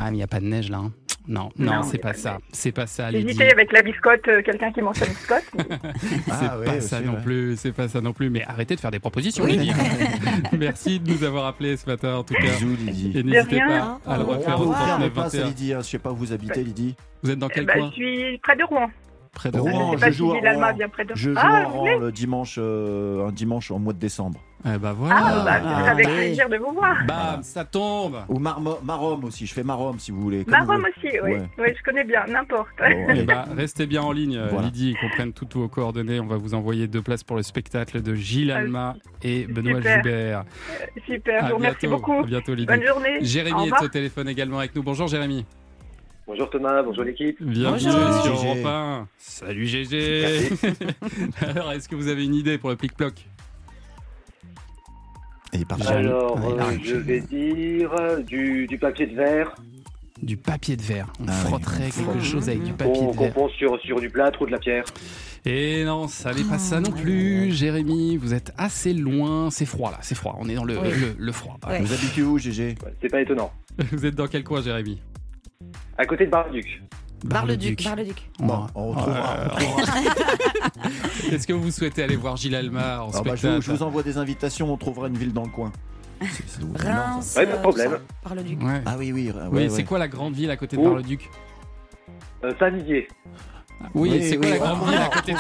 mais 0.05 0.11
il 0.11 0.17
n'y 0.17 0.23
a 0.23 0.27
pas 0.27 0.41
de 0.41 0.47
neige 0.47 0.71
là. 0.71 0.79
hein. 0.79 0.93
Non, 1.29 1.51
non, 1.59 1.83
c'est 1.83 1.99
pas 1.99 2.15
ça. 2.15 2.39
C'est 2.53 2.73
pas 2.73 2.87
ça, 2.87 3.11
Lydie. 3.11 3.27
J'hésitais 3.29 3.53
avec 3.53 3.71
la 3.71 3.83
biscotte, 3.83 4.27
euh, 4.29 4.41
quelqu'un 4.43 4.73
qui 4.73 4.81
mange 4.81 4.97
sa 4.97 5.05
biscotte. 5.05 5.45
C'est 6.01 6.31
Ah 6.31 6.49
pas 6.49 6.59
ouais, 6.59 6.81
ça 6.81 7.01
non 7.01 7.21
plus, 7.23 7.57
c'est 7.59 7.73
pas 7.73 7.89
ça 7.89 8.01
non 8.01 8.15
plus. 8.15 8.31
Mais 8.31 8.45
arrêtez 8.45 8.77
de 8.77 8.81
faire 8.81 8.91
des 8.91 8.99
propositions. 8.99 9.45
Lydie. 9.45 9.73
Merci 10.59 11.01
de 11.01 11.11
nous 11.11 11.25
avoir 11.25 11.47
appelés 11.47 11.77
ce 11.77 11.87
matin 11.87 12.17
en 12.17 12.25
tout 12.25 12.35
cas. 12.35 12.41
Bisous, 12.41 12.77
Lydie. 12.77 13.13
Et 13.19 13.23
n'hésitez 13.23 13.59
pas 13.59 14.01
à 14.07 14.17
le 14.17 14.25
refaire 14.25 14.61
au 14.61 14.65
vous 14.65 14.73
faire 14.73 14.97
39 14.97 15.03
des 15.03 15.11
places 15.11 15.35
à 15.35 15.39
21. 15.39 15.49
Lydie, 15.49 15.73
hein. 15.75 15.79
je 15.83 15.87
sais 15.87 15.99
pas 15.99 16.13
où 16.13 16.17
vous 16.17 16.33
habitez, 16.33 16.65
Lydie. 16.65 16.95
Vous 17.23 17.31
êtes 17.31 17.39
dans 17.39 17.49
quel 17.49 17.67
ben, 17.67 17.79
coin 17.79 17.91
je 17.91 17.95
suis 17.95 18.39
près 18.39 18.57
de 18.57 18.65
Rouen. 18.65 18.89
Près 19.33 19.51
de 19.51 19.57
Je 19.57 19.61
Rouen, 19.63 19.97
je 19.97 20.11
joue 20.11 20.33
à 20.33 20.37
Gilles 20.37 20.47
Alma 20.47 20.67
Rouen. 20.69 20.77
vient 20.77 20.89
près 20.89 21.05
de 21.05 21.13
Je 21.15 21.31
joue 21.31 21.37
Ah, 21.39 21.57
à 21.57 21.65
vous 21.65 21.71
Rouen 21.71 21.81
voulez 21.81 21.99
le 21.99 22.13
dimanche, 22.13 22.57
euh, 22.59 23.27
un 23.29 23.33
dimanche 23.33 23.71
en 23.71 23.79
mois 23.79 23.93
de 23.93 23.99
décembre. 23.99 24.41
Eh 24.65 24.71
ben 24.77 24.89
Ah, 24.89 24.93
voilà. 24.93 25.43
bah, 25.45 25.61
c'est 25.85 25.91
avec 25.91 26.09
plaisir 26.09 26.49
de 26.49 26.57
vous 26.57 26.73
voir. 26.73 26.97
Bam, 27.07 27.43
ça 27.45 27.65
tombe. 27.65 28.25
Ou 28.29 28.41
Marom 28.41 29.23
aussi, 29.25 29.47
je 29.47 29.55
fais 29.55 29.63
Marom 29.63 29.99
si 30.01 30.11
vous 30.11 30.21
voulez. 30.21 30.45
Marom 30.49 30.85
aussi, 30.85 31.15
oui. 31.23 31.31
Ouais. 31.35 31.43
Oui, 31.59 31.67
je 31.79 31.83
connais 31.85 32.03
bien, 32.03 32.25
n'importe. 32.27 32.69
Eh 32.81 33.23
ben, 33.23 33.45
restez 33.57 33.87
bien 33.87 34.03
en 34.03 34.11
ligne, 34.11 34.37
euh, 34.37 34.49
Voilà. 34.51 34.67
Lydie, 34.67 34.97
qu'on 35.01 35.09
prenne 35.11 35.33
toutes 35.33 35.55
vos 35.55 35.69
coordonnées. 35.69 36.19
On 36.19 36.27
va 36.27 36.37
vous 36.39 36.55
envoyer 36.55 36.89
deux 36.89 37.03
places 37.03 37.23
pour 37.23 37.37
le 37.37 37.43
spectacle 37.45 38.03
de 38.03 38.15
Gilles 38.15 38.51
Alma 38.51 38.97
et 39.23 39.47
Benoît 39.47 39.77
super. 39.77 39.97
Joubert. 39.99 40.45
Super, 41.07 41.45
À 41.45 41.47
je 41.47 41.53
vous 41.53 41.59
remercie 41.59 41.79
bientôt, 41.87 41.97
beaucoup. 41.97 42.21
à 42.21 42.27
bientôt, 42.27 42.55
Lydie. 42.55 42.67
Bonne 42.67 42.85
journée. 42.87 43.19
Au 43.21 43.25
Jérémy 43.25 43.69
est 43.69 43.83
au 43.85 43.89
téléphone 43.89 44.29
également 44.29 44.59
avec 44.59 44.75
nous. 44.75 44.83
Bonjour, 44.83 45.07
Jérémy. 45.07 45.47
Bonjour 46.29 46.51
Thomas, 46.51 46.83
bonjour 46.83 47.05
l'équipe. 47.05 47.43
Bienvenue 47.43 47.91
Bonjour. 47.91 48.23
sur 48.23 48.37
GG. 48.37 48.47
Europe 48.47 48.67
1. 48.67 49.09
Salut 49.17 49.67
GG. 49.67 50.51
Alors, 51.41 51.73
est-ce 51.73 51.89
que 51.89 51.97
vous 51.97 52.09
avez 52.09 52.25
une 52.25 52.35
idée 52.35 52.59
pour 52.59 52.69
le 52.71 52.77
plic-ploc. 52.77 53.15
Alors, 55.89 56.39
Ah, 56.61 56.69
euh, 56.69 56.77
je 56.85 56.97
vais 56.97 57.21
dire 57.21 57.91
euh, 57.99 58.23
du, 58.23 58.67
du 58.67 58.77
papier 58.77 59.07
de 59.07 59.15
verre 59.17 59.55
Du 60.23 60.37
papier 60.37 60.77
de 60.77 60.83
verre. 60.83 61.11
On 61.19 61.25
Ah 61.29 61.33
frotterait 61.33 61.89
on 62.03 62.13
quelque 62.13 62.23
chose 62.25 62.49
avec 62.51 62.63
du 62.63 62.75
papier 62.75 62.93
qu'on 62.93 63.13
de 63.13 63.19
verre. 63.19 63.33
pond 63.33 63.49
sur, 63.49 63.81
sur 63.81 63.99
du 63.99 64.11
plâtre 64.11 64.43
ou 64.43 64.47
de 64.47 64.51
la 64.53 64.59
pierre. 64.59 64.85
Et 65.47 65.85
non, 65.85 66.07
ça 66.09 66.35
n'est 66.35 66.45
pas 66.45 66.59
ça 66.59 66.81
non 66.81 66.91
plus, 66.91 67.53
Jérémy. 67.55 68.19
Vous 68.19 68.35
êtes 68.35 68.53
assez 68.59 68.93
loin. 68.93 69.51
C'est 69.51 69.65
froid 69.65 69.91
là, 69.91 69.99
c'est 70.03 70.15
froid. 70.15 70.37
On 70.39 70.47
est 70.51 70.55
dans 70.55 70.65
le, 70.65 70.79
Oui. 70.79 70.89
le, 70.91 71.15
le 71.19 71.33
froid. 71.33 71.59
Ouais. 71.67 71.81
Vous 71.81 71.95
habitez 71.95 72.23
où, 72.23 72.37
GG 72.39 72.75
C'est 73.01 73.09
pas 73.09 73.23
étonnant. 73.23 73.51
Vous 73.93 74.05
êtes 74.05 74.17
dans 74.17 74.27
quel 74.27 74.45
coin, 74.45 74.61
Jérémy? 74.61 75.01
À 75.99 76.07
côté 76.07 76.27
de 76.27 76.31
Bar-le-Duc. 76.31 76.81
Bar-le-Duc. 77.25 77.83
Bar-le-duc. 77.83 78.31
Bon, 78.39 78.67
on 78.77 78.91
retrouvera. 78.93 79.37
on 79.41 79.49
retrouvera. 79.49 79.93
Est-ce 81.33 81.47
que 81.47 81.53
vous 81.53 81.73
souhaitez 81.73 82.05
aller 82.05 82.15
voir 82.15 82.37
Gilles 82.37 82.55
Alma 82.55 83.03
en 83.03 83.11
Alors, 83.11 83.25
bah, 83.25 83.35
je, 83.35 83.39
spectacle 83.41 83.57
vous, 83.57 83.63
je 83.63 83.73
vous 83.73 83.83
envoie 83.83 84.03
des 84.05 84.17
invitations, 84.17 84.73
on 84.73 84.77
trouvera 84.77 85.09
une 85.09 85.19
ville 85.19 85.33
dans 85.33 85.43
le 85.43 85.51
coin. 85.51 85.73
Reims. 86.77 87.35
Ouais, 87.37 87.47
pas 87.47 87.53
de 87.53 87.59
euh, 87.59 87.63
problème. 87.63 87.93
Ouais. 87.93 88.83
Ah 88.87 88.95
oui, 88.97 89.13
oui. 89.13 89.33
ouais, 89.33 89.43
Oui, 89.51 89.63
ouais. 89.63 89.69
c'est 89.69 89.85
quoi 89.85 89.99
la 89.99 90.09
grande 90.09 90.35
ville 90.35 90.51
à 90.51 90.57
côté 90.57 90.77
de. 90.77 90.83
Bar-le-Duc? 90.83 91.29
Euh, 92.45 92.53
Saint-Didier. 92.61 93.09
Oui, 93.95 94.11
Oui, 94.11 94.23
c'est 94.29 94.37
quoi 94.37 94.47
oui, 94.47 94.53
la 94.53 94.59
grande 94.59 94.79
on 94.83 94.87
ville 94.87 94.99
à 94.99 95.09
côté 95.09 95.33
de 95.33 95.39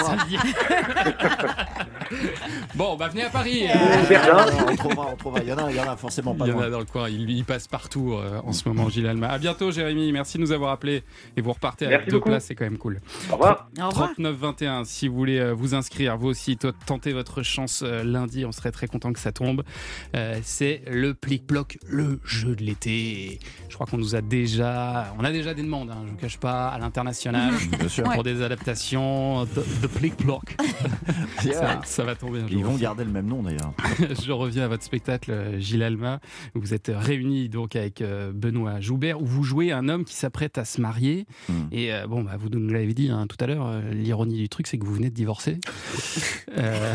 Bon, 2.74 2.96
bah 2.96 3.08
venez 3.08 3.24
à 3.24 3.30
Paris. 3.30 3.64
Berlin. 4.08 4.46
on 4.68 4.76
trouvera, 4.76 5.08
on 5.12 5.16
trouvera. 5.16 5.40
Il 5.42 5.48
y 5.48 5.52
en 5.52 5.58
a, 5.58 5.70
il 5.70 5.76
y 5.76 5.80
en 5.80 5.88
a 5.90 5.96
forcément 5.96 6.34
pas 6.34 6.46
Il 6.46 6.50
y 6.50 6.52
en 6.52 6.60
a 6.60 6.70
dans 6.70 6.78
le 6.78 6.84
coin, 6.84 7.08
il, 7.08 7.28
il 7.30 7.44
passe 7.44 7.66
partout 7.66 8.14
euh, 8.14 8.40
en 8.44 8.52
ce 8.52 8.68
moment, 8.68 8.88
Gilles 8.88 9.06
Alma. 9.06 9.28
À 9.28 9.38
bientôt, 9.38 9.70
Jérémy. 9.70 10.12
Merci 10.12 10.38
de 10.38 10.42
nous 10.42 10.52
avoir 10.52 10.70
appelés. 10.72 11.02
Et 11.36 11.40
vous 11.40 11.52
repartez 11.52 11.86
avec 11.86 11.98
Merci 11.98 12.10
deux 12.10 12.16
beaucoup. 12.18 12.28
places, 12.30 12.44
c'est 12.46 12.54
quand 12.54 12.64
même 12.64 12.78
cool. 12.78 13.00
Au 13.30 13.34
revoir. 13.34 13.68
Au 13.80 13.88
revoir. 13.88 14.12
39-21, 14.18 14.84
si 14.84 15.08
vous 15.08 15.16
voulez 15.16 15.38
euh, 15.38 15.52
vous 15.52 15.74
inscrire, 15.74 16.16
vous 16.16 16.28
aussi, 16.28 16.56
tentez 16.86 17.12
votre 17.12 17.42
chance 17.42 17.82
euh, 17.84 18.02
lundi, 18.04 18.44
on 18.46 18.52
serait 18.52 18.72
très 18.72 18.86
content 18.86 19.12
que 19.12 19.20
ça 19.20 19.32
tombe. 19.32 19.64
Euh, 20.16 20.38
c'est 20.42 20.82
le 20.90 21.14
plic-ploc, 21.14 21.78
le 21.88 22.20
jeu 22.24 22.54
de 22.54 22.62
l'été. 22.62 23.40
Je 23.68 23.74
crois 23.74 23.86
qu'on 23.86 23.98
nous 23.98 24.14
a 24.14 24.20
déjà, 24.20 25.14
on 25.18 25.24
a 25.24 25.32
déjà 25.32 25.52
des 25.54 25.62
demandes, 25.62 25.90
hein, 25.90 26.02
je 26.06 26.10
vous 26.10 26.16
cache 26.16 26.38
pas, 26.38 26.68
à 26.68 26.78
l'international. 26.78 27.52
Bien 27.78 27.88
sûr. 27.88 28.04
Pour 28.04 28.22
des 28.34 28.42
adaptations. 28.42 29.46
The, 29.46 29.60
the 29.82 29.86
Plic 29.88 30.16
Ploc. 30.16 30.56
Yeah. 31.44 31.52
ça, 31.54 31.80
ça 31.84 32.04
va 32.04 32.16
tomber 32.16 32.40
un 32.40 32.46
Ils 32.48 32.64
vont 32.64 32.74
garder 32.76 33.04
le 33.04 33.10
même 33.10 33.26
nom 33.26 33.42
d'ailleurs. 33.44 33.72
Je 34.26 34.32
reviens 34.32 34.64
à 34.64 34.68
votre 34.68 34.82
spectacle, 34.82 35.30
euh, 35.30 35.58
Gilles 35.60 35.82
Alma. 35.84 36.18
Vous 36.54 36.74
êtes 36.74 36.90
réunis 36.94 37.48
donc 37.48 37.76
avec 37.76 38.02
euh, 38.02 38.32
Benoît 38.34 38.80
Joubert, 38.80 39.20
où 39.22 39.24
vous 39.24 39.44
jouez 39.44 39.70
un 39.70 39.88
homme 39.88 40.04
qui 40.04 40.14
s'apprête 40.16 40.58
à 40.58 40.64
se 40.64 40.80
marier. 40.80 41.26
Hmm. 41.48 41.52
Et 41.70 41.92
euh, 41.94 42.06
bon, 42.08 42.22
bah, 42.22 42.32
vous 42.38 42.48
nous 42.48 42.68
l'avez 42.68 42.92
dit 42.92 43.08
hein, 43.10 43.26
tout 43.28 43.36
à 43.40 43.46
l'heure, 43.46 43.66
euh, 43.66 43.80
l'ironie 43.92 44.36
du 44.36 44.48
truc, 44.48 44.66
c'est 44.66 44.78
que 44.78 44.84
vous 44.84 44.94
venez 44.94 45.10
de 45.10 45.14
divorcer. 45.14 45.58
Euh, 46.56 46.94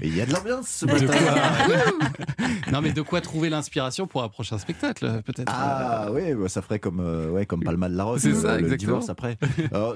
il 0.00 0.16
y 0.16 0.20
a 0.20 0.26
de 0.26 0.32
l'ambiance 0.32 0.68
ce 0.68 0.86
de 0.86 0.92
matin. 0.92 1.06
quoi- 1.08 2.48
non, 2.72 2.80
mais 2.80 2.92
de 2.92 3.02
quoi 3.02 3.20
trouver 3.20 3.50
l'inspiration 3.50 4.06
pour 4.06 4.22
un 4.22 4.28
prochain 4.28 4.58
spectacle, 4.58 5.20
peut-être 5.26 5.52
Ah 5.52 6.06
oui, 6.12 6.32
bah, 6.34 6.48
ça 6.48 6.62
ferait 6.62 6.78
comme, 6.78 7.00
ouais, 7.32 7.44
comme 7.44 7.62
Palma 7.64 7.88
de 7.88 7.96
la 7.96 8.04
le, 8.12 8.34
ça, 8.34 8.58
le 8.58 8.76
divorce 8.76 9.10
après. 9.10 9.36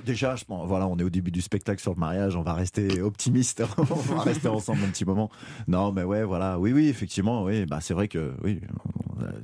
Déjà, 0.05 0.35
je 0.35 0.45
pense, 0.45 0.69
voilà, 0.77 0.87
on 0.93 0.97
est 0.99 1.03
au 1.03 1.11
début 1.11 1.31
du 1.31 1.41
spectacle 1.41 1.81
sur 1.81 1.95
le 1.95 1.99
mariage, 2.01 2.37
on 2.37 2.43
va 2.43 2.53
rester 2.55 3.01
optimiste, 3.01 3.63
on 3.79 3.83
va 3.83 4.21
rester 4.23 4.49
ensemble 4.49 4.83
un 4.85 4.89
petit 4.91 5.05
moment. 5.05 5.31
Non, 5.69 5.91
mais 5.93 6.03
ouais, 6.05 6.23
voilà, 6.25 6.59
oui, 6.59 6.73
oui, 6.73 6.89
effectivement, 6.89 7.45
oui, 7.45 7.65
bah 7.67 7.81
c'est 7.81 7.95
vrai 7.95 8.09
que 8.09 8.35
oui, 8.45 8.61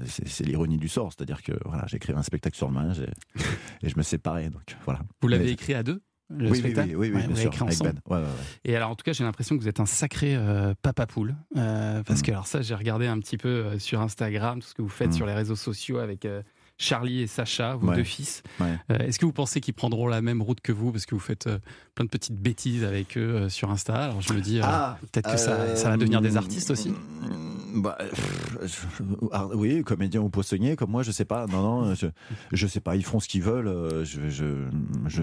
c'est 0.07 0.45
l'ironie 0.47 0.77
du 0.79 0.89
sort, 0.89 1.13
c'est-à-dire 1.13 1.43
que 1.43 1.53
voilà, 1.65 1.87
écrit 1.93 2.13
un 2.13 2.23
spectacle 2.23 2.57
sur 2.57 2.69
le 2.69 2.75
mariage 2.75 3.01
et, 3.01 3.11
et 3.87 3.89
je 3.89 3.97
me 3.97 4.03
séparais, 4.03 4.51
donc 4.51 4.77
voilà. 4.85 5.01
Vous 5.21 5.29
l'avez 5.29 5.51
écrit 5.51 5.75
à 5.75 5.83
deux 5.83 6.03
le 6.31 6.47
Oui, 6.47 6.53
oui, 6.53 6.59
spectacle 6.59 6.97
oui, 6.97 7.11
oui, 7.11 7.21
Ouais, 7.21 7.27
bien 7.27 7.37
sûr, 7.37 7.49
écrit 7.53 7.63
ensemble. 7.63 8.01
Ouais, 8.09 8.17
ouais, 8.17 8.23
ouais. 8.23 8.29
Et 8.65 8.75
alors, 8.75 8.89
en 8.91 8.95
tout 8.95 9.03
cas, 9.05 9.13
j'ai 9.13 9.23
l'impression 9.25 9.55
que 9.57 9.61
vous 9.63 9.69
êtes 9.69 9.81
un 9.81 9.87
sacré 9.87 10.35
euh, 10.35 10.73
papa 10.81 11.07
poule. 11.07 11.35
euh, 11.59 12.03
parce 12.05 12.21
Mm. 12.21 12.23
que, 12.23 12.31
alors, 12.31 12.47
ça, 12.47 12.63
j'ai 12.63 12.75
regardé 12.75 13.07
un 13.07 13.19
petit 13.19 13.37
peu 13.37 13.49
euh, 13.49 13.79
sur 13.79 14.01
Instagram, 14.01 14.61
tout 14.63 14.69
ce 14.69 14.75
que 14.75 14.81
vous 14.81 14.89
faites 14.89 15.11
Mm. 15.11 15.13
sur 15.13 15.27
les 15.27 15.35
réseaux 15.35 15.57
sociaux 15.57 15.99
avec 15.99 16.25
Charlie 16.83 17.21
et 17.23 17.27
Sacha, 17.27 17.77
vos 17.77 17.89
Ouais. 17.89 17.97
deux 17.97 18.05
fils. 18.05 18.43
Ouais. 18.61 18.77
Euh, 18.91 18.99
Est-ce 18.99 19.19
que 19.19 19.25
vous 19.27 19.33
pensez 19.33 19.61
qu'ils 19.61 19.75
prendront 19.75 20.09
la 20.09 20.21
même 20.21 20.43
route 20.43 20.61
que 20.61 20.73
vous 20.73 20.91
Parce 20.91 21.07
que 21.07 21.15
vous 21.15 21.21
faites 21.21 21.47
euh, 21.47 21.59
plein 21.95 22.05
de 22.05 22.11
petites 22.11 22.37
bêtises 22.37 22.83
avec 22.85 23.17
eux 23.17 23.21
euh, 23.37 23.49
sur 23.49 23.71
Insta? 23.71 23.95
Alors, 23.95 24.21
je 24.21 24.33
me 24.33 24.41
dis, 24.41 24.59
Ah, 24.63 24.99
peut-être 25.13 25.31
que 25.31 25.39
ça, 25.39 25.77
ça 25.77 25.91
va 25.91 25.97
devenir 25.97 26.21
des 26.21 26.37
artistes 26.37 26.71
aussi. 26.73 26.93
Bah, 27.75 27.97
pff, 28.01 28.87
ah, 29.33 29.47
oui, 29.55 29.83
comédien 29.83 30.21
ou 30.21 30.29
poissonnier, 30.29 30.77
comme 30.77 30.91
moi, 30.91 31.03
je 31.03 31.11
sais 31.13 31.25
pas. 31.25 31.47
Non, 31.47 31.63
non, 31.63 31.95
je, 31.95 32.07
je 32.53 32.67
sais 32.67 32.81
pas. 32.81 32.97
Ils 32.97 33.05
font 33.05 33.21
ce 33.21 33.29
qu'ils 33.29 33.43
veulent. 33.43 34.05
Je, 34.05 34.29
je, 34.29 34.69
je, 35.07 35.23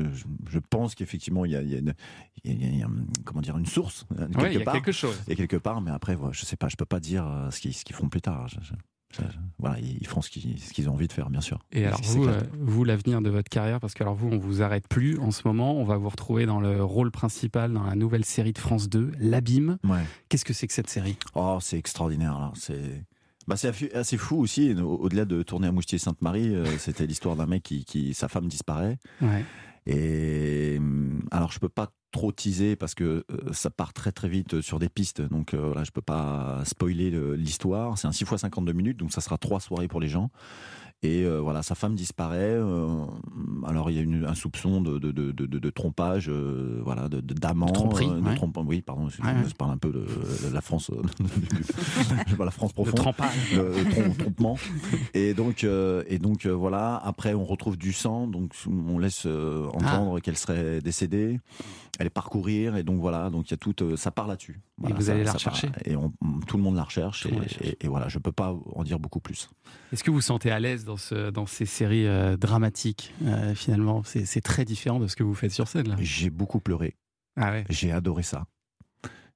je 0.49 0.59
pense 0.69 0.95
qu'effectivement, 0.95 1.45
il 1.45 1.51
y 1.51 1.55
a, 1.55 1.61
y 1.61 1.75
y 2.45 2.83
comment 3.25 3.41
dire, 3.41 3.57
une 3.57 3.65
source 3.65 4.05
quelque 4.09 4.39
Ouais, 4.41 4.53
il 4.55 4.59
y 4.59 4.63
a 4.67 4.71
quelque 4.71 4.91
chose. 4.91 5.15
Il 5.27 5.31
y 5.31 5.33
a 5.33 5.35
quelque 5.35 5.57
part, 5.57 5.81
mais 5.81 5.91
après, 5.91 6.17
je 6.31 6.45
sais 6.45 6.55
pas. 6.55 6.69
Je 6.69 6.75
peux 6.77 6.85
pas 6.85 6.99
dire 6.99 7.25
ce 7.51 7.59
qu'ils 7.59 7.73
ce 7.73 7.83
qu'ils 7.85 7.95
feront 7.95 8.09
plus 8.09 8.21
tard. 8.21 8.47
Voilà, 9.57 9.77
ils 9.79 10.05
font 10.07 10.21
ce 10.21 10.29
qu'ils 10.29 10.89
ont 10.89 10.93
envie 10.93 11.07
de 11.07 11.13
faire, 11.13 11.29
bien 11.29 11.41
sûr. 11.41 11.59
Et 11.71 11.85
alors 11.85 11.99
vous, 12.03 12.27
euh, 12.27 12.41
vous 12.59 12.83
l'avenir 12.83 13.21
de 13.21 13.29
votre 13.29 13.49
carrière, 13.49 13.79
parce 13.79 13.93
que 13.93 14.03
alors 14.03 14.15
vous, 14.15 14.29
on 14.29 14.37
vous 14.37 14.61
arrête 14.61 14.87
plus 14.87 15.17
en 15.19 15.31
ce 15.31 15.41
moment. 15.45 15.75
On 15.77 15.83
va 15.83 15.97
vous 15.97 16.09
retrouver 16.09 16.45
dans 16.45 16.59
le 16.61 16.83
rôle 16.83 17.11
principal 17.11 17.73
dans 17.73 17.83
la 17.83 17.95
nouvelle 17.95 18.23
série 18.23 18.53
de 18.53 18.57
France 18.59 18.87
2, 18.89 19.11
L'Abîme. 19.19 19.77
Ouais. 19.83 19.99
Qu'est-ce 20.29 20.45
que 20.45 20.53
c'est 20.53 20.67
que 20.67 20.73
cette 20.73 20.89
série? 20.89 21.17
Oh, 21.35 21.57
c'est 21.61 21.77
extraordinaire 21.77 22.39
là. 22.39 22.51
C'est 22.55 23.03
bah, 23.47 23.57
c'est 23.57 23.91
assez 23.95 24.17
fou 24.17 24.37
aussi. 24.37 24.73
Au- 24.75 24.97
Au-delà 24.97 25.25
de 25.25 25.41
tourner 25.41 25.67
à 25.67 25.71
Moustier-Sainte-Marie, 25.71 26.53
euh, 26.53 26.65
c'était 26.77 27.07
l'histoire 27.07 27.35
d'un 27.35 27.47
mec 27.47 27.63
qui, 27.63 27.83
qui 27.83 28.13
sa 28.13 28.27
femme 28.27 28.47
disparaît. 28.47 28.99
Ouais. 29.23 29.43
Et 29.85 30.75
hum, 30.79 31.21
alors 31.31 31.51
je 31.51 31.59
peux 31.59 31.69
pas 31.69 31.89
trop 32.11 32.31
teaser 32.31 32.75
parce 32.75 32.95
que 32.95 33.23
euh, 33.31 33.53
ça 33.53 33.69
part 33.69 33.93
très 33.93 34.11
très 34.11 34.29
vite 34.29 34.61
sur 34.61 34.79
des 34.79 34.89
pistes. 34.89 35.21
Donc 35.21 35.53
euh, 35.53 35.67
voilà, 35.67 35.83
je 35.83 35.91
peux 35.91 36.01
pas 36.01 36.61
spoiler 36.65 37.11
le- 37.11 37.35
l'histoire. 37.35 37.97
C'est 37.97 38.07
un 38.07 38.11
6 38.11 38.23
x 38.23 38.37
52 38.37 38.73
minutes, 38.73 38.97
donc 38.97 39.11
ça 39.11 39.21
sera 39.21 39.37
trois 39.37 39.59
soirées 39.59 39.87
pour 39.87 39.99
les 40.01 40.07
gens. 40.09 40.31
Et 41.01 41.23
euh, 41.23 41.39
voilà, 41.39 41.63
sa 41.63 41.75
femme 41.75 41.95
disparaît. 41.95 42.37
euh, 42.59 42.87
alors 43.65 43.89
il 43.89 43.95
y 43.95 43.99
a 43.99 44.01
une- 44.01 44.25
un 44.25 44.35
soupçon 44.35 44.81
de, 44.81 44.99
de, 44.99 45.11
de, 45.13 45.31
de- 45.31 45.45
de 45.59 45.69
trompage, 45.69 46.27
euh, 46.29 46.81
voilà, 46.83 47.07
de 47.07 47.21
d'amant, 47.21 47.71
ouais. 47.93 48.05
oui, 48.67 48.81
pardon, 48.81 49.07
je, 49.07 49.21
Ouais, 49.21 49.29
ouais. 49.29 49.35
je 49.47 49.53
parle 49.55 49.71
un 49.71 49.77
peu 49.77 49.91
de, 49.93 50.05
la 50.53 50.59
France, 50.59 50.91
la 52.37 52.51
France 52.51 52.73
profonde, 52.73 52.95
trempage. 52.95 53.53
le, 53.55 53.69
le 53.69 53.83
trom- 53.89 54.17
trompement. 54.17 54.57
Et 55.13 55.33
donc, 55.33 55.63
et 55.63 56.19
donc 56.19 56.45
voilà. 56.45 56.97
Après, 56.97 57.33
on 57.33 57.45
retrouve 57.45 57.77
du 57.77 57.93
sang, 57.93 58.27
donc 58.27 58.53
on 58.67 58.97
laisse 58.99 59.23
euh, 59.25 59.67
entendre 59.73 60.15
Ah. 60.17 60.21
qu'elle 60.21 60.37
serait 60.37 60.81
décédée. 60.81 61.39
Elle 61.97 62.07
est 62.07 62.11
parcourir, 62.11 62.77
et 62.77 62.83
donc 62.83 62.99
voilà. 63.01 63.29
Donc 63.29 63.47
il 63.47 63.51
y 63.51 63.53
a 63.53 63.57
tout, 63.57 63.73
ça 63.97 64.11
part 64.11 64.27
là-dessus. 64.27 64.59
Voilà, 64.77 64.95
vous 64.95 65.01
ça- 65.03 65.11
allez 65.11 65.19
la 65.23 65.31
part- 65.31 65.35
rechercher 65.35 65.69
Et 65.85 65.95
on- 65.97 66.13
tout 66.47 66.55
le 66.57 66.63
monde 66.63 66.75
la 66.75 66.83
recherche. 66.83 67.25
Et, 67.25 67.67
et- 67.69 67.77
et 67.85 67.87
voilà, 67.89 68.07
je 68.07 68.19
peux 68.19 68.31
pas 68.31 68.55
en 68.73 68.83
dire 68.83 68.99
beaucoup 68.99 69.19
plus. 69.19 69.49
Est-ce 69.91 70.03
que 70.03 70.09
vous 70.11 70.17
vous 70.17 70.21
sentez 70.21 70.49
à 70.51 70.59
l'aise 70.59 70.85
dans, 70.89 70.97
ce, 70.97 71.29
dans 71.29 71.45
ces 71.45 71.65
séries 71.67 72.07
euh, 72.07 72.35
dramatiques 72.35 73.13
euh, 73.25 73.53
Finalement, 73.53 74.01
c'est 74.03 74.41
très 74.41 74.65
différent 74.65 74.99
de 74.99 75.05
ce 75.07 75.15
que 75.15 75.21
vous 75.23 75.35
faites 75.35 75.51
sur 75.51 75.67
scène. 75.67 75.95
J'ai 75.99 76.31
beaucoup 76.31 76.59
pleuré. 76.59 76.95
Ah 77.39 77.51
ouais. 77.51 77.63
J'ai 77.69 77.91
adoré 77.91 78.23
ça. 78.23 78.45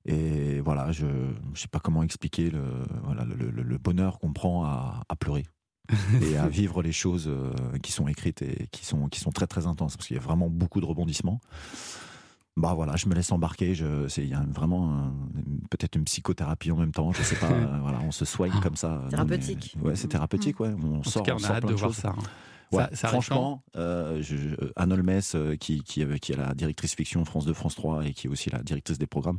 Et 0.06 0.60
voilà, 0.62 0.92
je 0.92 1.06
ne 1.06 1.56
sais 1.56 1.68
pas 1.68 1.80
comment 1.80 2.02
expliquer 2.02 2.50
le, 2.50 2.64
voilà, 3.04 3.24
le, 3.24 3.36
le- 3.52 3.62
le 3.64 3.78
bonheur 3.78 4.18
qu'on 4.20 4.34
prend 4.34 4.66
à, 4.66 5.04
à 5.08 5.16
pleurer 5.16 5.46
et 6.24 6.38
à 6.38 6.48
vivre 6.48 6.82
les 6.82 6.92
choses 6.92 7.28
euh, 7.28 7.54
qui 7.84 7.92
sont 7.92 8.08
écrites 8.08 8.42
et 8.42 8.68
qui 8.72 8.84
sont, 8.86 9.08
qui 9.08 9.20
sont 9.20 9.32
très 9.32 9.48
très 9.48 9.68
intenses 9.68 9.96
parce 9.96 10.08
qu'il 10.08 10.18
y 10.18 10.20
a 10.20 10.24
vraiment 10.24 10.50
beaucoup 10.50 10.82
de 10.82 10.86
rebondissements. 10.86 11.40
Bah 12.56 12.74
voilà, 12.76 12.96
je 12.96 13.08
me 13.10 13.16
laisse 13.16 13.32
embarquer. 13.32 13.74
Je, 13.74 14.08
c'est, 14.08 14.22
il 14.24 14.30
y 14.30 14.34
a 14.36 14.44
vraiment 14.48 15.12
peut-être 15.72 15.96
une 15.96 16.04
psychothérapie 16.06 16.72
en 16.72 16.78
même 16.78 16.92
temps. 16.92 17.12
Je 17.12 17.24
sais 17.24 17.36
pas. 17.36 17.48
euh, 17.52 17.80
voilà, 17.82 18.00
on 18.06 18.12
se 18.12 18.26
soigne 18.26 18.54
comme 18.62 18.76
ça. 18.76 18.90
Non, 18.90 19.02
mais- 19.04 19.10
Thérapeutique. 19.10 19.76
ouais, 19.82 19.96
c'est 19.96 20.08
thérapeutique. 20.08 20.60
Ouais, 20.60 20.70
on 20.84 21.00
En 21.00 21.04
sort. 21.04 21.24
tout 21.24 21.28
cas, 21.30 21.36
on, 21.36 21.40
sort 21.40 21.52
a 21.52 21.56
hâte 21.56 21.64
de 21.64 21.70
de 21.70 21.74
voir 21.74 21.90
choses. 21.92 21.98
ça. 22.02 22.10
hein. 22.10 22.22
Ouais, 22.72 22.84
Ça- 22.92 22.96
ça 22.96 23.08
arrive 23.08 23.22
franchement, 23.22 23.64
euh, 23.76 24.20
je- 24.22 24.36
je- 24.36 24.56
Anne 24.76 24.94
Olmes, 24.94 25.20
euh, 25.36 25.56
qui, 25.58 25.84
qui, 25.84 26.02
avait- 26.02 26.18
qui 26.20 26.32
est 26.32 26.36
la 26.38 26.56
directrice 26.56 26.96
fiction 26.96 27.24
France 27.24 27.46
2, 27.46 27.54
France 27.54 27.76
3 27.76 28.04
et 28.06 28.14
qui 28.14 28.26
est 28.28 28.30
aussi 28.32 28.50
la 28.50 28.64
directrice 28.64 28.98
des 28.98 29.06
programmes, 29.06 29.38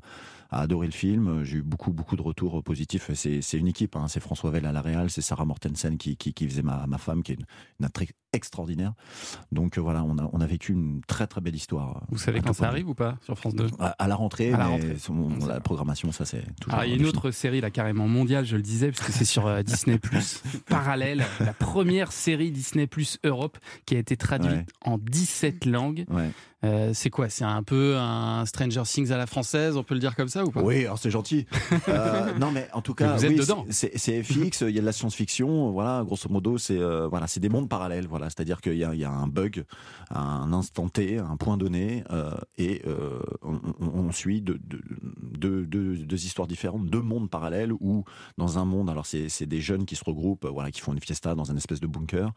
a 0.54 0.60
adoré 0.60 0.86
le 0.86 0.92
film. 0.92 1.42
J'ai 1.44 1.58
eu 1.58 1.62
beaucoup, 1.62 1.92
beaucoup 1.92 2.16
de 2.16 2.22
retours 2.22 2.62
positifs. 2.62 3.10
C'est 3.14 3.58
une 3.58 3.66
équipe, 3.66 3.96
hein. 3.96 4.06
c'est 4.08 4.20
François 4.20 4.50
Vell 4.50 4.66
à 4.66 4.72
la 4.72 4.80
Réal, 4.80 5.10
c'est 5.10 5.20
Sarah 5.22 5.44
Mortensen 5.44 5.96
qui, 5.98 6.16
qui, 6.16 6.32
qui 6.34 6.48
faisait 6.48 6.62
ma, 6.62 6.86
ma 6.86 6.98
femme, 6.98 7.22
qui 7.22 7.32
est 7.32 7.36
une, 7.36 7.46
une 7.80 7.86
actrice 7.86 8.10
extraordinaire. 8.32 8.94
Donc 9.52 9.78
euh, 9.78 9.80
voilà, 9.80 10.02
on 10.04 10.18
a, 10.18 10.28
on 10.32 10.40
a 10.40 10.46
vécu 10.46 10.72
une 10.72 11.00
très 11.06 11.26
très 11.28 11.40
belle 11.40 11.54
histoire. 11.54 12.02
Vous 12.10 12.18
savez 12.18 12.40
quand 12.40 12.52
ça 12.52 12.66
arrive 12.68 12.88
ou 12.88 12.94
pas 12.94 13.16
sur 13.22 13.38
France 13.38 13.54
2 13.54 13.68
à, 13.78 13.90
à 13.90 14.08
la 14.08 14.16
rentrée, 14.16 14.52
À 14.52 14.58
la 14.58 14.66
rentrée. 14.66 14.96
son- 14.98 15.28
la 15.46 15.60
programmation, 15.60 16.10
ça 16.12 16.24
c'est 16.24 16.44
toujours. 16.60 16.74
Alors, 16.74 16.84
il 16.84 16.90
y 16.90 16.92
a 16.94 16.96
une 16.96 17.06
autre 17.06 17.30
série 17.30 17.60
là 17.60 17.70
carrément 17.70 18.08
mondiale, 18.08 18.44
je 18.44 18.56
le 18.56 18.62
disais, 18.62 18.90
parce 18.90 19.06
que 19.06 19.12
c'est 19.12 19.24
sur 19.24 19.46
euh, 19.46 19.62
Disney 19.62 19.98
Plus 19.98 20.42
parallèle, 20.68 21.24
la 21.40 21.52
première 21.54 22.10
série 22.12 22.50
Disney 22.50 22.86
Plus 22.88 23.18
Europe 23.24 23.58
qui 23.86 23.94
a 23.94 23.98
été 23.98 24.16
traduite 24.16 24.44
Ouais. 24.44 24.66
en 24.84 24.98
17 24.98 25.64
langues. 25.66 26.04
Ouais. 26.10 26.30
Euh, 26.64 26.90
c'est 26.94 27.10
quoi? 27.10 27.28
C'est 27.28 27.44
un 27.44 27.62
peu 27.62 27.96
un 27.98 28.46
Stranger 28.46 28.82
Things 28.84 29.12
à 29.12 29.16
la 29.16 29.26
française, 29.26 29.76
on 29.76 29.82
peut 29.82 29.94
le 29.94 30.00
dire 30.00 30.16
comme 30.16 30.28
ça 30.28 30.44
ou 30.44 30.50
pas? 30.50 30.62
Oui, 30.62 30.84
alors 30.84 30.98
c'est 30.98 31.10
gentil. 31.10 31.46
Euh, 31.88 32.32
non, 32.38 32.50
mais 32.50 32.68
en 32.72 32.80
tout 32.80 32.94
cas, 32.94 33.16
vous 33.16 33.24
êtes 33.24 33.36
dedans. 33.36 33.66
c'est 33.68 34.22
FX, 34.22 34.62
il 34.62 34.70
y 34.70 34.78
a 34.78 34.80
de 34.80 34.86
la 34.86 34.92
science-fiction, 34.92 35.70
voilà, 35.70 36.02
grosso 36.04 36.28
modo, 36.30 36.56
c'est 36.56 36.78
euh, 36.78 37.08
voilà, 37.08 37.26
c'est 37.26 37.40
des 37.40 37.48
mondes 37.48 37.68
parallèles, 37.68 38.06
voilà, 38.06 38.26
c'est-à-dire 38.26 38.60
qu'il 38.60 38.76
y 38.76 38.84
a, 38.84 38.94
il 38.94 39.00
y 39.00 39.04
a 39.04 39.10
un 39.10 39.26
bug, 39.26 39.64
un 40.10 40.52
instant 40.52 40.88
T, 40.88 41.18
un 41.18 41.36
point 41.36 41.56
donné, 41.56 42.04
et 42.58 42.82
on, 43.42 44.12
suit 44.12 44.40
deux, 44.40 44.64
histoires 46.12 46.48
différentes, 46.48 46.86
deux 46.86 47.02
mondes 47.02 47.28
parallèles 47.28 47.72
où 47.72 48.04
dans 48.38 48.58
un 48.58 48.64
monde, 48.64 48.88
alors 48.88 49.06
c'est 49.06 49.46
des 49.46 49.60
jeunes 49.60 49.84
qui 49.84 49.96
se 49.96 50.04
regroupent, 50.04 50.46
voilà, 50.46 50.70
qui 50.70 50.80
font 50.80 50.92
une 50.92 51.00
fiesta 51.00 51.34
dans 51.34 51.50
un 51.50 51.56
espèce 51.56 51.80
de 51.80 51.86
bunker, 51.86 52.32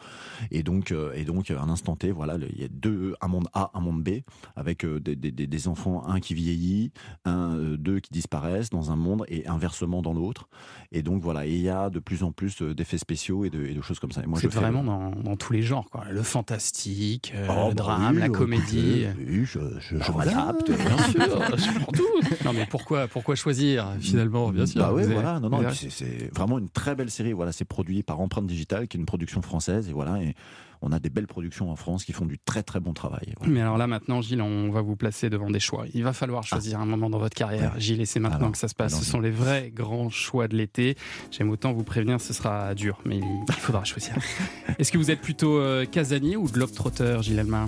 et 0.52 0.64
donc 0.64 0.94
et 1.16 1.24
donc 1.24 1.52
un 1.52 1.70
instant 1.70 1.96
T, 1.96 2.12
voilà, 2.12 2.38
il 2.54 2.60
y 2.60 2.66
a 2.66 2.70
deux, 2.70 3.16
un 3.22 3.28
monde 3.28 3.48
A, 3.54 3.72
un 3.74 3.80
monde 3.80 4.04
B, 4.04 4.17
avec 4.56 4.86
euh, 4.86 5.00
des, 5.00 5.16
des- 5.16 5.32
des- 5.32 5.48
des 5.48 5.68
enfants, 5.68 6.06
un 6.08 6.20
qui 6.20 6.34
vieillit, 6.34 6.92
un, 7.26 7.56
euh, 7.56 7.78
deux 7.78 8.00
qui 8.00 8.12
disparaissent 8.12 8.70
dans 8.70 8.92
un 8.92 8.96
monde 8.96 9.26
et 9.28 9.48
inversement 9.48 10.02
dans 10.02 10.14
l'autre. 10.14 10.48
Et 10.92 11.04
donc 11.04 11.22
voilà, 11.22 11.46
il 11.46 11.58
y 11.62 11.70
a 11.70 11.90
de 11.90 12.00
plus 12.00 12.24
en 12.24 12.32
plus 12.32 12.62
euh, 12.62 12.74
d'effets 12.76 12.98
spéciaux 12.98 13.46
et 13.46 13.50
de, 13.50 13.64
et 13.66 13.74
de 13.74 13.82
choses 13.82 14.00
comme 14.00 14.12
ça. 14.12 14.22
Et 14.24 14.28
moi, 14.28 14.40
C'est 14.40 14.52
fais- 14.52 14.60
vraiment 14.60 14.84
dans, 14.84 15.12
dans 15.12 15.36
tous 15.36 15.54
les 15.54 15.62
genres, 15.62 15.90
quoi. 15.90 16.06
Le 16.10 16.22
fantastique, 16.24 17.34
Oh, 17.50 17.70
le 17.70 17.70
bah 17.70 17.74
drame, 17.74 18.14
oui, 18.16 18.20
la 18.20 18.26
écoutez, 18.28 18.40
comédie. 18.40 19.06
oui, 19.28 19.46
je, 19.46 19.60
je, 19.80 19.98
je 20.02 20.12
m'adapte. 20.12 20.68
bien 20.72 20.98
sûr, 21.10 21.58
je 21.58 21.80
prends 21.80 21.92
tout. 21.92 22.04
Non 22.46 22.54
mais 22.54 22.66
pourquoi, 22.70 23.08
pourquoi 23.08 23.36
choisir 23.36 23.94
finalement, 24.00 24.50
bien 24.52 24.66
sûr. 24.66 24.82
Bah 24.82 24.92
voilà, 24.92 25.40
non, 25.40 25.50
non, 25.50 25.62
c'est 25.74 25.90
c'est 25.90 26.30
vraiment 26.36 26.58
une 26.60 26.70
très 26.70 26.96
belle 26.96 27.12
série. 27.12 27.34
Voilà, 27.34 27.52
c'est 27.52 27.66
produit 27.66 28.04
par 28.04 28.20
Empreinte 28.20 28.48
Digitale, 28.48 28.88
qui 28.88 28.98
est 28.98 29.00
une 29.00 29.06
production 29.06 29.42
française, 29.42 29.90
et 29.90 29.94
voilà, 29.94 30.22
et 30.22 30.36
on 30.82 30.92
a 30.92 31.00
des 31.00 31.10
belles 31.10 31.28
productions 31.28 31.72
en 31.72 31.76
France 31.76 32.06
qui 32.06 32.14
font 32.14 32.26
du 32.26 32.38
très 32.40 32.64
très 32.64 32.80
bon 32.80 32.94
travail. 32.94 33.34
Mais 33.46 33.62
alors 33.62 33.78
là 33.78 33.88
maintenant, 33.88 34.22
Gilles, 34.22 34.42
on 34.42 34.70
va 34.70 34.82
vous 34.82 34.96
placer 34.96 35.30
devant 35.30 35.50
des 35.50 35.60
choix. 35.60 35.86
Il 35.94 36.04
va 36.04 36.14
falloir 36.14 36.44
choisir 36.44 36.80
un 36.80 36.86
moment 36.86 37.10
dans 37.10 37.20
votre 37.20 37.36
carrière, 37.36 37.80
Gilles, 37.80 38.02
et 38.02 38.06
c'est 38.06 38.20
maintenant 38.20 38.38
Alors, 38.40 38.52
que 38.52 38.58
ça 38.58 38.68
se 38.68 38.76
passe. 38.76 38.98
Ce 38.98 39.06
sont 39.06 39.20
les 39.20 39.32
vrais 39.32 39.72
grands 39.74 40.10
choix 40.10 40.48
de 40.48 40.56
l'été. 40.56 40.96
J'aime 41.32 41.50
autant 41.50 41.74
vous 41.74 41.84
prévenir, 41.84 42.22
ce 42.22 42.34
sera 42.34 42.76
dur, 42.76 43.00
mais 43.06 43.18
il 43.20 43.54
faudra 43.54 43.84
choisir. 43.84 44.16
Est-ce 44.80 44.92
que 44.92 44.98
vous 44.98 45.12
êtes 45.12 45.22
plutôt 45.22 45.58
euh, 45.60 45.86
casanier 45.86 46.36
ou 46.38 46.46
globe-trotteur, 46.46 47.22
Gilles 47.24 47.40
Elma 47.40 47.66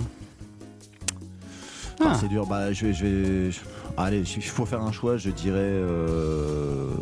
Ah, 2.00 2.16
c'est 2.20 2.28
dur. 2.28 2.46
Bah, 2.46 2.72
je 2.72 2.86
vais, 2.86 2.92
je 2.94 3.04
vais. 3.04 3.50
je- 3.50 3.60
Allez, 3.96 4.20
il 4.36 4.42
faut 4.42 4.64
faire 4.64 4.80
un 4.82 4.92
choix. 4.92 5.16
Je 5.16 5.30
dirais. 5.30 5.58
Euh... 5.58 6.94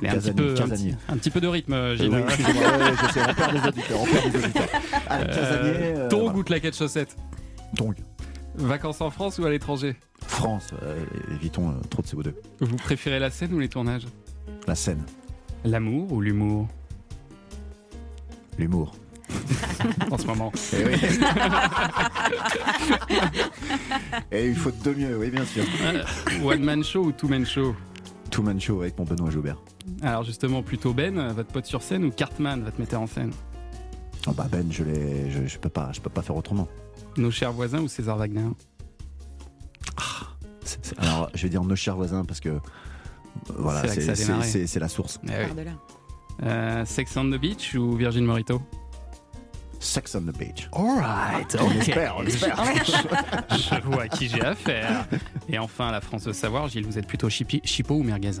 Allez, 0.00 0.08
un 0.10 0.20
petit, 0.20 0.32
peu, 0.32 0.50
un, 0.50 0.54
Casanier. 0.54 0.92
petit, 0.92 0.96
un 1.12 1.16
petit 1.16 1.30
peu 1.30 1.40
de 1.40 1.46
rythme, 1.48 1.72
Euh, 1.72 1.96
Gilles. 1.96 2.10
oui, 2.14 2.20
excusez-moi, 2.26 2.62
ouais, 2.78 2.92
je 3.02 3.12
sais, 3.12 3.20
on 3.28 3.34
perd 3.34 3.52
des 3.62 3.68
auditeurs, 3.68 4.00
on 4.00 4.04
perd 4.06 4.30
des 4.32 4.38
auditeurs. 4.44 4.68
Allez, 5.08 5.24
Euh, 5.28 5.34
euh, 5.36 6.08
voilà. 6.10 6.34
ou 6.38 6.42
claquette 6.42 6.76
chaussette 6.76 7.16
Tongs. 7.76 7.94
Vacances 8.56 9.00
en 9.00 9.10
France 9.10 9.38
ou 9.38 9.44
à 9.46 9.50
l'étranger 9.50 9.96
France, 10.26 10.70
euh, 10.82 10.96
évitons 11.34 11.70
euh, 11.70 11.74
trop 11.90 12.02
de 12.02 12.06
CO2. 12.08 12.32
Vous 12.60 12.76
préférez 12.76 13.18
la 13.18 13.30
scène 13.30 13.52
ou 13.54 13.58
les 13.60 13.68
tournages 13.68 14.06
La 14.66 14.74
scène, 14.74 15.02
L'amour 15.64 16.12
ou 16.12 16.20
l'humour 16.20 16.68
l'humour. 18.58 18.92
en 20.10 20.18
ce 20.18 20.26
moment 20.26 20.50
Eh 20.72 20.84
oui. 20.84 20.94
Et 24.32 24.48
il 24.48 24.54
faut 24.56 24.70
de 24.70 24.90
mieux, 24.94 25.16
oui, 25.18 25.30
bien 25.30 25.44
sûr. 25.44 25.64
Euh, 25.82 26.02
One 26.42 26.62
man 26.64 26.82
show 26.82 27.04
ou 27.04 27.12
two 27.12 27.28
man 27.28 27.44
show 27.46 27.74
Two 28.38 28.44
Man 28.44 28.60
Show 28.60 28.82
avec 28.82 28.96
mon 28.96 29.04
Benoît 29.04 29.30
Joubert. 29.30 29.56
Alors 30.00 30.22
justement, 30.22 30.62
plutôt 30.62 30.94
Ben, 30.94 31.32
votre 31.32 31.48
pote 31.50 31.66
sur 31.66 31.82
scène 31.82 32.04
ou 32.04 32.12
Cartman, 32.12 32.62
votre 32.62 32.78
metteur 32.78 33.00
en 33.00 33.08
scène? 33.08 33.32
Ah 34.28 34.32
bah 34.32 34.46
Ben, 34.48 34.64
je, 34.70 34.84
je, 35.28 35.46
je 35.48 35.58
peux 35.58 35.68
pas, 35.68 35.90
je 35.92 36.00
peux 36.00 36.08
pas 36.08 36.22
faire 36.22 36.36
autrement. 36.36 36.68
Nos 37.16 37.32
chers 37.32 37.52
voisins 37.52 37.80
ou 37.80 37.88
César 37.88 38.16
Wagner? 38.16 38.46
C'est- 40.64 40.96
Alors, 41.00 41.28
je 41.34 41.42
vais 41.42 41.48
dire 41.48 41.64
nos 41.64 41.74
chers 41.74 41.96
voisins 41.96 42.24
parce 42.24 42.38
que 42.38 42.50
euh, 42.50 42.58
voilà, 43.56 43.88
C'est 43.88 44.78
la 44.78 44.88
source. 44.88 45.18
Eh 45.24 45.30
oui. 45.52 45.64
Euh, 46.44 46.84
Sex 46.84 47.16
on 47.16 47.24
the 47.30 47.40
Beach 47.40 47.74
ou 47.74 47.96
Virgin 47.96 48.24
Morito? 48.24 48.62
Sex 49.80 50.14
on 50.16 50.22
the 50.22 50.36
beach. 50.36 50.68
Alright, 50.72 51.56
On 51.60 51.70
espère, 51.70 52.16
on 52.18 52.26
espère. 52.26 52.56
Je 53.50 53.80
vois 53.84 54.02
à 54.02 54.08
qui 54.08 54.28
j'ai 54.28 54.40
affaire. 54.42 55.06
Et 55.48 55.58
enfin, 55.58 55.92
la 55.92 56.00
France 56.00 56.24
de 56.24 56.32
savoir, 56.32 56.68
Gilles, 56.68 56.84
vous 56.84 56.98
êtes 56.98 57.06
plutôt 57.06 57.28
chipi- 57.28 57.60
chipot 57.64 57.94
ou 57.94 58.02
merguez? 58.02 58.32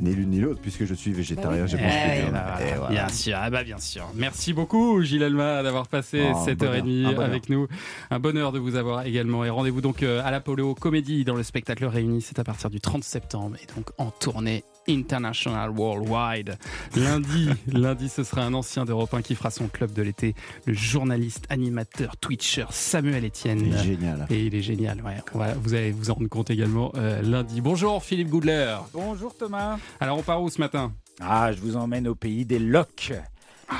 Ni 0.00 0.12
l'une 0.14 0.30
ni 0.30 0.40
l'autre, 0.40 0.60
puisque 0.60 0.84
je 0.84 0.94
suis 0.94 1.12
végétarien, 1.12 1.66
j'ai 1.66 1.76
Eh, 1.78 1.82
mangé 1.82 2.30
bah, 2.32 2.56
Et 2.60 2.74
voilà. 2.76 2.88
Bien 2.90 3.08
sûr, 3.08 3.36
ah 3.40 3.48
bah 3.48 3.62
bien 3.62 3.78
sûr. 3.78 4.06
Merci 4.14 4.52
beaucoup 4.52 5.00
Gilles 5.02 5.22
Alma 5.22 5.62
d'avoir 5.62 5.86
passé 5.86 6.26
Oh, 6.32 6.36
un 6.36 6.44
7h30 6.44 6.56
bonheur, 6.56 6.80
un 7.10 7.12
bonheur. 7.12 7.20
avec 7.22 7.48
nous. 7.48 7.68
Un 8.10 8.18
bonheur 8.18 8.52
de 8.52 8.58
vous 8.58 8.74
avoir 8.76 9.06
également. 9.06 9.44
Et 9.44 9.50
rendez-vous 9.50 9.80
donc 9.80 10.02
euh, 10.02 10.20
à 10.24 10.30
l'Apollo 10.30 10.74
Comédie 10.74 11.24
dans 11.24 11.36
le 11.36 11.42
spectacle 11.44 11.84
Réuni. 11.86 12.20
C'est 12.22 12.38
à 12.38 12.44
partir 12.44 12.70
du 12.70 12.80
30 12.80 13.04
septembre 13.04 13.56
et 13.62 13.66
donc 13.76 13.90
en 13.98 14.10
tournée 14.10 14.64
international 14.88 15.70
worldwide. 15.70 16.58
Lundi, 16.96 17.48
lundi, 17.72 18.08
ce 18.10 18.22
sera 18.24 18.42
un 18.42 18.52
ancien 18.52 18.84
d'Europe 18.84 19.14
1 19.14 19.22
qui 19.22 19.34
fera 19.34 19.50
son 19.50 19.68
club 19.68 19.92
de 19.94 20.02
l'été, 20.02 20.34
le 20.66 20.74
journaliste, 20.74 21.46
animateur, 21.48 22.16
twitcher 22.18 22.66
Samuel 22.70 23.24
Etienne. 23.24 23.60
Il 23.64 23.74
est 23.74 23.82
génial. 23.82 24.26
Et 24.28 24.40
il 24.44 24.54
est 24.54 24.60
génial, 24.60 25.00
ouais. 25.02 25.16
On 25.34 25.38
va- 25.38 25.54
vous 25.54 25.72
allez 25.72 25.90
vous 25.92 26.10
en 26.10 26.14
rendre 26.14 26.28
compte 26.28 26.50
également 26.50 26.92
euh, 26.96 27.22
lundi. 27.22 27.60
Bonjour 27.62 28.02
Philippe 28.02 28.28
Goudler. 28.28 28.76
Bonjour 28.92 29.34
Thomas. 29.34 29.78
Alors 30.00 30.18
on 30.18 30.22
part 30.22 30.42
où 30.42 30.50
ce 30.50 30.60
matin 30.60 30.92
Ah, 31.20 31.52
je 31.52 31.60
vous 31.60 31.76
emmène 31.76 32.08
au 32.08 32.14
pays 32.14 32.44
des 32.44 32.58
loques. 32.58 33.12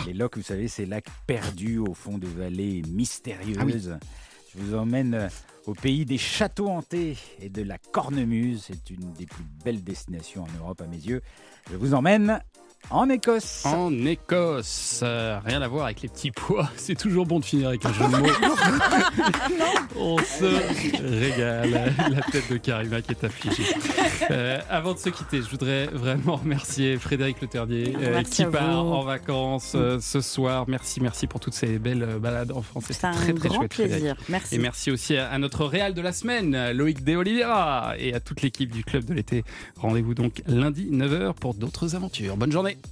Les 0.06 0.14
loques, 0.14 0.36
vous 0.36 0.42
savez, 0.42 0.68
ces 0.68 0.86
lacs 0.86 1.06
perdus 1.26 1.78
au 1.78 1.94
fond 1.94 2.18
de 2.18 2.26
vallées 2.26 2.82
mystérieuses. 2.88 3.90
Ah 3.92 3.98
oui. 4.00 4.08
Je 4.56 4.62
vous 4.62 4.74
emmène 4.74 5.14
euh, 5.14 5.28
au 5.66 5.74
pays 5.74 6.04
des 6.04 6.18
châteaux 6.18 6.68
hantés 6.68 7.16
et 7.40 7.48
de 7.48 7.62
la 7.62 7.78
cornemuse. 7.78 8.64
C'est 8.68 8.90
une 8.90 9.12
des 9.12 9.26
plus 9.26 9.44
belles 9.64 9.82
destinations 9.82 10.44
en 10.44 10.58
Europe 10.60 10.80
à 10.80 10.86
mes 10.86 10.96
yeux. 10.96 11.22
Je 11.70 11.76
vous 11.76 11.94
emmène 11.94 12.40
en 12.90 13.08
Écosse. 13.08 13.62
En 13.64 13.90
Écosse, 14.06 15.00
Euh, 15.02 15.38
rien 15.44 15.62
à 15.62 15.68
voir 15.68 15.86
avec 15.86 16.02
les 16.02 16.08
petits 16.08 16.30
pois. 16.30 16.70
C'est 16.76 16.94
toujours 16.94 17.26
bon 17.26 17.40
de 17.40 17.44
finir 17.44 17.68
avec 17.68 17.84
un 17.84 17.92
jeu 17.92 18.04
de 18.04 18.16
mots. 18.16 18.26
On 19.96 20.18
se 20.18 21.18
régale. 21.18 21.92
La 22.10 22.20
tête 22.22 22.50
de 22.50 22.56
Karima 22.56 23.00
qui 23.02 23.12
est 23.12 23.24
affligée. 23.24 23.64
Euh, 24.30 24.60
avant 24.70 24.92
de 24.94 24.98
se 24.98 25.08
quitter, 25.08 25.42
je 25.42 25.48
voudrais 25.50 25.86
vraiment 25.86 26.36
remercier 26.36 26.96
Frédéric 26.98 27.40
Le 27.40 27.46
Ternier 27.48 27.96
euh, 28.00 28.22
qui 28.22 28.44
part 28.44 28.84
vous. 28.84 28.92
en 28.92 29.02
vacances 29.02 29.72
euh, 29.74 29.98
ce 30.00 30.20
soir. 30.20 30.64
Merci, 30.68 31.00
merci 31.00 31.26
pour 31.26 31.40
toutes 31.40 31.54
ces 31.54 31.78
belles 31.78 32.18
balades 32.20 32.52
en 32.52 32.62
France. 32.62 32.84
C'était 32.88 33.06
un 33.06 33.12
très 33.12 33.32
très 33.32 33.48
grand 33.48 33.58
chouette. 33.60 33.70
plaisir. 33.74 33.96
Frédéric. 33.98 34.28
Merci. 34.28 34.54
Et 34.54 34.58
merci 34.58 34.90
aussi 34.90 35.16
à, 35.16 35.30
à 35.30 35.38
notre 35.38 35.64
réal 35.64 35.94
de 35.94 36.00
la 36.02 36.12
semaine, 36.12 36.70
Loïc 36.72 37.02
De 37.04 37.16
Oliveira, 37.16 37.94
et 37.98 38.14
à 38.14 38.20
toute 38.20 38.42
l'équipe 38.42 38.70
du 38.72 38.84
club 38.84 39.04
de 39.04 39.14
l'été. 39.14 39.44
Rendez-vous 39.76 40.14
donc 40.14 40.42
lundi 40.46 40.88
9h 40.90 41.34
pour 41.34 41.54
d'autres 41.54 41.94
aventures. 41.96 42.36
Bonne 42.36 42.52
journée. 42.52 42.73